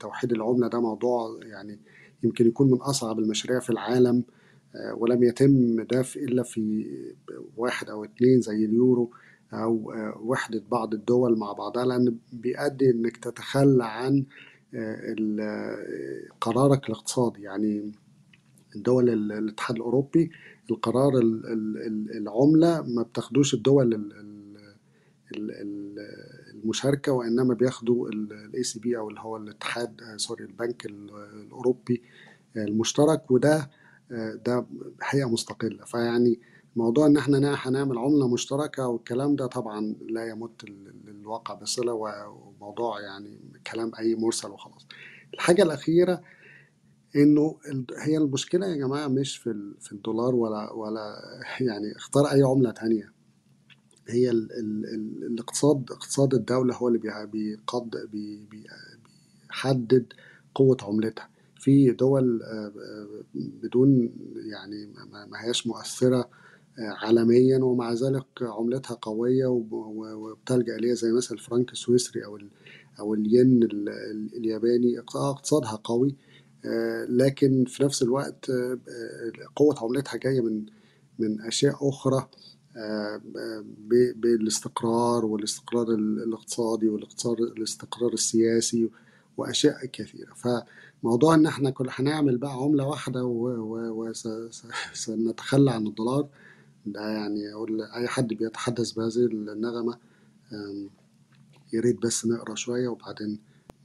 توحيد 0.00 0.32
العملة 0.32 0.68
ده 0.68 0.80
موضوع 0.80 1.38
يعني 1.42 1.78
يمكن 2.22 2.46
يكون 2.46 2.70
من 2.70 2.78
أصعب 2.80 3.18
المشاريع 3.18 3.60
في 3.60 3.70
العالم 3.70 4.24
ولم 4.96 5.22
يتم 5.22 5.82
ده 5.82 6.04
إلا 6.16 6.42
في 6.42 6.86
واحد 7.56 7.90
أو 7.90 8.04
اتنين 8.04 8.40
زي 8.40 8.64
اليورو 8.64 9.10
آه، 9.52 9.66
وحدة 10.22 10.62
بعض 10.70 10.94
الدول 10.94 11.38
مع 11.38 11.52
بعضها 11.52 11.84
لأن 11.84 12.16
بيؤدي 12.32 12.90
إنك 12.90 13.16
تتخلى 13.16 13.84
عن 13.84 14.24
قرارك 16.40 16.86
الاقتصادي. 16.88 17.42
يعني 17.42 17.92
ال- 19.10 19.32
الاتحاد 19.32 19.76
الأوروبي 19.76 20.30
القرار 20.72 21.18
ال- 21.18 21.46
ال- 21.46 21.86
ال- 21.86 22.16
العملة 22.16 22.82
ما 22.82 23.02
بتاخدوش 23.02 23.54
الدول 23.54 23.94
ال- 23.94 24.12
ال- 24.12 24.42
ال- 25.36 25.50
ال- 25.50 25.98
المشاركة 26.54 27.12
وإنما 27.12 27.54
بياخدوا 27.54 28.08
ال 28.08 28.62
ECB 28.62 28.96
أو 28.98 29.08
اللي 29.08 29.20
هو 29.20 29.36
الاتحاد 29.36 30.00
آه، 30.02 30.16
sorry 30.16 30.44
البنك 30.44 30.86
ال- 30.86 31.10
الأوروبي 31.46 32.02
المشترك 32.56 33.30
وده 33.30 33.70
آه، 34.12 34.34
ده 34.46 34.66
حقيقة 35.00 35.28
مستقلة. 35.28 35.84
فيعني 35.84 36.40
موضوع 36.76 37.06
إن 37.06 37.16
إحنا 37.16 37.38
نا- 37.38 37.54
هنعمل 37.58 37.98
عملة 37.98 38.28
مشتركة 38.28 38.86
والكلام 38.88 39.36
ده 39.36 39.46
طبعا 39.46 39.94
لا 40.08 40.28
يمت 40.28 40.64
للواقع 41.06 41.54
بصلة 41.54 41.92
وموضوع 41.92 43.00
يعني 43.00 43.38
كلام 43.72 43.92
أي 43.98 44.14
مرسل 44.14 44.50
وخلاص. 44.50 44.86
الحاجة 45.34 45.62
الأخيرة 45.62 46.22
إنه 47.16 47.56
هي 47.98 48.16
المشكلة 48.16 48.66
يا 48.66 48.76
جماعة 48.76 49.08
مش 49.08 49.36
في 49.36 49.74
في 49.80 49.92
الدولار 49.92 50.34
ولا 50.34 50.72
ولا 50.80 51.14
يعني 51.60 51.96
اختار 51.96 52.26
أي 52.26 52.42
عملة 52.42 52.70
تانية. 52.70 53.12
هي 54.08 54.30
ال 54.30 54.52
ال 54.52 54.84
ال 54.94 55.24
الاقتصاد 55.26 55.90
اقتصاد 55.90 56.34
الدولة 56.34 56.74
هو 56.76 56.88
اللي 56.88 56.98
بيع- 56.98 57.24
بيقد 57.24 57.90
بي 58.12 58.46
بي 58.50 58.66
بيحدد 59.48 60.12
قوة 60.54 60.76
عملتها. 60.82 61.28
في 61.58 61.90
دول 61.90 62.42
آه، 62.42 62.66
آه، 62.66 63.24
بدون 63.34 64.10
يعني 64.50 64.86
ما 65.30 65.44
هياش 65.44 65.66
مؤثرة 65.66 66.30
آه، 66.78 66.90
عالميا 67.06 67.58
ومع 67.58 67.92
ذلك 67.92 68.26
عملتها 68.42 68.94
قوية 69.02 69.46
وب- 69.46 69.72
و- 69.72 70.30
وبتلجأ 70.30 70.76
ليها 70.76 70.94
زي 70.94 71.12
مثلا 71.12 71.32
الفرنك 71.38 71.72
السويسري 71.72 72.24
أو 72.24 72.38
أو 73.00 73.14
الين 73.14 73.62
ال- 73.62 73.88
ال- 73.88 74.36
الياباني. 74.36 74.98
اقتصادها 74.98 75.80
قوي 75.84 76.14
لكن 77.08 77.64
في 77.64 77.84
نفس 77.84 78.02
الوقت 78.02 78.50
آه، 78.50 78.72
آه، 78.88 79.32
قوة 79.56 79.74
عملتها 79.82 80.16
جاية 80.16 80.40
من 80.40 80.66
من 81.18 81.40
أشياء 81.40 81.88
أخرى 81.88 82.28
آه، 82.76 83.20
آه، 83.36 83.64
بالاستقرار 84.16 85.24
والاستقرار 85.24 85.88
ال- 85.88 86.22
الاقتصادي 86.22 86.88
والاقتصار 86.88 87.38
الاستقرار 87.38 88.12
السياسي 88.12 88.90
وأشياء 89.36 89.86
كثيرة. 89.86 90.34
فموضوع 90.34 91.34
إن 91.34 91.46
إحنا 91.46 91.70
كل 91.70 91.86
هنعمل 91.90 92.38
بقى 92.38 92.52
عملة 92.52 92.86
واحدة 92.86 93.24
وسنتخلى 94.92 95.70
عن 95.70 95.86
الدولار 95.86 96.28
ده 96.86 97.00
يعني 97.08 97.52
أقول 97.52 97.82
أي 97.82 98.08
حد 98.08 98.28
بيتحدث 98.28 98.92
بهذه 98.92 99.28
يا 101.72 101.80
ريت 101.80 102.02
بس 102.02 102.26
نقرأ 102.26 102.54
شوية 102.54 102.88
وبعدين 102.88 103.38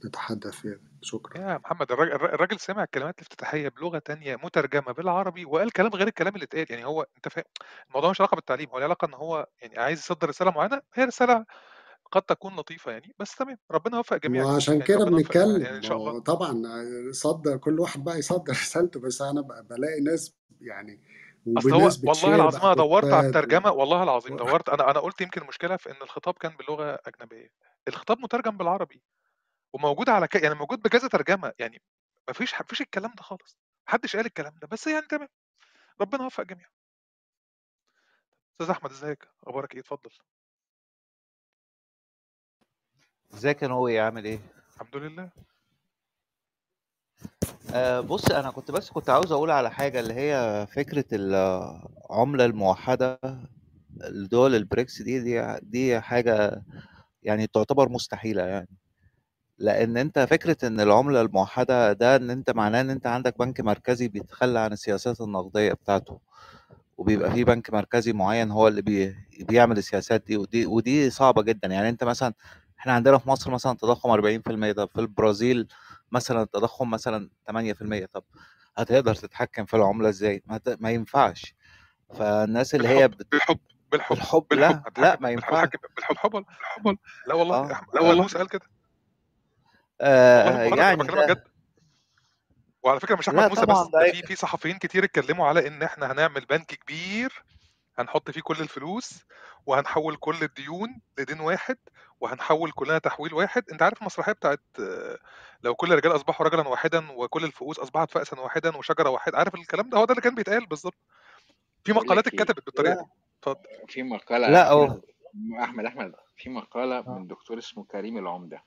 نتحدث 0.04 0.50
فيها 0.54 0.78
شكرا. 1.02 1.38
يا 1.40 1.58
محمد 1.58 1.92
الراجل, 1.92 2.12
الراجل 2.12 2.60
سمع 2.60 2.82
الكلمات 2.84 3.14
الافتتاحية 3.18 3.68
بلغة 3.68 3.98
تانية 3.98 4.36
مترجمة 4.36 4.92
بالعربي 4.92 5.44
وقال 5.44 5.72
كلام 5.72 5.90
غير 5.94 6.08
الكلام 6.08 6.34
اللي 6.34 6.44
اتقال. 6.44 6.66
يعني 6.70 6.84
هو 6.84 7.06
انت 7.16 7.28
فاهم 7.28 7.44
الموضوع 7.88 8.10
مش 8.10 8.20
علاقة 8.20 8.34
بالتعليم 8.34 8.68
هو 8.70 8.78
له 8.78 8.84
علاقة 8.84 9.06
ان 9.06 9.14
هو 9.14 9.46
يعني 9.62 9.78
عايز 9.78 9.98
يصدر 9.98 10.28
رسالة 10.28 10.50
معينة؟ 10.50 10.82
هي 10.94 11.04
رسالة 11.04 11.44
قد 12.12 12.22
تكون 12.22 12.56
لطيفة 12.56 12.92
يعني 12.92 13.14
بس 13.18 13.36
تمام 13.36 13.58
ربنا 13.70 13.96
يوفق 13.96 14.14
الجميع 14.14 14.44
وعشان 14.44 14.74
يعني 14.78 14.82
كده 14.82 15.04
ربنا 15.04 15.16
يوفق 15.16 15.32
الجميع 15.32 15.58
بنتكلم. 15.58 15.62
يعني 15.64 15.76
إن 15.76 15.82
ما 15.82 15.82
شاء 15.82 15.96
هو 15.96 16.08
الله. 16.08 16.18
طبعا 16.18 16.62
صدر 17.12 17.56
كل 17.56 17.80
واحد 17.80 18.04
بقى 18.04 18.18
يصدر 18.18 18.52
رسالته 18.62 19.00
بس 19.00 19.22
أنا 19.22 19.40
بقى 19.40 19.62
بلاقي 19.64 20.00
ناس 20.00 20.36
يعني 20.60 21.00
أصل 21.58 21.74
هو 21.74 21.90
والله 22.02 22.02
بتشير 22.04 22.34
العظيم 22.34 22.62
أنا 22.62 22.74
دورت 22.74 23.12
على 23.12 23.20
الترجمة 23.26 23.70
والله 23.72 24.02
العظيم 24.02 24.34
و... 24.34 24.36
دورت. 24.36 24.68
أنا 24.68 24.90
أنا 24.90 25.00
قلت 25.00 25.20
يمكن 25.20 25.42
المشكلة 25.42 25.76
في 25.76 25.90
إن 25.90 25.96
الخطاب 26.02 26.34
كان 26.34 26.56
بلغة 26.56 26.98
أجنبية. 27.06 27.48
الخطاب 27.88 28.18
مترجم 28.18 28.56
بالعربي. 28.56 29.02
وموجود 29.72 30.08
على 30.08 30.28
ك... 30.28 30.34
يعني 30.34 30.54
موجود 30.54 30.82
بكذا 30.82 31.08
ترجمة 31.08 31.52
يعني 31.58 31.82
مفيش 32.30 32.60
مفيش 32.60 32.80
الكلام 32.80 33.12
ده 33.16 33.22
خالص. 33.22 33.58
محدش 33.88 34.16
قال 34.16 34.26
الكلام 34.26 34.54
ده 34.62 34.68
بس 34.68 34.86
يعني 34.86 35.06
تمام. 35.06 35.28
ربنا 36.00 36.22
يوفق 36.22 36.40
الجميع 36.40 36.66
أستاذ 38.52 38.70
أحمد 38.70 38.90
إزيك؟ 38.90 39.28
أخبارك 39.46 39.74
إيه؟ 39.74 39.80
اتفضل. 39.80 40.10
إزيك 43.34 43.62
يا 43.62 43.68
نوي 43.68 44.00
عامل 44.00 44.24
إيه؟ 44.24 44.38
الحمد 44.74 44.96
لله. 44.96 45.30
آه 47.74 48.00
بص 48.00 48.30
أنا 48.30 48.50
كنت 48.50 48.70
بس 48.70 48.90
كنت 48.90 49.10
عاوز 49.10 49.32
أقول 49.32 49.50
على 49.50 49.70
حاجة 49.70 50.00
اللي 50.00 50.14
هي 50.14 50.66
فكرة 50.66 51.04
العملة 51.12 52.44
الموحدة 52.44 53.20
لدول 53.96 54.54
البريكس 54.54 55.02
دي 55.02 55.20
دي 55.20 55.58
دي 55.62 56.00
حاجة 56.00 56.62
يعني 57.22 57.46
تعتبر 57.46 57.88
مستحيلة 57.88 58.42
يعني. 58.42 58.68
لأن 59.58 59.96
أنت 59.96 60.18
فكرة 60.18 60.56
إن 60.66 60.80
العملة 60.80 61.20
الموحدة 61.20 61.92
ده 61.92 62.16
إن 62.16 62.30
أنت 62.30 62.50
معناه 62.50 62.80
إن 62.80 62.90
أنت 62.90 63.06
عندك 63.06 63.38
بنك 63.38 63.60
مركزي 63.60 64.08
بيتخلى 64.08 64.58
عن 64.58 64.72
السياسات 64.72 65.20
النقدية 65.20 65.72
بتاعته 65.72 66.20
وبيبقى 66.98 67.30
في 67.30 67.44
بنك 67.44 67.70
مركزي 67.72 68.12
معين 68.12 68.50
هو 68.50 68.68
اللي 68.68 68.82
بي 68.82 69.16
بيعمل 69.40 69.78
السياسات 69.78 70.24
دي 70.26 70.36
ودي 70.36 70.66
ودي 70.66 71.10
صعبة 71.10 71.42
جدا. 71.42 71.68
يعني 71.68 71.88
أنت 71.88 72.04
مثلا 72.04 72.34
إحنا 72.78 72.92
عندنا 72.92 73.18
في 73.18 73.28
مصر 73.28 73.50
مثلا 73.50 73.76
تضخم 73.76 74.10
40% 74.10 74.72
طب 74.72 74.88
في 74.94 75.00
البرازيل 75.00 75.68
مثلا 76.12 76.42
التضخم 76.42 76.90
مثلا 76.90 77.30
8% 77.50 78.06
طب 78.12 78.24
هتقدر 78.76 79.14
تتحكم 79.14 79.64
في 79.64 79.74
العملة 79.76 80.08
إزاي؟ 80.08 80.42
ما, 80.46 80.58
ت... 80.58 80.76
ما 80.80 80.90
ينفعش. 80.90 81.54
فالناس 82.14 82.74
اللي 82.74 82.88
هي 82.88 83.08
بالحب 83.08 83.18
بت... 83.18 83.26
بالحب 83.32 83.58
بالحب 83.92 84.16
بالحب 84.16 84.44
بالحب 84.50 84.74
لا 84.98 85.02
لا 85.02 85.14
هتحكم 85.14 85.22
ما 85.22 85.28
بالحب 85.30 85.32
ينفعش. 85.32 85.68
بالحب 85.96 86.30
بالحب 86.30 86.32
بالحب 86.32 86.98
لا 87.28 87.34
والله 87.34 87.72
احمد 87.72 87.94
لا 87.94 88.00
والله 88.00 88.26
قال 88.26 88.48
كده 88.48 88.60
والله 88.62 88.77
آه 90.00 90.62
يعني 90.62 90.96
بكلمك 90.96 91.28
جد. 91.30 91.42
وعلى 92.82 93.00
فكرة 93.00 93.16
مش 93.16 93.28
أحمد 93.28 93.48
موسى 93.48 93.66
بس 93.66 93.76
ده 93.92 94.00
أي- 94.00 94.10
في 94.14 94.22
في 94.26 94.36
صحفيين 94.36 94.78
كتير 94.78 95.04
اتكلموا 95.04 95.46
على 95.46 95.66
إن 95.68 95.82
إحنا 95.82 96.12
هنعمل 96.12 96.44
بنك 96.44 96.66
كبير 96.66 97.42
هنحط 97.98 98.30
فيه 98.30 98.40
كل 98.40 98.60
الفلوس 98.60 99.24
وهنحول 99.66 100.16
كل 100.16 100.42
الديون 100.42 101.00
لدين 101.18 101.40
واحد 101.40 101.76
وهنحول 102.20 102.72
كلنا 102.72 102.98
تحويل 102.98 103.34
واحد. 103.34 103.70
أنت 103.72 103.82
عارف 103.82 104.00
المسرحية 104.00 104.32
بتاعت 104.32 104.60
لو 105.62 105.74
كل 105.74 105.92
الرجال 105.92 106.14
أصبحوا 106.16 106.46
رجلا 106.46 106.68
واحدا 106.68 107.10
وكل 107.12 107.44
الفؤوس 107.44 107.78
أصبحت 107.78 108.10
فأسا 108.10 108.40
واحدا 108.40 108.76
وشجرة 108.76 109.10
واحدة 109.10 109.38
عارف 109.38 109.54
الكلام 109.54 109.90
ده؟ 109.90 109.98
هو 109.98 110.04
ده 110.04 110.10
اللي 110.10 110.22
كان 110.22 110.34
بيتقال 110.34 110.66
بالظبط. 110.66 110.94
في 111.84 111.92
مقالات 111.92 112.28
إيه؟ 112.28 112.34
اتكتبت 112.42 112.66
بالطريقة 112.66 112.94
دي. 112.94 113.00
اتفضل. 113.40 113.62
في 113.88 114.02
مقالة 114.02 114.48
لا 114.48 114.70
أو... 114.70 115.02
أحمد 115.62 115.84
أحمد 115.84 116.12
في 116.36 116.50
مقالة 116.50 116.98
آه. 116.98 117.18
من 117.18 117.26
دكتور 117.26 117.58
اسمه 117.58 117.84
كريم 117.84 118.18
العمدة. 118.18 118.62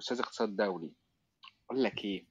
أستاذ 0.00 0.18
اقتصاد 0.20 0.56
دولي 0.56 0.92
بقول 1.68 1.82
لك 1.84 2.04
إيه؟ 2.04 2.26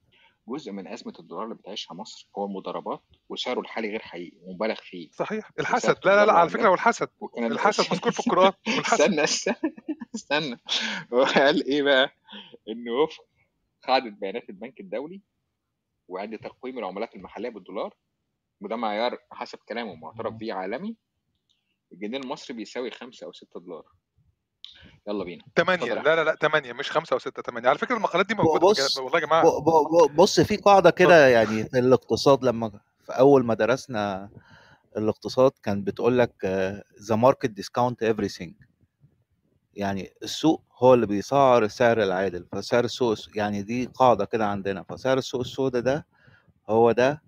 جزء 0.47 0.71
من 0.71 0.87
أزمة 0.87 1.13
الدولار 1.19 1.43
اللي 1.43 1.55
بتعيشها 1.55 1.93
مصر 1.95 2.27
هو 2.37 2.45
المضاربات 2.45 3.01
وسعره 3.29 3.59
الحالي 3.59 3.89
غير 3.89 3.99
حقيقي 4.01 4.37
ومبالغ 4.41 4.75
فيه. 4.75 5.09
صحيح. 5.11 5.51
الحسد. 5.59 5.97
لا 6.05 6.15
لا 6.15 6.25
لا 6.25 6.33
على 6.33 6.49
فكرة 6.49 6.69
والحسد 6.69 7.09
الحسد. 7.37 7.93
مذكور 7.93 8.11
في 8.11 8.19
القرآن. 8.27 8.51
والحسد. 8.67 9.01
استنى 9.01 9.23
استنى 9.23 9.55
استنى. 10.15 10.59
هو 11.13 11.23
قال 11.23 11.65
إيه 11.65 11.83
بقى؟ 11.83 12.11
انه 12.69 12.91
وفق 12.91 13.25
قاعدة 13.87 14.09
بيانات 14.09 14.49
البنك 14.49 14.79
الدولي 14.79 15.21
وعند 16.07 16.37
تقويم 16.37 16.79
العملات 16.79 17.15
المحلية 17.15 17.49
بالدولار 17.49 17.93
وده 18.61 18.75
معيار 18.75 19.17
حسب 19.31 19.59
كلامه 19.69 19.95
معترف 19.95 20.33
بيه 20.33 20.53
عالمي. 20.53 20.95
الجنيه 21.91 22.17
المصري 22.17 22.55
بيساوي 22.57 22.91
5 22.91 23.25
أو 23.25 23.31
6 23.31 23.59
دولار. 23.59 23.85
يلا 25.07 25.23
بينا. 25.23 25.43
ثمانية 25.55 25.83
اتفضل 25.83 25.97
يا 25.97 26.03
لا 26.03 26.15
لا 26.15 26.23
لا 26.23 26.35
ثمانية 26.41 26.73
مش 26.73 26.91
خمسة 26.91 27.13
أو 27.13 27.19
ستة 27.19 27.41
ثمانية 27.41 27.69
على 27.69 27.77
فكرة 27.77 27.95
المقالات 27.95 28.25
دي 28.25 28.33
مجال... 28.35 28.59
بص 28.59 28.97
والله 28.97 29.19
يا. 29.19 29.43
ب- 29.43 30.15
بص 30.15 30.39
في 30.39 30.55
قاعدة 30.57 30.89
اتفضل. 30.89 31.05
كده 31.05 31.27
يعني 31.27 31.63
في 31.63 31.79
الاقتصاد 31.79 32.43
لما 32.45 32.69
في 33.05 33.11
أول 33.11 33.45
ما 33.45 33.53
درسنا 33.53 34.29
الاقتصاد 34.97 35.51
كان 35.63 35.83
بتقول 35.83 36.17
لك 36.17 36.33
the 37.09 37.15
market 37.15 37.49
discount 37.49 38.13
everything. 38.13 38.51
يعني 39.73 40.13
السوق 40.23 40.63
هو 40.77 40.93
اللي 40.93 41.05
بيسعر 41.05 41.63
السعر 41.63 42.03
العادل. 42.03 42.45
فسعر 42.51 42.83
السوق 42.83 43.17
يعني 43.35 43.61
دي 43.61 43.85
قاعدة 43.85 44.25
كده 44.25 44.45
عندنا. 44.47 44.83
فسعر 44.83 45.17
السوق 45.17 45.41
السوداء 45.41 45.81
ده 45.81 46.05
هو 46.69 46.91
ده 46.91 47.21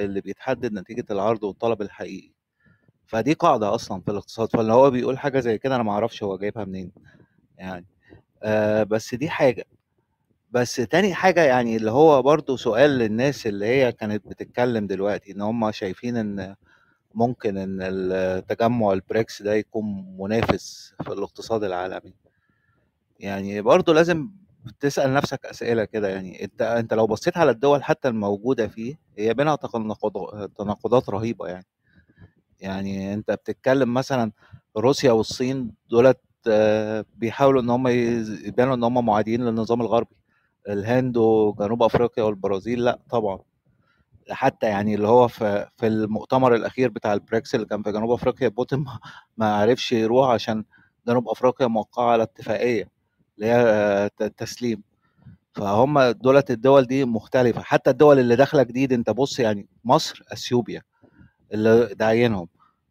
اللي 0.00 0.20
بيتحدد 0.20 0.72
نتيجة 0.72 1.04
العرض 1.10 1.44
والطلب 1.44 1.82
الحقيقي. 1.82 2.33
فدي 3.06 3.32
قاعدة 3.32 3.74
أصلا 3.74 4.00
في 4.00 4.10
الاقتصاد 4.10 4.48
فاللي 4.52 4.72
هو 4.72 4.90
بيقول 4.90 5.18
حاجة 5.18 5.40
زي 5.40 5.58
كده 5.58 5.74
أنا 5.76 5.82
معرفش 5.82 6.22
هو 6.22 6.38
جايبها 6.38 6.64
منين 6.64 6.92
يعني. 7.58 7.86
آه 8.42 8.82
بس 8.82 9.14
دي 9.14 9.28
حاجة. 9.30 9.64
بس 10.50 10.76
تاني 10.76 11.14
حاجة 11.14 11.42
يعني 11.44 11.76
اللي 11.76 11.90
هو 11.90 12.22
برضو 12.22 12.56
سؤال 12.56 12.90
للناس 12.90 13.46
اللي 13.46 13.66
هي 13.66 13.92
كانت 13.92 14.28
بتتكلم 14.28 14.86
دلوقتي 14.86 15.32
إن 15.32 15.40
هم 15.40 15.70
شايفين 15.72 16.16
إن 16.16 16.54
ممكن 17.14 17.56
إن 17.58 17.78
التجمع 17.82 18.92
البريكس 18.92 19.42
ده 19.42 19.54
يكون 19.54 20.16
منافس 20.18 20.94
في 21.04 21.08
الاقتصاد 21.12 21.64
العالمي. 21.64 22.14
يعني 23.20 23.60
برضو 23.60 23.92
لازم 23.92 24.30
تسأل 24.80 25.14
نفسك 25.14 25.46
أسئلة 25.46 25.84
كده 25.84 26.08
يعني 26.08 26.44
أنت 26.44 26.62
أنت 26.62 26.94
لو 26.94 27.06
بصيت 27.06 27.36
على 27.36 27.50
الدول 27.50 27.84
حتى 27.84 28.08
الموجودة 28.08 28.68
فيه 28.68 28.98
هي 29.18 29.34
بينها 29.34 29.56
تناقض- 29.56 30.48
تناقضات 30.58 31.08
رهيبة 31.10 31.46
يعني. 31.48 31.66
يعني 32.60 33.14
أنت 33.14 33.30
بتتكلم 33.30 33.94
مثلا 33.94 34.32
روسيا 34.76 35.12
والصين 35.12 35.70
دولت 35.90 36.20
آه، 36.48 37.04
بيحاولوا 37.16 37.62
إن 37.62 37.70
هم 37.70 37.88
يبانوا 37.88 38.74
إن 38.74 38.84
هم 38.84 39.06
معادين 39.06 39.44
للنظام 39.44 39.80
الغربي. 39.80 40.16
الهند 40.68 41.16
وجنوب 41.16 41.82
أفريقيا 41.82 42.24
والبرازيل 42.24 42.84
لأ 42.84 42.98
طبعا. 43.10 43.38
حتى 44.30 44.66
يعني 44.66 44.94
اللي 44.94 45.08
هو 45.08 45.28
في 45.28 45.68
في 45.76 45.86
المؤتمر 45.86 46.54
الأخير 46.54 46.88
بتاع 46.90 47.12
البريكس 47.14 47.54
اللي 47.54 47.66
كان 47.66 47.82
في 47.82 47.92
جنوب 47.92 48.10
أفريقيا 48.10 48.48
بوتين 48.48 48.84
ما 49.36 49.54
عرفش 49.56 49.92
يروح 49.92 50.28
عشان 50.30 50.64
جنوب 51.08 51.28
أفريقيا 51.28 51.66
موقعة 51.66 52.12
على 52.12 52.22
اتفاقية 52.22 52.88
اللي 53.36 53.46
هي 53.46 53.54
آه، 53.56 54.10
التسليم 54.20 54.82
فهم 55.54 56.00
دولت 56.10 56.50
الدول 56.50 56.84
دي 56.86 57.04
مختلفة. 57.04 57.62
حتى 57.62 57.90
الدول 57.90 58.18
اللي 58.18 58.36
داخلة 58.36 58.62
جديد 58.62 58.92
أنت 58.92 59.10
بص 59.10 59.38
يعني 59.40 59.68
مصر 59.84 60.22
أثيوبيا. 60.32 60.82
اللي 61.52 61.94
داعينهم 61.94 62.48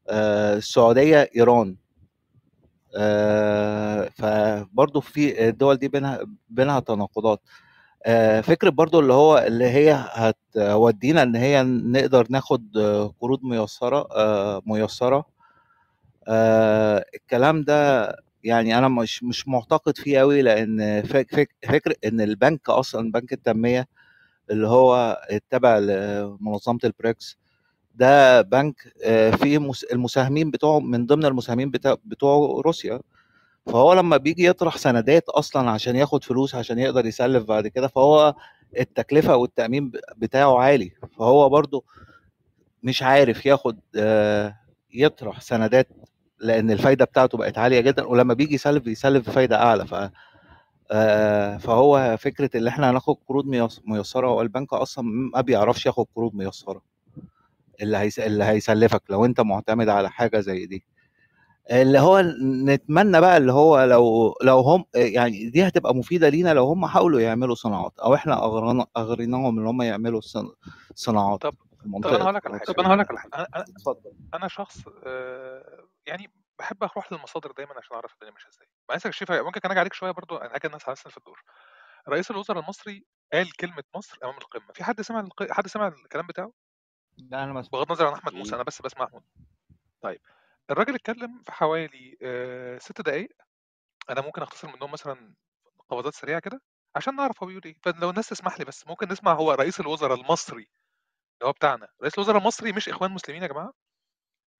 آه، 0.09 0.55
السعودية 0.57 1.29
إيران. 1.35 1.75
آه، 2.95 4.09
فبرضه 4.09 4.99
في 5.01 5.49
الدول 5.49 5.77
دي 5.77 5.87
بينها 5.87 6.19
بينها 6.49 6.79
تناقضات. 6.79 7.41
آه، 8.05 8.41
فكرة 8.41 8.69
برضو 8.69 8.99
اللي 8.99 9.13
هو 9.13 9.37
اللي 9.37 9.65
هي 9.65 9.93
هتودينا 10.11 11.23
إن 11.23 11.35
هي 11.35 11.63
نقدر 11.63 12.27
ناخد 12.29 12.77
قروض 13.21 13.43
ميسرة 13.43 14.07
آه، 14.15 14.61
ميسرة. 14.65 15.25
آه، 16.27 17.05
الكلام 17.15 17.63
ده 17.63 18.07
يعني 18.43 18.77
أنا 18.77 18.87
مش 18.87 19.23
مش 19.23 19.47
معتقد 19.47 19.97
فيه 19.97 20.19
قوي 20.19 20.41
لأن 20.41 21.03
فك 21.03 21.35
فك 21.35 21.49
فكر 21.69 21.93
إن 22.05 22.21
البنك 22.21 22.69
أصلا 22.69 23.11
بنك 23.11 23.33
التنمية 23.33 23.87
اللي 24.51 24.67
هو 24.67 25.21
التابع 25.31 25.77
لمنظمة 25.79 26.79
البريكس 26.83 27.37
ده 27.93 28.41
بنك 28.41 28.93
آه، 29.05 29.31
فيه 29.31 29.57
مس- 29.57 29.83
المساهمين 29.83 30.51
بتوعه 30.51 30.79
من 30.79 31.05
ضمن 31.05 31.25
المساهمين 31.25 31.71
بتوع 32.05 32.61
روسيا. 32.65 32.99
فهو 33.67 33.93
لما 33.93 34.17
بيجي 34.17 34.45
يطرح 34.45 34.77
سندات 34.77 35.29
أصلا 35.29 35.69
عشان 35.71 35.95
ياخد 35.95 36.23
فلوس 36.23 36.55
عشان 36.55 36.79
يقدر 36.79 37.05
يسلف 37.05 37.43
بعد 37.43 37.67
كده 37.67 37.87
فهو 37.87 38.35
التكلفة 38.79 39.35
والتأمين 39.35 39.89
ب- 39.89 39.97
بتاعه 40.17 40.59
عالي. 40.59 40.91
فهو 41.19 41.49
برضو 41.49 41.85
مش 42.83 43.03
عارف 43.03 43.45
ياخد 43.45 43.79
آه، 43.97 44.55
يطرح 44.93 45.41
سندات 45.41 45.87
لأن 46.39 46.71
الفايدة 46.71 47.05
بتاعته 47.05 47.37
بقت 47.37 47.57
عالية 47.57 47.79
جدا 47.81 48.05
ولما 48.07 48.33
بيجي 48.33 48.55
يسلف 48.55 48.83
بيسلف 48.83 49.29
بفايدة 49.29 49.57
أعلى. 49.63 49.87
ف 49.87 49.95
آه، 50.91 51.57
فهو 51.57 52.17
فكرة 52.19 52.49
اللي 52.57 52.69
إحنا 52.69 52.89
هناخد 52.91 53.15
قروض 53.29 53.45
ميس- 53.45 53.81
ميسرة 53.85 54.27
هو 54.27 54.41
البنك 54.41 54.73
أصلا 54.73 55.05
ما 55.35 55.41
بيعرفش 55.41 55.85
ياخد 55.85 56.05
قروض 56.15 56.35
ميسرة. 56.35 56.81
اللي 57.81 57.97
هيس... 57.97 58.19
اللي 58.19 58.43
هيسلفك 58.43 59.03
لو 59.09 59.25
أنت 59.25 59.41
معتمد 59.41 59.89
على 59.89 60.09
حاجة 60.11 60.39
زي 60.39 60.65
دي. 60.65 60.85
اللي 61.71 61.99
هو 61.99 62.21
نتمنى 62.65 63.21
بقى 63.21 63.37
اللي 63.37 63.51
هو 63.53 63.83
لو 63.83 64.35
لو 64.43 64.59
هم 64.59 64.85
يعني 64.95 65.49
دي 65.49 65.67
هتبقى 65.67 65.95
مفيدة 65.95 66.29
لينا 66.29 66.53
لو 66.53 66.65
هم 66.65 66.85
حاولوا 66.85 67.19
يعملوا 67.21 67.55
صناعات 67.55 67.99
أو 67.99 68.15
إحنا 68.15 68.33
اغرنا 68.45 68.85
أغريناهم 68.97 69.59
إن 69.59 69.67
هم 69.67 69.81
يعملوا 69.81 70.21
صن- 70.21 70.53
صناعات 70.95 71.41
طب 71.41 71.51
طب 71.83 71.87
منطقة 71.89 72.23
هقول 72.23 72.35
لك 72.35 72.45
على 72.47 72.55
الأقصى. 72.55 72.73
حاجة 72.73 72.79
أنا 72.81 72.87
هقول 72.89 72.99
لك 72.99 73.11
على 73.11 73.47
أنا, 73.55 73.65
اتفضل. 73.77 74.11
أنا 74.33 74.47
شخص 74.47 74.77
آه، 75.05 75.87
يعني 76.05 76.31
بحب 76.59 76.83
أروح 76.83 77.13
للمصادر 77.13 77.51
دايما 77.51 77.71
عشان 77.77 77.95
أعرف 77.95 78.13
الدنيا 78.13 78.31
ماشية 78.33 78.49
إزاي. 78.49 78.67
معلش 78.89 79.05
يا 79.05 79.11
شريف 79.11 79.31
ممكن 79.31 79.59
كان 79.59 79.71
أجي 79.71 79.79
عليك 79.79 79.93
شوية 79.93 80.11
برضو 80.11 80.35
أنا 80.37 80.49
حاجة 80.49 80.67
الناس 80.67 80.87
عارفين 80.89 81.11
في 81.11 81.17
الدور. 81.17 81.43
رئيس 82.09 82.31
الوزراء 82.31 82.59
المصري 82.63 83.05
قال 83.33 83.55
كلمة 83.55 83.83
مصر 83.95 84.17
أمام 84.23 84.35
القمة. 84.37 84.73
في 84.73 84.83
حد 84.83 85.01
سمع 85.01 85.19
الق... 85.19 85.51
حد 85.51 85.67
سمع 85.67 85.87
الكلام 85.87 86.27
بتاعه؟ 86.27 86.51
لا 87.17 87.43
أنا 87.43 87.53
بغض 87.53 87.91
النظر 87.91 88.07
عن 88.07 88.13
أحمد 88.13 88.33
موسى 88.33 88.41
أكيد 88.41 88.53
أنا 88.53 88.63
بس 88.63 88.81
بسمع 88.81 89.05
محمود 89.05 89.23
طيب 90.01 90.21
الراجل 90.71 90.95
اتكلم 90.95 91.41
في 91.43 91.51
حوالي 91.51 92.17
آه، 92.21 92.77
ست 92.77 93.01
دقايق. 93.01 93.29
أنا 94.09 94.21
ممكن 94.21 94.41
أختصر 94.41 94.67
منهم 94.75 94.91
مثلا 94.91 95.33
قفزات 95.89 96.13
سريعة 96.13 96.39
كده 96.39 96.61
عشان 96.95 97.15
نعرف 97.15 97.43
هو 97.43 97.47
بيقول 97.47 97.61
إيه. 97.65 97.77
فلو 97.83 98.09
الناس 98.09 98.29
تسمح 98.29 98.59
لي 98.59 98.65
بس 98.65 98.87
ممكن 98.87 99.09
نسمع 99.11 99.33
هو 99.33 99.51
رئيس 99.51 99.79
الوزراء 99.79 100.19
المصري 100.21 100.55
اللي 100.63 101.47
هو 101.49 101.51
بتاعنا. 101.51 101.87
رئيس 102.01 102.13
الوزراء 102.15 102.37
المصري 102.39 102.71
مش 102.73 102.89
إخوان 102.89 103.11
مسلمين 103.11 103.43
يا 103.43 103.47
جماعة 103.47 103.73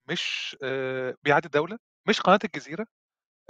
مش 0.08 0.56
آه، 0.62 1.16
بيعادي 1.22 1.46
الدولة 1.46 1.78
مش 2.08 2.20
قناة 2.20 2.38
الجزيرة 2.44 2.86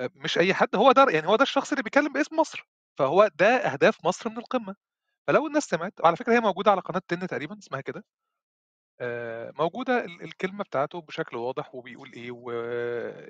آه، 0.01 0.10
مش 0.14 0.39
أي 0.39 0.55
حد. 0.55 0.76
هو 0.76 0.93
ده 0.93 1.06
يعني 1.10 1.28
هو 1.28 1.36
ده 1.36 1.43
الشخص 1.43 1.72
اللي 1.72 1.82
بيتكلم 1.82 2.12
باسم 2.12 2.36
مصر 2.36 2.68
فهو 2.98 3.31
ده 3.36 3.47
أهداف 3.47 4.06
مصر 4.06 4.31
من 4.31 4.39
القمة. 4.39 4.76
فلو 5.28 5.47
الناس 5.47 5.64
سمعت 5.64 5.94
وعلى 6.01 6.16
فكرة 6.16 6.35
هي 6.35 6.40
موجودة 6.40 6.70
على 6.70 6.81
قناة 6.81 7.02
تن 7.09 7.26
تقريبا 7.26 7.59
اسمها 7.59 7.81
كده 7.81 8.05
آه، 9.00 9.52
موجودة 9.58 10.04
ال- 10.04 10.22
الكلمة 10.22 10.64
بتاعته 10.64 11.00
بشكل 11.00 11.36
واضح 11.36 11.74
وبيقول 11.74 12.12
إيه 12.12 12.30
و 12.30 12.50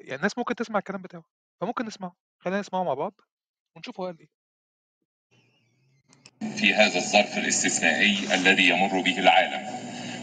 يعني 0.01 0.15
الناس 0.15 0.39
ممكن 0.39 0.55
تسمع 0.55 0.79
الكلام 0.79 1.03
بتاعه 1.03 1.25
فممكن 1.61 1.87
نسمعه 1.87 2.17
خلينا 2.39 2.61
نسمعه 2.61 2.83
مع 2.85 2.95
بعض 2.95 3.13
ونشوف 3.77 4.01
هو 4.01 4.07
قال 4.07 4.19
إيه. 4.21 4.29
في 6.57 6.75
هذا 6.75 6.99
الظرف 6.99 7.39
الاستثنائي 7.39 8.35
الذي 8.35 8.69
يمر 8.69 9.01
به 9.01 9.19
العالم 9.19 9.67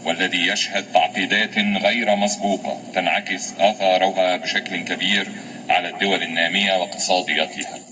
والذي 0.06 0.46
يشهد 0.46 0.92
تعقيدات 0.92 1.58
غير 1.58 2.16
مسبوقة 2.16 2.92
تنعكس 2.94 3.52
آثارها 3.52 4.36
بشكل 4.36 4.84
كبير 4.84 5.28
على 5.68 5.88
الدول 5.88 6.22
النامية 6.22 6.72
واقتصادياتها 6.78 7.91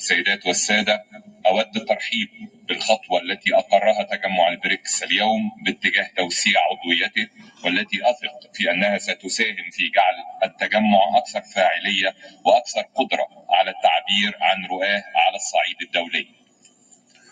السيدات 0.00 0.46
والسادة 0.46 1.04
أود 1.46 1.76
الترحيب 1.76 2.28
بالخطوة 2.68 3.20
التي 3.22 3.54
أقرها 3.54 4.02
تجمع 4.02 4.48
البريكس 4.48 5.02
اليوم 5.02 5.50
باتجاه 5.64 6.10
توسيع 6.16 6.54
عضويته 6.70 7.28
والتي 7.64 8.10
أثق 8.10 8.54
في 8.54 8.70
أنها 8.70 8.98
ستساهم 8.98 9.70
في 9.72 9.88
جعل 9.88 10.14
التجمع 10.44 11.00
أكثر 11.18 11.42
فاعلية 11.42 12.14
وأكثر 12.44 12.80
قدرة 12.80 13.28
على 13.50 13.70
التعبير 13.70 14.38
عن 14.40 14.64
رؤاه 14.66 15.04
على 15.16 15.36
الصعيد 15.36 15.76
الدولي. 15.82 16.26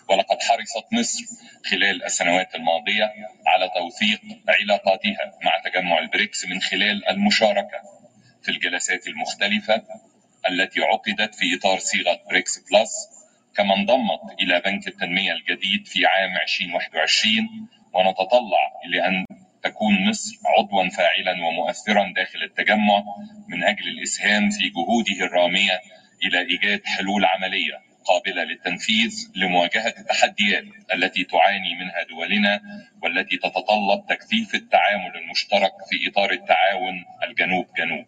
ولقد 0.09 0.37
حرصت 0.41 0.93
مصر 0.93 1.23
خلال 1.71 2.03
السنوات 2.03 2.55
الماضية 2.55 3.13
على 3.47 3.69
توثيق 3.75 4.21
علاقاتها 4.49 5.39
مع 5.43 5.51
تجمع 5.65 5.99
البريكس 5.99 6.45
من 6.45 6.61
خلال 6.61 7.09
المشاركة 7.09 7.81
في 8.43 8.49
الجلسات 8.51 9.07
المختلفة 9.07 9.83
التي 10.49 10.81
عقدت 10.81 11.35
في 11.35 11.55
إطار 11.55 11.79
صيغة 11.79 12.21
بريكس 12.29 12.59
بلس 12.71 12.91
كما 13.55 13.75
انضمت 13.75 14.41
إلى 14.41 14.61
بنك 14.65 14.87
التنمية 14.87 15.33
الجديد 15.33 15.87
في 15.87 16.05
عام 16.05 16.37
2021 16.43 17.67
ونتطلع 17.93 18.73
لأن 18.85 19.25
تكون 19.63 20.09
مصر 20.09 20.35
عضوا 20.45 20.89
فاعلا 20.89 21.45
ومؤثرا 21.45 22.13
داخل 22.15 22.43
التجمع 22.43 23.03
من 23.47 23.63
أجل 23.63 23.87
الإسهام 23.87 24.49
في 24.49 24.69
جهوده 24.69 25.25
الرامية 25.25 25.81
إلى 26.25 26.39
إيجاد 26.39 26.81
حلول 26.85 27.25
عملية 27.25 27.81
قابلة 28.05 28.43
للتنفيذ 28.43 29.31
لمواجهة 29.35 29.93
التحديات 29.99 30.63
التي 30.93 31.23
تعاني 31.23 31.75
منها 31.75 32.03
دولنا 32.09 32.61
والتي 33.03 33.37
تتطلب 33.37 34.05
تكثيف 34.09 34.55
التعامل 34.55 35.17
المشترك 35.17 35.71
في 35.89 36.09
إطار 36.09 36.31
التعاون 36.31 37.05
الجنوب 37.23 37.65
جنوب 37.77 38.05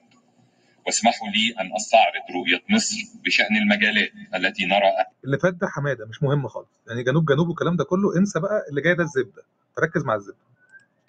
واسمحوا 0.86 1.28
لي 1.30 1.56
أن 1.60 1.76
أستعرض 1.76 2.24
رؤية 2.36 2.62
مصر 2.70 2.98
بشأن 3.26 3.56
المجالات 3.58 4.10
التي 4.36 4.66
نرى. 4.66 4.92
اللي 5.26 5.38
فات 5.40 5.54
ده 5.54 5.68
حمادة 5.68 6.06
مش 6.06 6.24
مهم 6.24 6.48
خالص. 6.48 6.68
يعني 6.88 7.04
جنوب 7.04 7.26
جنوب 7.26 7.48
والكلام 7.48 7.76
ده 7.76 7.84
كله 7.84 8.18
انسى 8.18 8.40
بقى 8.40 8.66
اللي 8.70 8.82
جاي 8.82 8.96
ده 8.96 9.04
الزبده 9.04 9.44
فركز 9.78 10.04
مع 10.06 10.16
الزبده 10.16 10.38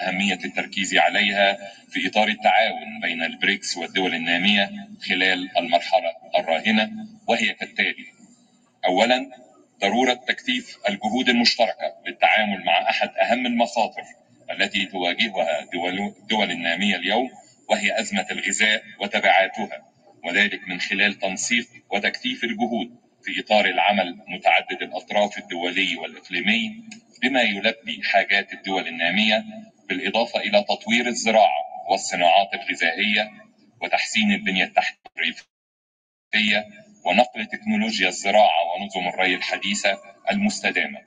أهمية 0.00 0.38
التركيز 0.44 0.94
عليها 0.96 1.58
في 1.90 2.08
إطار 2.08 2.28
التعاون 2.28 3.00
بين 3.02 3.22
البريكس 3.22 3.76
والدول 3.76 4.14
النامية 4.14 4.70
خلال 5.08 5.58
المرحلة 5.58 6.10
الراهنة 6.38 6.90
وهي 7.28 7.54
كالتالي: 7.54 8.06
أولاً 8.84 9.30
ضرورة 9.80 10.14
تكثيف 10.14 10.76
الجهود 10.88 11.28
المشتركة 11.28 11.94
للتعامل 12.06 12.64
مع 12.64 12.90
أحد 12.90 13.08
أهم 13.22 13.46
المخاطر 13.46 14.02
التي 14.50 14.86
تواجهها 14.86 15.64
دول 15.72 16.14
دول 16.30 16.50
النامية 16.50 16.96
اليوم 16.96 17.30
وهي 17.70 18.01
أزمة 18.01 18.26
الغذاء 18.30 18.84
وتبعاتها 19.01 19.89
وذلك 20.24 20.68
من 20.68 20.80
خلال 20.80 21.14
تنسيق 21.18 21.66
وتكثيف 21.90 22.44
الجهود 22.44 22.97
في 23.24 23.40
إطار 23.40 23.66
العمل 23.66 24.18
متعدد 24.28 24.82
الأطراف 24.82 25.39
الدولي 25.39 25.97
والإقليمي 25.97 26.84
بما 27.22 27.43
يلبي 27.43 28.02
حاجات 28.05 28.52
الدول 28.52 28.89
النامية 28.89 29.44
بالإضافة 29.89 30.40
إلى 30.40 30.64
تطوير 30.64 31.06
الزراعة 31.06 31.62
والصناعات 31.90 32.48
الغذائية 32.55 33.30
وتحسين 33.82 34.32
البنية 34.32 34.64
التحتية 34.64 35.47
ونقل 37.06 37.47
تكنولوجيا 37.47 38.09
الزراعة 38.09 38.60
ونظم 38.76 39.09
الري 39.09 39.34
الحديثة 39.34 39.98
المستدامة. 40.30 41.01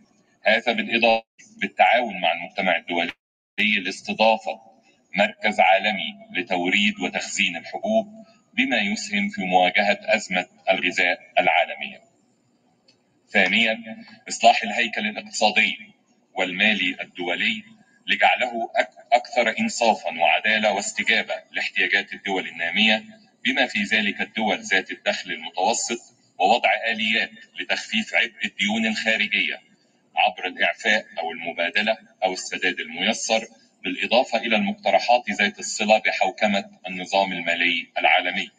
هذا 0.43 0.71
بالإضافة 0.73 1.25
بالتعاون 1.61 2.21
مع 2.21 2.31
المجتمع 2.33 2.77
الدولي 2.77 3.11
لاستضافة 3.85 4.61
مركز 5.15 5.59
عالمي 5.59 6.13
لتوريد 6.31 6.99
وتخزين 6.99 7.57
الحبوب 7.57 8.25
بما 8.53 8.77
يسهم 8.77 9.29
في 9.29 9.41
مواجهة 9.41 9.97
أزمة 10.01 10.45
الغذاء 10.69 11.19
العالمية. 11.39 12.01
ثانيا 13.29 14.05
إصلاح 14.29 14.63
الهيكل 14.63 15.05
الاقتصادي 15.07 15.77
والمالي 16.33 16.97
الدولي 17.01 17.63
لجعله 18.07 18.51
أك- 18.77 19.05
أكثر 19.13 19.59
إنصافا 19.59 20.19
وعدالة 20.19 20.71
واستجابة 20.71 21.33
لاحتياجات 21.51 22.13
الدول 22.13 22.47
النامية 22.47 23.03
بما 23.45 23.67
في 23.67 23.83
ذلك 23.83 24.21
الدول 24.21 24.59
ذات 24.59 24.91
الدخل 24.91 25.31
المتوسط 25.31 25.99
ووضع 26.39 26.69
آليات 26.87 27.29
لتخفيف 27.59 28.15
عبء 28.15 28.45
الديون 28.45 28.85
الخارجية 28.85 29.61
عبر 30.15 30.47
الإعفاء 30.47 31.05
أو 31.19 31.31
المبادلة 31.31 31.97
أو 32.23 32.33
السداد 32.33 32.79
الميسر 32.79 33.47
بالإضافة 33.85 34.37
إلى 34.37 34.55
المقترحات 34.55 35.29
ذات 35.29 35.59
الصلة 35.59 35.97
بحوكمة 35.97 36.69
النظام 36.87 37.31
المالي 37.31 37.87
العالمي. 37.97 38.49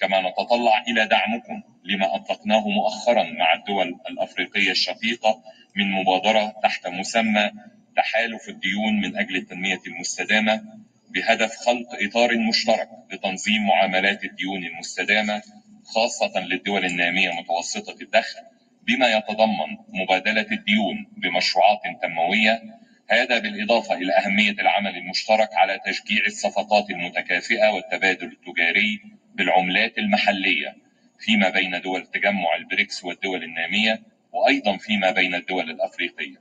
كما 0.00 0.30
نتطلع 0.30 0.82
إلى 0.88 1.06
دعمكم 1.06 1.62
لما 1.84 2.16
أطلقناه 2.16 2.68
مؤخرا 2.68 3.22
مع 3.22 3.54
الدول 3.54 4.00
الأفريقية 4.10 4.70
الشقيقة 4.70 5.42
من 5.76 5.92
مبادرة 5.92 6.54
تحت 6.62 6.86
مسمى 6.86 7.50
تحالف 7.96 8.48
الديون 8.48 9.00
من 9.00 9.16
أجل 9.16 9.36
التنمية 9.36 9.80
المستدامة 9.86 10.64
بهدف 11.10 11.56
خلق 11.56 11.88
إطار 12.02 12.38
مشترك 12.38 12.88
لتنظيم 13.12 13.66
معاملات 13.66 14.24
الديون 14.24 14.64
المستدامة 14.64 15.42
خاصة 15.84 16.40
للدول 16.40 16.84
النامية 16.84 17.30
متوسطة 17.30 18.02
الدخل 18.02 18.40
بما 18.86 19.08
يتضمن 19.16 19.76
مبادلة 19.88 20.46
الديون 20.52 21.06
بمشروعات 21.16 21.80
تنموية 22.02 22.81
هذا 23.10 23.38
بالإضافة 23.38 23.94
إلى 23.94 24.12
أهمية 24.12 24.52
العمل 24.52 24.96
المشترك 24.96 25.48
على 25.52 25.80
تشجيع 25.86 26.26
الصفقات 26.26 26.90
المتكافئة 26.90 27.68
والتبادل 27.74 28.26
التجاري 28.26 29.00
بالعملات 29.34 29.98
المحلية 29.98 30.76
فيما 31.18 31.48
بين 31.50 31.80
دول 31.80 32.06
تجمع 32.06 32.56
البريكس 32.58 33.04
والدول 33.04 33.42
النامية 33.44 34.02
وأيضا 34.32 34.76
فيما 34.76 35.10
بين 35.10 35.34
الدول 35.34 35.70
الأفريقية. 35.70 36.36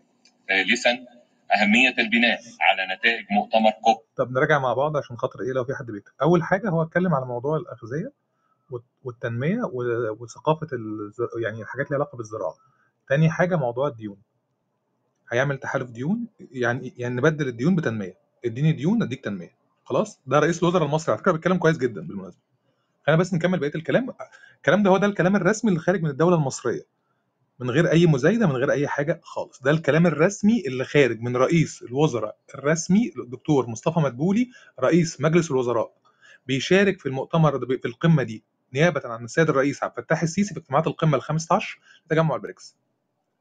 ثالثا 0.47 1.05
أهمية 1.55 1.95
البناء 1.99 2.39
على 2.61 2.95
نتائج 2.95 3.25
مؤتمر 3.31 3.71
كوب. 3.71 3.97
طب 4.17 4.31
نراجع 4.31 4.59
مع 4.59 4.73
بعض 4.73 4.97
عشان 4.97 5.17
خاطر 5.17 5.39
إيه 5.41 5.53
لو 5.55 5.65
في 5.65 5.71
حد 5.79 5.85
بيكتب. 5.85 6.11
أول 6.21 6.43
حاجة 6.43 6.69
هو 6.69 6.83
اتكلم 6.83 7.13
على 7.15 7.25
موضوع 7.25 7.57
الأغذية 7.57 8.11
والت- 8.71 9.05
والتنمية 9.05 9.61
و- 9.63 10.15
وثقافة 10.23 10.67
الز- 10.73 11.43
يعني 11.43 11.61
الحاجات 11.61 11.85
اللي 11.85 11.95
علاقة 11.95 12.15
بالزراعة. 12.17 12.55
تاني 13.09 13.29
حاجة 13.29 13.55
موضوع 13.55 13.87
الديون. 13.87 14.17
هيعمل 15.31 15.57
تحالف 15.57 15.89
ديون 15.89 16.27
يعني 16.51 16.93
يعني 16.97 17.15
نبدل 17.15 17.47
الديون 17.47 17.75
بتنمية. 17.75 18.17
اديني 18.45 18.71
ديون 18.71 19.03
اديك 19.03 19.23
تنمية. 19.23 19.55
خلاص؟ 19.83 20.19
ده 20.27 20.39
رئيس 20.39 20.63
الوزراء 20.63 20.85
المصري. 20.85 21.11
على 21.13 21.21
فكرة 21.21 21.31
بيتكلم 21.31 21.57
كويس 21.57 21.77
جدا 21.77 22.01
بالمناسبة. 22.01 22.41
خلينا 23.05 23.19
بس 23.21 23.33
نكمل 23.33 23.59
بقية 23.59 23.71
الكلام. 23.75 24.13
الكلام 24.57 24.83
ده 24.83 24.89
هو 24.89 24.97
ده 24.97 25.07
الكلام 25.07 25.35
الرسمي 25.35 25.69
اللي 25.69 25.79
خارج 25.81 26.03
من 26.03 26.09
الدولة 26.09 26.35
المصرية. 26.35 26.85
من 27.59 27.69
غير 27.69 27.91
أي 27.91 28.05
مزايدة 28.05 28.47
من 28.47 28.55
غير 28.55 28.71
أي 28.71 28.87
حاجة 28.87 29.19
خالص. 29.23 29.61
ده 29.61 29.71
الكلام 29.71 30.07
الرسمي 30.07 30.63
اللي 30.67 30.85
خارج 30.85 31.21
من 31.21 31.37
رئيس 31.37 31.81
الوزراء 31.83 32.37
الرسمي 32.55 33.11
الدكتور 33.23 33.67
مصطفى 33.69 33.99
مدبولي 33.99 34.49
رئيس 34.79 35.21
مجلس 35.21 35.51
الوزراء. 35.51 35.93
بيشارك 36.47 36.99
في 36.99 37.05
المؤتمر 37.05 37.65
في 37.77 37.85
القمة 37.85 38.23
دي 38.23 38.43
نيابة 38.73 39.01
عن 39.05 39.23
السيد 39.23 39.49
الرئيس 39.49 39.83
عبد 39.83 39.97
الفتاح 39.97 40.21
السيسي 40.21 40.53
في 40.53 40.59
اجتماعات 40.59 40.87
القمة 40.87 41.17
ال 41.17 41.21
15 41.21 41.79
لتجمع 42.05 42.35
البريكس. 42.35 42.75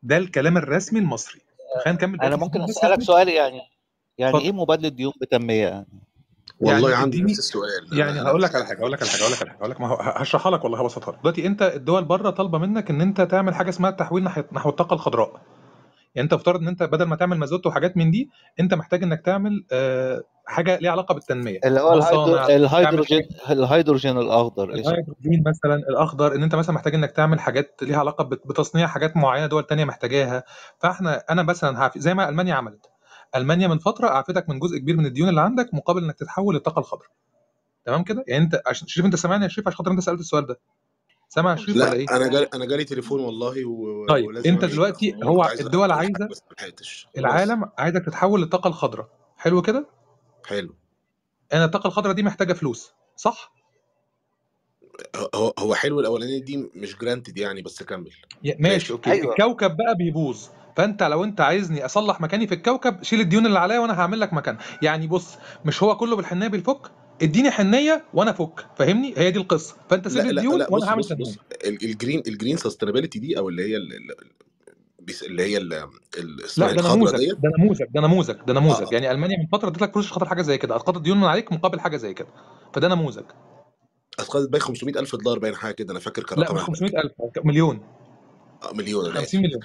ده 0.02 0.16
الكلام 0.16 0.56
الرسمي 0.56 1.00
المصري. 1.00 1.40
خلينا 1.84 1.92
نكمل 1.98 2.20
أنا 2.20 2.36
ممكن 2.36 2.62
أسألك. 2.62 3.02
سؤال 3.02 3.28
يعني 3.28 3.60
يعني 4.18 4.30
اتفضل. 4.32 4.44
إيه 4.44 4.52
مبادلة 4.52 4.88
ديون 4.88 5.12
بتنمية؟ 5.20 5.66
يعني 5.66 5.86
والله 6.60 6.90
يعني 6.90 7.02
عندي 7.02 7.22
نفس 7.22 7.38
السؤال. 7.38 7.98
يعني 7.98 8.20
هقول 8.20 8.42
لك 8.42 8.54
على 8.54 8.66
حاجة 8.66 8.78
هقول 8.78 8.92
لك 8.92 9.02
على 9.02 9.10
حاجة 9.10 9.20
هقول 9.22 9.32
لك 9.32 9.40
على 9.42 9.50
حاجة 9.50 9.58
هقول 9.58 9.70
لك 9.70 9.80
ما 9.80 9.88
هو 9.88 9.94
هشرحها 10.00 10.52
لك 10.52 10.64
والله 10.64 10.80
هبسطها 10.80 11.12
لك 11.12 11.18
دلوقتي 11.20 11.46
أنت 11.46 11.62
الدول 11.62 12.04
بره 12.04 12.30
طالبة 12.30 12.58
منك 12.58 12.90
إن 12.90 13.00
أنت 13.00 13.20
تعمل 13.20 13.54
حاجة 13.54 13.68
اسمها 13.68 13.90
التحويل 13.90 14.24
نحو 14.52 14.68
الطاقة 14.68 14.94
الخضراء. 14.94 15.32
يعني 16.14 16.24
أنت 16.24 16.32
افترض 16.32 16.60
إن 16.60 16.68
أنت 16.68 16.82
بدل 16.82 17.04
ما 17.04 17.16
تعمل 17.16 17.38
مازوت 17.38 17.66
وحاجات 17.66 17.96
من 17.96 18.10
دي 18.10 18.30
أنت 18.60 18.74
محتاج 18.74 19.02
إنك 19.02 19.20
تعمل 19.20 19.64
آه، 19.72 20.22
حاجة 20.50 20.78
ليها 20.78 20.90
علاقة 20.90 21.14
بالتنمية. 21.14 21.60
اللي 21.64 21.80
هو 21.80 21.92
الهيدرو... 21.92 22.22
مصانع 22.22 22.46
تعمل 22.46 22.64
الهيدروجين 22.64 23.28
الهيدروجين 23.50 24.18
الأخضر. 24.18 24.70
الهيدروجين 24.70 25.44
مثلا 25.46 25.74
الأخضر 25.74 26.34
إن 26.34 26.42
أنت 26.42 26.54
مثلا 26.54 26.74
محتاج 26.74 26.94
إنك 26.94 27.10
تعمل 27.10 27.40
حاجات 27.40 27.80
ليها 27.82 27.98
علاقة 27.98 28.24
بت- 28.24 28.46
بتصنيع 28.46 28.86
حاجات 28.86 29.16
معينة 29.16 29.46
دول 29.46 29.66
تانية 29.66 29.84
محتاجاها. 29.84 30.44
فإحنا 30.78 31.24
أنا 31.30 31.42
مثلا 31.42 31.78
هعف... 31.80 31.98
زي 31.98 32.14
ما 32.14 32.28
ألمانيا 32.28 32.54
عملت. 32.54 32.86
ألمانيا 33.36 33.68
من 33.68 33.78
فترة 33.78 34.08
أعفتك 34.08 34.48
من 34.48 34.58
جزء 34.58 34.78
كبير 34.78 34.96
من 34.96 35.06
الديون 35.06 35.28
اللي 35.28 35.40
عندك 35.40 35.74
مقابل 35.74 36.04
إنك 36.04 36.18
تتحول 36.18 36.54
للطاقه 36.54 36.78
الخضراء 36.78 37.10
تمام 37.84 38.04
كده؟ 38.04 38.24
يعني 38.28 38.44
أنت 38.44 38.62
عشان 38.66 38.88
شريف 38.88 39.06
أنت 39.06 39.16
سامعني 39.16 39.44
يا 39.44 39.48
شريف؟ 39.48 39.68
عشان 39.68 39.76
خاطر 39.78 39.90
أنت 39.90 40.00
سألت 40.00 40.20
السؤال 40.20 40.46
ده. 40.46 40.60
سامع 41.28 41.50
يا 41.50 41.56
شريف 41.56 41.76
ولا 41.76 41.84
لا 41.84 41.92
إيه؟ 41.92 42.06
أنا 42.10 42.28
جالي 42.28 42.46
أنا 42.54 42.64
جالي 42.64 42.84
تليفون 42.84 43.20
والله 43.20 43.64
و... 43.64 44.06
طيب 44.06 44.26
ولازم 44.26 44.50
أنت 44.50 44.64
دلوقتي 44.64 45.14
هو 45.24 45.42
عايز 45.42 45.60
الدول 45.60 45.90
عايزة 45.92 46.28
العالم 47.18 47.70
عايزك 47.78 48.04
تتحول 48.04 48.40
للطاقه 48.40 48.68
الخضراء 48.68 49.08
حلو 49.36 49.62
كده؟ 49.62 49.86
حلو. 50.46 50.74
أنا 51.52 51.64
الطاقه 51.64 51.86
الخضراء 51.86 52.14
دي 52.14 52.22
محتاجة 52.22 52.52
فلوس 52.52 52.92
صح؟ 53.16 53.52
هو 55.34 55.54
هو 55.58 55.74
حلو 55.74 56.00
الأولانية 56.00 56.42
دي 56.42 56.70
مش 56.74 56.96
granted 56.96 57.38
يعني 57.38 57.62
بس 57.62 57.82
كمل. 57.82 58.10
ماشي 58.44 58.56
ماشي 58.58 58.92
okay. 58.92 59.12
أيوه. 59.12 59.32
الكوكب 59.32 59.76
بقى 59.76 59.94
بيبوظ 59.94 60.46
فأنت 60.76 61.02
لو 61.02 61.24
أنت 61.24 61.40
عايزني 61.40 61.84
أصلح 61.84 62.20
مكاني 62.20 62.46
في 62.46 62.54
الكوكب 62.54 63.02
شيل 63.02 63.20
الديون 63.20 63.46
اللي 63.46 63.58
عليا 63.58 63.78
وأنا 63.78 64.00
هعمل 64.00 64.20
لك 64.20 64.32
مكان. 64.32 64.58
يعني 64.82 65.06
بص 65.06 65.36
مش 65.64 65.82
هو 65.82 65.96
كله 65.96 66.16
بالحنية 66.16 66.48
بيفك؟ 66.48 66.90
اديني 67.22 67.50
حنية 67.50 68.04
وأنا 68.14 68.30
أفك 68.30 68.66
فاهمني؟ 68.76 69.14
هي 69.16 69.30
دي 69.30 69.38
القصة. 69.38 69.76
فأنت 69.90 70.08
سيب 70.08 70.18
لا 70.18 70.22
لي 70.22 70.32
لا 70.32 70.42
الديون 70.42 70.58
لا 70.58 70.72
وأنا 70.72 70.88
هعمل 70.90 71.04
ال 71.64 71.74
green 71.74 72.22
ال 72.26 72.31
green 72.31 72.56
sustainability 72.56 73.18
دي 73.18 73.38
أو 73.38 73.48
اللي 73.48 73.62
هي 73.62 73.76
اللي 75.26 75.42
هي 75.42 75.56
ال- 75.58 75.72
ال- 76.18 76.44
اسمها 76.44 76.68
لا 76.68 76.74
إيه؟ 76.74 76.80
ده 76.82 76.94
نموذج 76.94 77.32
ده 77.32 77.50
نموذج 77.58 77.84
ده 77.94 78.00
نموذج 78.00 78.34
ده 78.46 78.52
نموذج. 78.54 78.82
آه. 78.82 78.88
يعني 78.92 79.10
ألمانيا 79.10 79.38
من 79.38 79.46
فترة 79.52 79.68
ادت 79.68 79.82
لك 79.82 79.92
فلوس 79.92 80.10
خاطر 80.10 80.26
حاجة 80.28 80.42
زي 80.42 80.58
كده. 80.58 80.76
اسقطت 80.76 80.96
الديون 80.96 81.18
من 81.18 81.24
عليك 81.24 81.52
مقابل 81.52 81.80
حاجة 81.80 81.96
زي 81.96 82.14
كده. 82.14 82.28
فده 82.74 82.88
نموذج. 82.88 83.24
اسقطت 84.20 84.48
باين 84.50 84.62
500 84.62 84.98
ألف 84.98 85.16
دولار 85.16 85.38
باين 85.38 85.54
حاجة 85.54 85.72
كده. 85.74 85.92
أنا 85.92 86.00
فاكر 86.00 86.22
كان 86.22 86.38
لا 86.38 86.44
رقم 86.52 86.72
مش 86.72 86.82
اعلى 86.82 86.90
500000 87.18 87.46
مليون. 87.46 87.80
آه، 88.62 88.72
مليون 88.74 89.04
أنا 89.04 89.14
50 89.14 89.24
اسف 89.24 89.34
مليون. 89.34 89.60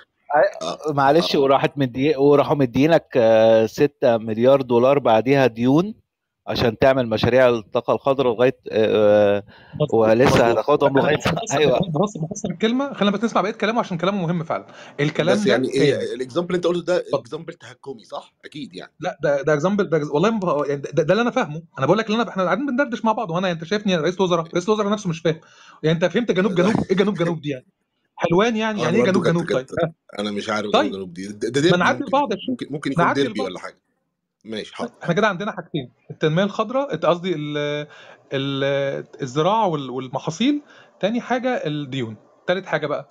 آه 0.61 0.91
معلش 0.93 1.35
آه. 1.35 1.39
وراحت 1.39 1.71
مدي 1.77 2.15
وراحوا 2.17 2.55
مدينك 2.55 3.07
6 3.65 4.17
مليار 4.17 4.61
دولار 4.61 4.99
بعديها 4.99 5.47
ديون. 5.47 5.93
عشان 6.47 6.77
تعمل 6.77 7.09
مشاريع 7.09 7.49
الطاقة 7.49 7.93
الخضراء 7.93 8.33
لغاية 8.33 8.57
آه، 8.71 9.43
مظبوط 9.73 9.93
ولسه 9.93 10.51
هتاخدهم 10.51 10.93
بفسر 10.93 11.37
أيوه. 11.57 11.79
بفسر 11.79 12.19
بفسر 12.19 12.49
الكلمة 12.51 12.93
خلينا 12.93 13.17
بس 13.17 13.23
نسمع 13.23 13.41
بقية 13.41 13.51
كلامه 13.51 13.79
عشان 13.79 13.97
كلامه 13.97 14.21
مهم 14.21 14.43
فعلا. 14.43 14.65
الكلام 14.99 15.35
بس 15.35 15.45
يعني 15.47 15.69
إيه 15.69 16.13
ال 16.13 16.18
example 16.18 16.55
اللي 16.55 16.57
أنت 16.57 16.67
قلته 16.67 16.81
ده 16.85 17.05
example 17.13 17.53
تهكمي 17.53 18.03
صح؟ 18.03 18.33
أكيد 18.45 18.75
يعني. 18.75 18.91
لا 18.99 19.17
ده 19.23 19.41
ده 19.41 19.53
example 19.53 19.89
ده 19.89 20.01
والله 20.11 20.65
يعني 20.67 20.81
ده, 20.81 21.03
ده 21.03 21.13
اللي 21.13 21.21
أنا 21.21 21.31
فاهمه. 21.31 21.61
أنا 21.77 21.85
بقول 21.85 21.97
لك 21.97 22.05
اللي 22.07 22.21
أنا 22.21 22.29
إحنا 22.29 22.43
قاعدين 22.43 22.65
بندردش 22.65 23.05
مع 23.05 23.11
بعض 23.11 23.31
وأنا 23.31 23.51
أنت 23.51 23.63
شايفني 23.63 23.95
رئيس 23.95 24.21
وزراء 24.21 24.45
رئيس 24.45 24.69
الوزراء 24.69 24.91
نفسه 24.91 25.09
مش 25.09 25.19
فاهم. 25.19 25.39
يعني 25.83 25.95
أنت 25.95 26.05
فهمت 26.05 26.31
جنوب 26.31 26.55
جنوب 26.55 26.73
إيه 26.89 26.97
جنوب 26.97 27.15
جنوب 27.15 27.41
دي 27.41 27.49
يعني؟ 27.49 27.65
حلوان 28.15 28.55
يعني 28.55 28.81
يعني 28.81 28.97
إيه 28.97 29.03
جنوب 29.03 29.23
جنوب؟ 29.23 29.51
طيب. 29.51 29.65
أنا 30.19 30.31
مش 30.31 30.49
عارف 30.49 30.61
جنوب 30.61 30.73
طيب. 30.73 30.91
جنوب 30.91 31.13
دي. 31.13 31.27
ده 31.27 31.71
ما 31.71 31.77
نعدي 31.77 32.03
ممكن 32.13 32.27
ممكن 32.49 32.67
ممكن 32.69 32.91
يكون 32.91 33.13
ديربي 33.13 33.41
ولا 33.41 33.59
حاجة. 33.59 33.84
ماشي 34.45 34.75
حاضر. 34.75 34.91
إحنا 35.03 35.13
كده 35.13 35.27
عندنا 35.27 35.51
حاجتين 35.51 35.91
التنمية 36.11 36.43
الخضراء 36.43 36.95
قصدي 36.95 37.33
ال- 37.35 37.87
ال- 38.33 39.05
الزراعة 39.21 39.67
وال- 39.67 39.89
والمحاصيل. 39.89 40.61
تاني 40.99 41.21
حاجة 41.21 41.49
الديون. 41.65 42.15
تالت 42.47 42.65
حاجة 42.65 42.87
بقى. 42.87 43.07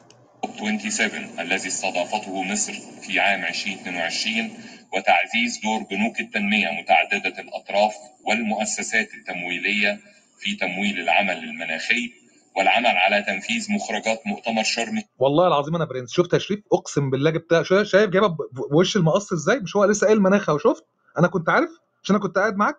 27 0.59 1.41
الذي 1.41 1.69
استضافته 1.69 2.43
مصر 2.43 2.73
في 3.03 3.21
عام 3.21 3.45
2022 3.45 4.51
وتعزيز 4.97 5.61
دور 5.65 5.83
بنوك 5.91 6.21
التنمية 6.21 6.69
متعددة 6.71 7.43
الأطراف 7.43 7.95
والمؤسسات 8.29 9.09
التمويلية 9.15 10.01
في 10.41 10.57
تمويل 10.57 11.01
العمل 11.01 11.39
المناخي 11.45 12.13
والعمل 12.57 12.87
على 12.87 13.23
تنفيذ 13.23 13.73
مخرجات 13.73 14.21
مؤتمر 14.27 14.63
شرم. 14.63 15.03
والله 15.19 15.47
العظيم 15.47 15.75
أنا 15.77 15.85
برنس. 15.85 16.13
شفت 16.13 16.33
يا 16.35 16.39
شريف؟ 16.39 16.61
أقسم 16.73 17.11
بالله 17.11 17.31
جبتها. 17.31 17.63
شا- 17.63 17.85
شايف 17.85 18.11
جايبها 18.11 18.37
بوش 18.71 18.97
المقص 18.97 19.33
إزاي؟ 19.33 19.61
مش 19.61 19.77
هو 19.77 19.85
لسه 19.85 20.07
قايل 20.07 20.21
مناخ 20.23 20.49
أهو 20.51 20.59
شفت؟ 20.59 20.85
أنا 21.19 21.29
كنت 21.29 21.49
عارف 21.49 21.71
عشان 22.03 22.15
أنا 22.17 22.23
كنت 22.25 22.39
قاعد 22.39 22.57
معاك. 22.57 22.77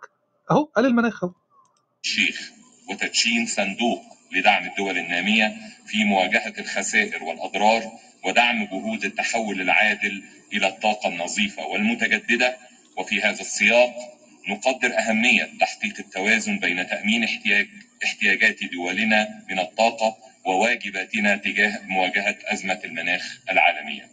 أهو 0.51 0.63
قال 0.63 0.85
المناخ 0.85 1.23
أهو. 1.23 1.33
الشيخ 2.03 2.51
وتدشين 2.89 3.45
صندوق 3.45 4.01
لدعم 4.31 4.67
الدول 4.67 4.97
النامية 4.97 5.55
في 5.87 6.03
مواجهة 6.03 6.53
الخسائر 6.59 7.23
والأضرار 7.23 7.91
ودعم 8.25 8.65
جهود 8.65 9.05
التحول 9.05 9.61
العادل 9.61 10.23
إلى 10.53 10.67
الطاقة 10.67 11.09
النظيفة 11.09 11.65
والمتجددة. 11.65 12.57
وفي 12.97 13.21
هذا 13.21 13.41
السياق 13.41 13.93
نقدر 14.49 14.97
أهمية 14.99 15.49
تحقيق 15.59 15.99
التوازن 15.99 16.59
بين 16.59 16.87
تأمين 16.87 17.23
احتياج 17.23 17.67
احتياجات 18.03 18.63
دولنا 18.63 19.45
من 19.49 19.59
الطاقة 19.59 20.17
وواجباتنا 20.45 21.35
تجاه 21.35 21.79
مواجهة 21.87 22.37
أزمة 22.45 22.79
المناخ 22.85 23.39
العالمية. 23.49 24.09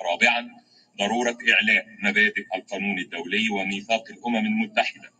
رابعا 0.00 0.50
ضرورة 0.96 1.38
إعلاء 1.54 1.86
مبادئ 2.02 2.44
القانون 2.54 2.98
الدولي 2.98 3.48
وميثاق 3.50 4.04
الأمم 4.10 4.46
المتحدة 4.46 5.10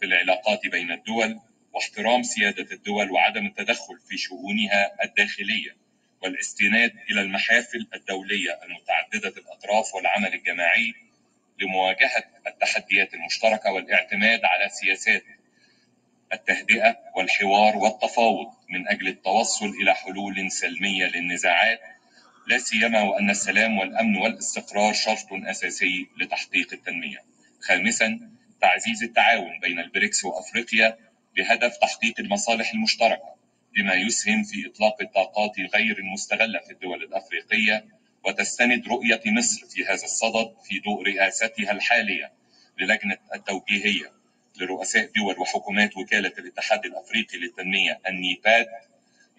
في 0.00 0.06
العلاقات 0.06 0.66
بين 0.66 0.92
الدول 0.92 1.40
واحترام 1.72 2.22
سيادة 2.22 2.72
الدول 2.72 3.10
وعدم 3.10 3.46
التدخل 3.46 3.98
في 4.08 4.16
شؤونها 4.16 5.04
الداخلية 5.04 5.76
والاستناد 6.22 6.92
إلى 7.10 7.20
المحافل 7.20 7.86
الدولية 7.94 8.60
المتعددة 8.62 9.40
الأطراف 9.40 9.94
والعمل 9.94 10.34
الجماعي 10.34 10.94
لمواجهة 11.60 12.24
التحديات 12.46 13.14
المشتركة 13.14 13.72
والاعتماد 13.72 14.40
على 14.44 14.68
سياسات 14.68 15.24
التهدئة 16.32 16.96
والحوار 17.16 17.76
والتفاوض 17.76 18.46
من 18.68 18.88
أجل 18.88 19.08
التوصل 19.08 19.68
إلى 19.68 19.94
حلول 19.94 20.50
سلمية 20.50 21.06
للنزاعات 21.06 21.80
لا 22.46 22.58
سيما 22.58 23.02
وأن 23.02 23.30
السلام 23.30 23.78
والأمن 23.78 24.16
والاستقرار 24.16 24.92
شرط 24.92 25.26
أساسي 25.32 26.06
لتحقيق 26.16 26.72
التنمية. 26.72 27.18
خامسا 27.60 28.30
تعزيز 28.60 29.02
التعاون 29.02 29.60
بين 29.60 29.78
البريكس 29.78 30.24
وأفريقيا 30.24 30.98
بهدف 31.36 31.76
تحقيق 31.76 32.20
المصالح 32.20 32.72
المشتركة 32.72 33.34
بما 33.76 33.94
يسهم 33.94 34.42
في 34.42 34.66
إطلاق 34.66 34.96
الطاقات 35.02 35.52
غير 35.74 35.98
المستغلة 35.98 36.58
في 36.60 36.70
الدول 36.72 37.02
الأفريقية 37.02 37.84
وتستند 38.24 38.88
رؤية 38.88 39.20
مصر 39.26 39.66
في 39.66 39.84
هذا 39.84 40.04
الصدد 40.04 40.54
في 40.64 40.80
ضوء 40.80 41.02
رئاستها 41.02 41.72
الحالية 41.72 42.32
للجنة 42.78 43.16
التوجيهية 43.34 44.12
لرؤساء 44.60 45.10
دول 45.16 45.38
وحكومات 45.38 45.96
وكالة 45.96 46.32
الاتحاد 46.38 46.84
الأفريقي 46.86 47.38
للتنمية 47.38 48.00
النيباد 48.08 48.66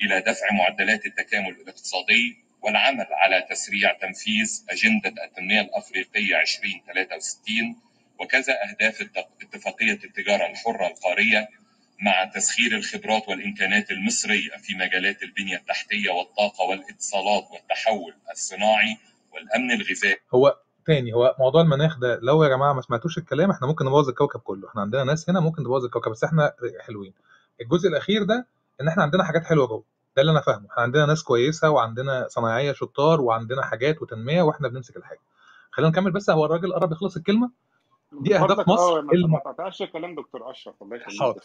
إلى 0.02 0.22
دفع 0.22 0.52
معدلات 0.53 1.06
التكامل 1.06 1.49
الاقتصادي 1.49 2.44
والعمل 2.65 3.05
على 3.11 3.47
تسريع 3.49 3.93
تنفيذ 4.01 4.65
أجندة 4.69 5.23
التنمية 5.25 5.61
الأفريقية 5.61 6.41
2063 6.41 7.75
وكذا 8.19 8.53
أهداف 8.69 9.01
اتفاقية 9.41 9.99
التجارة 10.03 10.45
الحرة 10.51 10.87
القارية 10.87 11.47
مع 12.01 12.25
تسخير 12.25 12.75
الخبرات 12.77 13.29
والإمكانات 13.29 13.91
المصرية 13.91 14.49
في 14.57 14.75
مجالات 14.75 15.23
البنية 15.23 15.57
التحتية 15.57 16.09
والطاقة 16.11 16.63
والاتصالات 16.69 17.43
والتحول 17.51 18.13
الصناعي 18.31 18.97
والأمن 19.33 19.71
الغذائي. 19.71 20.17
هو 20.33 20.57
تاني 20.85 21.13
هو 21.13 21.35
موضوع 21.39 21.61
المناخ 21.61 21.97
ده 21.99 22.19
لو 22.23 22.43
يا 22.43 22.49
جماعة 22.49 22.73
ما 22.73 22.81
سمعتوش 22.81 23.17
الكلام 23.17 23.51
إحنا 23.51 23.67
ممكن 23.67 23.85
نبوظ 23.85 24.09
الكوكب 24.09 24.39
كله. 24.39 24.69
إحنا 24.69 24.81
عندنا 24.81 25.03
ناس 25.03 25.29
هنا 25.29 25.39
ممكن 25.39 25.63
تبوظ 25.63 25.83
الكوكب 25.85 26.11
بس 26.11 26.23
إحنا 26.23 26.53
حلوين. 26.87 27.13
الجزء 27.61 27.89
الأخير 27.89 28.23
ده 28.23 28.47
إن 28.81 28.87
إحنا 28.87 29.03
عندنا 29.03 29.23
حاجات 29.23 29.43
حلوة 29.43 29.67
جوه. 29.67 29.83
ده 30.15 30.21
اللي 30.21 30.31
أنا 30.31 30.41
فاهمه. 30.41 30.67
إحنا 30.71 30.83
عندنا 30.83 31.05
ناس 31.05 31.23
كويسة 31.23 31.69
وعندنا 31.69 32.27
صنايعية 32.29 32.73
شطار 32.73 33.21
وعندنا 33.21 33.65
حاجات 33.65 34.01
وتنمية 34.01 34.41
وإحنا 34.41 34.67
بنمسك 34.67 34.97
الحاجة. 34.97 35.19
خلينا 35.71 35.91
نكمل 35.91 36.11
بس. 36.11 36.29
هو 36.29 36.45
الراجل 36.45 36.73
قرب 36.73 36.91
يخلص 36.91 37.17
الكلمة. 37.17 37.51
دي 38.21 38.35
أهداف 38.35 38.67
مصر. 38.67 38.99
آه 38.99 39.01
ما 39.01 39.13
الم... 39.13 39.37
تقطعش 39.37 39.83
كلام 39.83 40.15
دكتور 40.15 40.51
أشرف. 40.51 40.75
الله 40.81 40.95
يخليك. 40.97 41.19
حاضر 41.19 41.41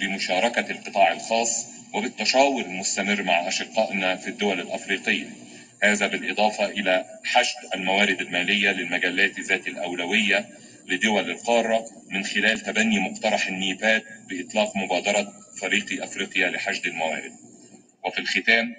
بمشاركة 0.00 0.70
القطاع 0.70 1.12
الخاص 1.12 1.66
وبالتشاور 1.94 2.60
المستمر 2.62 3.22
مع 3.22 3.48
أشقائنا 3.48 4.16
في 4.16 4.28
الدول 4.30 4.60
الأفريقية. 4.60 5.26
هذا 5.82 6.06
بالإضافة 6.06 6.66
إلى 6.66 7.04
حشد 7.24 7.56
الموارد 7.74 8.20
المالية 8.20 8.70
للمجلات 8.70 9.40
ذات 9.40 9.66
الأولوية 9.68 10.46
لدول 10.88 11.30
القارة 11.30 11.84
من 12.10 12.24
خلال 12.24 12.60
تبني 12.60 12.98
مقترح 13.10 13.46
النيباد 13.46 14.02
بإطلاق 14.28 14.76
مبادرة 14.76 15.32
فريق 15.60 16.02
أفريقيا 16.02 16.50
لحشد 16.50 16.86
الموارد 16.86 17.32
وفي 18.04 18.18
الختام 18.18 18.74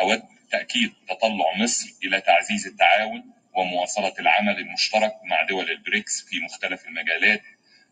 أود 0.00 0.22
تأكيد 0.50 0.92
تطلع 1.08 1.56
مصر 1.62 1.88
إلى 2.04 2.20
تعزيز 2.20 2.66
التعاون 2.66 3.32
ومواصلة 3.54 4.14
العمل 4.18 4.58
المشترك 4.58 5.12
مع 5.24 5.42
دول 5.48 5.70
البريكس 5.70 6.22
في 6.28 6.40
مختلف 6.40 6.86
المجالات 6.86 7.42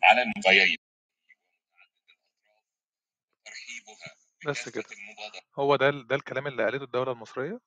على 0.02 0.22
المغاية 0.22 0.76
ترحيبها 3.44 4.14
بس 4.46 4.68
كده. 4.68 4.84
هو 5.58 5.76
ده 5.76 5.90
ده 5.90 6.16
الكلام 6.16 6.46
اللي 6.46 6.64
قالته 6.64 6.84
الدولة 6.84 7.12
المصرية. 7.12 7.60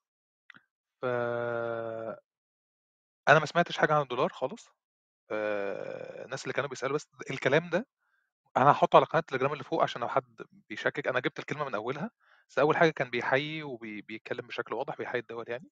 ف 1.02 1.06
أنا 3.30 3.40
ما 3.40 3.46
سمعتش 3.46 3.78
حاجة 3.78 3.94
عن 3.94 4.02
الدولار 4.02 4.30
خالص. 4.30 4.70
آه، 5.32 6.26
الناس 6.26 6.44
اللي 6.44 6.54
كانوا 6.54 6.70
بيسألوا 6.70 6.96
بس 6.96 7.08
الكلام 7.32 7.70
ده 7.70 7.86
أنا 8.58 8.72
هحطه 8.72 8.96
على 8.98 9.06
قناة 9.06 9.20
التليجرام 9.22 9.54
اللي 9.54 9.64
فوق 9.64 9.84
عشان 9.84 10.02
لو 10.02 10.08
حد 10.08 10.42
بيشكك 10.70 11.08
أنا 11.08 11.20
جبت 11.20 11.40
الكلمة 11.40 11.66
من 11.66 11.76
أولها 11.76 12.12
بس 12.50 12.60
أول 12.60 12.78
حاجة 12.78 12.90
كان 12.90 13.10
بيحيي 13.10 13.64
وبيتكلم 13.64 14.48
بشكل 14.48 14.76
واضح 14.76 14.98
بيحيي 14.98 15.20
الدول 15.22 15.46
يعني. 15.48 15.70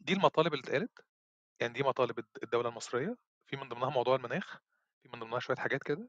دي 0.00 0.12
المطالب 0.12 0.54
اللي 0.54 0.62
اتقالت 0.64 1.04
يعني 1.60 1.72
دي 1.72 1.82
مطالب 1.82 2.18
الد- 2.18 2.38
الدولة 2.42 2.68
المصرية 2.68 3.16
في 3.46 3.56
من 3.56 3.68
ضمنها 3.68 3.90
موضوع 3.90 4.16
المناخ 4.16 4.58
في 5.02 5.08
من 5.12 5.20
ضمنها 5.20 5.38
شوية 5.38 5.56
حاجات 5.56 5.82
كده 5.82 6.08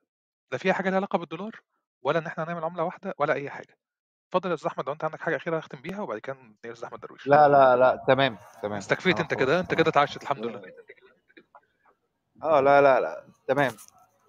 لا 0.52 0.58
فيها 0.58 0.74
حاجة 0.74 0.90
لها 0.90 0.96
علاقة 0.98 1.18
بالدولار 1.18 1.62
ولا 2.02 2.20
إن 2.20 2.26
إحنا 2.28 2.44
هنعمل 2.44 2.64
عملة 2.64 2.84
واحدة 2.84 3.14
ولا 3.18 3.34
أي 3.34 3.50
حاجة. 3.50 3.78
اتفضل 4.30 4.50
يا 4.50 4.56
أستاذ 4.56 4.68
أحمد 4.72 4.86
لو 4.88 4.94
أنت 4.94 5.04
عندك 5.04 5.22
حاجة 5.22 5.36
أخيرة 5.36 5.60
اختم 5.60 5.82
بيها 5.82 6.02
وبعد 6.02 6.20
كده 6.20 6.36
ندي 6.36 6.58
يا 6.66 6.72
أستاذ 6.72 6.86
أحمد 6.86 7.00
درويش. 7.00 7.28
لا 7.28 7.48
لا 7.48 7.76
لا 7.76 8.04
تمام 8.08 8.38
تمام. 8.62 8.78
استكفيت 8.78 9.20
آه 9.20 9.22
أنت 9.24 9.34
خلاص 9.34 9.44
كده 9.44 9.60
انت 9.60 9.70
تمام. 9.70 9.82
كده 9.82 9.90
اتعشت 9.90 10.24
الحمد 10.24 10.46
لله. 10.46 10.62
آه 12.44 12.60
لا 12.60 12.82
لا 12.82 13.00
لا 13.00 13.28
تمام. 13.48 13.72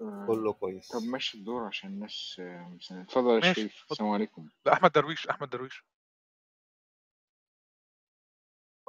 آه، 0.01 0.27
كله 0.27 0.52
طب 0.52 0.59
كويس 0.59 0.94
ماشي 0.94 1.39
الدور 1.39 1.64
عشان 1.64 1.90
الناس 1.90 2.36
آه، 2.40 2.68
مستنية. 2.68 3.02
اتفضل 3.02 3.31
يا 3.31 3.35
ماشي 3.35 3.55
شريف. 3.55 3.73
اتفضل. 3.77 3.93
السلام 3.93 4.10
عليكم. 4.10 4.48
لا 4.66 4.73
أحمد 4.73 4.93
درويش 4.93 5.28
أحمد 5.28 5.51
درويش. 5.51 5.85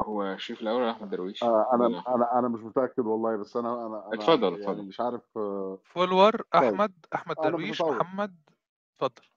هو 0.01 0.37
شريف 0.37 0.61
الأول 0.61 0.81
ولا 0.81 0.91
أحمد 0.91 1.09
درويش؟ 1.09 1.43
آه، 1.43 1.69
أنا 1.73 1.85
ولا؟ 1.85 2.15
أنا 2.15 2.39
أنا 2.39 2.47
مش 2.47 2.59
متأكد 2.59 3.05
والله 3.05 3.35
بس 3.37 3.57
أنا 3.57 3.73
أنا 3.87 4.05
أنا 4.07 4.13
اتفضل 4.13 4.51
يعني 4.51 4.63
اتفضل. 4.63 4.83
مش 4.83 4.99
عارف 5.01 5.37
آه، 5.37 5.79
فولور 5.83 6.31
طيب. 6.41 6.63
أحمد 6.63 7.05
أحمد 7.15 7.35
درويش 7.35 7.81
محمد. 7.81 8.37
اتفضل. 8.95 9.27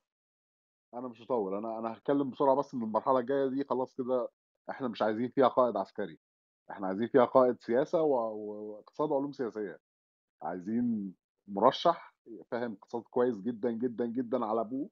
أنا 0.94 1.08
مش 1.08 1.22
هطول 1.22 1.54
أنا 1.54 1.78
أنا 1.78 1.92
هتكلم 1.92 2.30
بسرعة 2.30 2.54
بس 2.56 2.74
ان 2.74 2.82
المرحلة 2.82 3.18
الجاية 3.18 3.46
دي 3.46 3.64
خلاص 3.64 3.94
كده 3.94 4.28
إحنا 4.70 4.88
مش 4.88 5.02
عايزين 5.02 5.28
فيها 5.28 5.48
قائد 5.48 5.76
عسكري. 5.76 6.18
إحنا 6.70 6.86
عايزين 6.86 7.08
فيها 7.08 7.24
قائد 7.24 7.60
سياسة 7.60 8.02
و- 8.02 8.34
و- 8.34 8.70
واقتصاد 8.76 9.10
وعلوم 9.10 9.32
سياسية. 9.32 9.80
عايزين 10.42 11.14
مرشح 11.50 12.14
فاهم 12.50 12.72
اقتصاد 12.72 13.02
كويس 13.02 13.40
جدا 13.40 13.70
جدا 13.70 14.06
جدا 14.06 14.44
على 14.44 14.60
أبوه 14.60 14.90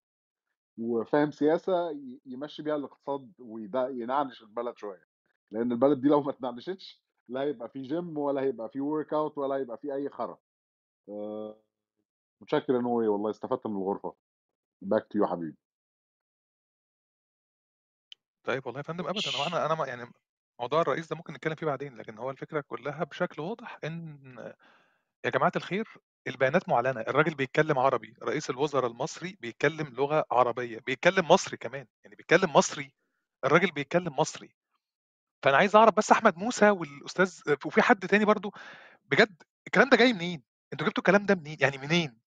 وفاهم 0.79 1.31
سياسة 1.31 1.91
يمشي 2.27 2.63
بيها 2.63 2.77
الاقتصاد 2.77 3.33
وينعنش 3.39 4.43
البلد 4.43 4.77
شوية. 4.77 5.09
لأن 5.51 5.73
البلد 5.73 6.01
دي 6.01 6.09
لو 6.09 6.23
ما 6.23 6.31
اتنعنشتش 6.31 7.03
لا 7.29 7.41
هيبقى 7.41 7.69
في 7.69 7.83
جيم 7.83 8.19
ولا 8.19 8.41
هيبقى 8.41 8.69
في 8.69 8.81
workout 8.81 9.39
ولا 9.39 9.55
هيبقى 9.57 9.79
في 9.79 9.95
أي 9.95 10.09
خرا. 10.09 10.39
أه 11.09 11.61
متشكر 12.41 12.81
نوي 12.81 13.09
والله 13.09 13.31
استفدت 13.31 13.67
من 13.67 13.77
الغرفة. 13.77 14.15
back 14.83 15.07
to 15.11 15.19
you 15.19 15.27
حبيبي. 15.27 15.57
طيب 18.45 18.67
والله 18.67 18.79
يا 18.79 18.83
فندم 18.83 19.07
ابدا 19.07 19.47
أنا 19.47 19.73
أنا 19.73 19.87
يعني 19.87 20.13
موضوع 20.61 20.81
الرئيس 20.81 21.09
ده 21.09 21.17
ممكن 21.17 21.33
نتكلم 21.33 21.55
فيه 21.55 21.67
بعدين 21.67 21.97
لكن 21.97 22.19
هو 22.19 22.31
الفكرة 22.31 22.61
كلها 22.61 23.05
بشكل 23.05 23.43
واضح 23.43 23.79
إن 23.85 24.55
يا 25.25 25.31
جماعة 25.31 25.53
الخير 25.57 25.89
البيانات 26.27 26.69
معلنة 26.69 27.01
الراجل 27.01 27.35
بيتكلم 27.35 27.79
عربي 27.79 28.15
رئيس 28.23 28.51
الوزراء 28.51 28.91
المصري 28.91 29.37
بيتكلم 29.41 29.87
لغة 29.87 30.25
عربية 30.31 30.79
بيتكلم 30.79 31.29
مصري 31.29 31.57
كمان 31.57 31.87
يعني 32.05 32.17
بيتكلم 32.17 32.53
مصري 32.53 32.93
الراجل 33.45 33.71
بيتكلم 33.71 34.17
مصري. 34.17 34.55
فأنا 35.43 35.57
عايز 35.57 35.77
أعرف 35.77 35.95
بس 35.95 36.13
أحمد 36.13 36.37
موسى 36.39 36.71
والأستاذ 36.71 37.41
وفي 37.67 37.83
حد 37.83 38.07
تاني 38.07 38.25
برضو 38.25 38.55
بجد 39.05 39.43
الكلام 39.67 39.89
ده 39.89 39.97
جاي 39.97 40.13
منين؟ 40.13 40.43
أنتوا 40.73 40.87
جبتوا 40.87 41.01
الكلام 41.01 41.27
ده 41.27 41.35
منين؟ 41.35 41.57
يعني 41.61 41.79
منين؟ 41.79 42.19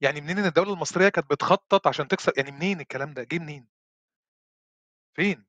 يعني 0.00 0.20
منين 0.20 0.38
إن 0.38 0.44
الدولة 0.44 0.72
المصرية 0.72 1.08
كانت 1.08 1.30
بتخطط 1.30 1.86
عشان 1.86 2.08
تكسر 2.08 2.32
يعني 2.36 2.50
منين 2.50 2.80
الكلام 2.80 3.14
ده؟ 3.14 3.22
جه 3.22 3.38
منين؟ 3.38 3.66
فين؟ 5.14 5.44